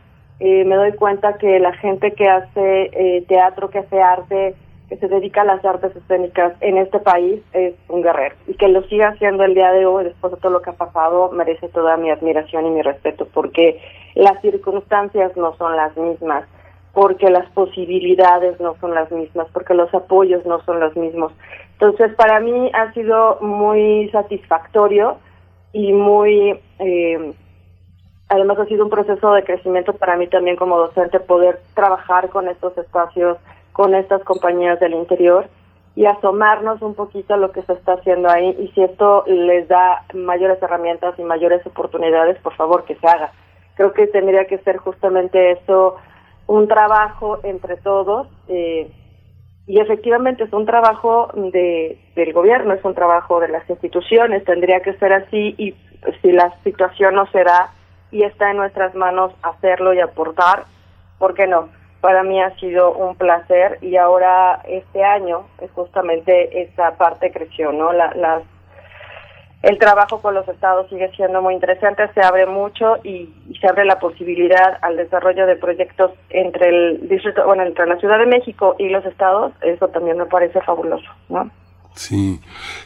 eh, 0.45 0.65
me 0.65 0.75
doy 0.75 0.91
cuenta 0.95 1.39
que 1.39 1.61
la 1.61 1.73
gente 1.75 2.15
que 2.15 2.29
hace 2.29 2.91
eh, 2.93 3.25
teatro, 3.29 3.71
que 3.71 3.79
hace 3.79 4.03
arte, 4.03 4.57
que 4.89 4.97
se 4.97 5.07
dedica 5.07 5.43
a 5.43 5.45
las 5.45 5.65
artes 5.65 5.95
escénicas 5.95 6.55
en 6.61 6.79
este 6.79 6.99
país 6.99 7.41
es 7.53 7.75
un 7.89 8.03
guerrero. 8.03 8.35
Y 8.49 8.55
que 8.55 8.67
lo 8.67 8.83
siga 8.89 9.11
haciendo 9.11 9.45
el 9.45 9.55
día 9.55 9.71
de 9.71 9.87
hoy 9.87 10.03
después 10.03 10.33
de 10.33 10.41
todo 10.41 10.51
lo 10.51 10.61
que 10.61 10.71
ha 10.71 10.73
pasado 10.73 11.31
merece 11.31 11.69
toda 11.69 11.97
mi 11.97 12.11
admiración 12.11 12.67
y 12.67 12.71
mi 12.71 12.83
respeto 12.83 13.29
porque 13.33 13.81
las 14.17 14.41
circunstancias 14.41 15.37
no 15.37 15.55
son 15.59 15.77
las 15.77 15.97
mismas 15.97 16.45
porque 16.93 17.31
las 17.31 17.49
posibilidades 17.53 18.59
no 18.61 18.75
son 18.81 18.97
las 18.97 19.13
mismas 19.13 19.47
porque 19.53 19.75
los 19.75 19.95
apoyos 19.95 20.45
no 20.45 20.61
son 20.65 20.81
los 20.81 20.97
mismos. 20.97 21.33
Entonces 21.75 22.17
para 22.17 22.41
mí 22.41 22.69
ha 22.75 22.93
sido 22.95 23.39
muy 23.41 24.11
satisfactorio 24.11 25.19
y 25.73 25.93
muy 25.93 26.59
eh, 26.81 27.33
además 28.33 28.59
ha 28.59 28.65
sido 28.65 28.85
un 28.85 28.91
proceso 28.91 29.33
de 29.35 29.45
crecimiento 29.45 29.93
para 29.93 30.17
mí 30.17 30.27
también 30.27 30.57
como 30.57 30.79
docente 30.79 31.21
poder 31.21 31.61
trabajar 31.75 32.31
con 32.31 32.49
estos 32.49 32.77
espacios 32.79 33.37
con 33.73 33.95
estas 33.95 34.23
compañías 34.25 34.81
del 34.81 34.95
interior 34.95 35.49
y 35.95 36.07
asomarnos 36.07 36.81
un 36.81 36.95
poquito 36.95 37.35
a 37.35 37.37
lo 37.37 37.53
que 37.53 37.61
se 37.63 37.75
está 37.75 37.95
haciendo 37.95 38.31
ahí 38.31 38.57
y 38.59 38.69
si 38.69 38.83
esto 38.83 39.25
les 39.27 39.69
da 39.69 40.05
mayores 40.15 40.63
herramientas 40.63 41.19
y 41.19 41.23
mayores 41.23 41.65
oportunidades, 41.67 42.39
por 42.39 42.55
favor 42.55 42.85
que 42.85 42.95
se 42.97 43.07
haga. 43.07 43.33
Creo 43.75 43.93
que 43.93 44.07
tendría 44.07 44.47
que 44.47 44.59
ser 44.59 44.79
justamente 44.79 45.53
eso, 45.53 45.97
un 46.47 46.69
trabajo 46.69 47.39
entre 47.43 47.77
todos 47.77 48.29
eh, 48.49 48.91
y 49.67 49.79
efectivamente 49.79 50.45
es 50.45 50.53
un 50.55 50.65
trabajo 50.65 51.29
de, 51.35 51.99
del 52.17 52.33
gobierno, 52.33 52.73
es 52.73 52.85
un 52.85 52.95
trabajo 52.95 53.41
de 53.41 53.49
las 53.49 53.69
instituciones, 53.69 54.45
tendría 54.45 54.81
que 54.81 54.95
ser 54.95 55.13
así 55.13 55.55
y 55.59 55.75
si 56.23 56.33
la 56.33 56.55
situación 56.65 57.15
no 57.15 57.27
se 57.27 57.45
da 57.45 57.71
y 58.13 58.23
está 58.23 58.53
en 58.53 58.59
nuestras 58.59 58.95
manos 58.95 59.33
hacerlo 59.43 59.93
y 59.95 60.01
aportar, 60.01 60.65
¿por 61.19 61.35
qué 61.35 61.49
no? 61.49 61.69
para 62.03 62.25
mí 62.25 62.43
ha 62.43 62.55
sido 62.59 62.93
un 62.93 63.15
placer 63.15 63.79
y 63.81 63.97
ahora 63.97 64.61
este 64.67 65.05
año 65.05 65.47
es 65.61 65.71
justamente 65.71 66.63
esa 66.63 66.97
parte 66.97 67.31
creció, 67.31 67.73
¿no? 67.73 67.93
La, 67.93 68.13
las 68.15 68.43
el 69.63 69.79
trabajo 69.79 70.21
con 70.21 70.35
los 70.35 70.47
estados 70.49 70.89
sigue 70.89 71.09
siendo 71.15 71.41
muy 71.41 71.55
interesante, 71.55 72.13
se 72.15 72.21
abre 72.21 72.47
mucho 72.47 72.97
y, 73.05 73.33
se 73.61 73.69
abre 73.69 73.85
la 73.85 74.01
posibilidad 74.01 74.79
al 74.83 74.97
desarrollo 74.97 75.47
de 75.47 75.55
proyectos 75.55 76.11
entre 76.31 76.69
el 76.71 77.09
distrito, 77.09 77.47
bueno, 77.47 77.63
entre 77.63 77.87
la 77.87 77.97
Ciudad 77.99 78.19
de 78.19 78.27
México 78.27 78.75
y 78.81 78.89
los 78.89 79.05
estados, 79.07 79.53
eso 79.61 79.87
también 79.87 80.19
me 80.19 80.27
parece 80.27 80.61
fabuloso, 80.63 81.09
¿no? 81.29 81.49
Sí. 81.95 82.41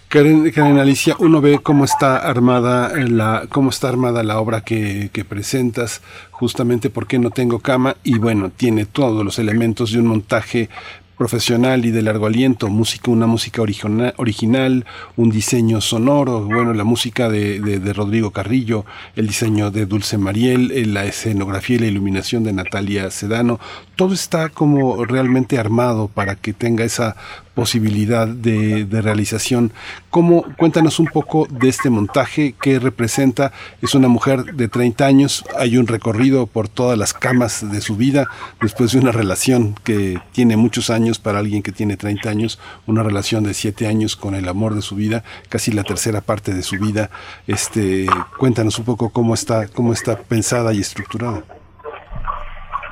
Karen, 0.08 0.50
Karen 0.50 0.78
Alicia, 0.78 1.16
uno 1.18 1.40
ve 1.40 1.60
cómo 1.62 1.84
está 1.84 2.18
armada 2.18 2.92
la, 2.96 3.46
cómo 3.48 3.70
está 3.70 3.88
armada 3.88 4.22
la 4.22 4.40
obra 4.40 4.62
que, 4.62 5.10
que 5.12 5.24
presentas, 5.24 6.02
justamente 6.30 6.90
porque 6.90 7.18
no 7.18 7.30
tengo 7.30 7.60
cama, 7.60 7.96
y 8.02 8.18
bueno, 8.18 8.50
tiene 8.50 8.84
todos 8.84 9.24
los 9.24 9.38
elementos 9.38 9.92
de 9.92 10.00
un 10.00 10.06
montaje 10.06 10.68
profesional 11.16 11.84
y 11.84 11.90
de 11.90 12.02
largo 12.02 12.26
aliento, 12.26 12.68
música, 12.68 13.10
una 13.10 13.26
música 13.26 13.62
original, 13.62 14.84
un 15.16 15.30
diseño 15.30 15.80
sonoro, 15.80 16.42
bueno, 16.42 16.74
la 16.74 16.84
música 16.84 17.28
de, 17.28 17.58
de, 17.60 17.92
Rodrigo 17.92 18.30
Carrillo, 18.30 18.84
el 19.16 19.26
diseño 19.26 19.70
de 19.70 19.86
Dulce 19.86 20.18
Mariel, 20.18 20.70
eh, 20.72 20.84
la 20.84 21.06
escenografía 21.06 21.76
y 21.76 21.80
la 21.80 21.86
iluminación 21.86 22.44
de 22.44 22.52
Natalia 22.52 23.10
Sedano, 23.10 23.58
todo 23.96 24.12
está 24.12 24.50
como 24.50 25.04
realmente 25.04 25.58
armado 25.58 26.08
para 26.08 26.36
que 26.36 26.52
tenga 26.52 26.84
esa 26.84 27.16
posibilidad 27.56 28.28
de, 28.28 28.84
de, 28.84 29.00
realización. 29.00 29.72
¿Cómo, 30.10 30.44
cuéntanos 30.58 31.00
un 31.00 31.06
poco 31.06 31.48
de 31.50 31.70
este 31.70 31.88
montaje, 31.88 32.54
qué 32.60 32.78
representa? 32.78 33.50
Es 33.80 33.94
una 33.94 34.08
mujer 34.08 34.44
de 34.54 34.68
30 34.68 35.06
años, 35.06 35.42
hay 35.58 35.78
un 35.78 35.86
recorrido 35.86 36.46
por 36.46 36.68
todas 36.68 36.98
las 36.98 37.14
camas 37.14 37.68
de 37.72 37.80
su 37.80 37.96
vida, 37.96 38.28
después 38.60 38.92
de 38.92 38.98
una 38.98 39.10
relación 39.10 39.74
que 39.84 40.20
tiene 40.32 40.58
muchos 40.58 40.90
años 40.90 41.18
para 41.18 41.38
alguien 41.38 41.62
que 41.62 41.72
tiene 41.72 41.96
30 41.96 42.28
años, 42.28 42.60
una 42.86 43.02
relación 43.02 43.42
de 43.42 43.54
7 43.54 43.86
años 43.86 44.16
con 44.16 44.34
el 44.34 44.48
amor 44.48 44.74
de 44.74 44.82
su 44.82 44.94
vida, 44.94 45.24
casi 45.48 45.72
la 45.72 45.82
tercera 45.82 46.20
parte 46.20 46.52
de 46.52 46.62
su 46.62 46.76
vida. 46.78 47.08
Este, 47.46 48.06
cuéntanos 48.38 48.78
un 48.78 48.84
poco 48.84 49.08
cómo 49.08 49.32
está, 49.32 49.66
cómo 49.68 49.94
está 49.94 50.18
pensada 50.18 50.74
y 50.74 50.80
estructurada. 50.80 51.42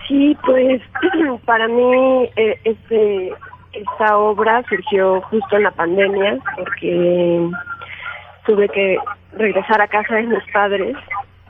Sí, 0.08 0.34
pues 0.46 0.80
para 1.44 1.68
mí 1.68 2.30
eh, 2.36 2.58
este 2.64 3.30
esta 3.74 4.16
obra 4.18 4.62
surgió 4.68 5.20
justo 5.22 5.56
en 5.56 5.64
la 5.64 5.70
pandemia 5.70 6.38
porque 6.56 7.48
tuve 8.46 8.68
que 8.68 8.98
regresar 9.32 9.80
a 9.80 9.88
casa 9.88 10.16
de 10.16 10.24
mis 10.24 10.44
padres 10.52 10.96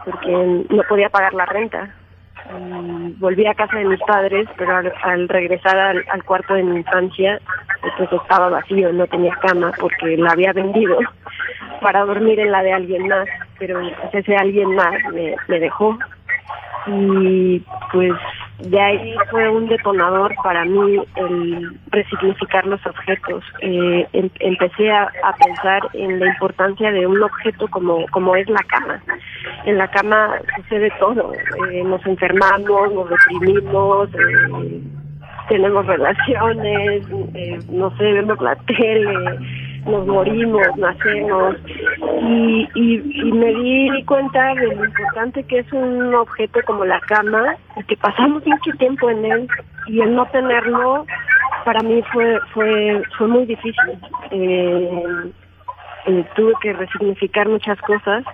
porque 0.04 0.64
no 0.68 0.82
podía 0.88 1.08
pagar 1.08 1.34
la 1.34 1.46
renta. 1.46 1.88
volví 3.18 3.46
a 3.46 3.54
casa 3.54 3.78
de 3.78 3.86
mis 3.86 4.00
padres, 4.00 4.46
pero 4.56 4.76
al, 5.02 5.28
regresar 5.28 5.78
al, 5.78 6.24
cuarto 6.24 6.54
de 6.54 6.62
mi 6.62 6.76
infancia, 6.76 7.40
pues 7.96 8.12
estaba 8.12 8.50
vacío, 8.50 8.92
no 8.92 9.06
tenía 9.06 9.34
cama 9.36 9.72
porque 9.80 10.16
la 10.16 10.32
había 10.32 10.52
vendido 10.52 10.98
para 11.80 12.04
dormir 12.04 12.38
en 12.40 12.52
la 12.52 12.62
de 12.62 12.72
alguien 12.72 13.08
más, 13.08 13.26
pero 13.58 13.80
ese 14.12 14.36
alguien 14.36 14.74
más 14.74 14.94
me 15.48 15.58
dejó 15.58 15.98
y 16.86 17.62
pues 17.92 18.12
de 18.58 18.80
ahí 18.80 19.14
fue 19.30 19.48
un 19.48 19.66
detonador 19.66 20.34
para 20.42 20.64
mí 20.64 21.00
el 21.16 21.80
resignificar 21.90 22.66
los 22.66 22.84
objetos. 22.86 23.44
Eh, 23.60 24.06
em, 24.12 24.30
empecé 24.40 24.90
a, 24.90 25.10
pensar 25.44 25.82
en 25.94 26.20
la 26.20 26.28
importancia 26.28 26.92
de 26.92 27.06
un 27.06 27.22
objeto 27.22 27.66
como, 27.68 28.06
como 28.08 28.36
es 28.36 28.48
la 28.48 28.62
cama. 28.68 29.02
En 29.64 29.78
la 29.78 29.88
cama 29.90 30.36
sucede 30.56 30.90
todo, 30.98 31.32
eh, 31.70 31.82
nos 31.84 32.04
enfermamos, 32.06 32.92
nos 32.92 33.08
deprimimos, 33.10 34.08
eh, 34.14 34.80
tenemos 35.48 35.86
relaciones, 35.86 37.06
eh, 37.34 37.58
no 37.70 37.94
sé, 37.96 38.12
vemos 38.12 38.40
la 38.40 38.56
tele, 38.56 39.38
nos 39.86 40.06
morimos, 40.06 40.66
nacemos. 40.76 41.56
Y, 42.22 42.68
y, 42.74 43.28
y 43.28 43.32
me 43.32 43.54
di 43.54 44.04
cuenta 44.04 44.54
de 44.54 44.66
lo 44.74 44.84
importante 44.84 45.42
que 45.44 45.60
es 45.60 45.72
un 45.72 46.14
objeto 46.14 46.60
como 46.66 46.84
la 46.84 47.00
cama 47.00 47.56
y 47.76 47.84
que 47.84 47.96
pasamos 47.96 48.46
mucho 48.46 48.70
tiempo 48.78 49.10
en 49.10 49.24
él. 49.24 49.48
Y 49.86 50.00
el 50.00 50.14
no 50.14 50.26
tenerlo 50.26 51.06
para 51.64 51.80
mí 51.80 52.02
fue 52.12 52.38
fue 52.52 53.02
fue 53.18 53.28
muy 53.28 53.46
difícil. 53.46 53.98
Eh, 54.30 55.32
eh, 56.06 56.24
tuve 56.36 56.52
que 56.60 56.72
resignificar 56.72 57.48
muchas 57.48 57.80
cosas. 57.82 58.24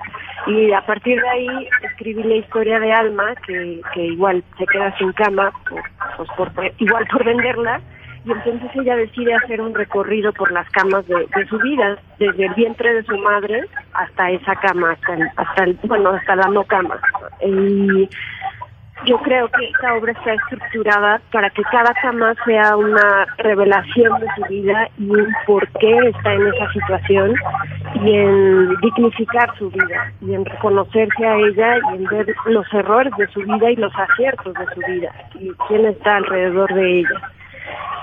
Y 0.46 0.72
a 0.72 0.80
partir 0.86 1.20
de 1.20 1.28
ahí 1.28 1.68
escribí 1.82 2.22
la 2.22 2.36
historia 2.36 2.80
de 2.80 2.92
Alma 2.92 3.34
que, 3.46 3.80
que 3.92 4.06
igual 4.06 4.42
se 4.58 4.66
queda 4.66 4.96
sin 4.96 5.12
cama 5.12 5.52
pues 6.16 6.72
igual 6.78 7.06
por 7.10 7.24
venderla 7.24 7.80
y 8.24 8.32
entonces 8.32 8.70
ella 8.74 8.96
decide 8.96 9.34
hacer 9.34 9.60
un 9.60 9.74
recorrido 9.74 10.32
por 10.32 10.52
las 10.52 10.68
camas 10.70 11.06
de, 11.06 11.26
su 11.48 11.58
vida 11.58 11.96
desde 12.18 12.46
el 12.46 12.54
vientre 12.54 12.92
de 12.92 13.02
su 13.04 13.16
madre 13.18 13.64
hasta 13.94 14.30
esa 14.30 14.54
cama 14.56 14.92
hasta 14.92 15.14
el, 15.14 15.28
hasta 15.36 15.64
el 15.64 15.78
bueno 15.84 16.10
hasta 16.10 16.36
la 16.36 16.48
no 16.48 16.64
cama. 16.64 17.00
Y 17.42 18.08
yo 19.06 19.16
creo 19.22 19.48
que 19.48 19.64
esta 19.64 19.94
obra 19.94 20.12
está 20.12 20.34
estructurada 20.34 21.20
para 21.32 21.48
que 21.48 21.62
cada 21.64 21.94
cama 22.02 22.34
sea 22.44 22.76
una 22.76 23.26
revelación 23.38 24.20
de 24.20 24.26
su 24.36 24.44
vida 24.50 24.88
y 24.98 25.08
un 25.08 25.34
por 25.46 25.66
qué 25.78 25.96
está 26.08 26.34
en 26.34 26.46
esa 26.48 26.72
situación 26.72 27.34
y 28.04 28.16
en 28.16 28.76
dignificar 28.80 29.56
su 29.56 29.70
vida 29.70 30.12
y 30.20 30.34
en 30.34 30.44
reconocerse 30.44 31.26
a 31.26 31.36
ella 31.36 31.78
y 31.92 31.96
en 31.96 32.04
ver 32.04 32.26
los 32.46 32.66
errores 32.74 33.12
de 33.16 33.26
su 33.28 33.40
vida 33.40 33.70
y 33.70 33.76
los 33.76 33.92
aciertos 33.98 34.52
de 34.52 34.66
su 34.74 34.80
vida 34.92 35.10
y 35.36 35.50
quién 35.68 35.86
está 35.86 36.16
alrededor 36.16 36.72
de 36.74 37.00
ella 37.00 37.30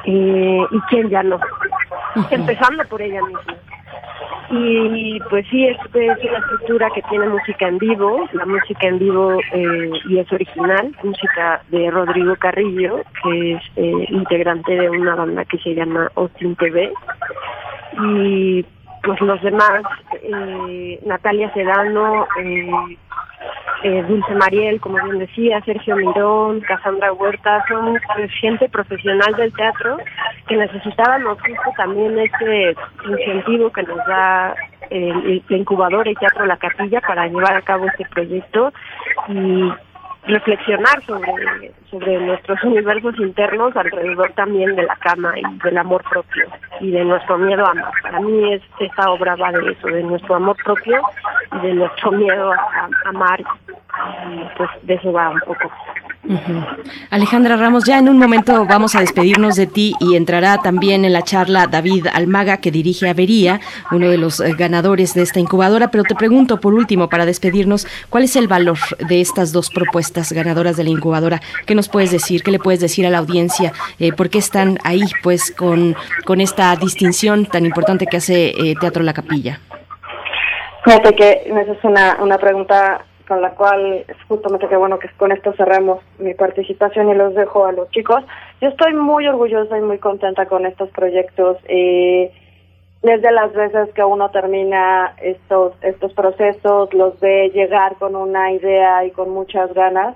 eh, 0.06 0.66
y 0.72 0.80
quién 0.90 1.10
ya 1.10 1.24
no, 1.24 1.40
empezando 2.32 2.84
por 2.86 3.02
ella 3.02 3.22
misma. 3.24 3.56
Y 4.50 5.20
pues 5.30 5.46
sí, 5.50 5.66
es, 5.68 5.78
es 5.94 6.24
una 6.24 6.38
estructura 6.38 6.90
que 6.96 7.02
tiene 7.10 7.28
música 7.28 7.68
en 7.68 7.78
vivo, 7.80 8.30
la 8.32 8.46
música 8.46 8.88
en 8.88 9.00
vivo 9.00 9.38
eh, 9.52 9.90
y 10.08 10.20
es 10.20 10.32
original, 10.32 10.96
música 11.04 11.62
de 11.68 11.92
Rodrigo 11.92 12.34
Carrillo, 12.38 13.04
que 13.24 13.54
es 13.54 13.62
eh, 13.76 14.06
integrante 14.10 14.74
de 14.74 14.90
una 14.90 15.16
banda 15.16 15.44
que 15.44 15.58
se 15.58 15.76
llama 15.76 16.10
Austin 16.16 16.56
TV. 16.56 16.94
Y 18.14 18.66
pues 19.03 19.19
los 19.22 19.42
demás, 19.42 19.84
eh, 20.22 21.00
Natalia 21.06 21.51
Sedano, 21.53 22.27
eh, 22.42 22.98
eh, 23.84 24.03
Dulce 24.08 24.34
Mariel, 24.35 24.80
como 24.80 24.98
bien 25.03 25.19
decía, 25.19 25.61
Sergio 25.61 25.95
Mirón, 25.95 26.61
Cassandra 26.61 27.14
Huerta, 27.14 27.64
son 27.67 27.98
pues, 28.16 28.32
gente 28.40 28.67
profesional 28.69 29.34
del 29.35 29.53
teatro 29.53 29.98
que 30.48 30.58
necesitábamos 30.58 31.38
justo 31.42 31.72
también 31.76 32.17
este 32.17 32.76
incentivo 33.08 33.72
que 33.72 33.84
nos 33.84 33.98
da 34.08 34.56
el, 34.90 35.43
la 35.48 35.58
incubadora 35.58 36.09
y 36.09 36.16
Teatro 36.16 36.45
La 36.45 36.58
Capilla 36.58 37.01
para 37.01 37.27
llevar 37.27 37.56
a 37.56 37.61
cabo 37.61 37.85
este 37.88 38.06
proyecto. 38.06 38.74
Y 39.27 39.72
reflexionar 40.28 41.04
sobre, 41.06 41.72
sobre 41.90 42.20
nuestros 42.20 42.62
universos 42.64 43.18
internos 43.18 43.76
alrededor 43.76 44.32
también 44.34 44.76
de 44.76 44.84
la 44.84 44.96
cama 44.98 45.34
y 45.38 45.60
del 45.64 45.78
amor 45.78 46.04
propio 46.10 46.48
y 46.80 46.92
de 46.92 47.06
nuestro 47.06 47.38
miedo 47.38 47.66
a 47.66 47.72
amar. 47.72 47.92
Para 48.02 48.20
mí 48.20 48.54
es, 48.54 48.62
esta 48.80 49.10
obra 49.10 49.36
va 49.36 49.52
de 49.52 49.72
eso, 49.72 49.88
de 49.88 50.04
nuestro 50.04 50.36
amor 50.36 50.58
propio 50.64 51.02
y 51.54 51.68
de 51.68 51.74
nuestro 51.74 52.12
miedo 52.12 52.52
a, 52.52 52.90
amar 53.06 53.44
pues 54.58 54.69
de 54.84 54.93
eso 54.95 55.11
va 55.11 55.30
un 55.30 55.40
poco. 55.42 55.72
Alejandra 57.09 57.56
Ramos, 57.56 57.85
ya 57.85 58.00
en 58.00 58.09
un 58.09 58.17
momento 58.17 58.66
vamos 58.66 58.95
a 58.95 59.00
despedirnos 59.00 59.56
de 59.56 59.66
ti 59.66 59.93
y 60.00 60.16
entrará 60.16 60.58
también 60.58 61.06
en 61.06 61.14
la 61.14 61.22
charla 61.22 61.67
David 61.67 62.08
Almaga, 62.14 62.58
que 62.58 62.72
dirige 62.72 63.09
Avería, 63.09 63.61
uno 63.92 64.09
de 64.09 64.17
los 64.17 64.40
eh, 64.40 64.53
ganadores 64.58 65.14
de 65.14 65.22
esta 65.22 65.40
incubadora. 65.40 65.90
Pero 65.90 66.03
te 66.03 66.16
pregunto, 66.16 66.59
por 66.59 66.74
último, 66.74 67.08
para 67.08 67.26
despedirnos, 67.26 67.88
¿cuál 68.09 68.24
es 68.24 68.35
el 68.35 68.48
valor 68.48 68.77
de 69.00 69.22
estas 69.22 69.53
dos 69.53 69.69
propuestas 69.69 70.34
ganadoras 70.34 70.76
de 70.76 70.84
la 70.84 70.90
incubadora? 70.90 71.40
¿Qué 71.66 71.76
nos 71.76 71.88
puedes 71.88 72.11
decir? 72.11 72.43
¿Qué 72.43 72.51
le 72.51 72.59
puedes 72.59 72.82
decir 72.82 73.06
a 73.06 73.09
la 73.09 73.19
audiencia? 73.19 73.72
Eh, 74.00 74.11
¿Por 74.11 74.30
qué 74.30 74.40
están 74.40 74.80
ahí, 74.84 75.03
pues, 75.24 75.53
con, 75.56 75.95
con 76.26 76.42
esta 76.42 76.76
distinción 76.76 77.45
tan 77.45 77.66
importante 77.66 78.06
que 78.06 78.17
hace 78.17 78.50
eh, 78.50 78.76
Teatro 78.80 79.03
La 79.03 79.14
Capilla? 79.14 79.59
Fíjate 80.84 81.16
que 81.16 81.43
esa 81.45 81.72
es 81.72 81.84
una, 81.84 82.17
una 82.22 82.38
pregunta 82.38 83.06
con 83.28 83.42
la 83.42 83.52
cual 83.52 84.06
justamente 84.28 84.68
que 84.68 84.78
bueno 84.78 85.00
que 85.00 85.10
con 85.18 85.32
esto 85.32 85.54
cerremos 85.54 86.00
mi 86.18 86.34
participación 86.34 87.10
y 87.10 87.16
los 87.16 87.36
dejo 87.36 87.66
a 87.66 87.72
los 87.72 87.90
chicos. 87.92 88.24
Yo 88.62 88.70
estoy 88.70 88.94
muy 88.94 89.28
orgullosa 89.28 89.78
y 89.78 89.82
muy 89.82 89.98
contenta 90.00 90.46
con 90.48 90.66
estos 90.66 90.90
proyectos. 90.90 91.58
Eh, 91.66 92.32
desde 93.04 93.32
las 93.32 93.54
veces 93.54 93.94
que 93.94 94.04
uno 94.04 94.32
termina 94.32 95.14
estos 95.22 95.74
estos 95.82 96.14
procesos, 96.14 96.94
los 96.94 97.20
ve 97.20 97.52
llegar 97.54 97.96
con 97.98 98.16
una 98.16 98.52
idea 98.52 99.06
y 99.06 99.12
con 99.12 99.30
muchas 99.30 99.74
ganas 99.74 100.16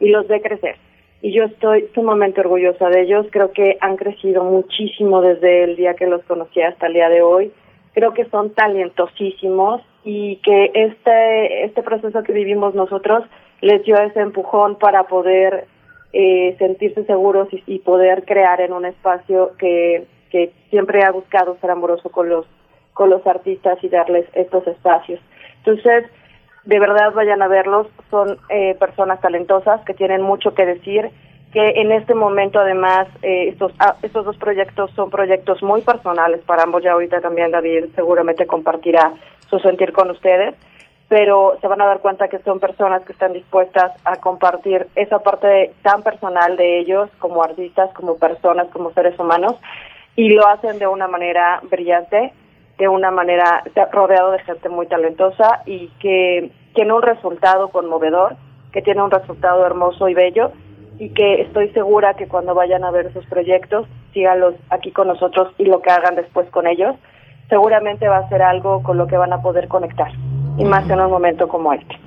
y 0.00 0.08
los 0.08 0.26
ve 0.28 0.40
crecer. 0.40 0.76
Y 1.20 1.32
yo 1.32 1.44
estoy 1.44 1.88
sumamente 1.94 2.40
orgullosa 2.40 2.88
de 2.88 3.02
ellos. 3.02 3.26
Creo 3.30 3.52
que 3.52 3.76
han 3.80 3.96
crecido 3.96 4.42
muchísimo 4.42 5.20
desde 5.20 5.64
el 5.64 5.76
día 5.76 5.94
que 5.94 6.06
los 6.06 6.22
conocí 6.24 6.60
hasta 6.62 6.86
el 6.86 6.94
día 6.94 7.08
de 7.08 7.22
hoy. 7.22 7.52
Creo 7.92 8.14
que 8.14 8.24
son 8.26 8.50
talentosísimos 8.54 9.82
y 10.04 10.36
que 10.36 10.70
este 10.74 11.64
este 11.64 11.82
proceso 11.82 12.22
que 12.22 12.32
vivimos 12.32 12.74
nosotros 12.74 13.24
les 13.60 13.84
dio 13.84 13.96
ese 13.96 14.20
empujón 14.20 14.76
para 14.76 15.04
poder 15.04 15.66
eh, 16.12 16.56
sentirse 16.58 17.04
seguros 17.04 17.48
y, 17.50 17.78
poder 17.78 18.24
crear 18.24 18.60
en 18.60 18.72
un 18.72 18.84
espacio 18.84 19.52
que 19.58 20.06
que 20.30 20.52
siempre 20.70 21.04
ha 21.04 21.10
buscado 21.12 21.56
ser 21.60 21.70
amoroso 21.70 22.10
con 22.10 22.28
los 22.28 22.46
con 22.94 23.10
los 23.10 23.26
artistas 23.26 23.78
y 23.82 23.88
darles 23.88 24.26
estos 24.34 24.66
espacios. 24.66 25.20
Entonces, 25.58 26.04
de 26.64 26.78
verdad 26.78 27.12
vayan 27.14 27.42
a 27.42 27.48
verlos, 27.48 27.86
son 28.10 28.38
eh, 28.48 28.74
personas 28.78 29.20
talentosas 29.20 29.80
que 29.84 29.94
tienen 29.94 30.22
mucho 30.22 30.54
que 30.54 30.66
decir, 30.66 31.10
que 31.52 31.80
en 31.80 31.92
este 31.92 32.14
momento 32.14 32.58
además 32.58 33.06
eh, 33.22 33.48
estos 33.48 33.72
ah, 33.78 33.96
estos 34.02 34.24
dos 34.24 34.36
proyectos 34.38 34.90
son 34.92 35.10
proyectos 35.10 35.62
muy 35.62 35.82
personales 35.82 36.40
para 36.46 36.62
ambos, 36.62 36.82
ya 36.82 36.92
ahorita 36.92 37.20
también 37.20 37.50
David 37.50 37.86
seguramente 37.94 38.46
compartirá 38.46 39.12
su 39.50 39.58
sentir 39.58 39.92
con 39.92 40.10
ustedes, 40.10 40.54
pero 41.08 41.58
se 41.60 41.68
van 41.68 41.82
a 41.82 41.86
dar 41.86 42.00
cuenta 42.00 42.28
que 42.28 42.38
son 42.38 42.58
personas 42.58 43.02
que 43.04 43.12
están 43.12 43.34
dispuestas 43.34 43.92
a 44.04 44.16
compartir 44.16 44.86
esa 44.96 45.18
parte 45.18 45.72
tan 45.82 46.02
personal 46.02 46.56
de 46.56 46.80
ellos 46.80 47.10
como 47.18 47.42
artistas, 47.42 47.92
como 47.92 48.16
personas, 48.16 48.68
como 48.68 48.92
seres 48.92 49.18
humanos, 49.18 49.56
y 50.16 50.30
lo 50.30 50.46
hacen 50.46 50.78
de 50.78 50.86
una 50.86 51.06
manera 51.06 51.60
brillante, 51.70 52.32
de 52.78 52.88
una 52.88 53.10
manera 53.10 53.62
rodeado 53.92 54.30
de 54.30 54.38
gente 54.38 54.70
muy 54.70 54.86
talentosa 54.86 55.60
y 55.66 55.88
que 56.00 56.50
tiene 56.74 56.94
un 56.94 57.02
resultado 57.02 57.68
conmovedor, 57.68 58.36
que 58.72 58.80
tiene 58.80 59.02
un 59.02 59.10
resultado 59.10 59.66
hermoso 59.66 60.08
y 60.08 60.14
bello 60.14 60.52
y 60.98 61.10
que 61.10 61.42
estoy 61.42 61.68
segura 61.70 62.14
que 62.14 62.28
cuando 62.28 62.54
vayan 62.54 62.84
a 62.84 62.90
ver 62.90 63.06
esos 63.06 63.26
proyectos, 63.26 63.86
síganlos 64.12 64.54
aquí 64.70 64.90
con 64.90 65.08
nosotros 65.08 65.52
y 65.58 65.64
lo 65.64 65.80
que 65.82 65.90
hagan 65.90 66.14
después 66.14 66.48
con 66.50 66.66
ellos, 66.66 66.96
seguramente 67.48 68.08
va 68.08 68.18
a 68.18 68.28
ser 68.28 68.42
algo 68.42 68.82
con 68.82 68.96
lo 68.98 69.06
que 69.06 69.16
van 69.16 69.32
a 69.32 69.42
poder 69.42 69.68
conectar 69.68 70.12
y 70.58 70.64
más 70.64 70.88
en 70.88 71.00
un 71.00 71.10
momento 71.10 71.48
como 71.48 71.72
este. 71.72 71.98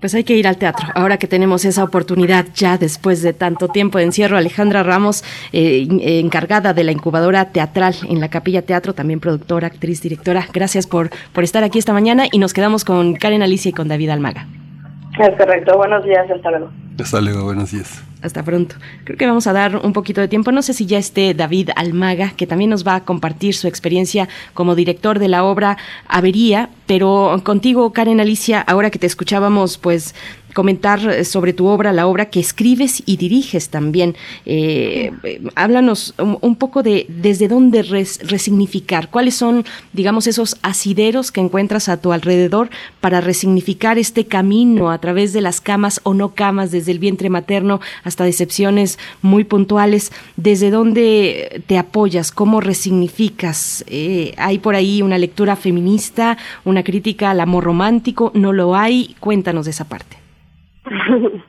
Pues 0.00 0.14
hay 0.14 0.24
que 0.24 0.34
ir 0.34 0.48
al 0.48 0.56
teatro. 0.56 0.88
Ahora 0.94 1.18
que 1.18 1.26
tenemos 1.26 1.66
esa 1.66 1.84
oportunidad 1.84 2.46
ya 2.54 2.78
después 2.78 3.22
de 3.22 3.34
tanto 3.34 3.68
tiempo 3.68 3.98
de 3.98 4.04
encierro, 4.04 4.38
Alejandra 4.38 4.82
Ramos, 4.82 5.22
eh, 5.52 5.86
encargada 6.20 6.72
de 6.72 6.84
la 6.84 6.92
incubadora 6.92 7.52
teatral 7.52 7.94
en 8.08 8.18
la 8.18 8.30
Capilla 8.30 8.62
Teatro, 8.62 8.94
también 8.94 9.20
productora, 9.20 9.66
actriz, 9.66 10.00
directora. 10.00 10.46
Gracias 10.54 10.86
por, 10.86 11.10
por 11.34 11.44
estar 11.44 11.64
aquí 11.64 11.78
esta 11.78 11.92
mañana 11.92 12.24
y 12.32 12.38
nos 12.38 12.54
quedamos 12.54 12.86
con 12.86 13.14
Karen 13.14 13.42
Alicia 13.42 13.68
y 13.68 13.72
con 13.72 13.88
David 13.88 14.08
Almaga. 14.08 14.46
Es 15.20 15.36
correcto. 15.36 15.76
Buenos 15.76 16.02
días 16.04 16.30
hasta 16.30 16.50
luego. 16.50 16.70
Hasta 16.98 17.20
luego, 17.20 17.44
buenos 17.44 17.72
días. 17.72 18.02
Hasta 18.22 18.42
pronto. 18.42 18.76
Creo 19.04 19.18
que 19.18 19.26
vamos 19.26 19.46
a 19.46 19.52
dar 19.52 19.76
un 19.76 19.92
poquito 19.92 20.20
de 20.20 20.28
tiempo. 20.28 20.52
No 20.52 20.62
sé 20.62 20.72
si 20.72 20.86
ya 20.86 20.98
esté 20.98 21.34
David 21.34 21.70
Almaga, 21.76 22.32
que 22.36 22.46
también 22.46 22.70
nos 22.70 22.86
va 22.86 22.94
a 22.94 23.04
compartir 23.04 23.54
su 23.54 23.68
experiencia 23.68 24.28
como 24.54 24.74
director 24.74 25.18
de 25.18 25.28
la 25.28 25.44
obra 25.44 25.76
Avería, 26.06 26.70
pero 26.86 27.40
contigo, 27.44 27.92
Karen 27.92 28.20
Alicia, 28.20 28.60
ahora 28.60 28.90
que 28.90 28.98
te 28.98 29.06
escuchábamos, 29.06 29.78
pues 29.78 30.14
comentar 30.54 31.24
sobre 31.24 31.52
tu 31.52 31.66
obra, 31.66 31.92
la 31.92 32.06
obra 32.06 32.26
que 32.26 32.40
escribes 32.40 33.02
y 33.06 33.16
diriges 33.16 33.68
también. 33.68 34.16
Eh, 34.46 35.12
eh, 35.22 35.42
háblanos 35.54 36.14
un, 36.18 36.56
poco 36.56 36.82
de 36.82 37.06
desde 37.08 37.48
dónde 37.48 37.82
res, 37.82 38.20
resignificar, 38.28 39.10
cuáles 39.10 39.34
son, 39.34 39.64
digamos, 39.92 40.26
esos 40.26 40.56
asideros 40.62 41.32
que 41.32 41.40
encuentras 41.40 41.88
a 41.88 42.00
tu 42.00 42.12
alrededor 42.12 42.70
para 43.00 43.20
resignificar 43.20 43.98
este 43.98 44.26
camino 44.26 44.90
a 44.90 44.98
través 44.98 45.32
de 45.32 45.40
las 45.40 45.60
camas 45.60 46.00
o 46.04 46.14
no 46.14 46.34
camas, 46.34 46.70
desde 46.70 46.92
el 46.92 46.98
vientre 46.98 47.30
materno 47.30 47.80
hasta 48.04 48.24
decepciones 48.24 48.98
muy 49.22 49.44
puntuales. 49.44 50.12
¿Desde 50.36 50.70
dónde 50.70 51.62
te 51.66 51.78
apoyas? 51.78 52.32
¿Cómo 52.32 52.60
resignificas? 52.60 53.84
Eh, 53.86 54.34
¿Hay 54.36 54.58
por 54.58 54.74
ahí 54.74 55.02
una 55.02 55.18
lectura 55.18 55.56
feminista, 55.56 56.38
una 56.64 56.82
crítica 56.82 57.30
al 57.30 57.40
amor 57.40 57.64
romántico? 57.64 58.32
¿No 58.34 58.52
lo 58.52 58.76
hay? 58.76 59.16
Cuéntanos 59.20 59.64
de 59.64 59.70
esa 59.72 59.84
parte. 59.84 60.19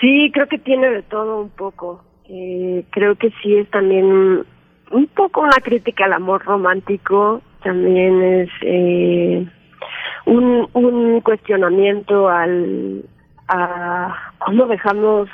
sí, 0.00 0.30
creo 0.32 0.46
que 0.46 0.58
tiene 0.58 0.88
de 0.90 1.02
todo 1.02 1.40
un 1.40 1.50
poco. 1.50 2.04
Eh, 2.28 2.84
creo 2.90 3.16
que 3.16 3.30
sí 3.42 3.56
es 3.56 3.68
también 3.70 4.44
un 4.90 5.06
poco 5.14 5.40
una 5.42 5.58
crítica 5.62 6.04
al 6.04 6.12
amor 6.12 6.44
romántico, 6.44 7.42
también 7.62 8.22
es 8.22 8.50
eh, 8.62 9.46
un, 10.26 11.20
cuestionamiento 11.22 12.28
al 12.28 13.04
a 13.48 14.32
cómo 14.38 14.66
dejamos 14.66 15.28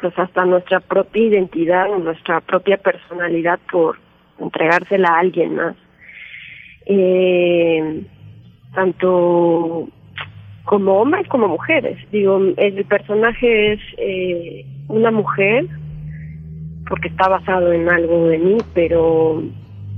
pues 0.00 0.16
hasta 0.18 0.44
nuestra 0.44 0.80
propia 0.80 1.22
identidad 1.22 1.90
o 1.90 1.98
nuestra 1.98 2.40
propia 2.40 2.76
personalidad 2.76 3.58
por 3.70 3.98
entregársela 4.38 5.08
a 5.08 5.18
alguien 5.18 5.56
más. 5.56 5.76
Eh, 6.86 8.04
tanto 8.74 9.88
como 10.64 11.00
hombres 11.00 11.26
como 11.28 11.48
mujeres. 11.48 11.98
Digo, 12.10 12.40
el 12.56 12.84
personaje 12.84 13.72
es 13.72 13.80
eh, 13.98 14.64
una 14.88 15.10
mujer 15.10 15.66
porque 16.88 17.08
está 17.08 17.28
basado 17.28 17.72
en 17.72 17.88
algo 17.88 18.26
de 18.26 18.38
mí, 18.38 18.58
pero 18.74 19.42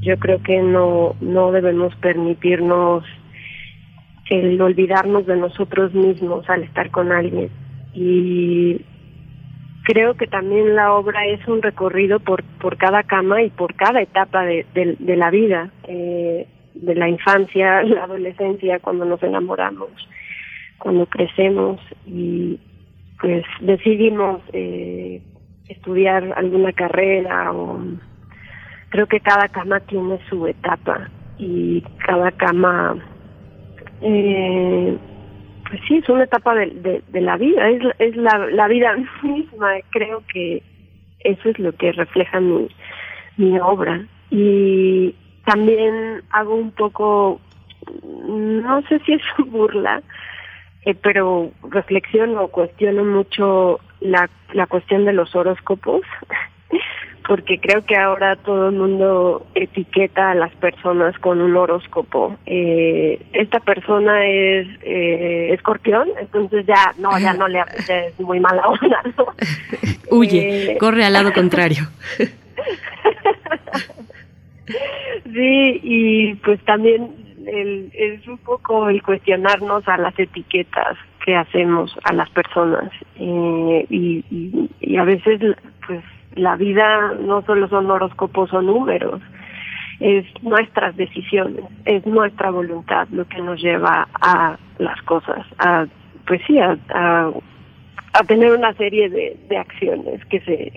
yo 0.01 0.19
creo 0.19 0.43
que 0.43 0.61
no 0.61 1.17
no 1.21 1.51
debemos 1.51 1.95
permitirnos 1.97 3.05
el 4.31 4.61
olvidarnos 4.61 5.27
de 5.27 5.37
nosotros 5.37 5.95
mismos 5.95 6.49
al 6.49 6.63
estar 6.63 6.91
con 6.91 7.13
alguien 7.13 7.51
y 7.95 8.81
creo 9.85 10.15
que 10.15 10.27
también 10.27 10.75
la 10.75 10.93
obra 10.95 11.27
es 11.27 11.47
un 11.47 11.63
recorrido 11.63 12.21
por 12.21 12.43
por 12.61 12.77
cada 12.77 13.03
cama 13.03 13.43
y 13.43 13.51
por 13.51 13.75
cada 13.75 14.01
etapa 14.01 14.45
de, 14.45 14.67
de, 14.75 15.17
la 15.17 15.31
vida 15.31 15.71
eh, 15.89 16.47
de 16.75 16.95
la 16.95 17.09
infancia 17.09 17.83
la 17.85 18.05
adolescencia 18.05 18.79
cuando 18.81 19.05
nos 19.05 19.23
enamoramos 19.23 19.91
cuando 20.79 21.07
crecemos 21.07 21.81
y 22.07 22.59
pues 23.21 23.45
decidimos 23.61 24.41
eh, 24.53 25.23
estudiar 25.69 26.33
alguna 26.37 26.73
carrera 26.73 27.53
o 27.53 27.81
creo 28.91 29.07
que 29.07 29.21
cada 29.21 29.49
cama 29.49 29.81
tiene 29.81 30.19
su 30.29 30.47
etapa 30.47 31.09
y 31.39 31.81
cada 32.07 32.31
cama 32.33 32.97
eh, 34.03 34.97
pues 35.69 35.81
sí 35.89 35.97
es 35.97 36.09
una 36.09 36.25
etapa 36.25 36.55
de, 36.55 37.03
la 37.13 37.37
vida 37.37 37.71
es, 37.71 37.83
es 37.99 38.17
la, 38.17 38.47
la 38.51 38.69
vida 38.69 38.95
misma 39.23 39.75
creo 39.91 40.23
que 40.33 40.63
eso 41.25 41.49
es 41.49 41.59
lo 41.59 41.73
que 41.73 41.91
refleja 41.93 42.39
mi, 42.39 42.69
mi 43.37 43.59
obra. 43.59 44.07
Y 44.31 45.15
también 45.45 46.23
hago 46.31 46.55
un 46.55 46.71
poco 46.71 47.41
no 48.03 48.83
sé 48.83 48.99
si 49.01 49.13
es 49.13 49.23
burla 49.47 50.03
eh, 50.85 50.95
pero 50.95 51.51
reflexiono 51.71 52.49
cuestiono 52.49 53.05
mucho 53.05 53.81
la, 54.01 54.29
la 54.53 54.67
cuestión 54.67 55.05
de 55.05 55.13
los 55.13 55.35
horóscopos, 55.35 56.03
porque 57.27 57.59
creo 57.59 57.85
que 57.87 57.97
ahora 57.97 58.37
todo 58.37 58.69
el 58.69 58.77
mundo 58.77 59.47
etiqueta 59.55 60.33
a 60.33 60.35
las 60.35 60.53
personas 60.57 61.19
con 61.19 61.41
un 61.41 61.57
horóscopo. 61.57 62.37
Eh, 62.45 63.25
esta 63.33 63.61
persona 63.61 64.27
es 64.27 64.69
eh, 64.83 65.55
escorpión, 65.55 66.09
entonces 66.21 66.67
ya 66.67 66.93
no, 66.99 67.19
ya 67.19 67.33
no 67.33 67.49
le 67.49 67.61
es 67.89 68.21
muy 68.21 68.41
mala 68.41 68.69
onda. 68.69 69.03
Huye, 70.11 70.73
eh, 70.73 70.79
corre 70.79 71.05
al 71.05 71.15
lado 71.15 71.33
contrario. 71.33 71.89
sí, 75.25 75.81
y 75.83 76.35
pues 76.37 76.61
también 76.65 77.24
el, 77.47 77.91
es 77.95 78.27
un 78.27 78.39
poco 78.39 78.89
el 78.89 79.03
cuestionarnos 79.03 79.87
a 79.89 79.97
las 79.97 80.19
etiquetas 80.19 80.97
que 81.25 81.35
hacemos 81.35 81.97
a 82.05 82.13
las 82.13 82.29
personas. 82.31 82.91
Eh, 83.17 83.87
y, 83.89 84.69
y, 84.81 84.97
a 84.97 85.05
veces 85.05 85.41
pues 85.87 86.03
la 86.35 86.57
vida 86.57 87.15
no 87.21 87.43
solo 87.43 87.69
son 87.69 87.91
horóscopos 87.91 88.53
o 88.53 88.63
números. 88.63 89.21
Es 90.01 90.27
nuestras 90.43 90.97
decisiones 90.97 91.65
es 91.85 92.05
nuestra 92.05 92.51
voluntad 92.51 93.07
lo 93.13 93.27
que 93.27 93.41
nos 93.41 93.63
lleva 93.63 94.09
a 94.21 94.59
las 94.79 95.01
cosas 95.03 95.47
a 95.59 95.87
pues 96.27 96.41
sí 96.47 96.59
a, 96.59 96.77
a, 96.91 98.25
tener 98.27 98.57
una 98.57 98.73
serie 98.75 99.09
de, 99.09 99.37
de 99.49 99.57
acciones 99.57 100.25
que 100.25 100.41
se 100.41 100.73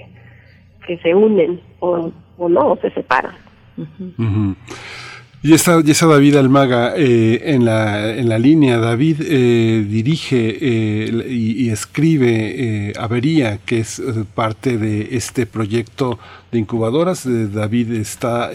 que 0.86 1.00
se 1.00 1.16
unen 1.16 1.60
o, 1.80 2.12
o 2.38 2.50
no 2.50 2.74
o 2.74 2.78
se 2.78 2.92
separan 2.92 3.34
y 5.48 5.54
está, 5.54 5.80
y 5.82 5.92
está 5.92 6.08
David 6.08 6.36
Almaga 6.36 6.94
eh, 6.98 7.54
en, 7.54 7.64
la, 7.64 8.14
en 8.14 8.28
la 8.28 8.38
línea. 8.38 8.80
David 8.80 9.22
eh, 9.22 9.86
dirige 9.88 10.58
eh, 10.60 11.26
y, 11.30 11.70
escribe 11.70 12.92
Avería, 13.00 13.58
que 13.66 13.80
es 13.80 14.02
parte 14.36 14.78
de 14.78 15.16
este 15.16 15.46
proyecto 15.46 16.20
de 16.52 16.60
incubadoras. 16.60 17.26
David 17.26 17.94
está 17.94 18.52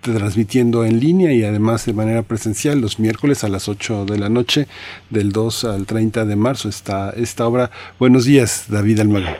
transmitiendo 0.00 0.84
en 0.84 1.00
línea 1.00 1.32
y 1.32 1.42
además 1.42 1.84
de 1.84 1.94
manera 1.94 2.22
presencial 2.22 2.80
los 2.80 3.00
miércoles 3.00 3.42
a 3.42 3.48
las 3.48 3.68
8 3.68 4.04
de 4.04 4.18
la 4.18 4.28
noche, 4.28 4.68
del 5.10 5.32
2 5.32 5.64
al 5.64 5.86
30 5.86 6.26
de 6.26 6.36
marzo, 6.36 6.68
está 6.68 7.10
esta 7.10 7.44
obra. 7.44 7.72
Buenos 7.98 8.24
días, 8.24 8.66
David 8.68 9.00
Almaga. 9.00 9.38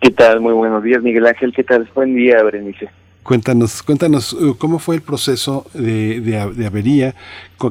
¿Qué 0.00 0.10
tal? 0.10 0.40
Muy 0.40 0.54
buenos 0.54 0.82
días, 0.82 1.02
Miguel 1.02 1.26
Ángel. 1.26 1.52
¿Qué 1.54 1.64
tal? 1.64 1.86
Buen 1.94 2.14
día, 2.14 2.42
Berenice. 2.42 2.88
Cuéntanos, 3.28 3.82
cuéntanos 3.82 4.32
uh, 4.32 4.56
cómo 4.56 4.78
fue 4.78 4.96
el 4.96 5.02
proceso 5.02 5.66
de, 5.74 6.64
avería, 6.66 7.12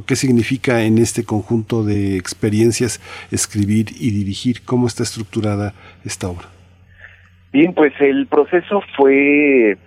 qué 0.05 0.15
significa 0.15 0.83
en 0.83 0.99
este 0.99 1.25
conjunto 1.25 1.83
de 1.83 2.15
experiencias 2.15 3.01
escribir 3.31 3.87
y 3.99 4.11
dirigir, 4.11 4.61
cómo 4.63 4.85
está 4.85 5.01
estructurada 5.01 5.73
esta 6.05 6.27
obra. 6.27 6.45
Bien, 7.51 7.73
pues 7.73 7.91
el 7.99 8.27
proceso 8.27 8.83
fue 8.95 9.79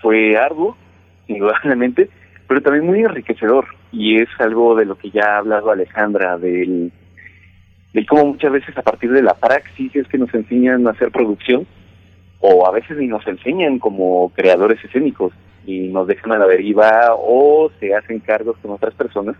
fue 0.00 0.36
arduo, 0.36 0.76
indudablemente, 1.26 2.08
pero 2.46 2.62
también 2.62 2.86
muy 2.86 3.00
enriquecedor 3.00 3.66
y 3.90 4.22
es 4.22 4.28
algo 4.38 4.76
de 4.76 4.84
lo 4.84 4.96
que 4.96 5.10
ya 5.10 5.24
ha 5.24 5.38
hablado 5.38 5.72
Alejandra 5.72 6.38
del 6.38 6.92
de 7.94 8.06
cómo 8.06 8.26
muchas 8.26 8.52
veces 8.52 8.78
a 8.78 8.82
partir 8.82 9.10
de 9.10 9.22
la 9.22 9.34
praxis 9.34 9.96
es 9.96 10.06
que 10.06 10.18
nos 10.18 10.32
enseñan 10.32 10.86
a 10.86 10.92
hacer 10.92 11.10
producción 11.10 11.66
o 12.48 12.66
a 12.66 12.70
veces 12.70 12.96
ni 12.96 13.08
nos 13.08 13.26
enseñan 13.26 13.80
como 13.80 14.30
creadores 14.30 14.82
escénicos 14.84 15.32
y 15.66 15.88
nos 15.88 16.06
dejan 16.06 16.30
a 16.30 16.38
la 16.38 16.46
deriva 16.46 17.10
o 17.18 17.70
se 17.80 17.92
hacen 17.92 18.20
cargos 18.20 18.56
con 18.62 18.70
otras 18.70 18.94
personas. 18.94 19.34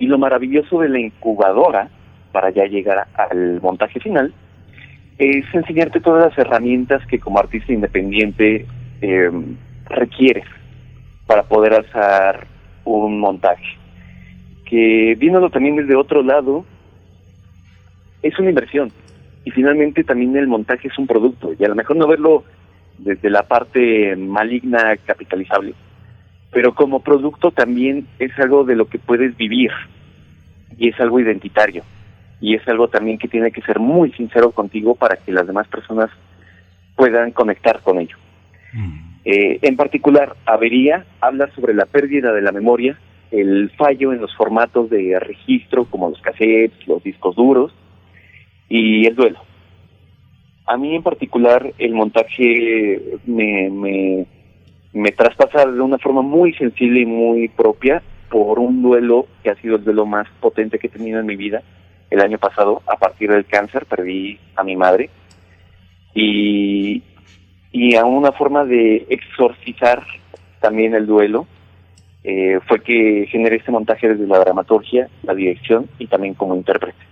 Y 0.00 0.06
lo 0.06 0.18
maravilloso 0.18 0.80
de 0.80 0.88
la 0.88 0.98
incubadora, 0.98 1.90
para 2.32 2.50
ya 2.50 2.64
llegar 2.64 3.06
al 3.14 3.60
montaje 3.60 4.00
final, 4.00 4.34
es 5.16 5.44
enseñarte 5.52 6.00
todas 6.00 6.30
las 6.30 6.38
herramientas 6.38 7.06
que 7.06 7.20
como 7.20 7.38
artista 7.38 7.72
independiente 7.72 8.66
eh, 9.00 9.30
requieres 9.86 10.46
para 11.26 11.44
poder 11.44 11.74
alzar 11.74 12.48
un 12.84 13.20
montaje. 13.20 13.78
Que 14.64 15.14
viéndolo 15.16 15.50
también 15.50 15.76
desde 15.76 15.94
otro 15.94 16.22
lado, 16.22 16.64
es 18.22 18.36
una 18.40 18.48
inversión 18.48 18.90
y 19.48 19.50
finalmente 19.50 20.04
también 20.04 20.36
el 20.36 20.46
montaje 20.46 20.88
es 20.88 20.98
un 20.98 21.06
producto 21.06 21.54
y 21.58 21.64
a 21.64 21.68
lo 21.68 21.74
mejor 21.74 21.96
no 21.96 22.06
verlo 22.06 22.44
desde 22.98 23.30
la 23.30 23.44
parte 23.44 24.14
maligna 24.14 24.94
capitalizable, 25.06 25.72
pero 26.52 26.74
como 26.74 27.00
producto 27.00 27.50
también 27.50 28.06
es 28.18 28.30
algo 28.38 28.64
de 28.64 28.76
lo 28.76 28.88
que 28.88 28.98
puedes 28.98 29.34
vivir 29.38 29.70
y 30.76 30.90
es 30.90 31.00
algo 31.00 31.18
identitario 31.18 31.82
y 32.42 32.56
es 32.56 32.68
algo 32.68 32.88
también 32.88 33.16
que 33.16 33.26
tiene 33.26 33.50
que 33.50 33.62
ser 33.62 33.78
muy 33.78 34.12
sincero 34.12 34.50
contigo 34.50 34.94
para 34.94 35.16
que 35.16 35.32
las 35.32 35.46
demás 35.46 35.66
personas 35.68 36.10
puedan 36.94 37.30
conectar 37.30 37.80
con 37.80 38.00
ello. 38.00 38.16
Eh, 39.24 39.60
en 39.62 39.76
particular, 39.76 40.36
Avería 40.44 41.06
habla 41.22 41.48
sobre 41.54 41.72
la 41.72 41.86
pérdida 41.86 42.34
de 42.34 42.42
la 42.42 42.52
memoria, 42.52 42.98
el 43.30 43.70
fallo 43.78 44.12
en 44.12 44.20
los 44.20 44.36
formatos 44.36 44.90
de 44.90 45.18
registro 45.18 45.86
como 45.86 46.10
los 46.10 46.20
cassettes, 46.20 46.86
los 46.86 47.02
discos 47.02 47.34
duros, 47.34 47.72
y 48.68 49.06
el 49.06 49.14
duelo. 49.14 49.40
A 50.66 50.76
mí 50.76 50.94
en 50.94 51.02
particular 51.02 51.72
el 51.78 51.94
montaje 51.94 53.18
me, 53.26 54.26
me, 54.92 55.12
traspasa 55.12 55.64
de 55.66 55.80
una 55.80 55.98
forma 55.98 56.22
muy 56.22 56.52
sensible 56.54 57.00
y 57.00 57.06
muy 57.06 57.48
propia 57.48 58.02
por 58.30 58.58
un 58.58 58.82
duelo 58.82 59.26
que 59.42 59.50
ha 59.50 59.56
sido 59.56 59.76
el 59.76 59.84
duelo 59.84 60.04
más 60.04 60.28
potente 60.40 60.78
que 60.78 60.88
he 60.88 60.90
tenido 60.90 61.20
en 61.20 61.26
mi 61.26 61.36
vida. 61.36 61.62
El 62.10 62.20
año 62.20 62.38
pasado, 62.38 62.82
a 62.86 62.96
partir 62.96 63.30
del 63.30 63.46
cáncer, 63.46 63.86
perdí 63.86 64.38
a 64.56 64.62
mi 64.62 64.76
madre. 64.76 65.08
Y, 66.14 67.02
y 67.72 67.96
a 67.96 68.04
una 68.04 68.32
forma 68.32 68.64
de 68.64 69.06
exorcizar 69.08 70.04
también 70.60 70.94
el 70.94 71.06
duelo 71.06 71.46
eh, 72.24 72.60
fue 72.66 72.82
que 72.82 73.26
generé 73.30 73.56
este 73.56 73.72
montaje 73.72 74.08
desde 74.08 74.26
la 74.26 74.38
dramaturgia, 74.38 75.08
la 75.22 75.34
dirección 75.34 75.88
y 75.98 76.06
también 76.08 76.34
como 76.34 76.54
intérprete. 76.54 77.07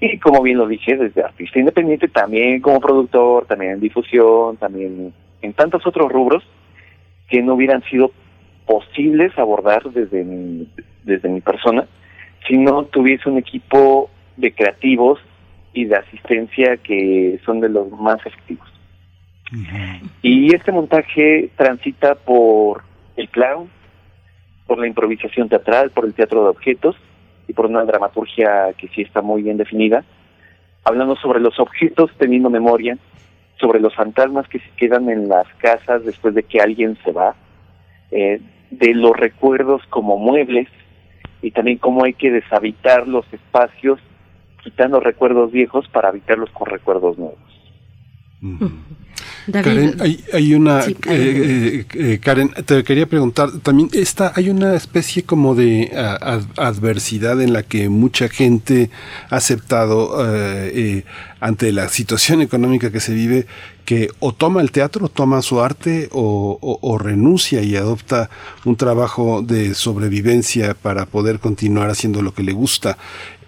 Y 0.00 0.18
como 0.18 0.42
bien 0.42 0.58
lo 0.58 0.66
dije, 0.66 0.96
desde 0.96 1.22
artista 1.22 1.58
independiente, 1.58 2.08
también 2.08 2.60
como 2.60 2.80
productor, 2.80 3.46
también 3.46 3.72
en 3.72 3.80
difusión, 3.80 4.56
también 4.56 5.12
en 5.42 5.52
tantos 5.54 5.86
otros 5.86 6.10
rubros 6.12 6.44
que 7.28 7.42
no 7.42 7.54
hubieran 7.54 7.82
sido 7.84 8.12
posibles 8.66 9.36
abordar 9.38 9.82
desde 9.90 10.24
mi, 10.24 10.68
desde 11.04 11.28
mi 11.28 11.40
persona 11.40 11.86
si 12.46 12.56
no 12.56 12.84
tuviese 12.84 13.28
un 13.28 13.38
equipo 13.38 14.10
de 14.36 14.52
creativos 14.52 15.18
y 15.72 15.84
de 15.86 15.96
asistencia 15.96 16.76
que 16.76 17.40
son 17.44 17.60
de 17.60 17.68
los 17.68 17.90
más 17.90 18.24
efectivos. 18.24 18.68
Y 20.22 20.54
este 20.54 20.72
montaje 20.72 21.50
transita 21.56 22.14
por 22.14 22.84
el 23.16 23.28
clown, 23.30 23.68
por 24.66 24.78
la 24.78 24.86
improvisación 24.86 25.48
teatral, 25.48 25.90
por 25.90 26.04
el 26.04 26.14
teatro 26.14 26.44
de 26.44 26.50
objetos 26.50 26.96
y 27.48 27.54
por 27.54 27.66
una 27.66 27.84
dramaturgia 27.84 28.72
que 28.74 28.88
sí 28.88 29.02
está 29.02 29.22
muy 29.22 29.42
bien 29.42 29.56
definida, 29.56 30.04
hablando 30.84 31.16
sobre 31.16 31.40
los 31.40 31.58
objetos 31.58 32.10
teniendo 32.18 32.50
memoria, 32.50 32.96
sobre 33.58 33.80
los 33.80 33.94
fantasmas 33.94 34.46
que 34.48 34.60
se 34.60 34.70
quedan 34.76 35.08
en 35.08 35.28
las 35.28 35.46
casas 35.54 36.04
después 36.04 36.34
de 36.34 36.44
que 36.44 36.60
alguien 36.60 36.96
se 37.04 37.10
va, 37.10 37.34
eh, 38.10 38.40
de 38.70 38.94
los 38.94 39.16
recuerdos 39.16 39.82
como 39.88 40.18
muebles 40.18 40.68
y 41.42 41.50
también 41.50 41.78
cómo 41.78 42.04
hay 42.04 42.14
que 42.14 42.30
deshabitar 42.30 43.08
los 43.08 43.24
espacios 43.32 43.98
quitando 44.62 45.00
recuerdos 45.00 45.50
viejos 45.50 45.88
para 45.88 46.08
habitarlos 46.08 46.50
con 46.50 46.66
recuerdos 46.66 47.18
nuevos. 47.18 47.38
Karen, 49.52 49.96
hay, 50.00 50.24
hay 50.32 50.54
una 50.54 50.84
eh, 50.84 50.94
eh, 51.06 51.86
eh, 51.94 52.18
Karen, 52.22 52.50
te 52.66 52.84
quería 52.84 53.06
preguntar 53.06 53.50
también 53.60 53.88
esta 53.92 54.32
hay 54.34 54.50
una 54.50 54.74
especie 54.74 55.22
como 55.22 55.54
de 55.54 55.90
adversidad 56.56 57.40
en 57.40 57.52
la 57.52 57.62
que 57.62 57.88
mucha 57.88 58.28
gente 58.28 58.90
ha 59.30 59.36
aceptado 59.36 60.18
ante 61.40 61.72
la 61.72 61.88
situación 61.88 62.42
económica 62.42 62.90
que 62.90 63.00
se 63.00 63.14
vive 63.14 63.46
que 63.88 64.10
o 64.18 64.34
toma 64.34 64.60
el 64.60 64.70
teatro, 64.70 65.08
toma 65.08 65.40
su 65.40 65.62
arte 65.62 66.10
o, 66.12 66.98
renuncia 67.00 67.62
y 67.62 67.74
adopta 67.74 68.28
un 68.66 68.76
trabajo 68.76 69.40
de 69.40 69.72
sobrevivencia 69.72 70.74
para 70.74 71.06
poder 71.06 71.40
continuar 71.40 71.88
haciendo 71.88 72.20
lo 72.20 72.34
que 72.34 72.42
le 72.42 72.52
gusta. 72.52 72.98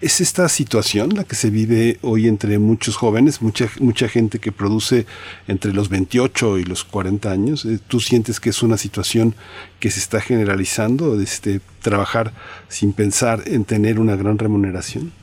¿Es 0.00 0.22
esta 0.22 0.48
situación 0.48 1.10
la 1.14 1.24
que 1.24 1.36
se 1.36 1.50
vive 1.50 1.98
hoy 2.00 2.26
entre 2.26 2.58
muchos 2.58 2.96
jóvenes, 2.96 3.42
mucha, 3.42 3.68
mucha 3.80 4.08
gente 4.08 4.38
que 4.38 4.50
produce 4.50 5.04
entre 5.46 5.74
los 5.74 5.90
28 5.90 6.56
y 6.56 6.64
los 6.64 6.84
40 6.84 7.30
años? 7.30 7.66
Eh, 7.66 7.78
¿Tú 7.86 8.00
sientes 8.00 8.40
que 8.40 8.48
es 8.48 8.62
una 8.62 8.78
situación 8.78 9.34
que 9.78 9.90
se 9.90 10.00
está 10.00 10.22
generalizando, 10.22 11.20
este, 11.20 11.60
trabajar 11.82 12.32
sin 12.70 12.94
pensar 12.94 13.42
en 13.44 13.66
tener 13.66 14.00
una 14.00 14.16
gran 14.16 14.38
remuneración? 14.38 15.19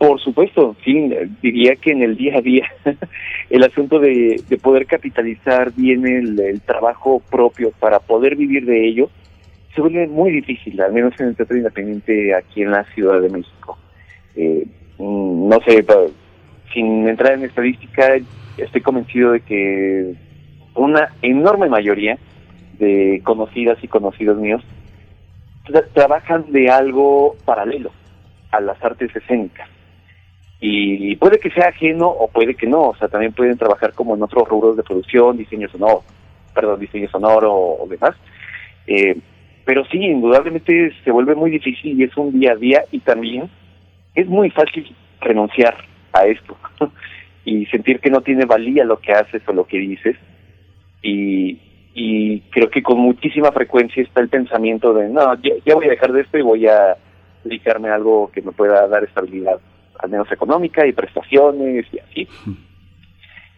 Por 0.00 0.18
supuesto, 0.18 0.74
sí, 0.82 1.10
diría 1.42 1.76
que 1.76 1.90
en 1.90 2.02
el 2.02 2.16
día 2.16 2.38
a 2.38 2.40
día 2.40 2.66
el 3.50 3.62
asunto 3.62 3.98
de, 3.98 4.42
poder 4.62 4.86
capitalizar 4.86 5.74
bien 5.74 6.06
el, 6.06 6.62
trabajo 6.62 7.20
propio 7.30 7.70
para 7.78 8.00
poder 8.00 8.34
vivir 8.34 8.64
de 8.64 8.88
ello 8.88 9.10
se 9.74 9.82
vuelve 9.82 10.06
muy 10.06 10.30
difícil, 10.30 10.80
al 10.80 10.94
menos 10.94 11.12
en 11.20 11.26
el 11.26 11.36
teatro 11.36 11.54
independiente 11.54 12.34
aquí 12.34 12.62
en 12.62 12.70
la 12.70 12.84
Ciudad 12.94 13.20
de 13.20 13.28
México. 13.28 13.76
Eh, 14.36 14.64
mm, 14.96 15.48
no 15.50 15.58
sé, 15.66 15.84
sin 16.72 17.06
entrar 17.06 17.34
en 17.34 17.44
estadística, 17.44 18.14
estoy 18.56 18.80
convencido 18.80 19.32
de 19.32 19.40
que 19.40 20.14
una 20.76 21.10
enorme 21.20 21.68
mayoría 21.68 22.16
de 22.78 23.20
conocidas 23.22 23.76
y 23.84 23.88
conocidos 23.88 24.38
míos 24.38 24.62
trabajan 25.92 26.50
de 26.52 26.70
algo 26.70 27.36
paralelo 27.44 27.90
a 28.50 28.62
las 28.62 28.82
artes 28.82 29.14
escénicas. 29.14 29.68
Y 30.62 31.16
puede 31.16 31.38
que 31.38 31.50
sea 31.50 31.68
ajeno 31.68 32.06
o 32.06 32.28
puede 32.28 32.54
que 32.54 32.66
no, 32.66 32.90
o 32.90 32.96
sea, 32.96 33.08
también 33.08 33.32
pueden 33.32 33.56
trabajar 33.56 33.94
como 33.94 34.14
en 34.14 34.22
otros 34.22 34.46
rubros 34.46 34.76
de 34.76 34.82
producción, 34.82 35.38
diseño 35.38 35.68
sonoro, 35.70 36.02
perdón, 36.54 36.80
diseño 36.80 37.08
sonoro 37.08 37.54
o, 37.54 37.86
demás. 37.88 38.14
Eh, 38.86 39.16
pero 39.64 39.84
sí, 39.86 39.98
indudablemente 39.98 40.92
se 41.02 41.10
vuelve 41.10 41.34
muy 41.34 41.50
difícil 41.50 41.98
y 41.98 42.04
es 42.04 42.16
un 42.16 42.38
día 42.38 42.52
a 42.52 42.56
día 42.56 42.84
y 42.90 43.00
también 43.00 43.48
es 44.14 44.26
muy 44.26 44.50
fácil 44.50 44.94
renunciar 45.20 45.76
a 46.12 46.26
esto 46.26 46.56
y 47.44 47.66
sentir 47.66 48.00
que 48.00 48.10
no 48.10 48.20
tiene 48.20 48.44
valía 48.44 48.84
lo 48.84 48.98
que 48.98 49.12
haces 49.12 49.42
o 49.46 49.52
lo 49.52 49.66
que 49.66 49.78
dices. 49.78 50.16
Y, 51.02 51.58
y 51.94 52.40
creo 52.50 52.70
que 52.70 52.82
con 52.82 52.98
muchísima 52.98 53.52
frecuencia 53.52 54.02
está 54.02 54.20
el 54.20 54.28
pensamiento 54.28 54.92
de, 54.94 55.08
no, 55.08 55.34
ya, 55.42 55.74
voy 55.74 55.86
a 55.86 55.90
dejar 55.90 56.12
de 56.12 56.22
esto 56.22 56.38
y 56.38 56.42
voy 56.42 56.66
a 56.66 56.96
dedicarme 57.44 57.88
a 57.88 57.94
algo 57.94 58.30
que 58.32 58.42
me 58.42 58.52
pueda 58.52 58.86
dar 58.86 59.04
estabilidad, 59.04 59.60
al 60.02 60.10
menos 60.10 60.30
económica 60.32 60.86
y 60.86 60.92
prestaciones 60.92 61.86
y 61.92 61.98
así. 61.98 62.28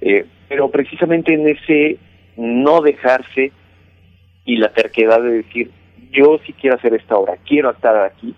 Eh, 0.00 0.26
pero 0.48 0.68
precisamente 0.68 1.32
en 1.32 1.48
ese 1.48 1.96
no 2.36 2.80
dejarse 2.80 3.52
y 4.44 4.56
la 4.56 4.72
terquedad 4.72 5.22
de 5.22 5.42
decir, 5.42 5.70
yo 6.10 6.40
sí 6.44 6.52
quiero 6.54 6.76
hacer 6.76 6.94
esta 6.94 7.16
obra, 7.16 7.36
quiero 7.46 7.70
estar 7.70 7.96
aquí, 7.96 8.34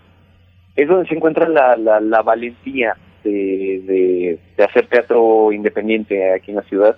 es 0.77 0.89
donde 0.89 1.09
se 1.09 1.15
encuentra 1.15 1.49
la, 1.49 1.77
la, 1.77 2.23
valentía 2.23 2.97
de, 3.23 4.39
de, 4.57 4.65
hacer 4.65 4.89
teatro 4.89 5.53
independiente 5.53 6.33
aquí 6.33 6.51
en 6.51 6.57
la 6.57 6.63
ciudad. 6.65 6.97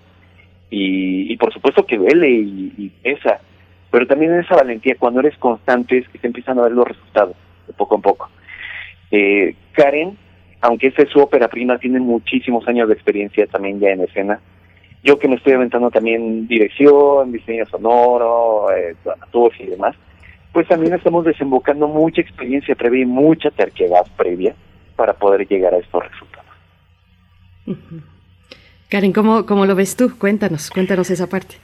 Y, 0.71 1.33
y 1.33 1.37
por 1.37 1.53
supuesto 1.53 1.87
que 1.87 1.99
duele 1.99 2.29
y, 2.29 2.91
pesa, 3.03 3.41
pero 3.91 4.07
también 4.07 4.33
en 4.33 4.41
esa 4.41 4.57
valentía, 4.57 4.97
cuando 4.99 5.21
eres 5.21 5.37
constante, 5.39 5.99
es 5.99 6.09
que 6.09 6.19
se 6.19 6.27
empiezan 6.27 6.59
a 6.59 6.63
ver 6.63 6.73
los 6.73 6.89
resultados, 6.89 7.37
de 7.67 7.73
poco 7.75 7.97
a 7.97 8.01
poco. 8.01 8.31
Eh, 9.11 9.55
Karen, 9.73 10.17
aunque 10.67 10.89
esta 10.89 11.03
es 11.03 11.11
su 11.11 11.21
ópera 11.21 11.47
prima, 11.47 11.79
tiene 11.79 12.01
muchísimos 12.01 12.67
años 12.67 12.89
de 12.89 12.95
experiencia 12.95 13.47
también 13.47 13.79
ya 13.79 13.91
en 13.91 14.01
escena. 14.01 14.41
Yo 15.05 15.17
que 15.17 15.29
me 15.29 15.37
estoy 15.37 15.53
aventando 15.53 15.93
también 15.93 16.49
dirección, 16.49 17.31
diseño 17.31 17.65
sonoro, 17.67 18.67
eh, 18.77 18.97
y 19.61 19.67
demás, 19.67 19.95
pues 20.53 20.67
también 20.67 20.95
estamos 20.95 21.25
desembocando 21.25 21.87
mucha 21.87 22.21
experiencia 22.21 22.75
previa 22.75 23.03
y 23.03 23.07
mucha 23.07 23.51
terquedad 23.53 24.05
previa 24.17 24.57
para 24.97 25.13
poder 25.13 25.47
llegar 25.47 25.73
a 25.73 25.79
estos 25.79 26.03
resultados. 26.11 26.51
Karen, 28.91 29.13
¿cómo, 29.13 29.47
¿cómo 29.47 29.67
lo 29.67 29.77
ves 29.77 29.95
tú? 29.95 30.19
Cuéntanos, 30.19 30.71
cuéntanos 30.71 31.11
esa 31.11 31.29
parte. 31.29 31.57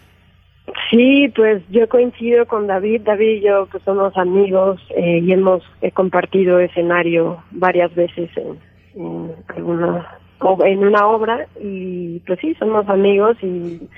Sí, 0.90 1.32
pues 1.34 1.60
yo 1.70 1.88
coincido 1.88 2.46
con 2.46 2.68
David. 2.68 3.00
David 3.02 3.38
y 3.38 3.40
yo 3.40 3.66
pues 3.68 3.82
somos 3.82 4.16
amigos 4.16 4.80
eh, 4.96 5.18
y 5.18 5.32
hemos 5.32 5.64
compartido 5.94 6.60
escenario 6.60 7.42
varias 7.50 7.92
veces 7.96 8.30
en, 8.36 8.58
en 8.94 9.34
alguna 9.48 10.18
en 10.64 10.84
una 10.84 11.06
obra 11.06 11.46
y 11.60 12.20
pues 12.20 12.38
sí, 12.40 12.54
somos 12.58 12.88
amigos 12.88 13.36
y 13.42 13.88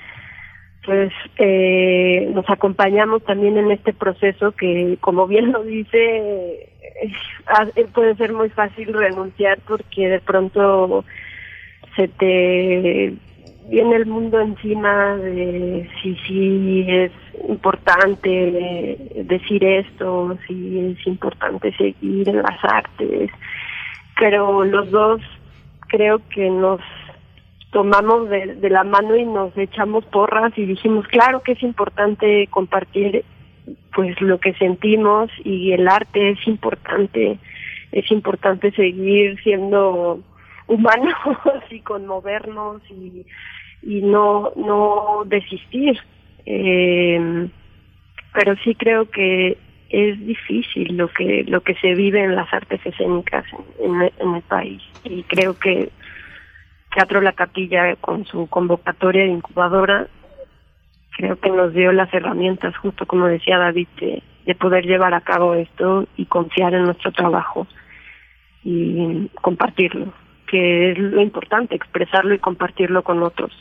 pues 0.85 1.11
eh, 1.37 2.29
nos 2.33 2.47
acompañamos 2.49 3.23
también 3.23 3.57
en 3.57 3.71
este 3.71 3.93
proceso 3.93 4.51
que, 4.51 4.97
como 5.01 5.25
bien 5.25 5.51
lo 5.51 5.63
dice, 5.63 6.69
puede 7.93 8.15
ser 8.15 8.33
muy 8.33 8.49
fácil 8.49 8.93
renunciar 8.93 9.57
porque 9.67 10.07
de 10.07 10.19
pronto 10.19 11.03
se 11.95 12.07
te 12.07 13.13
viene 13.67 13.95
el 13.95 14.05
mundo 14.05 14.39
encima 14.39 15.15
de 15.17 15.89
si 16.01 16.15
sí 16.27 16.85
es 16.87 17.11
importante 17.49 18.97
decir 19.25 19.63
esto, 19.63 20.37
si 20.45 20.79
es 20.79 21.07
importante 21.07 21.73
seguir 21.75 22.29
en 22.29 22.43
las 22.43 22.63
artes, 22.63 23.31
pero 24.19 24.63
los 24.63 24.89
dos 24.91 25.21
creo 25.87 26.21
que 26.29 26.49
nos 26.49 26.81
tomamos 27.71 28.29
de, 28.29 28.69
la 28.69 28.83
mano 28.83 29.15
y 29.15 29.25
nos 29.25 29.55
echamos 29.57 30.05
porras 30.05 30.53
y 30.57 30.65
dijimos, 30.65 31.05
claro 31.07 31.41
que 31.41 31.53
es 31.53 31.63
importante 31.63 32.47
compartir 32.47 33.25
pues 33.93 34.19
lo 34.21 34.39
que 34.39 34.53
sentimos 34.53 35.29
y 35.43 35.73
el 35.73 35.87
arte 35.87 36.31
es 36.31 36.47
importante, 36.47 37.39
es 37.91 38.11
importante 38.11 38.71
seguir 38.71 39.41
siendo 39.43 40.21
humanos 40.67 41.15
y 41.69 41.81
conmovernos 41.81 42.81
y, 42.89 43.25
y 43.81 44.01
no, 44.01 44.53
no 44.55 45.23
desistir. 45.25 45.99
Eh, 46.45 47.49
pero 48.33 48.55
sí 48.63 48.75
creo 48.75 49.09
que 49.09 49.57
es 49.95 50.25
difícil 50.25 50.97
lo 50.97 51.07
que 51.07 51.43
lo 51.47 51.61
que 51.61 51.75
se 51.75 51.93
vive 51.93 52.23
en 52.23 52.35
las 52.35 52.51
artes 52.53 52.79
escénicas 52.85 53.45
en, 53.79 54.11
en 54.19 54.35
el 54.35 54.41
país 54.43 54.81
y 55.03 55.23
creo 55.23 55.57
que 55.57 55.89
Teatro 56.95 57.19
La 57.19 57.33
Capilla 57.33 57.93
con 57.97 58.25
su 58.25 58.47
convocatoria 58.47 59.23
de 59.23 59.31
incubadora, 59.31 60.07
creo 61.17 61.37
que 61.37 61.49
nos 61.49 61.73
dio 61.73 61.91
las 61.91 62.11
herramientas, 62.13 62.75
justo 62.77 63.05
como 63.05 63.27
decía 63.27 63.57
David, 63.57 63.87
de, 63.99 64.23
poder 64.55 64.85
llevar 64.85 65.13
a 65.13 65.21
cabo 65.21 65.55
esto 65.55 66.07
y 66.15 66.25
confiar 66.25 66.73
en 66.73 66.83
nuestro 66.83 67.11
trabajo 67.11 67.67
y 68.63 69.29
compartirlo, 69.41 70.13
que 70.47 70.91
es 70.91 70.97
lo 70.97 71.21
importante, 71.21 71.75
expresarlo 71.75 72.33
y 72.33 72.39
compartirlo 72.39 73.03
con 73.03 73.21
otros. 73.21 73.51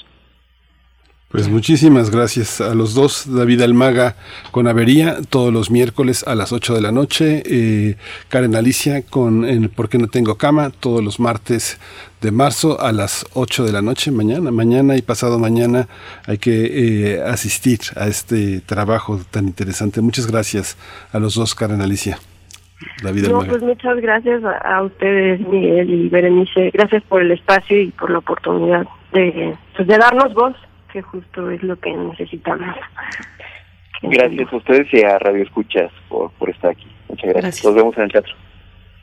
Pues 1.35 1.49
muchísimas 1.49 2.11
gracias 2.11 2.61
a 2.61 2.77
los 2.77 2.95
dos, 2.95 3.27
David 3.29 3.63
Almaga 3.63 4.15
con 4.53 4.69
Avería, 4.69 5.17
todos 5.29 5.53
los 5.53 5.69
miércoles 5.69 6.25
a 6.29 6.37
las 6.37 6.53
8 6.53 6.77
de 6.77 6.81
la 6.81 6.93
noche, 6.93 7.43
eh, 7.45 7.97
Karen 8.29 8.55
Alicia 8.55 9.03
con 9.05 9.45
en 9.45 9.69
¿Por 9.69 9.89
qué 9.89 9.99
no 9.99 10.07
tengo 10.07 10.37
cama? 10.37 10.71
todos 10.71 11.03
los 11.03 11.19
martes 11.19 11.81
de 12.21 12.31
marzo 12.31 12.81
a 12.81 12.93
las 12.93 13.27
8 13.35 13.65
de 13.65 13.73
la 13.73 13.83
noche, 13.83 14.13
mañana, 14.13 14.53
mañana 14.53 14.97
y 14.97 15.03
pasado 15.03 15.41
mañana 15.41 15.89
hay 16.25 16.39
que 16.39 17.17
eh, 17.17 17.23
asistir 17.25 17.81
a 17.97 18.07
este 18.07 18.61
trabajo 18.61 19.19
tan 19.33 19.49
interesante. 19.49 20.01
Muchas 20.03 20.29
gracias 20.29 20.79
a 21.13 21.19
los 21.19 21.35
dos, 21.35 21.57
Karen 21.57 21.83
Alicia. 21.83 22.17
David 23.03 23.27
No, 23.27 23.41
pues 23.41 23.61
muchas 23.61 24.01
gracias 24.01 24.45
a, 24.45 24.77
a 24.77 24.83
ustedes, 24.85 25.41
Miguel 25.41 25.93
y 25.93 26.09
Berenice. 26.09 26.71
Gracias 26.73 27.03
por 27.09 27.23
el 27.23 27.33
espacio 27.33 27.81
y 27.81 27.91
por 27.91 28.11
la 28.11 28.19
oportunidad 28.19 28.87
de, 29.13 29.57
pues, 29.77 29.89
de 29.89 29.99
darnos 29.99 30.33
voz, 30.35 30.55
que 30.95 31.03
justo 31.03 31.51
es 31.51 31.61
lo 31.65 31.77
que 31.77 31.91
necesitamos. 31.91 32.77
Gracias 34.01 34.53
a 34.53 34.57
ustedes 34.57 34.87
y 34.93 35.03
a 35.03 35.19
Radio 35.19 35.43
Escuchas 35.43 35.91
por, 36.09 36.31
por 36.33 36.51
estar 36.51 36.71
aquí. 36.71 36.87
Muchas 37.09 37.31
gracias. 37.31 37.43
Gracias. 37.43 37.65
Nos 37.65 37.75
vemos 37.75 37.97
en 37.97 38.03
el 38.05 38.13
teatro. 38.13 38.35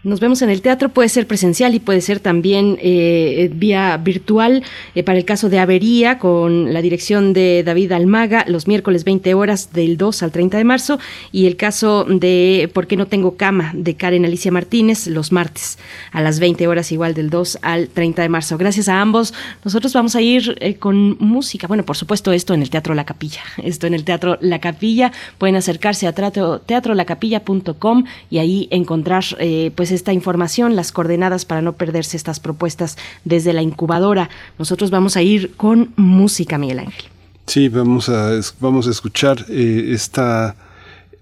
Nos 0.04 0.20
vemos 0.20 0.42
en 0.42 0.50
el 0.50 0.64
teatro, 0.64 0.90
puede 0.90 1.10
ser 1.10 1.28
presencial 1.28 1.76
y 1.76 1.80
puede 1.80 2.02
ser 2.02 2.20
también 2.20 2.80
eh, 2.82 3.52
vía 3.54 3.96
virtual. 3.98 4.64
eh, 4.96 5.04
para 5.04 5.20
el 5.20 5.26
caso 5.26 5.48
de 5.48 5.60
Avería, 5.60 6.18
con 6.18 6.74
la 6.74 6.82
dirección 6.82 7.34
de 7.34 7.62
David 7.64 7.92
Almaga, 7.92 8.44
los 8.48 8.68
miércoles 8.68 9.04
20 9.04 9.36
horas 9.36 9.74
del 9.74 9.98
2 9.98 10.24
al 10.24 10.32
30 10.32 10.58
de 10.58 10.64
marzo. 10.64 11.00
Y 11.32 11.46
el 11.46 11.56
caso 11.56 12.06
de 12.06 12.72
¿Por 12.74 12.88
qué 12.88 12.98
no 12.98 13.06
tengo 13.06 13.38
cama? 13.38 13.74
de 13.76 13.94
Karen 13.96 14.26
Alicia 14.26 14.52
Martínez, 14.52 15.06
los 15.06 15.32
martes 15.32 15.78
a 16.12 16.22
las 16.22 16.40
20 16.40 16.68
horas, 16.68 16.92
igual 16.92 17.14
del 17.14 17.30
2 17.30 17.60
al 17.62 17.88
30 17.90 18.24
de 18.24 18.30
marzo. 18.30 18.58
Gracias 18.58 18.90
a 18.90 19.02
ambos. 19.02 19.36
Nosotros 19.64 19.94
vamos 19.94 20.16
a 20.16 20.22
ir 20.22 20.58
eh, 20.62 20.78
con 20.78 21.16
música. 21.20 21.68
Bueno, 21.68 21.86
por 21.86 21.96
supuesto, 21.96 22.32
esto 22.32 22.56
en 22.56 22.64
el 22.64 22.72
Teatro 22.72 22.96
La 22.96 23.06
Capilla. 23.06 23.42
Esto 23.64 23.86
en 23.86 23.94
el 23.94 24.04
Teatro 24.04 24.40
La 24.42 24.58
Capilla. 24.58 25.12
Pueden 25.38 25.56
acercarse 25.56 26.08
a 26.08 26.14
teatro, 26.14 26.60
teatrolacapilla.com 26.60 28.06
y 28.32 28.40
ahí 28.40 28.68
encontrar 28.72 29.24
eh, 29.38 29.70
pues 29.92 30.00
esta 30.00 30.14
información, 30.14 30.76
las 30.78 30.94
coordenadas 30.94 31.44
para 31.44 31.62
no 31.62 31.74
perderse 31.74 32.16
estas 32.16 32.40
propuestas 32.40 32.98
desde 33.26 33.52
la 33.52 33.62
incubadora. 33.62 34.30
Nosotros 34.58 34.90
vamos 34.90 35.18
a 35.18 35.22
ir 35.22 35.54
con 35.58 35.92
música, 35.98 36.58
Miguel 36.58 36.80
Ángel. 36.80 37.06
Sí, 37.46 37.68
vamos 37.68 38.08
a, 38.08 38.40
vamos 38.62 38.88
a 38.88 38.92
escuchar 38.92 39.46
eh, 39.50 39.92
esta... 39.94 40.56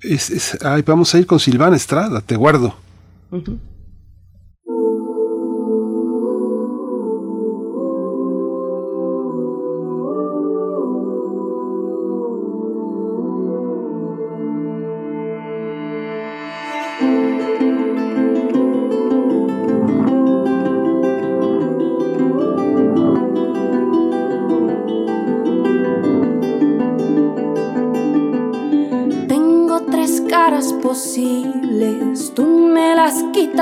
es- 0.04 0.30
es- 0.30 0.58
ay, 0.64 0.84
vamos 0.84 1.16
a 1.16 1.18
ir 1.18 1.26
con 1.26 1.40
Silvana 1.40 1.76
Estrada, 1.78 2.22
te 2.22 2.36
guardo. 2.36 2.76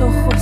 Ojos 0.00 0.37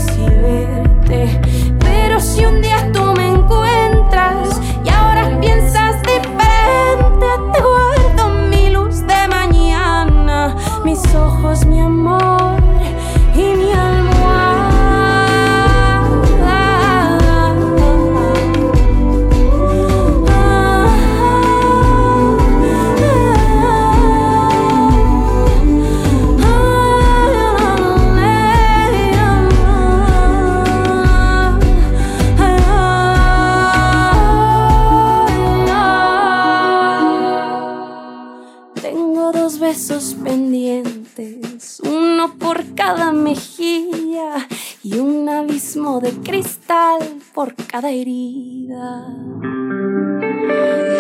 por 47.37 47.55
cada 47.55 47.91
herida. 47.91 49.05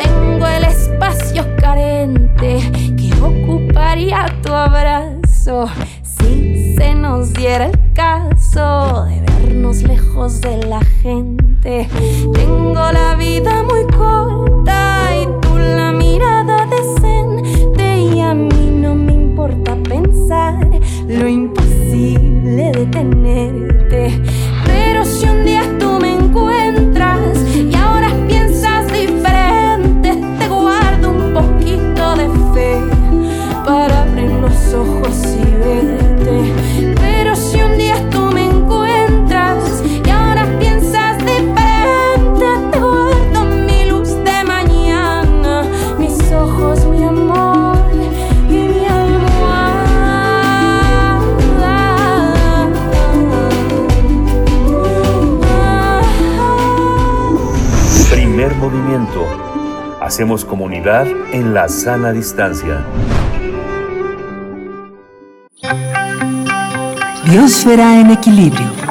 Tengo 0.02 0.46
el 0.46 0.64
espacio 0.64 1.46
carente 1.58 2.58
que 2.94 3.10
ocuparía 3.22 4.26
tu 4.42 4.52
abrazo 4.52 5.66
si 6.02 6.76
se 6.76 6.94
nos 6.94 7.32
diera 7.32 7.64
el 7.64 7.92
caso 7.94 9.06
de 9.06 9.22
vernos 9.22 9.82
lejos 9.82 10.42
de 10.42 10.58
la 10.66 10.84
gente. 11.02 11.88
Tengo 12.34 12.92
la 12.92 13.14
vida 13.14 13.62
muy 13.62 13.86
corta 13.96 15.08
y 15.16 15.24
tú 15.40 15.56
la 15.56 15.90
mirada 15.92 16.66
decente 16.66 17.98
y 17.98 18.20
a 18.20 18.34
mí 18.34 18.70
no 18.72 18.94
me 18.94 19.12
importa 19.14 19.74
pensar 19.88 20.68
lo 21.08 21.26
imposible 21.26 22.72
de 22.72 22.86
tenerte. 22.92 23.75
Hacemos 60.06 60.44
comunidad 60.44 61.04
en 61.32 61.52
la 61.52 61.68
sana 61.68 62.12
distancia. 62.12 62.86
Biosfera 67.28 67.98
en 67.98 68.12
equilibrio. 68.12 68.85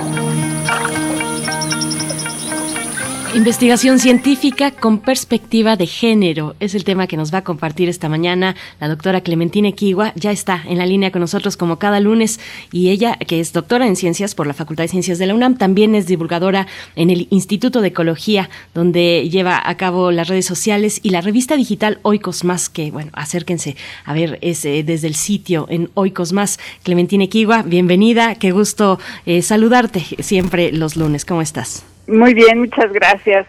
Investigación 3.36 4.00
científica 4.00 4.72
con 4.72 5.00
perspectiva 5.00 5.76
de 5.76 5.88
género 5.88 6.56
es 6.62 6.74
el 6.74 6.86
tema 6.86 7.06
que 7.06 7.18
nos 7.18 7.34
va 7.34 7.40
a 7.40 7.44
compartir 7.44 7.90
esta 7.90 8.08
mañana 8.08 8.56
la 8.80 8.88
doctora 8.88 9.20
Clementina 9.20 9.68
Equigua. 9.68 10.14
Ya 10.16 10.32
está 10.32 10.64
en 10.66 10.78
la 10.78 10.86
línea 10.86 11.12
con 11.12 11.20
nosotros 11.20 11.58
como 11.58 11.78
cada 11.78 12.00
lunes 12.00 12.40
y 12.72 12.92
ella, 12.92 13.18
que 13.18 13.42
es 13.42 13.52
doctora 13.52 13.88
en 13.88 13.98
ciencias 13.98 14.36
por 14.36 14.48
la 14.48 14.54
Facultad 14.54 14.86
de 14.86 14.88
Ciencias 14.88 15.20
de 15.20 15.28
la 15.28 15.36
UNAM, 15.36 15.58
también 15.58 15.96
es 15.96 16.08
divulgadora 16.08 16.66
en 16.96 17.10
el 17.10 17.28
Instituto 17.30 17.82
de 17.82 17.90
Ecología, 17.90 18.50
donde 18.74 19.28
lleva 19.30 19.62
a 19.62 19.76
cabo 19.76 20.12
las 20.12 20.30
redes 20.30 20.46
sociales 20.46 21.02
y 21.04 21.10
la 21.10 21.20
revista 21.20 21.58
digital 21.58 22.00
Oikos 22.04 22.46
Más, 22.46 22.70
que 22.70 22.90
bueno, 22.90 23.12
acérquense 23.16 23.76
a 24.06 24.14
ver 24.14 24.40
es 24.40 24.64
eh, 24.64 24.82
desde 24.84 25.08
el 25.08 25.16
sitio 25.16 25.68
en 25.70 25.90
Oikos 25.96 26.32
Más. 26.32 26.58
Clementina 26.84 27.26
Equigua, 27.26 27.64
bienvenida, 27.64 28.36
qué 28.36 28.52
gusto 28.52 28.98
eh, 29.26 29.42
saludarte 29.42 30.00
siempre 30.24 30.72
los 30.72 30.96
lunes. 30.96 31.26
¿Cómo 31.26 31.42
estás? 31.42 31.84
Muy 32.08 32.34
bien, 32.34 32.60
muchas 32.60 32.92
gracias. 32.94 33.48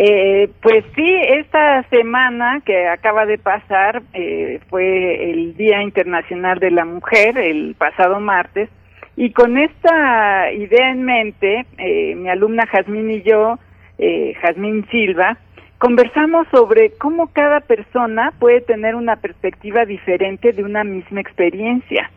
Eh, 0.00 0.48
pues 0.62 0.84
sí, 0.94 1.20
esta 1.28 1.82
semana 1.90 2.62
que 2.64 2.86
acaba 2.86 3.26
de 3.26 3.36
pasar 3.36 4.00
eh, 4.14 4.60
fue 4.70 5.30
el 5.30 5.56
Día 5.56 5.82
Internacional 5.82 6.60
de 6.60 6.70
la 6.70 6.84
Mujer, 6.84 7.36
el 7.36 7.74
pasado 7.76 8.20
martes, 8.20 8.70
Y 9.16 9.32
con 9.32 9.58
esta 9.58 10.52
idea 10.52 10.92
en 10.92 11.02
mente, 11.02 11.66
eh, 11.78 12.14
mi 12.14 12.28
alumna 12.28 12.66
Jazmín 12.66 13.10
y 13.10 13.22
yo, 13.22 13.58
eh, 13.98 14.34
Jazmín 14.40 14.86
Silva, 14.92 15.36
conversamos 15.78 16.46
sobre 16.52 16.92
cómo 16.98 17.26
cada 17.32 17.58
persona 17.58 18.32
puede 18.38 18.60
tener 18.60 18.94
una 18.94 19.16
perspectiva 19.16 19.84
diferente 19.84 20.52
de 20.52 20.62
una 20.62 20.84
misma 20.84 21.20
experiencia. 21.20 22.08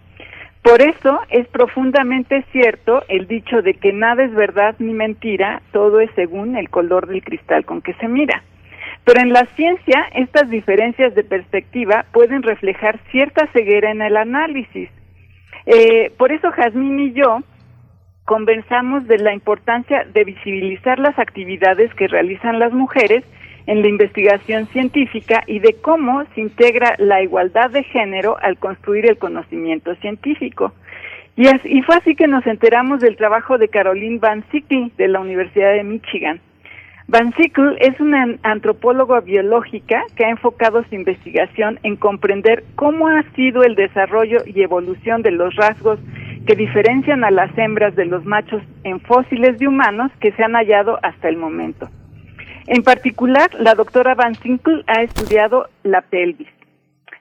Por 0.61 0.81
eso 0.81 1.19
es 1.29 1.47
profundamente 1.47 2.45
cierto 2.51 3.03
el 3.07 3.27
dicho 3.27 3.61
de 3.61 3.73
que 3.73 3.93
nada 3.93 4.23
es 4.23 4.33
verdad 4.33 4.75
ni 4.77 4.93
mentira, 4.93 5.61
todo 5.71 5.99
es 5.99 6.11
según 6.15 6.55
el 6.55 6.69
color 6.69 7.07
del 7.07 7.23
cristal 7.23 7.65
con 7.65 7.81
que 7.81 7.93
se 7.95 8.07
mira. 8.07 8.43
Pero 9.03 9.21
en 9.21 9.33
la 9.33 9.45
ciencia 9.55 10.07
estas 10.13 10.49
diferencias 10.49 11.15
de 11.15 11.23
perspectiva 11.23 12.05
pueden 12.11 12.43
reflejar 12.43 12.99
cierta 13.11 13.47
ceguera 13.47 13.89
en 13.89 14.03
el 14.03 14.15
análisis. 14.15 14.89
Eh, 15.65 16.11
por 16.17 16.31
eso 16.31 16.51
Jazmín 16.51 16.99
y 16.99 17.13
yo 17.13 17.39
conversamos 18.25 19.07
de 19.07 19.17
la 19.17 19.33
importancia 19.33 20.05
de 20.13 20.23
visibilizar 20.23 20.99
las 20.99 21.17
actividades 21.17 21.93
que 21.95 22.07
realizan 22.07 22.59
las 22.59 22.71
mujeres 22.71 23.23
en 23.67 23.81
la 23.81 23.87
investigación 23.87 24.67
científica 24.67 25.43
y 25.47 25.59
de 25.59 25.75
cómo 25.81 26.23
se 26.33 26.41
integra 26.41 26.95
la 26.97 27.21
igualdad 27.21 27.69
de 27.71 27.83
género 27.83 28.37
al 28.41 28.57
construir 28.57 29.09
el 29.09 29.17
conocimiento 29.17 29.95
científico. 29.95 30.73
Y, 31.35 31.81
fue 31.83 31.95
así 31.95 32.15
que 32.15 32.27
nos 32.27 32.45
enteramos 32.45 32.99
del 32.99 33.15
trabajo 33.15 33.57
de 33.57 33.69
Caroline 33.69 34.19
Van 34.19 34.43
Sickle 34.51 34.91
de 34.97 35.07
la 35.07 35.19
Universidad 35.19 35.73
de 35.73 35.83
Michigan. 35.83 36.39
Van 37.07 37.33
Sickle 37.33 37.77
es 37.79 37.99
una 37.99 38.37
antropóloga 38.43 39.21
biológica 39.21 40.03
que 40.15 40.25
ha 40.25 40.29
enfocado 40.29 40.83
su 40.83 40.95
investigación 40.95 41.79
en 41.83 41.95
comprender 41.95 42.63
cómo 42.75 43.07
ha 43.07 43.23
sido 43.35 43.63
el 43.63 43.75
desarrollo 43.75 44.39
y 44.45 44.61
evolución 44.61 45.21
de 45.21 45.31
los 45.31 45.55
rasgos 45.55 45.99
que 46.45 46.55
diferencian 46.55 47.23
a 47.23 47.31
las 47.31 47.55
hembras 47.57 47.95
de 47.95 48.05
los 48.05 48.25
machos 48.25 48.61
en 48.83 48.99
fósiles 48.99 49.57
de 49.57 49.67
humanos 49.67 50.11
que 50.19 50.31
se 50.33 50.43
han 50.43 50.53
hallado 50.53 50.99
hasta 51.01 51.29
el 51.29 51.37
momento. 51.37 51.89
En 52.73 52.83
particular, 52.83 53.49
la 53.59 53.75
doctora 53.75 54.15
Van 54.15 54.33
Sinkle 54.35 54.85
ha 54.87 55.01
estudiado 55.01 55.67
la 55.83 55.99
pelvis. 55.99 56.47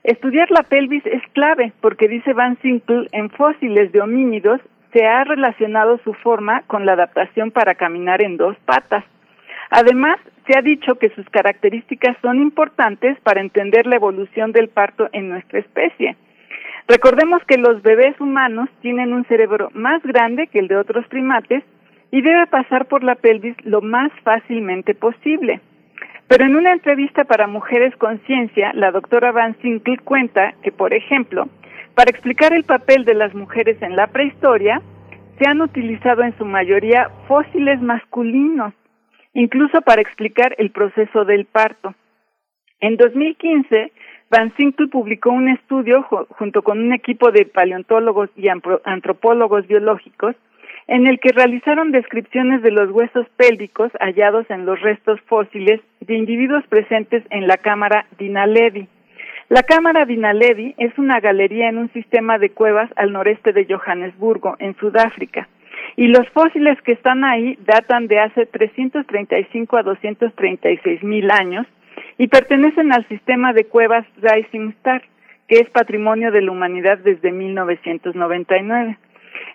Estudiar 0.04 0.48
la 0.52 0.62
pelvis 0.62 1.04
es 1.04 1.24
clave 1.32 1.72
porque, 1.80 2.06
dice 2.06 2.34
Van 2.34 2.56
Sinkle, 2.62 3.08
en 3.10 3.30
fósiles 3.30 3.90
de 3.90 4.00
homínidos 4.00 4.60
se 4.92 5.04
ha 5.04 5.24
relacionado 5.24 5.98
su 6.04 6.14
forma 6.14 6.62
con 6.68 6.86
la 6.86 6.92
adaptación 6.92 7.50
para 7.50 7.74
caminar 7.74 8.22
en 8.22 8.36
dos 8.36 8.56
patas. 8.64 9.02
Además, 9.70 10.20
se 10.46 10.56
ha 10.56 10.62
dicho 10.62 10.94
que 11.00 11.10
sus 11.16 11.28
características 11.30 12.16
son 12.22 12.40
importantes 12.40 13.18
para 13.22 13.40
entender 13.40 13.88
la 13.88 13.96
evolución 13.96 14.52
del 14.52 14.68
parto 14.68 15.08
en 15.10 15.30
nuestra 15.30 15.58
especie. 15.58 16.16
Recordemos 16.86 17.42
que 17.48 17.58
los 17.58 17.82
bebés 17.82 18.20
humanos 18.20 18.68
tienen 18.82 19.12
un 19.12 19.24
cerebro 19.24 19.70
más 19.74 20.00
grande 20.04 20.46
que 20.46 20.60
el 20.60 20.68
de 20.68 20.76
otros 20.76 21.08
primates 21.08 21.64
y 22.10 22.22
debe 22.22 22.46
pasar 22.46 22.86
por 22.86 23.04
la 23.04 23.14
pelvis 23.14 23.56
lo 23.64 23.80
más 23.80 24.10
fácilmente 24.22 24.94
posible. 24.94 25.60
Pero 26.28 26.44
en 26.44 26.56
una 26.56 26.72
entrevista 26.72 27.24
para 27.24 27.46
Mujeres 27.46 27.94
con 27.96 28.20
Ciencia, 28.20 28.72
la 28.74 28.92
doctora 28.92 29.32
Van 29.32 29.56
Sinkle 29.62 29.98
cuenta 29.98 30.54
que, 30.62 30.70
por 30.70 30.94
ejemplo, 30.94 31.48
para 31.94 32.10
explicar 32.10 32.52
el 32.52 32.64
papel 32.64 33.04
de 33.04 33.14
las 33.14 33.34
mujeres 33.34 33.80
en 33.82 33.96
la 33.96 34.06
prehistoria, 34.06 34.80
se 35.38 35.48
han 35.48 35.60
utilizado 35.60 36.22
en 36.22 36.36
su 36.38 36.44
mayoría 36.44 37.10
fósiles 37.26 37.80
masculinos, 37.80 38.74
incluso 39.34 39.80
para 39.80 40.02
explicar 40.02 40.54
el 40.58 40.70
proceso 40.70 41.24
del 41.24 41.46
parto. 41.46 41.94
En 42.80 42.96
2015, 42.96 43.92
Van 44.30 44.54
Sinkle 44.56 44.86
publicó 44.86 45.30
un 45.30 45.48
estudio 45.48 46.02
junto 46.30 46.62
con 46.62 46.78
un 46.78 46.92
equipo 46.92 47.32
de 47.32 47.46
paleontólogos 47.46 48.30
y 48.36 48.48
antropólogos 48.48 49.66
biológicos 49.66 50.36
en 50.90 51.06
el 51.06 51.20
que 51.20 51.30
realizaron 51.30 51.92
descripciones 51.92 52.62
de 52.62 52.72
los 52.72 52.90
huesos 52.90 53.24
pélvicos 53.36 53.92
hallados 54.00 54.44
en 54.50 54.66
los 54.66 54.80
restos 54.80 55.20
fósiles 55.28 55.80
de 56.00 56.14
individuos 56.16 56.66
presentes 56.66 57.22
en 57.30 57.46
la 57.46 57.58
cámara 57.58 58.06
Dinaledi. 58.18 58.88
La 59.48 59.62
cámara 59.62 60.04
Dinaledi 60.04 60.74
es 60.78 60.98
una 60.98 61.20
galería 61.20 61.68
en 61.68 61.78
un 61.78 61.92
sistema 61.92 62.38
de 62.38 62.50
cuevas 62.50 62.90
al 62.96 63.12
noreste 63.12 63.52
de 63.52 63.66
Johannesburgo, 63.66 64.56
en 64.58 64.74
Sudáfrica, 64.78 65.48
y 65.94 66.08
los 66.08 66.28
fósiles 66.30 66.76
que 66.82 66.92
están 66.92 67.22
ahí 67.22 67.56
datan 67.64 68.08
de 68.08 68.18
hace 68.18 68.46
335 68.46 69.76
a 69.76 69.84
236 69.84 71.04
mil 71.04 71.30
años 71.30 71.68
y 72.18 72.26
pertenecen 72.26 72.92
al 72.92 73.06
sistema 73.06 73.52
de 73.52 73.64
cuevas 73.66 74.04
Rising 74.20 74.70
Star, 74.78 75.02
que 75.46 75.60
es 75.60 75.70
patrimonio 75.70 76.32
de 76.32 76.42
la 76.42 76.50
humanidad 76.50 76.98
desde 76.98 77.30
1999. 77.30 78.98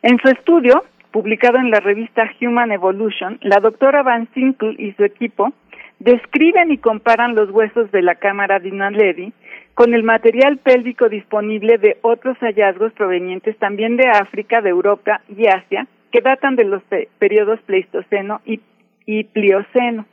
En 0.01 0.17
su 0.19 0.29
estudio, 0.29 0.85
publicado 1.15 1.59
en 1.59 1.71
la 1.71 1.79
revista 1.79 2.29
Human 2.41 2.73
Evolution, 2.73 3.39
la 3.41 3.61
doctora 3.61 4.03
Van 4.03 4.27
Sinkle 4.33 4.75
y 4.77 4.91
su 4.97 5.05
equipo 5.05 5.53
describen 5.99 6.73
y 6.73 6.77
comparan 6.77 7.35
los 7.35 7.49
huesos 7.51 7.89
de 7.91 8.01
la 8.01 8.15
cámara 8.15 8.59
Dinaledi 8.59 9.31
con 9.75 9.93
el 9.93 10.03
material 10.03 10.57
pélvico 10.57 11.07
disponible 11.07 11.77
de 11.77 11.99
otros 12.01 12.37
hallazgos 12.39 12.91
provenientes 12.91 13.57
también 13.59 13.95
de 13.95 14.09
África, 14.09 14.59
de 14.59 14.71
Europa 14.71 15.21
y 15.29 15.47
Asia, 15.47 15.87
que 16.11 16.19
datan 16.19 16.57
de 16.57 16.65
los 16.65 16.83
periodos 17.17 17.61
Pleistoceno 17.61 18.41
y, 18.43 18.59
y 19.05 19.23
Plioceno. 19.23 20.05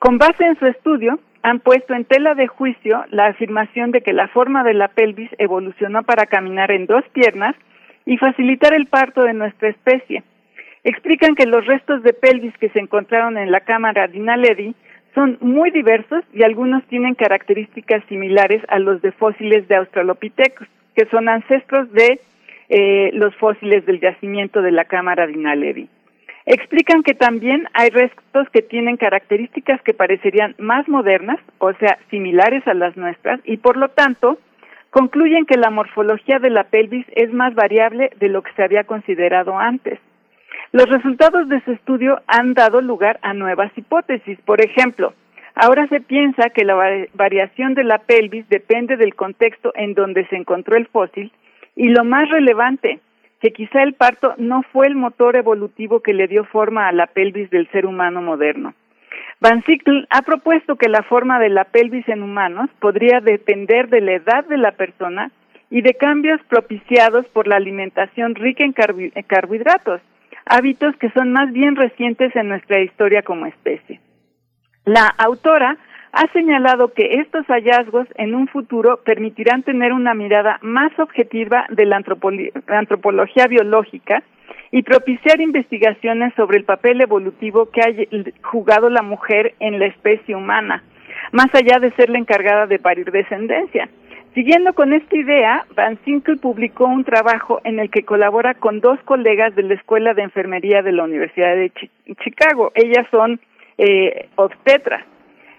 Con 0.00 0.18
base 0.18 0.44
en 0.44 0.58
su 0.58 0.66
estudio, 0.66 1.20
han 1.44 1.60
puesto 1.60 1.94
en 1.94 2.04
tela 2.04 2.34
de 2.34 2.48
juicio 2.48 3.04
la 3.10 3.26
afirmación 3.26 3.92
de 3.92 4.00
que 4.00 4.12
la 4.12 4.26
forma 4.26 4.64
de 4.64 4.74
la 4.74 4.88
pelvis 4.88 5.30
evolucionó 5.38 6.02
para 6.02 6.26
caminar 6.26 6.72
en 6.72 6.86
dos 6.86 7.04
piernas 7.12 7.54
y 8.06 8.16
facilitar 8.16 8.74
el 8.74 8.86
parto 8.86 9.22
de 9.22 9.34
nuestra 9.34 9.68
especie, 9.68 10.24
explican 10.84 11.34
que 11.34 11.46
los 11.46 11.64
restos 11.66 12.02
de 12.02 12.12
pelvis 12.12 12.56
que 12.58 12.68
se 12.70 12.80
encontraron 12.80 13.38
en 13.38 13.50
la 13.50 13.60
cámara 13.60 14.08
Dinaledi 14.08 14.74
son 15.14 15.38
muy 15.40 15.70
diversos 15.70 16.24
y 16.32 16.42
algunos 16.42 16.84
tienen 16.84 17.14
características 17.14 18.02
similares 18.08 18.62
a 18.68 18.78
los 18.78 19.02
de 19.02 19.12
fósiles 19.12 19.68
de 19.68 19.76
Australopithecus, 19.76 20.68
que 20.94 21.06
son 21.06 21.28
ancestros 21.28 21.90
de 21.92 22.20
eh, 22.68 23.10
los 23.12 23.34
fósiles 23.36 23.84
del 23.84 24.00
yacimiento 24.00 24.62
de 24.62 24.72
la 24.72 24.84
cámara 24.84 25.26
Dinaledi. 25.26 25.88
Explican 26.46 27.02
que 27.02 27.14
también 27.14 27.68
hay 27.72 27.90
restos 27.90 28.48
que 28.50 28.62
tienen 28.62 28.96
características 28.96 29.80
que 29.82 29.94
parecerían 29.94 30.56
más 30.58 30.88
modernas, 30.88 31.38
o 31.58 31.72
sea, 31.74 31.98
similares 32.10 32.66
a 32.66 32.74
las 32.74 32.96
nuestras, 32.96 33.40
y 33.44 33.58
por 33.58 33.76
lo 33.76 33.88
tanto 33.88 34.38
concluyen 34.90 35.46
que 35.46 35.56
la 35.56 35.70
morfología 35.70 36.38
de 36.38 36.50
la 36.50 36.64
pelvis 36.64 37.06
es 37.14 37.32
más 37.32 37.54
variable 37.54 38.10
de 38.18 38.28
lo 38.28 38.42
que 38.42 38.52
se 38.54 38.64
había 38.64 38.84
considerado 38.84 39.56
antes. 39.58 40.00
Los 40.72 40.88
resultados 40.88 41.48
de 41.48 41.60
su 41.64 41.72
estudio 41.72 42.20
han 42.26 42.54
dado 42.54 42.80
lugar 42.80 43.18
a 43.22 43.34
nuevas 43.34 43.70
hipótesis. 43.76 44.38
Por 44.44 44.64
ejemplo, 44.64 45.12
ahora 45.54 45.86
se 45.88 46.00
piensa 46.00 46.50
que 46.50 46.64
la 46.64 47.06
variación 47.14 47.74
de 47.74 47.84
la 47.84 47.98
pelvis 47.98 48.48
depende 48.48 48.96
del 48.96 49.14
contexto 49.14 49.72
en 49.74 49.94
donde 49.94 50.26
se 50.28 50.36
encontró 50.36 50.76
el 50.76 50.86
fósil 50.86 51.30
y 51.76 51.88
lo 51.88 52.04
más 52.04 52.28
relevante, 52.30 53.00
que 53.40 53.52
quizá 53.52 53.82
el 53.82 53.94
parto 53.94 54.34
no 54.38 54.62
fue 54.72 54.86
el 54.86 54.94
motor 54.94 55.36
evolutivo 55.36 56.00
que 56.00 56.14
le 56.14 56.28
dio 56.28 56.44
forma 56.44 56.88
a 56.88 56.92
la 56.92 57.06
pelvis 57.06 57.50
del 57.50 57.68
ser 57.70 57.86
humano 57.86 58.22
moderno. 58.22 58.74
Van 59.40 59.64
Sickle 59.64 60.06
ha 60.10 60.22
propuesto 60.22 60.76
que 60.76 60.88
la 60.88 61.02
forma 61.02 61.40
de 61.40 61.48
la 61.48 61.64
pelvis 61.64 62.08
en 62.08 62.22
humanos 62.22 62.70
podría 62.78 63.20
depender 63.20 63.88
de 63.88 64.00
la 64.00 64.12
edad 64.12 64.44
de 64.46 64.56
la 64.56 64.72
persona 64.72 65.32
y 65.68 65.82
de 65.82 65.94
cambios 65.94 66.40
propiciados 66.48 67.26
por 67.26 67.48
la 67.48 67.56
alimentación 67.56 68.36
rica 68.36 68.64
en 68.64 68.72
carbohidratos, 69.22 70.00
hábitos 70.46 70.96
que 70.96 71.10
son 71.10 71.32
más 71.32 71.52
bien 71.52 71.76
recientes 71.76 72.34
en 72.36 72.48
nuestra 72.48 72.80
historia 72.80 73.22
como 73.22 73.46
especie. 73.46 74.00
La 74.84 75.06
autora 75.18 75.78
ha 76.12 76.30
señalado 76.32 76.92
que 76.92 77.20
estos 77.20 77.46
hallazgos 77.46 78.06
en 78.16 78.34
un 78.34 78.46
futuro 78.48 79.00
permitirán 79.04 79.62
tener 79.62 79.92
una 79.92 80.14
mirada 80.14 80.58
más 80.60 80.92
objetiva 80.98 81.66
de 81.70 81.86
la 81.86 81.96
antropología 81.96 83.46
biológica 83.46 84.22
y 84.70 84.82
propiciar 84.82 85.40
investigaciones 85.40 86.34
sobre 86.34 86.58
el 86.58 86.64
papel 86.64 87.00
evolutivo 87.00 87.70
que 87.70 87.80
ha 87.80 87.92
jugado 88.42 88.90
la 88.90 89.02
mujer 89.02 89.54
en 89.60 89.78
la 89.78 89.86
especie 89.86 90.34
humana, 90.34 90.82
más 91.32 91.54
allá 91.54 91.78
de 91.78 91.92
ser 91.92 92.10
la 92.10 92.18
encargada 92.18 92.66
de 92.66 92.78
parir 92.78 93.10
descendencia. 93.10 93.88
Siguiendo 94.34 94.72
con 94.72 94.94
esta 94.94 95.14
idea, 95.14 95.66
Van 95.76 95.98
Sinkle 96.04 96.36
publicó 96.36 96.86
un 96.86 97.04
trabajo 97.04 97.60
en 97.64 97.78
el 97.78 97.90
que 97.90 98.04
colabora 98.04 98.54
con 98.54 98.80
dos 98.80 98.98
colegas 99.04 99.54
de 99.54 99.62
la 99.62 99.74
Escuela 99.74 100.14
de 100.14 100.22
Enfermería 100.22 100.80
de 100.80 100.92
la 100.92 101.04
Universidad 101.04 101.54
de 101.54 101.70
Chicago. 102.24 102.72
Ellas 102.74 103.06
son 103.10 103.40
eh, 103.76 104.30
obstetras. 104.36 105.04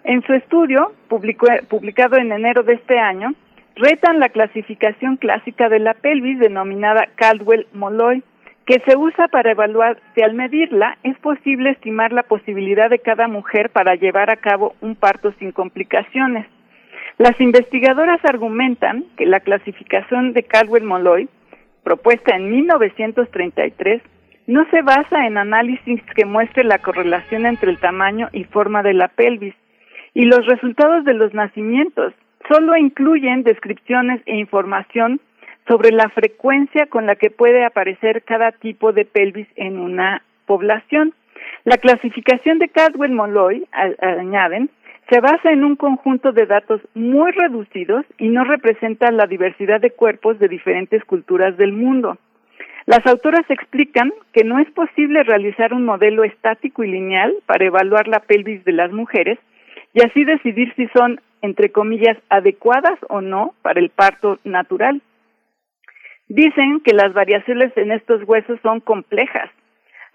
En 0.04 0.24
su 0.24 0.34
estudio, 0.34 0.92
publicado 1.08 2.18
en 2.18 2.32
enero 2.32 2.64
de 2.64 2.74
este 2.74 2.98
año, 2.98 3.36
retan 3.76 4.20
la 4.20 4.30
clasificación 4.30 5.18
clásica 5.18 5.70
de 5.70 5.80
la 5.80 5.94
pelvis 5.94 6.40
denominada 6.40 7.08
Caldwell-Molloy, 7.16 8.24
que 8.66 8.82
se 8.88 8.98
usa 8.98 9.28
para 9.28 9.52
evaluar 9.52 10.00
si 10.16 10.24
al 10.24 10.34
medirla 10.34 10.98
es 11.04 11.16
posible 11.20 11.70
estimar 11.70 12.12
la 12.12 12.24
posibilidad 12.24 12.90
de 12.90 13.00
cada 13.00 13.28
mujer 13.28 13.70
para 13.70 13.94
llevar 13.94 14.32
a 14.32 14.38
cabo 14.38 14.74
un 14.82 14.96
parto 14.96 15.32
sin 15.38 15.52
complicaciones. 15.52 16.48
Las 17.18 17.40
investigadoras 17.40 18.20
argumentan 18.24 19.06
que 19.18 19.26
la 19.26 19.40
clasificación 19.40 20.34
de 20.34 20.44
Caldwell-Molloy 20.44 21.30
propuesta 21.84 22.36
en 22.36 22.50
1933, 22.50 24.02
no 24.48 24.66
se 24.72 24.82
basa 24.82 25.28
en 25.28 25.38
análisis 25.38 26.02
que 26.16 26.26
muestre 26.26 26.64
la 26.64 26.80
correlación 26.80 27.46
entre 27.46 27.70
el 27.70 27.78
tamaño 27.78 28.30
y 28.32 28.46
forma 28.46 28.84
de 28.84 28.94
la 28.94 29.10
pelvis 29.10 29.54
y 30.14 30.26
los 30.26 30.46
resultados 30.46 31.06
de 31.06 31.14
los 31.14 31.34
nacimientos. 31.34 32.14
Solo 32.50 32.76
incluyen 32.76 33.44
descripciones 33.44 34.22
e 34.26 34.38
información 34.38 35.22
sobre 35.68 35.92
la 35.92 36.10
frecuencia 36.10 36.88
con 36.88 37.06
la 37.06 37.16
que 37.16 37.30
puede 37.30 37.64
aparecer 37.64 38.24
cada 38.24 38.52
tipo 38.52 38.92
de 38.92 39.06
pelvis 39.06 39.48
en 39.56 39.80
una 39.80 40.24
población. 40.46 41.14
La 41.64 41.78
clasificación 41.78 42.60
de 42.60 42.68
Cadwell-Molloy, 42.68 43.66
añaden, 44.02 44.70
se 45.10 45.20
basa 45.20 45.52
en 45.52 45.64
un 45.64 45.76
conjunto 45.76 46.32
de 46.32 46.46
datos 46.46 46.82
muy 46.94 47.32
reducidos 47.32 48.06
y 48.18 48.30
no 48.30 48.44
representa 48.44 49.12
la 49.12 49.28
diversidad 49.28 49.82
de 49.82 49.92
cuerpos 49.92 50.40
de 50.40 50.48
diferentes 50.48 51.04
culturas 51.04 51.58
del 51.58 51.74
mundo. 51.74 52.18
Las 52.86 53.06
autoras 53.06 53.50
explican 53.50 54.12
que 54.34 54.44
no 54.44 54.60
es 54.60 54.70
posible 54.72 55.24
realizar 55.24 55.74
un 55.74 55.86
modelo 55.86 56.24
estático 56.24 56.84
y 56.84 56.92
lineal 56.92 57.34
para 57.46 57.66
evaluar 57.66 58.08
la 58.08 58.20
pelvis 58.20 58.64
de 58.66 58.74
las 58.74 58.92
mujeres 58.92 59.40
y 59.94 60.06
así 60.06 60.24
decidir 60.26 60.74
si 60.76 60.88
son, 60.88 61.22
entre 61.42 61.72
comillas, 61.72 62.18
adecuadas 62.30 63.00
o 63.10 63.22
no 63.22 63.54
para 63.62 63.80
el 63.80 63.90
parto 63.90 64.40
natural. 64.44 65.02
Dicen 66.28 66.82
que 66.82 66.94
las 66.94 67.14
variaciones 67.14 67.76
en 67.78 67.92
estos 67.92 68.24
huesos 68.28 68.60
son 68.62 68.80
complejas. 68.80 69.50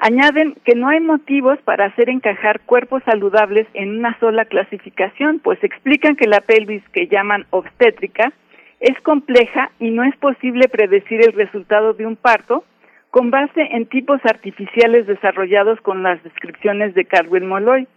Añaden 0.00 0.54
que 0.64 0.76
no 0.76 0.88
hay 0.88 1.00
motivos 1.00 1.58
para 1.64 1.86
hacer 1.86 2.08
encajar 2.08 2.60
cuerpos 2.60 3.02
saludables 3.04 3.66
en 3.74 3.98
una 3.98 4.16
sola 4.20 4.44
clasificación, 4.44 5.40
pues 5.40 5.62
explican 5.64 6.14
que 6.14 6.28
la 6.28 6.40
pelvis 6.40 6.88
que 6.90 7.08
llaman 7.08 7.46
obstétrica 7.50 8.32
es 8.78 8.96
compleja 9.00 9.72
y 9.80 9.90
no 9.90 10.04
es 10.04 10.16
posible 10.18 10.68
predecir 10.68 11.20
el 11.22 11.32
resultado 11.32 11.94
de 11.94 12.06
un 12.06 12.14
parto 12.14 12.64
con 13.10 13.32
base 13.32 13.60
en 13.72 13.86
tipos 13.86 14.20
artificiales 14.24 15.08
desarrollados 15.08 15.80
con 15.80 16.04
las 16.04 16.22
descripciones 16.22 16.94
de 16.94 17.04
Carwin 17.04 17.48
Molloy. 17.48 17.88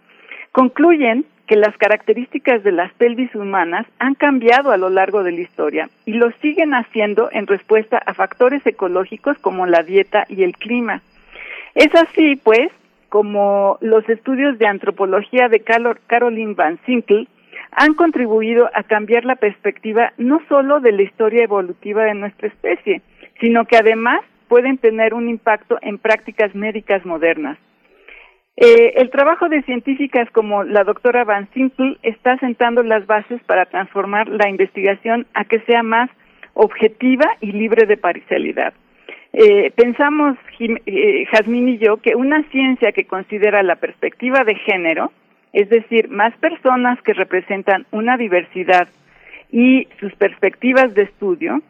Concluyen 0.50 1.24
que 1.46 1.54
las 1.54 1.76
características 1.76 2.64
de 2.64 2.72
las 2.72 2.92
pelvis 2.94 3.32
humanas 3.36 3.86
han 4.00 4.14
cambiado 4.14 4.72
a 4.72 4.76
lo 4.76 4.90
largo 4.90 5.22
de 5.22 5.30
la 5.30 5.40
historia 5.40 5.88
y 6.04 6.14
lo 6.14 6.32
siguen 6.40 6.74
haciendo 6.74 7.28
en 7.30 7.46
respuesta 7.46 7.98
a 7.98 8.12
factores 8.12 8.66
ecológicos 8.66 9.38
como 9.38 9.66
la 9.66 9.84
dieta 9.84 10.24
y 10.28 10.42
el 10.42 10.56
clima. 10.56 11.00
Es 11.74 11.94
así, 11.94 12.36
pues, 12.36 12.68
como 13.08 13.78
los 13.80 14.08
estudios 14.08 14.58
de 14.58 14.66
antropología 14.66 15.48
de 15.48 15.60
Caroline 15.60 16.54
Van 16.54 16.78
Sinkle 16.86 17.26
han 17.72 17.94
contribuido 17.94 18.70
a 18.74 18.82
cambiar 18.82 19.24
la 19.24 19.36
perspectiva 19.36 20.12
no 20.18 20.40
solo 20.48 20.80
de 20.80 20.92
la 20.92 21.02
historia 21.02 21.44
evolutiva 21.44 22.04
de 22.04 22.14
nuestra 22.14 22.48
especie, 22.48 23.02
sino 23.40 23.64
que 23.64 23.76
además 23.76 24.20
pueden 24.48 24.76
tener 24.78 25.14
un 25.14 25.28
impacto 25.28 25.78
en 25.80 25.98
prácticas 25.98 26.54
médicas 26.54 27.04
modernas. 27.06 27.58
Eh, 28.56 28.94
el 28.96 29.10
trabajo 29.10 29.48
de 29.48 29.62
científicas 29.62 30.30
como 30.30 30.62
la 30.62 30.84
doctora 30.84 31.24
Van 31.24 31.48
Sinkle 31.54 31.96
está 32.02 32.36
sentando 32.38 32.82
las 32.82 33.06
bases 33.06 33.42
para 33.44 33.64
transformar 33.64 34.28
la 34.28 34.50
investigación 34.50 35.26
a 35.32 35.44
que 35.46 35.60
sea 35.60 35.82
más 35.82 36.10
objetiva 36.52 37.26
y 37.40 37.52
libre 37.52 37.86
de 37.86 37.96
parcialidad. 37.96 38.74
Eh, 39.32 39.70
pensamos, 39.74 40.36
eh, 40.58 41.24
Jazmín 41.30 41.68
y 41.68 41.78
yo, 41.78 41.96
que 41.98 42.14
una 42.14 42.42
ciencia 42.50 42.92
que 42.92 43.04
considera 43.04 43.62
la 43.62 43.76
perspectiva 43.76 44.44
de 44.44 44.54
género 44.56 45.10
es 45.52 45.68
decir, 45.68 46.08
más 46.08 46.34
personas 46.38 47.00
que 47.02 47.12
representan 47.12 47.86
una 47.90 48.16
diversidad 48.16 48.88
y 49.50 49.86
sus 50.00 50.14
perspectivas 50.14 50.94
de 50.94 51.02
estudio, 51.02 51.60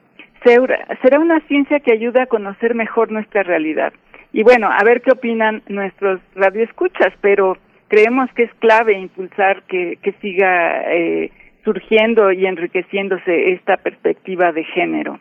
será 0.44 1.20
una 1.20 1.41
ciencia 1.47 1.81
que 1.81 1.92
ayuda 1.92 2.24
a 2.24 2.26
conocer 2.26 2.74
mejor 2.74 3.10
nuestra 3.10 3.42
realidad. 3.42 3.92
Y 4.32 4.42
bueno, 4.42 4.68
a 4.70 4.82
ver 4.84 5.02
qué 5.02 5.12
opinan 5.12 5.62
nuestros 5.68 6.20
radioescuchas, 6.34 7.12
pero 7.20 7.58
creemos 7.89 8.31
que 8.34 8.44
es 8.44 8.55
clave 8.55 8.99
impulsar 8.99 9.62
que, 9.65 9.99
siga 10.20 10.92
eh, 10.92 11.31
surgiendo 11.65 12.32
y 12.32 12.47
enriqueciéndose 12.47 13.52
esta 13.52 13.76
perspectiva 13.76 14.52
de 14.52 14.65
género. 14.65 15.20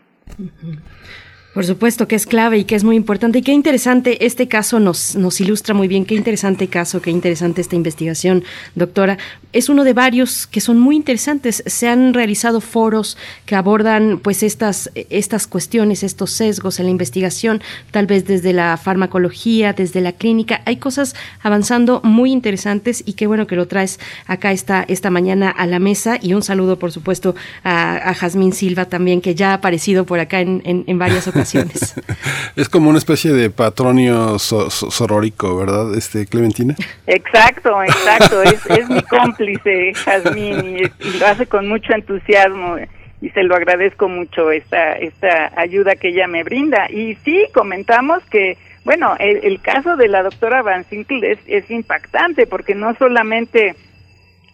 Por 1.54 1.66
supuesto 1.66 2.08
que 2.08 2.16
es 2.16 2.26
clave 2.26 2.60
y 2.60 2.64
que 2.64 2.76
es 2.76 2.86
muy 2.86 2.96
importante. 2.96 3.40
Y 3.40 3.42
qué 3.42 3.52
interesante, 3.52 4.26
este 4.26 4.48
caso 4.48 4.80
nos, 4.80 5.18
nos 5.18 5.42
ilustra 5.42 5.74
muy 5.74 5.90
bien, 5.90 6.06
qué 6.06 6.16
interesante 6.16 6.70
caso, 6.70 7.02
qué 7.02 7.12
interesante 7.12 7.60
esta 7.60 7.76
investigación, 7.76 8.46
doctora. 8.74 9.18
Es 9.52 9.68
uno 9.68 9.84
de 9.84 9.92
varios 9.92 10.48
que 10.48 10.62
son 10.62 10.80
muy 10.80 10.96
interesantes. 10.96 11.62
Se 11.66 11.90
han 11.90 12.14
realizado 12.14 12.62
foros 12.62 13.18
que 13.46 13.56
abordan 13.56 14.22
pues 14.24 14.44
estas, 14.44 14.92
estas 14.96 15.46
cuestiones, 15.46 16.04
estos 16.04 16.32
sesgos 16.32 16.80
en 16.80 16.86
la 16.86 16.92
investigación, 16.92 17.62
tal 17.92 18.08
vez 18.08 18.26
desde 18.26 18.54
la 18.54 18.78
farmacología, 18.78 19.74
desde 19.74 20.00
la 20.00 20.14
clínica. 20.14 20.62
Hay 20.66 20.78
cosas 20.78 21.18
avanzando 21.42 22.00
muy 22.06 22.32
interesantes 22.32 23.04
y 23.06 23.14
qué 23.14 23.28
bueno 23.28 23.46
que 23.46 23.58
lo 23.58 23.68
traes 23.68 24.00
acá 24.26 24.54
esta, 24.54 24.86
esta 24.88 25.10
mañana 25.10 25.50
a 25.50 25.68
la 25.68 25.80
mesa. 25.80 26.18
Y 26.22 26.34
un 26.34 26.44
saludo, 26.44 26.80
por 26.80 26.94
supuesto, 26.94 27.36
a, 27.66 28.10
a 28.10 28.14
Jazmín 28.14 28.54
Silva 28.54 28.86
también, 28.86 29.20
que 29.20 29.36
ya 29.36 29.52
ha 29.52 29.56
aparecido 29.56 30.06
por 30.06 30.22
acá 30.22 30.40
en, 30.40 30.62
en, 30.64 30.86
en 30.88 30.98
varias 30.98 31.28
ocasiones 31.28 31.41
es 32.56 32.70
como 32.70 32.90
una 32.90 32.98
especie 32.98 33.32
de 33.32 33.50
patronio 33.50 34.40
sorórico, 34.40 35.58
¿verdad, 35.58 35.96
este 35.96 36.26
Clementina? 36.26 36.76
Exacto, 37.08 37.82
exacto. 37.84 38.42
es, 38.44 38.90
mi 38.90 39.02
cómplice, 39.04 39.94
Jazmín, 39.94 40.78
y, 40.78 41.18
lo 41.20 41.28
hace 41.28 41.46
con 41.48 41.68
mucho 41.68 41.94
entusiasmo 41.94 42.78
y 43.22 43.30
se 43.30 43.44
lo 43.44 43.56
agradezco 43.56 44.08
mucho 44.08 44.52
esta, 44.52 44.94
esta 44.94 45.52
ayuda 45.56 45.96
que 45.96 46.10
ella 46.10 46.28
me 46.28 46.44
brinda. 46.44 46.90
Y 46.90 47.16
sí, 47.24 47.46
comentamos 47.54 48.24
que, 48.26 48.58
bueno, 48.84 49.16
el, 49.20 49.62
caso 49.62 49.96
de 49.96 50.08
la 50.08 50.24
doctora 50.24 50.64
Van 50.64 50.86
Sinkle 50.86 51.32
es, 51.32 51.40
es 51.46 51.70
impactante 51.70 52.48
porque 52.48 52.74
no 52.74 52.96
solamente 52.96 53.76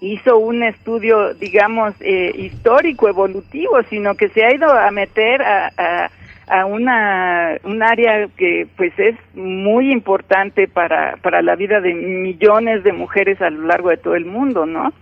hizo 0.02 0.38
un 0.38 0.64
estudio, 0.64 1.34
digamos, 1.34 1.94
eh, 2.02 2.32
histórico, 2.36 3.08
evolutivo, 3.08 3.82
sino 3.90 4.16
que 4.16 4.30
se 4.30 4.44
ha 4.44 4.54
ido 4.54 4.70
a 4.70 4.92
meter 4.92 5.42
a, 5.42 5.72
a 5.78 6.12
una 6.66 7.58
un 7.64 7.84
área 7.84 8.28
que 8.38 8.68
pues 8.78 8.94
es 8.98 9.16
muy 9.36 9.92
importante 9.92 10.68
para 10.68 11.18
para 11.18 11.42
la 11.42 11.56
vida 11.56 11.82
de 11.82 11.94
millones 11.94 12.84
de 12.84 12.94
mujeres 12.94 13.42
a 13.42 13.50
lo 13.50 13.68
largo 13.68 13.90
de 13.90 13.98
todo 13.98 14.16
el 14.16 14.26
mundo, 14.26 14.66
¿no? 14.66 14.94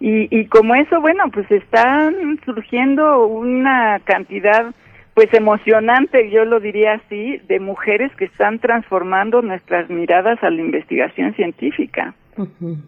Y, 0.00 0.26
y 0.36 0.46
como 0.46 0.74
eso, 0.74 1.00
bueno, 1.00 1.24
pues 1.32 1.48
están 1.50 2.40
surgiendo 2.44 3.26
una 3.26 4.00
cantidad 4.04 4.72
pues 5.14 5.32
emocionante, 5.34 6.30
yo 6.30 6.44
lo 6.44 6.58
diría 6.58 6.94
así, 6.94 7.38
de 7.46 7.60
mujeres 7.60 8.10
que 8.16 8.24
están 8.24 8.58
transformando 8.58 9.42
nuestras 9.42 9.90
miradas 9.90 10.42
a 10.42 10.50
la 10.50 10.60
investigación 10.60 11.34
científica. 11.34 12.14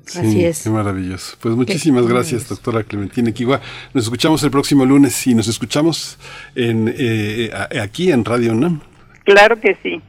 Así 0.07 0.45
es. 0.45 0.63
Qué 0.63 0.71
maravilloso. 0.71 1.37
Pues 1.41 1.55
muchísimas 1.55 2.07
gracias, 2.07 2.49
doctora 2.49 2.83
Clementina 2.83 3.31
Kiwa. 3.33 3.61
Nos 3.93 4.05
escuchamos 4.05 4.43
el 4.43 4.51
próximo 4.51 4.85
lunes 4.85 5.27
y 5.27 5.35
nos 5.35 5.49
escuchamos 5.49 6.19
en, 6.55 6.93
eh, 6.97 7.51
aquí 7.81 8.11
en 8.11 8.25
Radio 8.25 8.53
UNAM. 8.53 8.81
Claro 9.25 9.61
que 9.61 9.77
sí. 9.83 10.01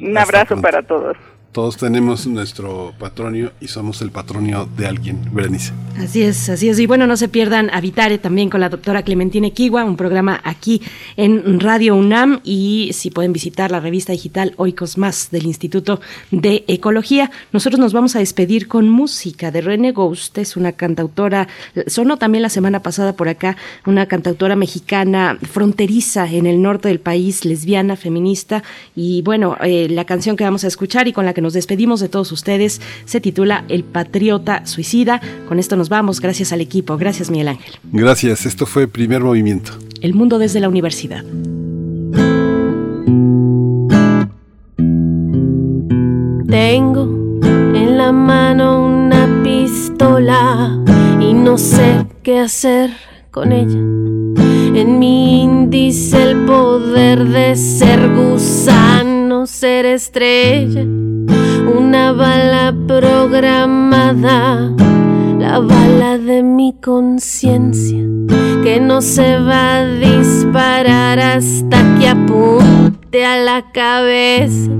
Un 0.00 0.16
abrazo 0.16 0.60
para 0.60 0.82
todos. 0.82 1.16
Todos 1.52 1.78
tenemos 1.78 2.26
nuestro 2.26 2.92
patronio 2.98 3.52
y 3.58 3.68
somos 3.68 4.02
el 4.02 4.10
patronio 4.10 4.68
de 4.76 4.86
alguien, 4.86 5.18
Berenice. 5.32 5.72
Así 5.98 6.22
es, 6.22 6.48
así 6.50 6.68
es. 6.68 6.78
Y 6.78 6.86
bueno, 6.86 7.06
no 7.06 7.16
se 7.16 7.26
pierdan 7.26 7.70
Habitare 7.72 8.18
también 8.18 8.50
con 8.50 8.60
la 8.60 8.68
doctora 8.68 9.02
Clementina 9.02 9.48
Kiwa, 9.50 9.82
un 9.84 9.96
programa 9.96 10.40
aquí 10.44 10.82
en 11.16 11.58
Radio 11.58 11.96
UNAM 11.96 12.40
y 12.44 12.90
si 12.92 13.10
pueden 13.10 13.32
visitar 13.32 13.70
la 13.70 13.80
revista 13.80 14.12
digital 14.12 14.52
Oikos 14.58 14.98
Más 14.98 15.30
del 15.30 15.46
Instituto 15.46 16.00
de 16.30 16.64
Ecología. 16.68 17.30
Nosotros 17.52 17.80
nos 17.80 17.94
vamos 17.94 18.14
a 18.14 18.18
despedir 18.18 18.68
con 18.68 18.88
música 18.90 19.50
de 19.50 19.62
René 19.62 19.92
Ghost, 19.92 20.36
es 20.38 20.56
una 20.56 20.72
cantautora, 20.72 21.48
sonó 21.86 22.18
también 22.18 22.42
la 22.42 22.50
semana 22.50 22.82
pasada 22.82 23.14
por 23.14 23.28
acá, 23.28 23.56
una 23.86 24.06
cantautora 24.06 24.54
mexicana 24.54 25.38
fronteriza 25.50 26.30
en 26.30 26.46
el 26.46 26.60
norte 26.60 26.88
del 26.88 27.00
país, 27.00 27.44
lesbiana, 27.46 27.96
feminista 27.96 28.62
y 28.94 29.22
bueno, 29.22 29.56
eh, 29.62 29.88
la 29.88 30.04
canción 30.04 30.36
que 30.36 30.44
vamos 30.44 30.64
a 30.64 30.68
escuchar 30.68 31.08
y 31.08 31.12
con 31.12 31.24
la 31.24 31.34
que 31.38 31.42
nos 31.42 31.52
despedimos 31.52 32.00
de 32.00 32.08
todos 32.08 32.32
ustedes 32.32 32.80
se 33.04 33.20
titula 33.20 33.64
El 33.68 33.84
Patriota 33.84 34.66
Suicida. 34.66 35.20
Con 35.46 35.60
esto 35.60 35.76
nos 35.76 35.88
vamos. 35.88 36.20
Gracias 36.20 36.52
al 36.52 36.60
equipo. 36.60 36.96
Gracias, 36.96 37.30
Miguel 37.30 37.46
Ángel. 37.46 37.74
Gracias. 37.92 38.44
Esto 38.44 38.66
fue 38.66 38.88
Primer 38.88 39.22
Movimiento. 39.22 39.70
El 40.00 40.14
mundo 40.14 40.40
desde 40.40 40.58
la 40.58 40.68
universidad. 40.68 41.22
Tengo 46.48 47.04
en 47.44 47.96
la 47.96 48.10
mano 48.10 48.84
una 48.84 49.40
pistola 49.44 50.76
y 51.20 51.34
no 51.34 51.56
sé 51.56 52.04
qué 52.24 52.40
hacer 52.40 52.90
con 53.30 53.52
ella. 53.52 53.78
En 54.74 54.98
mi 54.98 55.44
índice 55.44 56.20
el 56.20 56.46
poder 56.46 57.24
de 57.26 57.54
ser 57.54 58.08
gusano, 58.12 59.17
ser 59.46 59.86
estrella 59.86 60.84
una 61.68 62.12
bala 62.12 62.74
programada, 62.86 64.70
la 65.38 65.58
bala 65.58 66.18
de 66.18 66.42
mi 66.42 66.74
conciencia, 66.80 68.04
que 68.62 68.80
no 68.80 69.00
se 69.02 69.38
va 69.38 69.76
a 69.76 69.84
disparar 69.86 71.18
hasta 71.18 71.78
que 71.98 72.08
apunte 72.08 73.24
a 73.24 73.36
la 73.38 73.70
cabeza, 73.72 74.70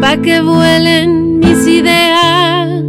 pa' 0.00 0.16
que 0.16 0.40
vuelen 0.40 1.38
mis 1.40 1.66
ideas 1.66 2.82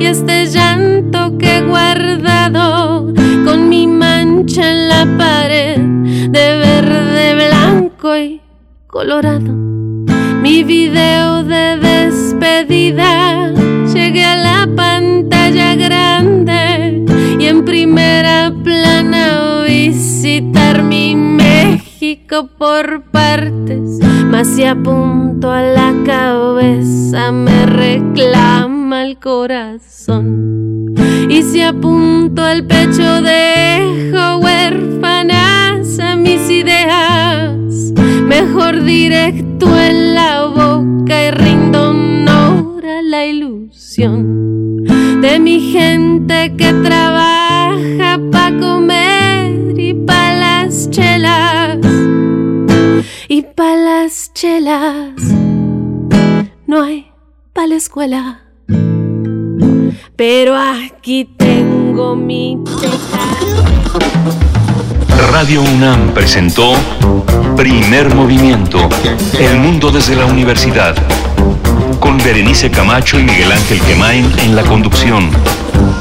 y 0.00 0.06
este 0.06 0.46
llanto 0.46 1.36
que 1.38 1.58
he 1.58 1.62
guardado 1.62 3.12
con 3.44 3.68
mi 3.68 3.86
mancha 3.86 4.70
en 4.70 4.88
la 4.88 5.06
pared 5.18 5.78
de 5.78 6.58
verde, 6.58 7.46
blanco 7.46 8.16
y 8.16 8.40
colorado. 8.86 9.63
Mi 10.44 10.62
video 10.62 11.42
de 11.42 11.78
despedida 11.78 13.50
llegué 13.94 14.26
a 14.26 14.36
la 14.36 14.68
pantalla 14.76 15.74
grande 15.74 17.02
y 17.40 17.46
en 17.46 17.64
primera 17.64 18.52
plana 18.62 19.64
visitar 19.66 20.82
mi 20.82 21.16
México 21.16 22.50
por 22.58 23.04
partes. 23.04 23.98
Mas 24.30 24.48
si 24.48 24.64
apunto 24.64 25.50
a 25.50 25.62
la 25.62 25.94
cabeza 26.04 27.32
me 27.32 27.64
reclama 27.64 29.02
el 29.06 29.18
corazón. 29.18 30.94
Y 31.30 31.42
si 31.42 31.62
apunto 31.62 32.44
al 32.44 32.66
pecho 32.66 33.22
dejo 33.22 34.40
huérfanas 34.40 35.98
a 36.00 36.14
mis 36.16 36.50
ideas. 36.50 37.94
Mejor 38.26 38.82
directo 38.84 39.43
en 39.88 40.14
la 40.14 40.46
boca 40.46 41.26
y 41.26 41.30
rindo 41.30 41.90
honor 41.90 42.84
a 42.86 43.02
la 43.02 43.26
ilusión 43.26 44.84
de 45.20 45.38
mi 45.38 45.60
gente 45.72 46.54
que 46.56 46.72
trabaja 46.72 48.18
pa' 48.30 48.52
comer 48.58 49.78
y 49.78 49.94
pa' 49.94 50.34
las 50.34 50.90
chelas. 50.90 51.78
Y 53.28 53.42
pa' 53.42 53.76
las 53.76 54.32
chelas 54.34 55.12
no 56.66 56.82
hay 56.82 57.06
pa' 57.52 57.66
la 57.66 57.76
escuela. 57.76 58.40
Pero 60.16 60.56
aquí 60.56 61.24
tengo 61.36 62.16
mi 62.16 62.58
Radio 65.32 65.62
UNAM 65.62 66.12
presentó 66.14 66.74
Primer 67.56 68.14
Movimiento, 68.14 68.88
El 69.38 69.58
Mundo 69.58 69.90
desde 69.90 70.16
la 70.16 70.26
Universidad, 70.26 70.94
con 72.00 72.18
Berenice 72.18 72.70
Camacho 72.70 73.18
y 73.18 73.24
Miguel 73.24 73.52
Ángel 73.52 73.80
Quemain 73.80 74.32
en 74.40 74.56
la 74.56 74.62
conducción, 74.62 75.30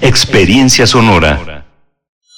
Experiencia 0.00 0.86
sonora. 0.86 1.55